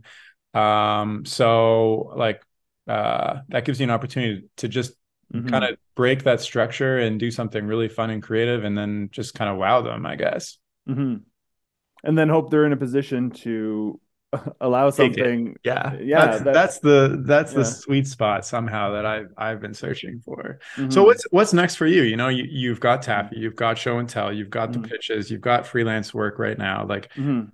um 0.54 1.26
so 1.26 2.14
like 2.16 2.42
uh 2.88 3.40
that 3.50 3.66
gives 3.66 3.80
you 3.80 3.86
an 3.86 3.92
opportunity 3.92 4.48
to 4.58 4.68
just 4.68 4.94
mm-hmm. 5.34 5.48
kind 5.48 5.66
of 5.66 5.78
break 5.96 6.24
that 6.24 6.42
structure 6.42 6.98
and 6.98 7.20
do 7.20 7.32
something 7.32 7.66
really 7.66 7.90
fun 7.90 8.10
and 8.10 8.24
creative 8.24 8.64
and 8.64 8.78
then 8.78 9.10
just 9.12 9.34
kind 9.34 9.52
of 9.52 9.58
wow 9.58 9.82
them 9.82 10.06
i 10.06 10.16
guess 10.16 10.58
mm-hmm. 10.90 11.16
and 12.04 12.18
then 12.18 12.30
hope 12.30 12.50
they're 12.50 12.66
in 12.66 12.74
a 12.74 12.78
position 12.78 13.32
to 13.32 14.00
allow 14.62 14.90
something. 14.90 15.56
Yeah, 15.64 15.96
yeah. 16.00 16.26
That's, 16.26 16.44
that's, 16.44 16.54
that's 16.54 16.80
the 16.80 17.24
that's 17.26 17.52
yeah. 17.54 17.60
the 17.60 17.66
sweet 17.66 18.08
spot 18.08 18.46
somehow 18.46 18.92
that 18.92 19.06
I've 19.06 19.32
I've 19.38 19.62
been 19.62 19.74
searching 19.74 20.22
for. 20.24 20.60
Mm-hmm. 20.76 20.90
So 20.90 21.04
what's 21.04 21.26
what's 21.32 21.54
next 21.54 21.76
for 21.76 21.88
you? 21.88 22.04
You 22.04 22.18
know, 22.18 22.28
you 22.28 22.44
you've 22.50 22.80
got 22.80 23.04
TAAFI, 23.04 23.38
you've 23.38 23.56
got 23.56 23.78
show 23.78 24.00
and 24.00 24.10
tell, 24.10 24.34
you've 24.34 24.50
got 24.50 24.72
mm-hmm. 24.72 24.82
the 24.82 24.88
pitches, 24.88 25.32
you've 25.32 25.42
got 25.42 25.66
freelance 25.66 26.14
work 26.14 26.40
right 26.40 26.58
now. 26.58 26.86
Like, 26.86 27.12
mm-hmm. 27.14 27.50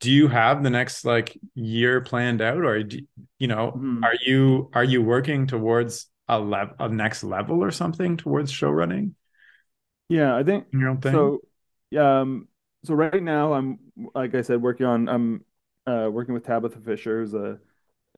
do 0.00 0.10
you 0.10 0.28
have 0.28 0.62
the 0.62 0.70
next 0.70 1.04
like 1.04 1.36
year 1.54 2.00
planned 2.00 2.40
out, 2.40 2.64
or 2.64 2.82
do, 2.82 3.00
you 3.38 3.46
know, 3.46 3.72
mm-hmm. 3.72 4.02
are 4.04 4.14
you 4.24 4.70
are 4.72 4.84
you 4.84 5.02
working 5.02 5.46
towards 5.46 6.06
a 6.28 6.40
level 6.40 6.74
a 6.78 6.88
next 6.88 7.22
level 7.22 7.62
or 7.62 7.70
something 7.70 8.16
towards 8.16 8.50
show 8.50 8.70
running? 8.70 9.14
Yeah, 10.08 10.34
I 10.34 10.42
think 10.42 10.66
your 10.72 10.88
own 10.88 11.00
thing. 11.00 11.12
So, 11.12 11.40
yeah. 11.90 12.20
Um, 12.20 12.48
so 12.84 12.94
right 12.94 13.22
now 13.22 13.54
I'm 13.54 13.78
like 14.14 14.34
I 14.34 14.42
said, 14.42 14.60
working 14.62 14.86
on 14.86 15.08
I'm 15.08 15.44
uh, 15.86 16.08
working 16.10 16.34
with 16.34 16.44
Tabitha 16.44 16.80
Fisher, 16.80 17.20
who's 17.20 17.34
a, 17.34 17.58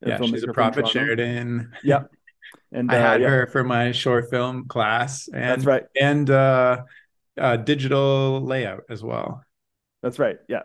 a 0.02 0.08
yeah, 0.08 0.20
she's 0.22 0.42
a 0.42 0.52
prophet 0.52 0.88
Sheridan. 0.88 1.72
Yep. 1.82 2.10
And 2.70 2.92
I 2.92 2.96
uh, 2.96 3.00
had 3.00 3.20
yeah. 3.20 3.28
her 3.28 3.46
for 3.48 3.64
my 3.64 3.90
short 3.90 4.30
film 4.30 4.68
class, 4.68 5.28
and 5.28 5.42
that's 5.42 5.64
right, 5.64 5.84
and 6.00 6.30
uh, 6.30 6.84
uh, 7.38 7.56
digital 7.56 8.40
layout 8.40 8.84
as 8.88 9.02
well. 9.02 9.42
That's 10.00 10.18
right. 10.20 10.38
Yeah, 10.48 10.62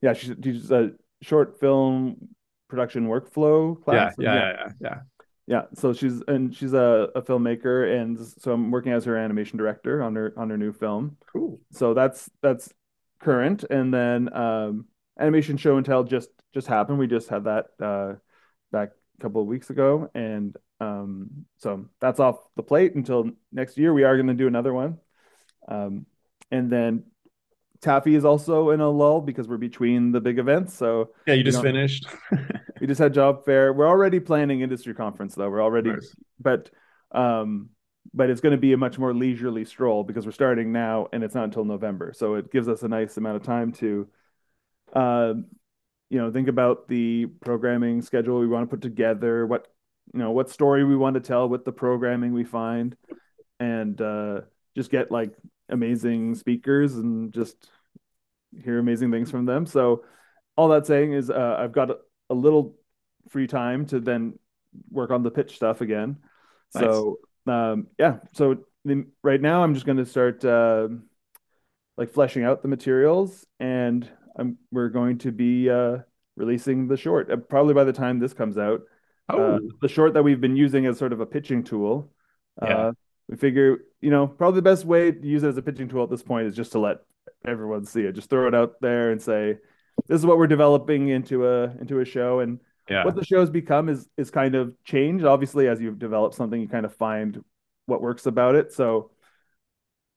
yeah. 0.00 0.14
She's, 0.14 0.34
she's 0.42 0.70
a 0.70 0.92
short 1.20 1.60
film 1.60 2.28
production 2.68 3.08
workflow 3.08 3.82
class. 3.84 4.14
Yeah, 4.18 4.34
yeah, 4.34 4.40
yeah, 4.40 4.52
yeah, 4.52 4.72
yeah. 4.80 4.98
Yeah, 5.46 5.62
so 5.74 5.94
she's 5.94 6.22
and 6.28 6.54
she's 6.54 6.74
a, 6.74 7.08
a 7.14 7.22
filmmaker, 7.22 7.98
and 7.98 8.18
so 8.18 8.52
I'm 8.52 8.70
working 8.70 8.92
as 8.92 9.06
her 9.06 9.16
animation 9.16 9.56
director 9.56 10.02
on 10.02 10.14
her 10.14 10.34
on 10.36 10.50
her 10.50 10.58
new 10.58 10.72
film. 10.72 11.16
Cool. 11.32 11.58
So 11.72 11.94
that's 11.94 12.28
that's 12.42 12.72
current, 13.20 13.64
and 13.64 13.92
then 13.92 14.32
um, 14.34 14.86
animation 15.18 15.56
show 15.56 15.78
and 15.78 15.86
tell 15.86 16.04
just 16.04 16.28
just 16.54 16.66
happened. 16.66 16.98
We 16.98 17.06
just 17.06 17.28
had 17.28 17.44
that 17.44 17.66
uh, 17.80 18.14
back 18.72 18.90
a 19.18 19.22
couple 19.22 19.40
of 19.40 19.46
weeks 19.46 19.70
ago, 19.70 20.10
and 20.14 20.56
um, 20.80 21.46
so 21.58 21.86
that's 22.00 22.20
off 22.20 22.38
the 22.56 22.62
plate 22.62 22.94
until 22.94 23.30
next 23.52 23.78
year. 23.78 23.92
We 23.92 24.04
are 24.04 24.16
going 24.16 24.28
to 24.28 24.34
do 24.34 24.46
another 24.46 24.72
one, 24.72 24.98
um, 25.66 26.06
and 26.50 26.70
then 26.70 27.04
TAAFI 27.80 28.16
is 28.16 28.24
also 28.24 28.70
in 28.70 28.80
a 28.80 28.88
lull 28.88 29.20
because 29.20 29.46
we're 29.46 29.56
between 29.56 30.12
the 30.12 30.20
big 30.20 30.38
events. 30.38 30.74
So 30.74 31.10
yeah, 31.26 31.34
you 31.34 31.44
just 31.44 31.62
finished. 31.62 32.06
we 32.80 32.86
just 32.86 32.98
had 32.98 33.14
job 33.14 33.44
fair. 33.44 33.72
We're 33.72 33.88
already 33.88 34.20
planning 34.20 34.60
industry 34.60 34.94
conference 34.94 35.34
though. 35.34 35.50
We're 35.50 35.62
already, 35.62 35.90
nice. 35.90 36.14
but 36.40 36.70
um, 37.12 37.70
but 38.14 38.30
it's 38.30 38.40
going 38.40 38.52
to 38.52 38.60
be 38.60 38.72
a 38.72 38.76
much 38.76 38.98
more 38.98 39.14
leisurely 39.14 39.64
stroll 39.64 40.02
because 40.02 40.26
we're 40.26 40.32
starting 40.32 40.72
now 40.72 41.08
and 41.12 41.22
it's 41.22 41.34
not 41.34 41.44
until 41.44 41.64
November. 41.64 42.12
So 42.14 42.34
it 42.34 42.50
gives 42.50 42.68
us 42.68 42.82
a 42.82 42.88
nice 42.88 43.16
amount 43.16 43.36
of 43.36 43.42
time 43.42 43.72
to 43.72 44.08
uh, 44.92 45.34
you 46.10 46.18
know 46.18 46.30
think 46.30 46.48
about 46.48 46.88
the 46.88 47.26
programming 47.40 48.02
schedule 48.02 48.38
we 48.38 48.46
want 48.46 48.68
to 48.68 48.74
put 48.74 48.82
together 48.82 49.46
what 49.46 49.68
you 50.12 50.20
know 50.20 50.30
what 50.30 50.50
story 50.50 50.84
we 50.84 50.96
want 50.96 51.14
to 51.14 51.20
tell 51.20 51.48
with 51.48 51.64
the 51.64 51.72
programming 51.72 52.32
we 52.32 52.44
find 52.44 52.96
and 53.60 54.00
uh, 54.00 54.40
just 54.76 54.90
get 54.90 55.10
like 55.10 55.34
amazing 55.68 56.34
speakers 56.34 56.94
and 56.94 57.32
just 57.32 57.70
hear 58.64 58.78
amazing 58.78 59.10
things 59.10 59.30
from 59.30 59.44
them. 59.44 59.66
So 59.66 60.04
all 60.56 60.68
that 60.68 60.86
saying 60.86 61.12
is 61.12 61.30
uh, 61.30 61.56
i've 61.58 61.72
got 61.72 61.90
a, 61.90 61.98
a, 62.30 62.34
little 62.34 62.76
free 63.28 63.46
time 63.46 63.86
to 63.86 64.00
then 64.00 64.36
work 64.90 65.10
on 65.10 65.22
the 65.22 65.30
pitch 65.30 65.54
stuff 65.54 65.80
again. 65.80 66.16
Nice. 66.74 66.84
so 66.84 67.18
um, 67.46 67.86
yeah. 67.98 68.18
So 68.32 68.58
the, 68.84 69.06
right 69.22 69.40
now 69.40 69.62
i'm 69.62 69.74
just 69.74 69.86
going 69.86 69.98
to 69.98 70.06
start 70.06 70.44
uh, 70.44 70.88
like 71.96 72.10
fleshing 72.10 72.44
out 72.44 72.62
the 72.62 72.68
materials 72.68 73.46
and 73.60 74.08
I'm, 74.38 74.58
we're 74.70 74.88
going 74.88 75.18
to 75.18 75.32
be 75.32 75.68
uh, 75.68 75.98
releasing 76.36 76.88
the 76.88 76.96
short 76.96 77.30
uh, 77.30 77.36
probably 77.36 77.74
by 77.74 77.84
the 77.84 77.92
time 77.92 78.18
this 78.18 78.32
comes 78.32 78.56
out. 78.56 78.82
Uh, 79.28 79.36
oh. 79.36 79.54
Uh, 79.56 79.58
the 79.82 79.88
short 79.88 80.14
that 80.14 80.22
we've 80.22 80.40
been 80.40 80.56
using 80.56 80.86
as 80.86 80.98
sort 80.98 81.12
of 81.12 81.20
a 81.20 81.26
pitching 81.26 81.64
tool. 81.64 82.10
Yeah. 82.62 82.76
Uh, 82.76 82.92
we 83.28 83.36
figure, 83.36 83.78
you 84.00 84.10
know, 84.10 84.26
probably 84.26 84.58
the 84.58 84.62
best 84.62 84.84
way 84.84 85.12
to 85.12 85.26
use 85.26 85.42
it 85.42 85.48
as 85.48 85.56
a 85.58 85.62
pitching 85.62 85.88
tool 85.88 86.02
at 86.02 86.10
this 86.10 86.22
point 86.22 86.46
is 86.46 86.56
just 86.56 86.72
to 86.72 86.78
let 86.78 86.98
everyone 87.46 87.84
see 87.84 88.02
it. 88.02 88.14
Just 88.14 88.30
throw 88.30 88.48
it 88.48 88.54
out 88.54 88.80
there 88.80 89.10
and 89.10 89.20
say, 89.20 89.58
"This 90.06 90.18
is 90.18 90.26
what 90.26 90.38
we're 90.38 90.46
developing 90.46 91.08
into 91.08 91.46
a 91.46 91.64
into 91.78 92.00
a 92.00 92.06
show." 92.06 92.40
And 92.40 92.60
yeah. 92.88 93.04
what 93.04 93.16
the 93.16 93.24
show's 93.24 93.50
become 93.50 93.90
is 93.90 94.08
is 94.16 94.30
kind 94.30 94.54
of 94.54 94.72
changed. 94.84 95.26
Obviously, 95.26 95.68
as 95.68 95.80
you've 95.80 95.98
developed 95.98 96.36
something, 96.36 96.58
you 96.58 96.68
kind 96.68 96.86
of 96.86 96.94
find 96.94 97.44
what 97.84 98.00
works 98.00 98.24
about 98.24 98.54
it. 98.54 98.72
So 98.72 99.10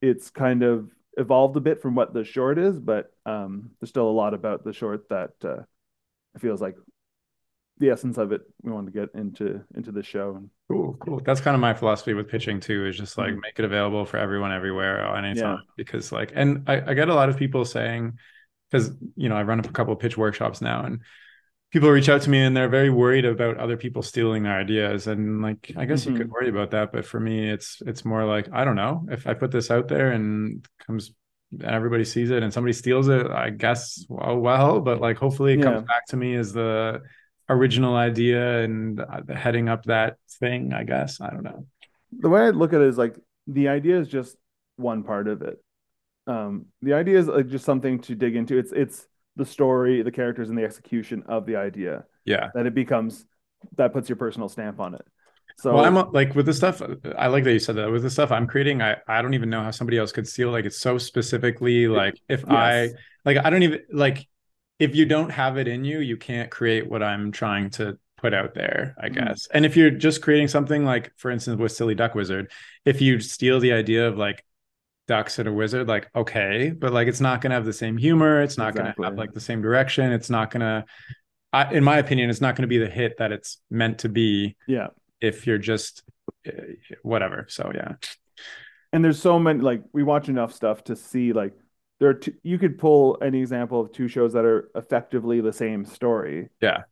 it's 0.01 0.29
kind 0.29 0.63
of 0.63 0.89
evolved 1.17 1.57
a 1.57 1.61
bit 1.61 1.81
from 1.81 1.95
what 1.95 2.13
the 2.13 2.23
short 2.23 2.57
is, 2.57 2.79
but 2.79 3.11
um, 3.25 3.71
there's 3.79 3.89
still 3.89 4.09
a 4.09 4.11
lot 4.11 4.33
about 4.33 4.63
the 4.63 4.73
short 4.73 5.09
that 5.09 5.31
uh, 5.43 5.63
feels 6.39 6.61
like 6.61 6.75
the 7.77 7.89
essence 7.89 8.17
of 8.17 8.31
it. 8.31 8.41
We 8.61 8.71
want 8.71 8.87
to 8.87 8.93
get 8.93 9.09
into 9.13 9.61
into 9.75 9.91
the 9.91 10.03
show. 10.03 10.43
Cool, 10.69 10.95
cool. 10.99 11.21
That's 11.25 11.41
kind 11.41 11.55
of 11.55 11.61
my 11.61 11.73
philosophy 11.73 12.13
with 12.13 12.29
pitching 12.29 12.59
too. 12.59 12.85
Is 12.87 12.97
just 12.97 13.17
like 13.17 13.31
mm-hmm. 13.31 13.39
make 13.41 13.59
it 13.59 13.65
available 13.65 14.05
for 14.05 14.17
everyone, 14.17 14.51
everywhere, 14.51 15.05
anytime. 15.15 15.57
Yeah. 15.57 15.73
Because 15.75 16.11
like, 16.11 16.31
and 16.35 16.63
I, 16.67 16.91
I 16.91 16.93
get 16.93 17.09
a 17.09 17.15
lot 17.15 17.29
of 17.29 17.37
people 17.37 17.65
saying, 17.65 18.17
because 18.69 18.91
you 19.15 19.29
know 19.29 19.35
I 19.35 19.43
run 19.43 19.59
a 19.59 19.63
couple 19.63 19.93
of 19.93 19.99
pitch 19.99 20.17
workshops 20.17 20.61
now, 20.61 20.85
and 20.85 21.01
people 21.71 21.89
reach 21.89 22.09
out 22.09 22.21
to 22.21 22.29
me 22.29 22.41
and 22.41 22.55
they're 22.55 22.69
very 22.69 22.89
worried 22.89 23.25
about 23.25 23.57
other 23.57 23.77
people 23.77 24.01
stealing 24.01 24.43
their 24.43 24.57
ideas 24.57 25.07
and 25.07 25.41
like 25.41 25.71
i 25.77 25.85
guess 25.85 26.01
mm-hmm. 26.01 26.11
you 26.11 26.17
could 26.17 26.27
mm-hmm. 26.27 26.33
worry 26.33 26.49
about 26.49 26.71
that 26.71 26.91
but 26.91 27.05
for 27.05 27.19
me 27.19 27.49
it's 27.49 27.81
it's 27.85 28.05
more 28.05 28.25
like 28.25 28.47
i 28.53 28.63
don't 28.63 28.75
know 28.75 29.05
if 29.09 29.25
i 29.25 29.33
put 29.33 29.51
this 29.51 29.71
out 29.71 29.87
there 29.87 30.11
and 30.11 30.65
comes 30.85 31.13
and 31.51 31.63
everybody 31.63 32.05
sees 32.05 32.29
it 32.29 32.43
and 32.43 32.53
somebody 32.53 32.73
steals 32.73 33.07
it 33.07 33.27
i 33.27 33.49
guess 33.49 34.05
well, 34.09 34.37
well 34.37 34.79
but 34.79 35.01
like 35.01 35.17
hopefully 35.17 35.53
it 35.53 35.59
yeah. 35.59 35.65
comes 35.65 35.83
back 35.83 36.05
to 36.05 36.15
me 36.15 36.35
as 36.35 36.53
the 36.53 37.01
original 37.49 37.95
idea 37.95 38.59
and 38.59 39.01
uh, 39.01 39.33
heading 39.33 39.67
up 39.67 39.83
that 39.83 40.17
thing 40.39 40.73
i 40.73 40.83
guess 40.83 41.19
i 41.19 41.29
don't 41.29 41.43
know 41.43 41.65
the 42.19 42.29
way 42.29 42.41
i 42.41 42.49
look 42.49 42.73
at 42.73 42.81
it 42.81 42.87
is 42.87 42.97
like 42.97 43.15
the 43.47 43.67
idea 43.67 43.97
is 43.97 44.07
just 44.07 44.35
one 44.77 45.03
part 45.03 45.27
of 45.27 45.41
it 45.41 45.61
um 46.27 46.67
the 46.81 46.93
idea 46.93 47.17
is 47.17 47.27
like 47.27 47.47
just 47.47 47.65
something 47.65 47.99
to 47.99 48.15
dig 48.15 48.35
into 48.35 48.57
it's 48.57 48.71
it's 48.71 49.07
the 49.35 49.45
story, 49.45 50.01
the 50.01 50.11
characters, 50.11 50.49
and 50.49 50.57
the 50.57 50.63
execution 50.63 51.23
of 51.27 51.45
the 51.45 51.55
idea. 51.55 52.05
Yeah. 52.25 52.49
That 52.53 52.65
it 52.65 52.75
becomes 52.75 53.25
that 53.77 53.93
puts 53.93 54.09
your 54.09 54.15
personal 54.15 54.49
stamp 54.49 54.79
on 54.79 54.95
it. 54.95 55.05
So 55.57 55.75
well, 55.75 55.85
I'm 55.85 56.11
like 56.11 56.33
with 56.33 56.45
the 56.45 56.53
stuff. 56.53 56.81
I 57.17 57.27
like 57.27 57.43
that 57.43 57.53
you 57.53 57.59
said 57.59 57.75
that 57.75 57.91
with 57.91 58.03
the 58.03 58.09
stuff 58.09 58.31
I'm 58.31 58.47
creating. 58.47 58.81
I 58.81 58.97
I 59.07 59.21
don't 59.21 59.33
even 59.33 59.49
know 59.49 59.61
how 59.61 59.71
somebody 59.71 59.97
else 59.97 60.11
could 60.11 60.27
steal. 60.27 60.49
Like 60.49 60.65
it's 60.65 60.79
so 60.79 60.97
specifically 60.97 61.87
like 61.87 62.19
if 62.29 62.41
yes. 62.41 62.49
I 62.49 62.89
like 63.25 63.37
I 63.37 63.49
don't 63.49 63.63
even 63.63 63.81
like 63.91 64.27
if 64.79 64.95
you 64.95 65.05
don't 65.05 65.29
have 65.29 65.57
it 65.57 65.67
in 65.67 65.83
you, 65.85 65.99
you 65.99 66.17
can't 66.17 66.49
create 66.49 66.89
what 66.89 67.03
I'm 67.03 67.31
trying 67.31 67.69
to 67.71 67.99
put 68.17 68.33
out 68.33 68.53
there. 68.53 68.95
I 68.99 69.09
mm-hmm. 69.09 69.15
guess. 69.15 69.47
Mm-hmm. 69.47 69.57
And 69.57 69.65
if 69.65 69.77
you're 69.77 69.91
just 69.91 70.21
creating 70.21 70.47
something 70.47 70.85
like, 70.85 71.11
for 71.17 71.29
instance, 71.29 71.59
with 71.59 71.71
Silly 71.71 71.95
Duck 71.95 72.15
Wizard, 72.15 72.51
if 72.85 73.01
you 73.01 73.19
steal 73.19 73.59
the 73.59 73.73
idea 73.73 74.07
of 74.07 74.17
like 74.17 74.43
ducks 75.11 75.39
and 75.39 75.49
a 75.49 75.51
wizard 75.51 75.89
like 75.89 76.09
okay 76.15 76.71
but 76.71 76.93
like 76.93 77.09
it's 77.09 77.19
not 77.19 77.41
gonna 77.41 77.53
have 77.53 77.65
the 77.65 77.73
same 77.73 77.97
humor 77.97 78.41
it's 78.41 78.57
not 78.57 78.69
exactly. 78.69 78.93
gonna 79.03 79.09
have 79.09 79.17
like 79.17 79.33
the 79.33 79.41
same 79.41 79.61
direction 79.61 80.11
it's 80.13 80.29
not 80.29 80.51
gonna 80.51 80.85
I, 81.51 81.73
in 81.73 81.83
my 81.83 81.97
opinion 81.97 82.29
it's 82.29 82.39
not 82.39 82.55
gonna 82.55 82.67
be 82.67 82.77
the 82.77 82.89
hit 82.89 83.17
that 83.17 83.33
it's 83.33 83.57
meant 83.69 83.99
to 83.99 84.09
be 84.09 84.55
yeah 84.67 84.87
if 85.19 85.45
you're 85.45 85.57
just 85.57 86.03
eh, 86.45 86.51
whatever 87.03 87.45
so 87.49 87.71
yeah 87.75 87.95
and 88.93 89.03
there's 89.03 89.21
so 89.21 89.37
many 89.37 89.59
like 89.59 89.83
we 89.91 90.01
watch 90.01 90.29
enough 90.29 90.53
stuff 90.53 90.85
to 90.85 90.95
see 90.95 91.33
like 91.33 91.53
there 91.99 92.09
are 92.09 92.15
two, 92.15 92.33
you 92.41 92.57
could 92.57 92.79
pull 92.79 93.19
an 93.21 93.35
example 93.35 93.79
of 93.79 93.91
two 93.91 94.07
shows 94.07 94.33
that 94.33 94.43
are 94.43 94.71
effectively 94.73 95.39
the 95.39 95.53
same 95.53 95.85
story. 95.85 96.49
Yeah. 96.59 96.83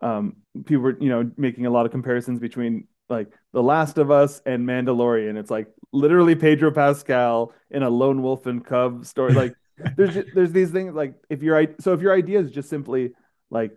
Um, 0.00 0.38
people 0.64 0.82
were, 0.82 0.98
you 0.98 1.08
know, 1.08 1.30
making 1.36 1.66
a 1.66 1.70
lot 1.70 1.86
of 1.86 1.92
comparisons 1.92 2.40
between 2.40 2.88
like 3.08 3.32
The 3.52 3.62
Last 3.62 3.98
of 3.98 4.10
Us 4.10 4.40
and 4.46 4.66
Mandalorian. 4.66 5.36
It's 5.36 5.50
like 5.50 5.68
literally 5.92 6.34
Pedro 6.34 6.70
Pascal 6.70 7.52
in 7.70 7.82
a 7.82 7.90
lone 7.90 8.22
wolf 8.22 8.46
and 8.46 8.64
cub 8.64 9.06
story. 9.06 9.34
Like 9.34 9.54
there's 9.96 10.16
there's 10.32 10.52
these 10.52 10.70
things 10.70 10.94
like 10.94 11.14
if 11.30 11.42
your 11.42 11.66
so 11.80 11.92
if 11.92 12.00
your 12.00 12.14
idea 12.14 12.40
is 12.40 12.50
just 12.50 12.68
simply 12.68 13.12
like 13.50 13.72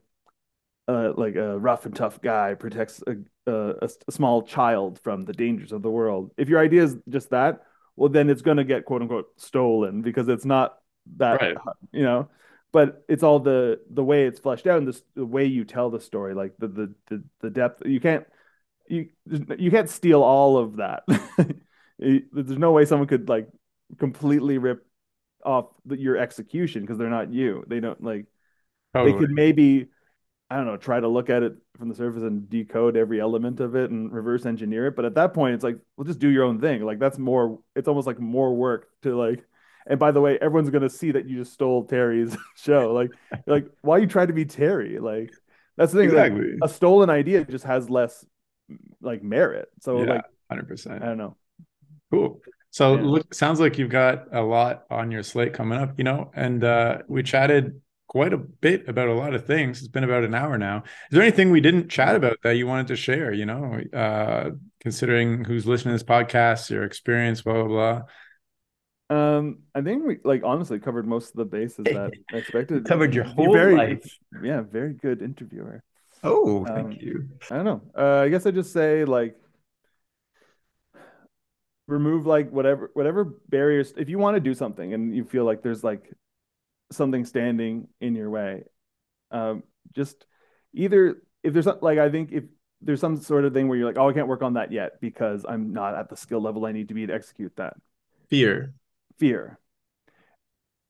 uh, 0.87 1.13
like 1.15 1.35
a 1.35 1.57
rough 1.59 1.85
and 1.85 1.95
tough 1.95 2.21
guy 2.21 2.55
protects 2.55 3.03
a, 3.05 3.15
a, 3.51 3.89
a 4.07 4.11
small 4.11 4.41
child 4.41 4.99
from 5.03 5.23
the 5.23 5.33
dangers 5.33 5.71
of 5.71 5.81
the 5.81 5.89
world. 5.91 6.31
If 6.37 6.49
your 6.49 6.59
idea 6.59 6.83
is 6.83 6.97
just 7.07 7.29
that, 7.29 7.61
well, 7.95 8.09
then 8.09 8.29
it's 8.29 8.41
going 8.41 8.57
to 8.57 8.63
get 8.63 8.85
quote 8.85 9.01
unquote 9.01 9.27
stolen 9.37 10.01
because 10.01 10.27
it's 10.27 10.45
not 10.45 10.77
that 11.17 11.41
Right. 11.41 11.57
you 11.91 12.03
know. 12.03 12.29
But 12.71 13.03
it's 13.09 13.23
all 13.23 13.39
the 13.39 13.79
the 13.89 14.03
way 14.03 14.25
it's 14.25 14.39
fleshed 14.39 14.67
out 14.67 14.77
and 14.77 14.87
the, 14.87 15.01
the 15.15 15.25
way 15.25 15.45
you 15.45 15.63
tell 15.65 15.89
the 15.89 15.99
story, 15.99 16.33
like 16.35 16.53
the 16.59 16.67
the 16.67 16.93
the, 17.07 17.23
the 17.41 17.49
depth. 17.49 17.83
You 17.85 17.99
can't 17.99 18.25
you 18.89 19.09
you 19.57 19.71
can't 19.71 19.89
steal 19.89 20.23
all 20.23 20.57
of 20.57 20.77
that. 20.77 21.03
There's 21.99 22.57
no 22.57 22.71
way 22.71 22.85
someone 22.85 23.07
could 23.07 23.29
like 23.29 23.47
completely 23.97 24.57
rip 24.57 24.85
off 25.45 25.67
the, 25.85 25.97
your 25.97 26.17
execution 26.17 26.81
because 26.81 26.97
they're 26.97 27.09
not 27.09 27.31
you. 27.31 27.63
They 27.67 27.79
don't 27.79 28.03
like 28.03 28.25
Totally. 28.93 29.11
they 29.13 29.17
could 29.17 29.31
maybe 29.31 29.87
I 30.49 30.57
don't 30.57 30.65
know 30.65 30.77
try 30.77 30.99
to 30.99 31.07
look 31.07 31.29
at 31.29 31.43
it 31.43 31.53
from 31.77 31.89
the 31.89 31.95
surface 31.95 32.23
and 32.23 32.49
decode 32.49 32.97
every 32.97 33.21
element 33.21 33.59
of 33.59 33.75
it 33.75 33.91
and 33.91 34.11
reverse 34.11 34.45
engineer 34.45 34.87
it. 34.87 34.95
But 34.95 35.05
at 35.05 35.15
that 35.15 35.33
point, 35.33 35.55
it's 35.55 35.63
like 35.63 35.77
well, 35.97 36.05
just 36.05 36.19
do 36.19 36.29
your 36.29 36.43
own 36.45 36.59
thing. 36.59 36.83
Like 36.83 36.99
that's 36.99 37.17
more. 37.19 37.59
It's 37.75 37.87
almost 37.87 38.07
like 38.07 38.19
more 38.19 38.55
work 38.55 38.87
to 39.03 39.15
like. 39.15 39.45
And 39.87 39.99
by 39.99 40.11
the 40.11 40.21
way, 40.21 40.37
everyone's 40.39 40.69
gonna 40.71 40.89
see 40.89 41.11
that 41.11 41.27
you 41.27 41.37
just 41.37 41.53
stole 41.53 41.85
Terry's 41.85 42.35
show. 42.55 42.93
Like, 42.93 43.11
like 43.47 43.67
why 43.81 43.99
you 43.99 44.07
try 44.07 44.25
to 44.25 44.33
be 44.33 44.45
Terry? 44.45 44.99
Like 44.99 45.31
that's 45.77 45.91
the 45.93 45.99
thing. 45.99 46.15
like, 46.15 46.33
Exactly. 46.33 46.57
a 46.61 46.69
stolen 46.69 47.09
idea 47.09 47.45
just 47.45 47.65
has 47.65 47.89
less 47.89 48.25
like 49.01 49.23
merit. 49.23 49.69
So 49.81 50.03
yeah, 50.03 50.13
like 50.13 50.25
hundred 50.49 50.67
percent. 50.67 51.03
I 51.03 51.07
don't 51.07 51.17
know. 51.17 51.37
Cool. 52.11 52.41
So 52.71 52.95
Yeah. 52.95 53.01
look, 53.03 53.33
sounds 53.33 53.59
like 53.59 53.77
you've 53.77 53.89
got 53.89 54.33
a 54.33 54.41
lot 54.41 54.85
on 54.89 55.11
your 55.11 55.23
slate 55.23 55.53
coming 55.53 55.79
up, 55.79 55.97
you 55.97 56.03
know, 56.03 56.31
and 56.35 56.63
uh, 56.63 56.99
we 57.07 57.23
chatted 57.23 57.81
quite 58.07 58.33
a 58.33 58.37
bit 58.37 58.89
about 58.89 59.07
a 59.07 59.13
lot 59.13 59.33
of 59.33 59.45
things. 59.45 59.79
It's 59.79 59.87
been 59.87 60.03
about 60.03 60.23
an 60.23 60.33
hour 60.33 60.57
now. 60.57 60.77
Is 60.77 61.11
there 61.11 61.21
anything 61.21 61.51
we 61.51 61.61
didn't 61.61 61.89
chat 61.89 62.15
about 62.15 62.37
that 62.43 62.57
you 62.57 62.67
wanted 62.67 62.87
to 62.87 62.95
share, 62.95 63.31
you 63.31 63.45
know, 63.45 63.79
uh, 63.93 64.51
considering 64.81 65.45
who's 65.45 65.67
listening 65.67 65.97
to 65.97 66.03
this 66.03 66.09
podcast, 66.09 66.69
your 66.69 66.83
experience, 66.83 67.41
blah, 67.41 67.53
blah, 67.53 67.67
blah. 67.67 68.01
Um, 69.11 69.59
I 69.73 69.81
think 69.81 70.05
we 70.05 70.17
like 70.23 70.43
honestly 70.43 70.79
covered 70.79 71.07
most 71.07 71.29
of 71.29 71.35
the 71.35 71.45
bases 71.45 71.85
that 71.85 72.11
I 72.31 72.37
expected. 72.37 72.85
Covered 72.85 73.15
your 73.15 73.23
whole 73.23 73.51
very, 73.51 73.75
life. 73.75 74.17
Yeah, 74.43 74.61
very 74.61 74.93
good 74.93 75.21
interviewer. 75.21 75.83
Oh, 76.23 76.65
Um, 76.65 76.75
thank 76.75 77.01
you. 77.01 77.29
I 77.49 77.55
don't 77.55 77.65
know. 77.65 77.81
Uh, 77.97 78.21
I 78.21 78.29
guess 78.29 78.45
I 78.45 78.51
just 78.51 78.73
say 78.73 79.05
like 79.05 79.35
remove 81.87 82.25
like 82.25 82.51
whatever 82.51 82.91
whatever 82.93 83.23
barriers 83.23 83.93
if 83.97 84.09
you 84.09 84.19
want 84.19 84.35
to 84.35 84.39
do 84.39 84.53
something 84.53 84.93
and 84.93 85.15
you 85.15 85.23
feel 85.25 85.43
like 85.43 85.63
there's 85.63 85.83
like 85.83 86.13
something 86.91 87.25
standing 87.25 87.87
in 87.99 88.15
your 88.15 88.29
way. 88.29 88.63
Um, 89.31 89.63
just 89.93 90.25
either 90.73 91.21
if 91.43 91.53
there's 91.53 91.65
like 91.65 91.97
I 91.97 92.09
think 92.09 92.31
if 92.31 92.43
there's 92.81 93.01
some 93.01 93.17
sort 93.21 93.45
of 93.45 93.53
thing 93.53 93.67
where 93.67 93.77
you're 93.77 93.87
like, 93.87 93.97
oh, 93.97 94.09
I 94.09 94.13
can't 94.13 94.27
work 94.27 94.41
on 94.41 94.53
that 94.53 94.71
yet 94.71 95.01
because 95.01 95.45
I'm 95.47 95.73
not 95.73 95.95
at 95.95 96.09
the 96.09 96.15
skill 96.15 96.41
level 96.41 96.65
I 96.65 96.71
need 96.71 96.87
to 96.89 96.93
be 96.93 97.05
to 97.07 97.13
execute 97.13 97.53
that. 97.57 97.75
Fear. 98.29 98.73
Fear. 99.17 99.59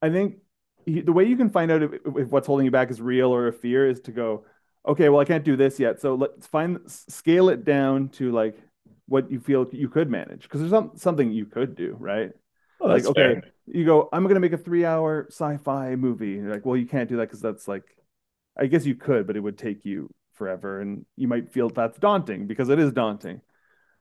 I 0.02 0.10
think 0.10 0.36
the 0.86 1.12
way 1.12 1.24
you 1.24 1.36
can 1.36 1.50
find 1.50 1.70
out 1.70 1.82
if, 1.82 1.92
if 2.16 2.28
what's 2.28 2.46
holding 2.46 2.64
you 2.64 2.70
back 2.70 2.90
is 2.90 3.00
real 3.00 3.34
or 3.34 3.48
a 3.48 3.52
fear 3.52 3.88
is 3.88 4.00
to 4.02 4.12
go, 4.12 4.44
okay, 4.86 5.08
well, 5.08 5.20
I 5.20 5.24
can't 5.24 5.44
do 5.44 5.56
this 5.56 5.78
yet. 5.78 6.00
So 6.00 6.14
let's 6.14 6.46
find 6.46 6.80
scale 6.86 7.48
it 7.48 7.64
down 7.64 8.08
to 8.10 8.32
like 8.32 8.56
what 9.06 9.30
you 9.30 9.40
feel 9.40 9.66
you 9.72 9.88
could 9.88 10.08
manage 10.08 10.42
because 10.42 10.60
there's 10.60 10.70
some, 10.70 10.92
something 10.94 11.30
you 11.30 11.46
could 11.46 11.74
do, 11.74 11.96
right? 11.98 12.30
Oh, 12.80 12.86
like, 12.86 13.04
okay, 13.04 13.34
fair. 13.34 13.42
you 13.66 13.84
go, 13.84 14.08
I'm 14.12 14.26
gonna 14.26 14.40
make 14.40 14.52
a 14.52 14.58
three 14.58 14.84
hour 14.84 15.26
sci-fi 15.30 15.96
movie. 15.96 16.30
You're 16.30 16.52
like, 16.52 16.64
well, 16.64 16.76
you 16.76 16.86
can't 16.86 17.08
do 17.08 17.16
that 17.16 17.28
because 17.28 17.40
that's 17.40 17.68
like, 17.68 17.84
I 18.58 18.66
guess 18.66 18.86
you 18.86 18.94
could, 18.94 19.26
but 19.26 19.36
it 19.36 19.40
would 19.40 19.58
take 19.58 19.84
you 19.84 20.10
forever, 20.34 20.80
and 20.80 21.04
you 21.16 21.28
might 21.28 21.52
feel 21.52 21.68
that's 21.68 21.98
daunting 21.98 22.46
because 22.46 22.68
it 22.68 22.78
is 22.78 22.92
daunting. 22.92 23.42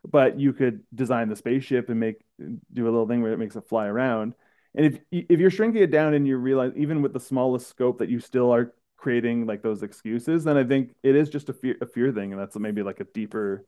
But 0.10 0.40
you 0.40 0.54
could 0.54 0.84
design 0.96 1.28
the 1.28 1.36
spaceship 1.36 1.90
and 1.90 2.00
make 2.00 2.24
do 2.38 2.84
a 2.84 2.86
little 2.86 3.08
thing 3.08 3.22
where 3.22 3.34
it 3.34 3.40
makes 3.40 3.58
it 3.58 3.68
fly 3.68 3.88
around. 3.88 4.34
And 4.76 4.86
if 4.86 5.00
if 5.12 5.40
you're 5.40 5.52
shrinking 5.52 5.82
it 5.82 5.92
down 5.92 6.14
and 6.14 6.26
you 6.26 6.38
realize 6.38 6.72
even 6.78 7.02
with 7.02 7.12
the 7.12 7.20
smallest 7.20 7.68
scope 7.68 8.00
that 8.00 8.10
you 8.10 8.20
still 8.20 8.52
are 8.52 8.74
creating 9.00 9.48
like 9.48 9.64
those 9.64 9.84
excuses, 9.84 10.44
then 10.44 10.58
I 10.58 10.64
think 10.66 10.92
it 11.04 11.16
is 11.16 11.30
just 11.30 11.50
a 11.50 11.54
fear 11.54 11.78
a 11.82 11.88
fear 11.88 12.12
thing, 12.12 12.34
and 12.34 12.42
that's 12.42 12.58
maybe 12.58 12.84
like 12.84 13.00
a 13.00 13.06
deeper 13.06 13.66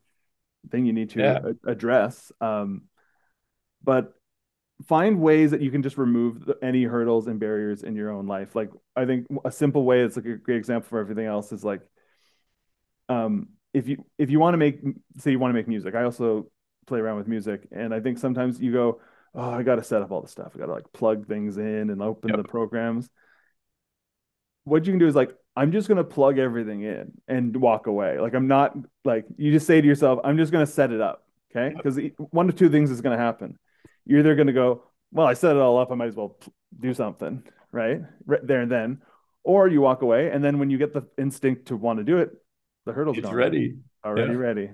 thing 0.70 0.86
you 0.86 0.92
need 0.92 1.10
to 1.10 1.20
Yeah. 1.20 1.40
a- 1.66 1.70
address. 1.72 2.32
Um, 2.40 2.84
but 3.84 4.14
find 4.86 5.20
ways 5.20 5.52
that 5.52 5.62
you 5.62 5.70
can 5.70 5.82
just 5.82 5.98
remove 5.98 6.46
the, 6.46 6.58
any 6.62 6.84
hurdles 6.84 7.28
and 7.28 7.40
barriers 7.40 7.84
in 7.84 7.96
your 7.96 8.10
own 8.10 8.26
life. 8.26 8.56
Like 8.56 8.70
I 8.96 9.06
think 9.06 9.26
a 9.44 9.52
simple 9.52 9.84
way 9.84 10.02
it's 10.02 10.16
like 10.16 10.26
a 10.26 10.36
great 10.36 10.58
example 10.58 10.88
for 10.88 11.00
everything 11.00 11.26
else 11.26 11.52
is 11.52 11.64
like 11.64 11.82
um 13.08 13.48
if 13.74 13.88
you 13.88 14.04
if 14.18 14.30
you 14.30 14.38
want 14.38 14.54
to 14.54 14.58
make 14.58 14.80
say 15.18 15.30
you 15.30 15.38
want 15.38 15.50
to 15.50 15.54
make 15.54 15.68
music. 15.68 15.94
I 15.94 16.04
also 16.04 16.50
play 16.86 16.98
around 17.00 17.16
with 17.18 17.28
music 17.28 17.66
and 17.72 17.94
I 17.94 18.00
think 18.00 18.18
sometimes 18.18 18.60
you 18.60 18.72
go, 18.72 19.00
"Oh, 19.34 19.50
I 19.50 19.62
got 19.62 19.76
to 19.76 19.84
set 19.84 20.02
up 20.02 20.10
all 20.10 20.20
the 20.20 20.28
stuff. 20.28 20.52
I 20.54 20.58
got 20.58 20.66
to 20.66 20.72
like 20.72 20.92
plug 20.92 21.26
things 21.26 21.56
in 21.56 21.90
and 21.90 22.02
open 22.02 22.30
Yep. 22.30 22.36
the 22.36 22.44
programs." 22.44 23.08
What 24.64 24.86
you 24.86 24.92
can 24.92 24.98
do 24.98 25.06
is 25.06 25.14
like 25.14 25.34
I'm 25.54 25.72
just 25.72 25.88
going 25.88 25.98
to 25.98 26.04
plug 26.04 26.38
everything 26.38 26.82
in 26.82 27.12
and 27.28 27.54
walk 27.56 27.86
away. 27.86 28.18
Like 28.18 28.34
I'm 28.34 28.48
not 28.48 28.76
like 29.04 29.26
you 29.36 29.52
just 29.52 29.66
say 29.66 29.80
to 29.80 29.86
yourself, 29.86 30.20
"I'm 30.24 30.36
just 30.38 30.52
going 30.52 30.64
to 30.64 30.72
set 30.72 30.92
it 30.92 31.00
up." 31.00 31.26
Okay? 31.54 31.74
Because 31.74 31.98
one 32.30 32.48
of 32.48 32.56
two 32.56 32.70
things 32.70 32.90
is 32.90 33.00
going 33.00 33.16
to 33.16 33.22
happen 33.22 33.58
you're 34.04 34.18
either 34.20 34.34
going 34.34 34.46
to 34.48 34.52
go, 34.52 34.82
well, 35.12 35.26
I 35.26 35.34
set 35.34 35.54
it 35.54 35.60
all 35.60 35.78
up. 35.78 35.92
I 35.92 35.94
might 35.94 36.08
as 36.08 36.16
well 36.16 36.36
do 36.80 36.94
something, 36.94 37.42
right? 37.70 38.00
Right 38.26 38.44
there 38.46 38.60
and 38.62 38.70
then. 38.70 39.02
Or 39.44 39.68
you 39.68 39.80
walk 39.80 40.02
away. 40.02 40.30
And 40.30 40.42
then 40.42 40.58
when 40.58 40.70
you 40.70 40.78
get 40.78 40.92
the 40.92 41.06
instinct 41.18 41.66
to 41.66 41.76
want 41.76 41.98
to 41.98 42.04
do 42.04 42.18
it, 42.18 42.30
the 42.84 42.92
hurdle's 42.92 43.18
It's 43.18 43.26
gone. 43.26 43.34
ready. 43.34 43.76
Already 44.04 44.32
Yeah. 44.32 44.38
ready. 44.38 44.70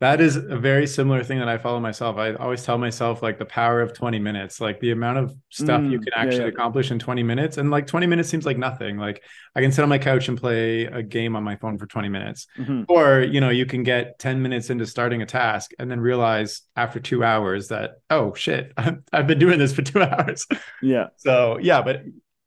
That 0.00 0.20
is 0.20 0.36
a 0.36 0.58
very 0.58 0.86
similar 0.86 1.22
thing 1.22 1.38
that 1.38 1.48
I 1.48 1.56
follow 1.56 1.80
myself. 1.80 2.16
I 2.18 2.34
always 2.34 2.62
tell 2.64 2.76
myself 2.76 3.22
like 3.22 3.38
the 3.38 3.44
power 3.46 3.80
of 3.80 3.94
20 3.94 4.18
minutes, 4.18 4.60
like 4.60 4.80
the 4.80 4.90
amount 4.90 5.18
of 5.18 5.34
stuff 5.50 5.82
you 5.84 5.98
Mm, 5.98 6.02
can 6.02 6.12
actually 6.14 6.42
yeah. 6.42 6.48
accomplish 6.48 6.90
in 6.90 6.98
20 6.98 7.22
minutes. 7.22 7.56
And 7.58 7.70
like 7.70 7.86
20 7.86 8.06
minutes 8.06 8.28
seems 8.28 8.44
like 8.44 8.58
nothing. 8.58 8.98
Like 8.98 9.22
I 9.54 9.60
can 9.62 9.70
sit 9.72 9.82
on 9.82 9.88
my 9.88 9.98
couch 9.98 10.28
and 10.28 10.36
play 10.38 10.82
a 10.84 11.02
game 11.02 11.36
on 11.36 11.44
my 11.44 11.56
phone 11.56 11.78
for 11.78 11.86
20 11.86 12.08
minutes. 12.08 12.48
Mhm. 12.58 12.84
Or, 12.88 13.20
you 13.20 13.40
know, 13.40 13.50
you 13.50 13.66
can 13.66 13.82
get 13.84 14.18
10 14.18 14.42
minutes 14.42 14.68
into 14.68 14.84
starting 14.84 15.22
a 15.22 15.26
task 15.26 15.70
and 15.78 15.90
then 15.90 16.00
realize 16.00 16.62
after 16.76 16.98
two 17.00 17.22
hours 17.24 17.68
that, 17.68 17.92
oh 18.10 18.34
shit, 18.34 18.72
I've 19.12 19.26
been 19.28 19.38
doing 19.38 19.58
this 19.60 19.72
for 19.72 19.82
two 19.82 20.02
hours. 20.02 20.46
Yeah. 20.82 21.06
So 21.16 21.58
yeah, 21.62 21.82
but 21.82 22.02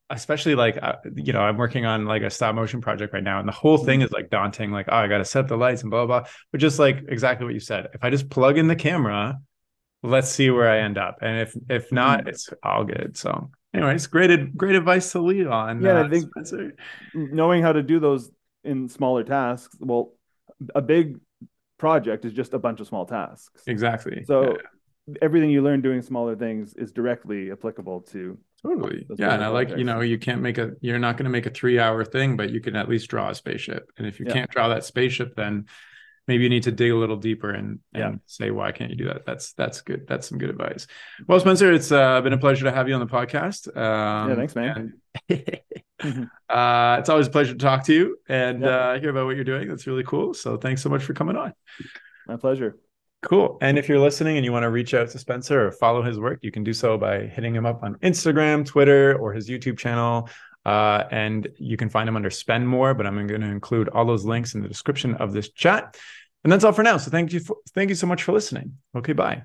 especially 0.10 0.56
like 0.56 0.78
uh, 0.82 0.96
you 1.16 1.34
know, 1.34 1.42
I'm 1.42 1.58
working 1.58 1.86
on 1.86 2.06
like 2.06 2.22
a 2.22 2.30
stop 2.30 2.56
motion 2.56 2.82
project 2.82 3.14
right 3.14 3.24
now, 3.24 3.40
and 3.40 3.48
the 3.48 3.54
whole 3.54 3.78
thing 3.78 4.02
is 4.02 4.12
like 4.12 4.30
daunting. 4.30 4.72
Like, 4.72 4.88
oh, 4.90 4.96
I 4.96 5.08
got 5.08 5.18
to 5.20 5.26
set 5.26 5.42
up 5.42 5.48
the 5.48 5.58
lights 5.58 5.82
and 5.82 5.92
blah 5.92 6.06
blah. 6.06 6.22
blah. 6.22 6.30
But 6.52 6.62
just 6.62 6.80
like 6.80 7.04
exactly 7.08 7.46
what 7.46 7.54
you 7.54 7.60
said, 7.60 7.88
if 7.94 8.04
I 8.04 8.10
just 8.10 8.30
plug 8.30 8.58
in 8.58 8.68
the 8.68 8.76
camera, 8.76 9.38
let's 10.04 10.30
see 10.30 10.50
where 10.50 10.70
I 10.70 10.80
end 10.80 10.98
up. 10.98 11.18
And 11.22 11.40
if 11.42 11.56
if 11.70 11.92
not, 11.92 12.26
Mhm. 12.26 12.28
it's 12.30 12.50
all 12.64 12.84
good. 12.86 13.18
So, 13.18 13.52
anyways, 13.74 14.08
great 14.08 14.56
great 14.56 14.76
advice 14.76 15.12
to 15.12 15.20
lead 15.20 15.48
on. 15.48 15.82
Yeah, 15.82 15.98
I 15.98 16.02
uh, 16.06 16.10
think- 16.10 16.26
Spencer. 16.32 16.74
Knowing 17.14 17.62
how 17.62 17.74
to 17.74 17.84
do 17.84 18.00
those 18.00 18.32
in 18.64 18.88
smaller 18.90 19.24
tasks, 19.24 19.76
well, 19.80 20.14
a 20.74 20.82
big 20.82 21.20
project 21.78 22.26
is 22.26 22.34
just 22.34 22.54
a 22.54 22.60
bunch 22.60 22.80
of 22.80 22.88
small 22.88 23.06
tasks. 23.06 23.62
exactly. 23.68 24.24
So 24.26 24.56
Yeah, 25.08 25.14
everything 25.22 25.52
you 25.52 25.62
learn 25.62 25.82
doing 25.82 26.02
smaller 26.02 26.36
things 26.36 26.74
is 26.74 26.92
directly 26.92 27.52
applicable 27.52 28.02
to 28.14 28.38
totally. 28.64 29.06
those 29.08 29.20
Yeah, 29.20 29.34
and 29.34 29.44
I 29.44 29.48
like 29.48 29.70
you 29.78 29.84
know 29.84 30.02
you 30.02 30.18
can't 30.18 30.42
make 30.42 30.58
a 30.58 30.72
you're 30.82 31.00
not 31.00 31.18
going 31.18 31.26
to 31.26 31.30
make 31.32 31.46
a 31.46 31.50
three 31.52 31.80
hour 31.80 32.04
thing, 32.04 32.38
but 32.38 32.50
you 32.50 32.60
can 32.62 32.76
at 32.76 32.90
least 32.90 33.10
draw 33.10 33.30
a 33.30 33.36
spaceship. 33.36 33.92
And 33.98 34.08
if 34.08 34.20
you 34.20 34.26
Yeah. 34.26 34.34
can't 34.34 34.52
draw 34.52 34.70
that 34.70 34.84
spaceship, 34.84 35.36
then 35.36 35.66
maybe 36.28 36.44
you 36.44 36.50
need 36.50 36.64
to 36.64 36.72
dig 36.72 36.92
a 36.92 36.96
little 36.96 37.16
deeper 37.16 37.52
and, 37.52 37.80
and 37.94 38.14
Yeah. 38.14 38.16
say 38.26 38.52
why 38.52 38.72
can't 38.74 38.92
you 38.92 38.98
do 38.98 39.06
that 39.06 39.26
that's 39.26 39.54
that's 39.54 39.80
good 39.82 40.06
that's 40.08 40.28
some 40.28 40.38
good 40.38 40.50
advice 40.50 40.86
well 41.26 41.40
spencer 41.40 41.72
it's 41.72 41.90
uh, 41.90 42.20
been 42.20 42.34
a 42.34 42.38
pleasure 42.38 42.66
to 42.66 42.72
have 42.72 42.90
you 42.90 42.96
on 42.96 43.00
the 43.00 43.06
podcast 43.08 43.68
um, 43.78 44.30
Yeah, 44.30 44.36
thanks, 44.36 44.54
man. 44.54 44.94
and, 45.30 45.50
uh, 46.50 46.98
it's 47.00 47.08
always 47.10 47.28
a 47.28 47.32
pleasure 47.32 47.54
to 47.54 47.58
talk 47.60 47.86
to 47.86 47.94
you 47.94 48.18
and 48.28 48.62
Yeah. 48.62 48.68
uh, 48.68 49.00
hear 49.00 49.10
about 49.10 49.26
what 49.26 49.36
you're 49.36 49.46
doing 49.46 49.70
that's 49.70 49.88
really 49.88 50.04
cool 50.04 50.34
so 50.34 50.58
thanks 50.58 50.82
so 50.82 50.90
much 50.90 51.04
for 51.04 51.14
coming 51.14 51.38
on 51.38 51.54
my 52.28 52.36
pleasure. 52.36 52.78
Cool. 53.28 53.58
And 53.60 53.78
if 53.78 53.90
you're 53.90 54.00
listening 54.00 54.38
and 54.38 54.46
you 54.46 54.54
want 54.54 54.64
to 54.64 54.70
reach 54.70 54.94
out 54.94 55.10
to 55.10 55.20
Spencer 55.20 55.68
or 55.68 55.72
follow 55.74 56.02
his 56.02 56.18
work, 56.18 56.40
you 56.44 56.50
can 56.50 56.64
do 56.64 56.72
so 56.72 56.98
by 56.98 57.26
hitting 57.26 57.54
him 57.54 57.66
up 57.66 57.84
on 57.84 57.96
Instagram, 57.96 58.66
Twitter, 58.66 59.20
or 59.20 59.34
his 59.34 59.50
YouTube 59.50 59.78
channel. 59.78 60.30
Uh, 60.66 61.04
and 61.12 61.50
you 61.58 61.76
can 61.76 61.90
find 61.90 62.08
him 62.08 62.16
under 62.16 62.30
Spenmore, 62.30 62.96
but 62.96 63.06
I'm 63.06 63.28
going 63.28 63.42
to 63.42 63.48
include 63.48 63.90
all 63.90 64.06
those 64.06 64.24
links 64.24 64.56
in 64.56 64.62
the 64.62 64.70
description 64.70 65.16
of 65.16 65.34
this 65.34 65.50
chat. 65.50 65.98
And 66.46 66.54
that's 66.54 66.64
all 66.64 66.72
for 66.72 66.84
now. 66.84 66.96
So 66.96 67.12
thank 67.12 67.34
you, 67.34 67.42
for, 67.42 67.58
thank 67.76 67.90
you 67.90 67.96
so 67.96 68.08
much 68.08 68.24
for 68.24 68.32
listening. 68.32 68.78
Okay, 68.96 69.12
bye. 69.12 69.44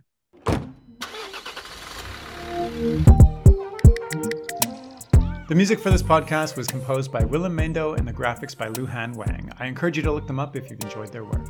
The 5.48 5.56
music 5.56 5.80
for 5.80 5.90
this 5.90 6.04
podcast 6.04 6.56
was 6.56 6.68
composed 6.68 7.10
by 7.10 7.24
Willem 7.24 7.58
Mendo 7.58 7.98
and 7.98 8.06
the 8.06 8.12
graphics 8.12 8.56
by 8.56 8.68
Luhan 8.68 9.16
Wang. 9.16 9.50
I 9.58 9.66
encourage 9.66 9.96
you 9.96 10.04
to 10.04 10.12
look 10.12 10.28
them 10.28 10.38
up 10.38 10.54
if 10.54 10.70
you've 10.70 10.82
enjoyed 10.84 11.10
their 11.10 11.24
work. 11.24 11.48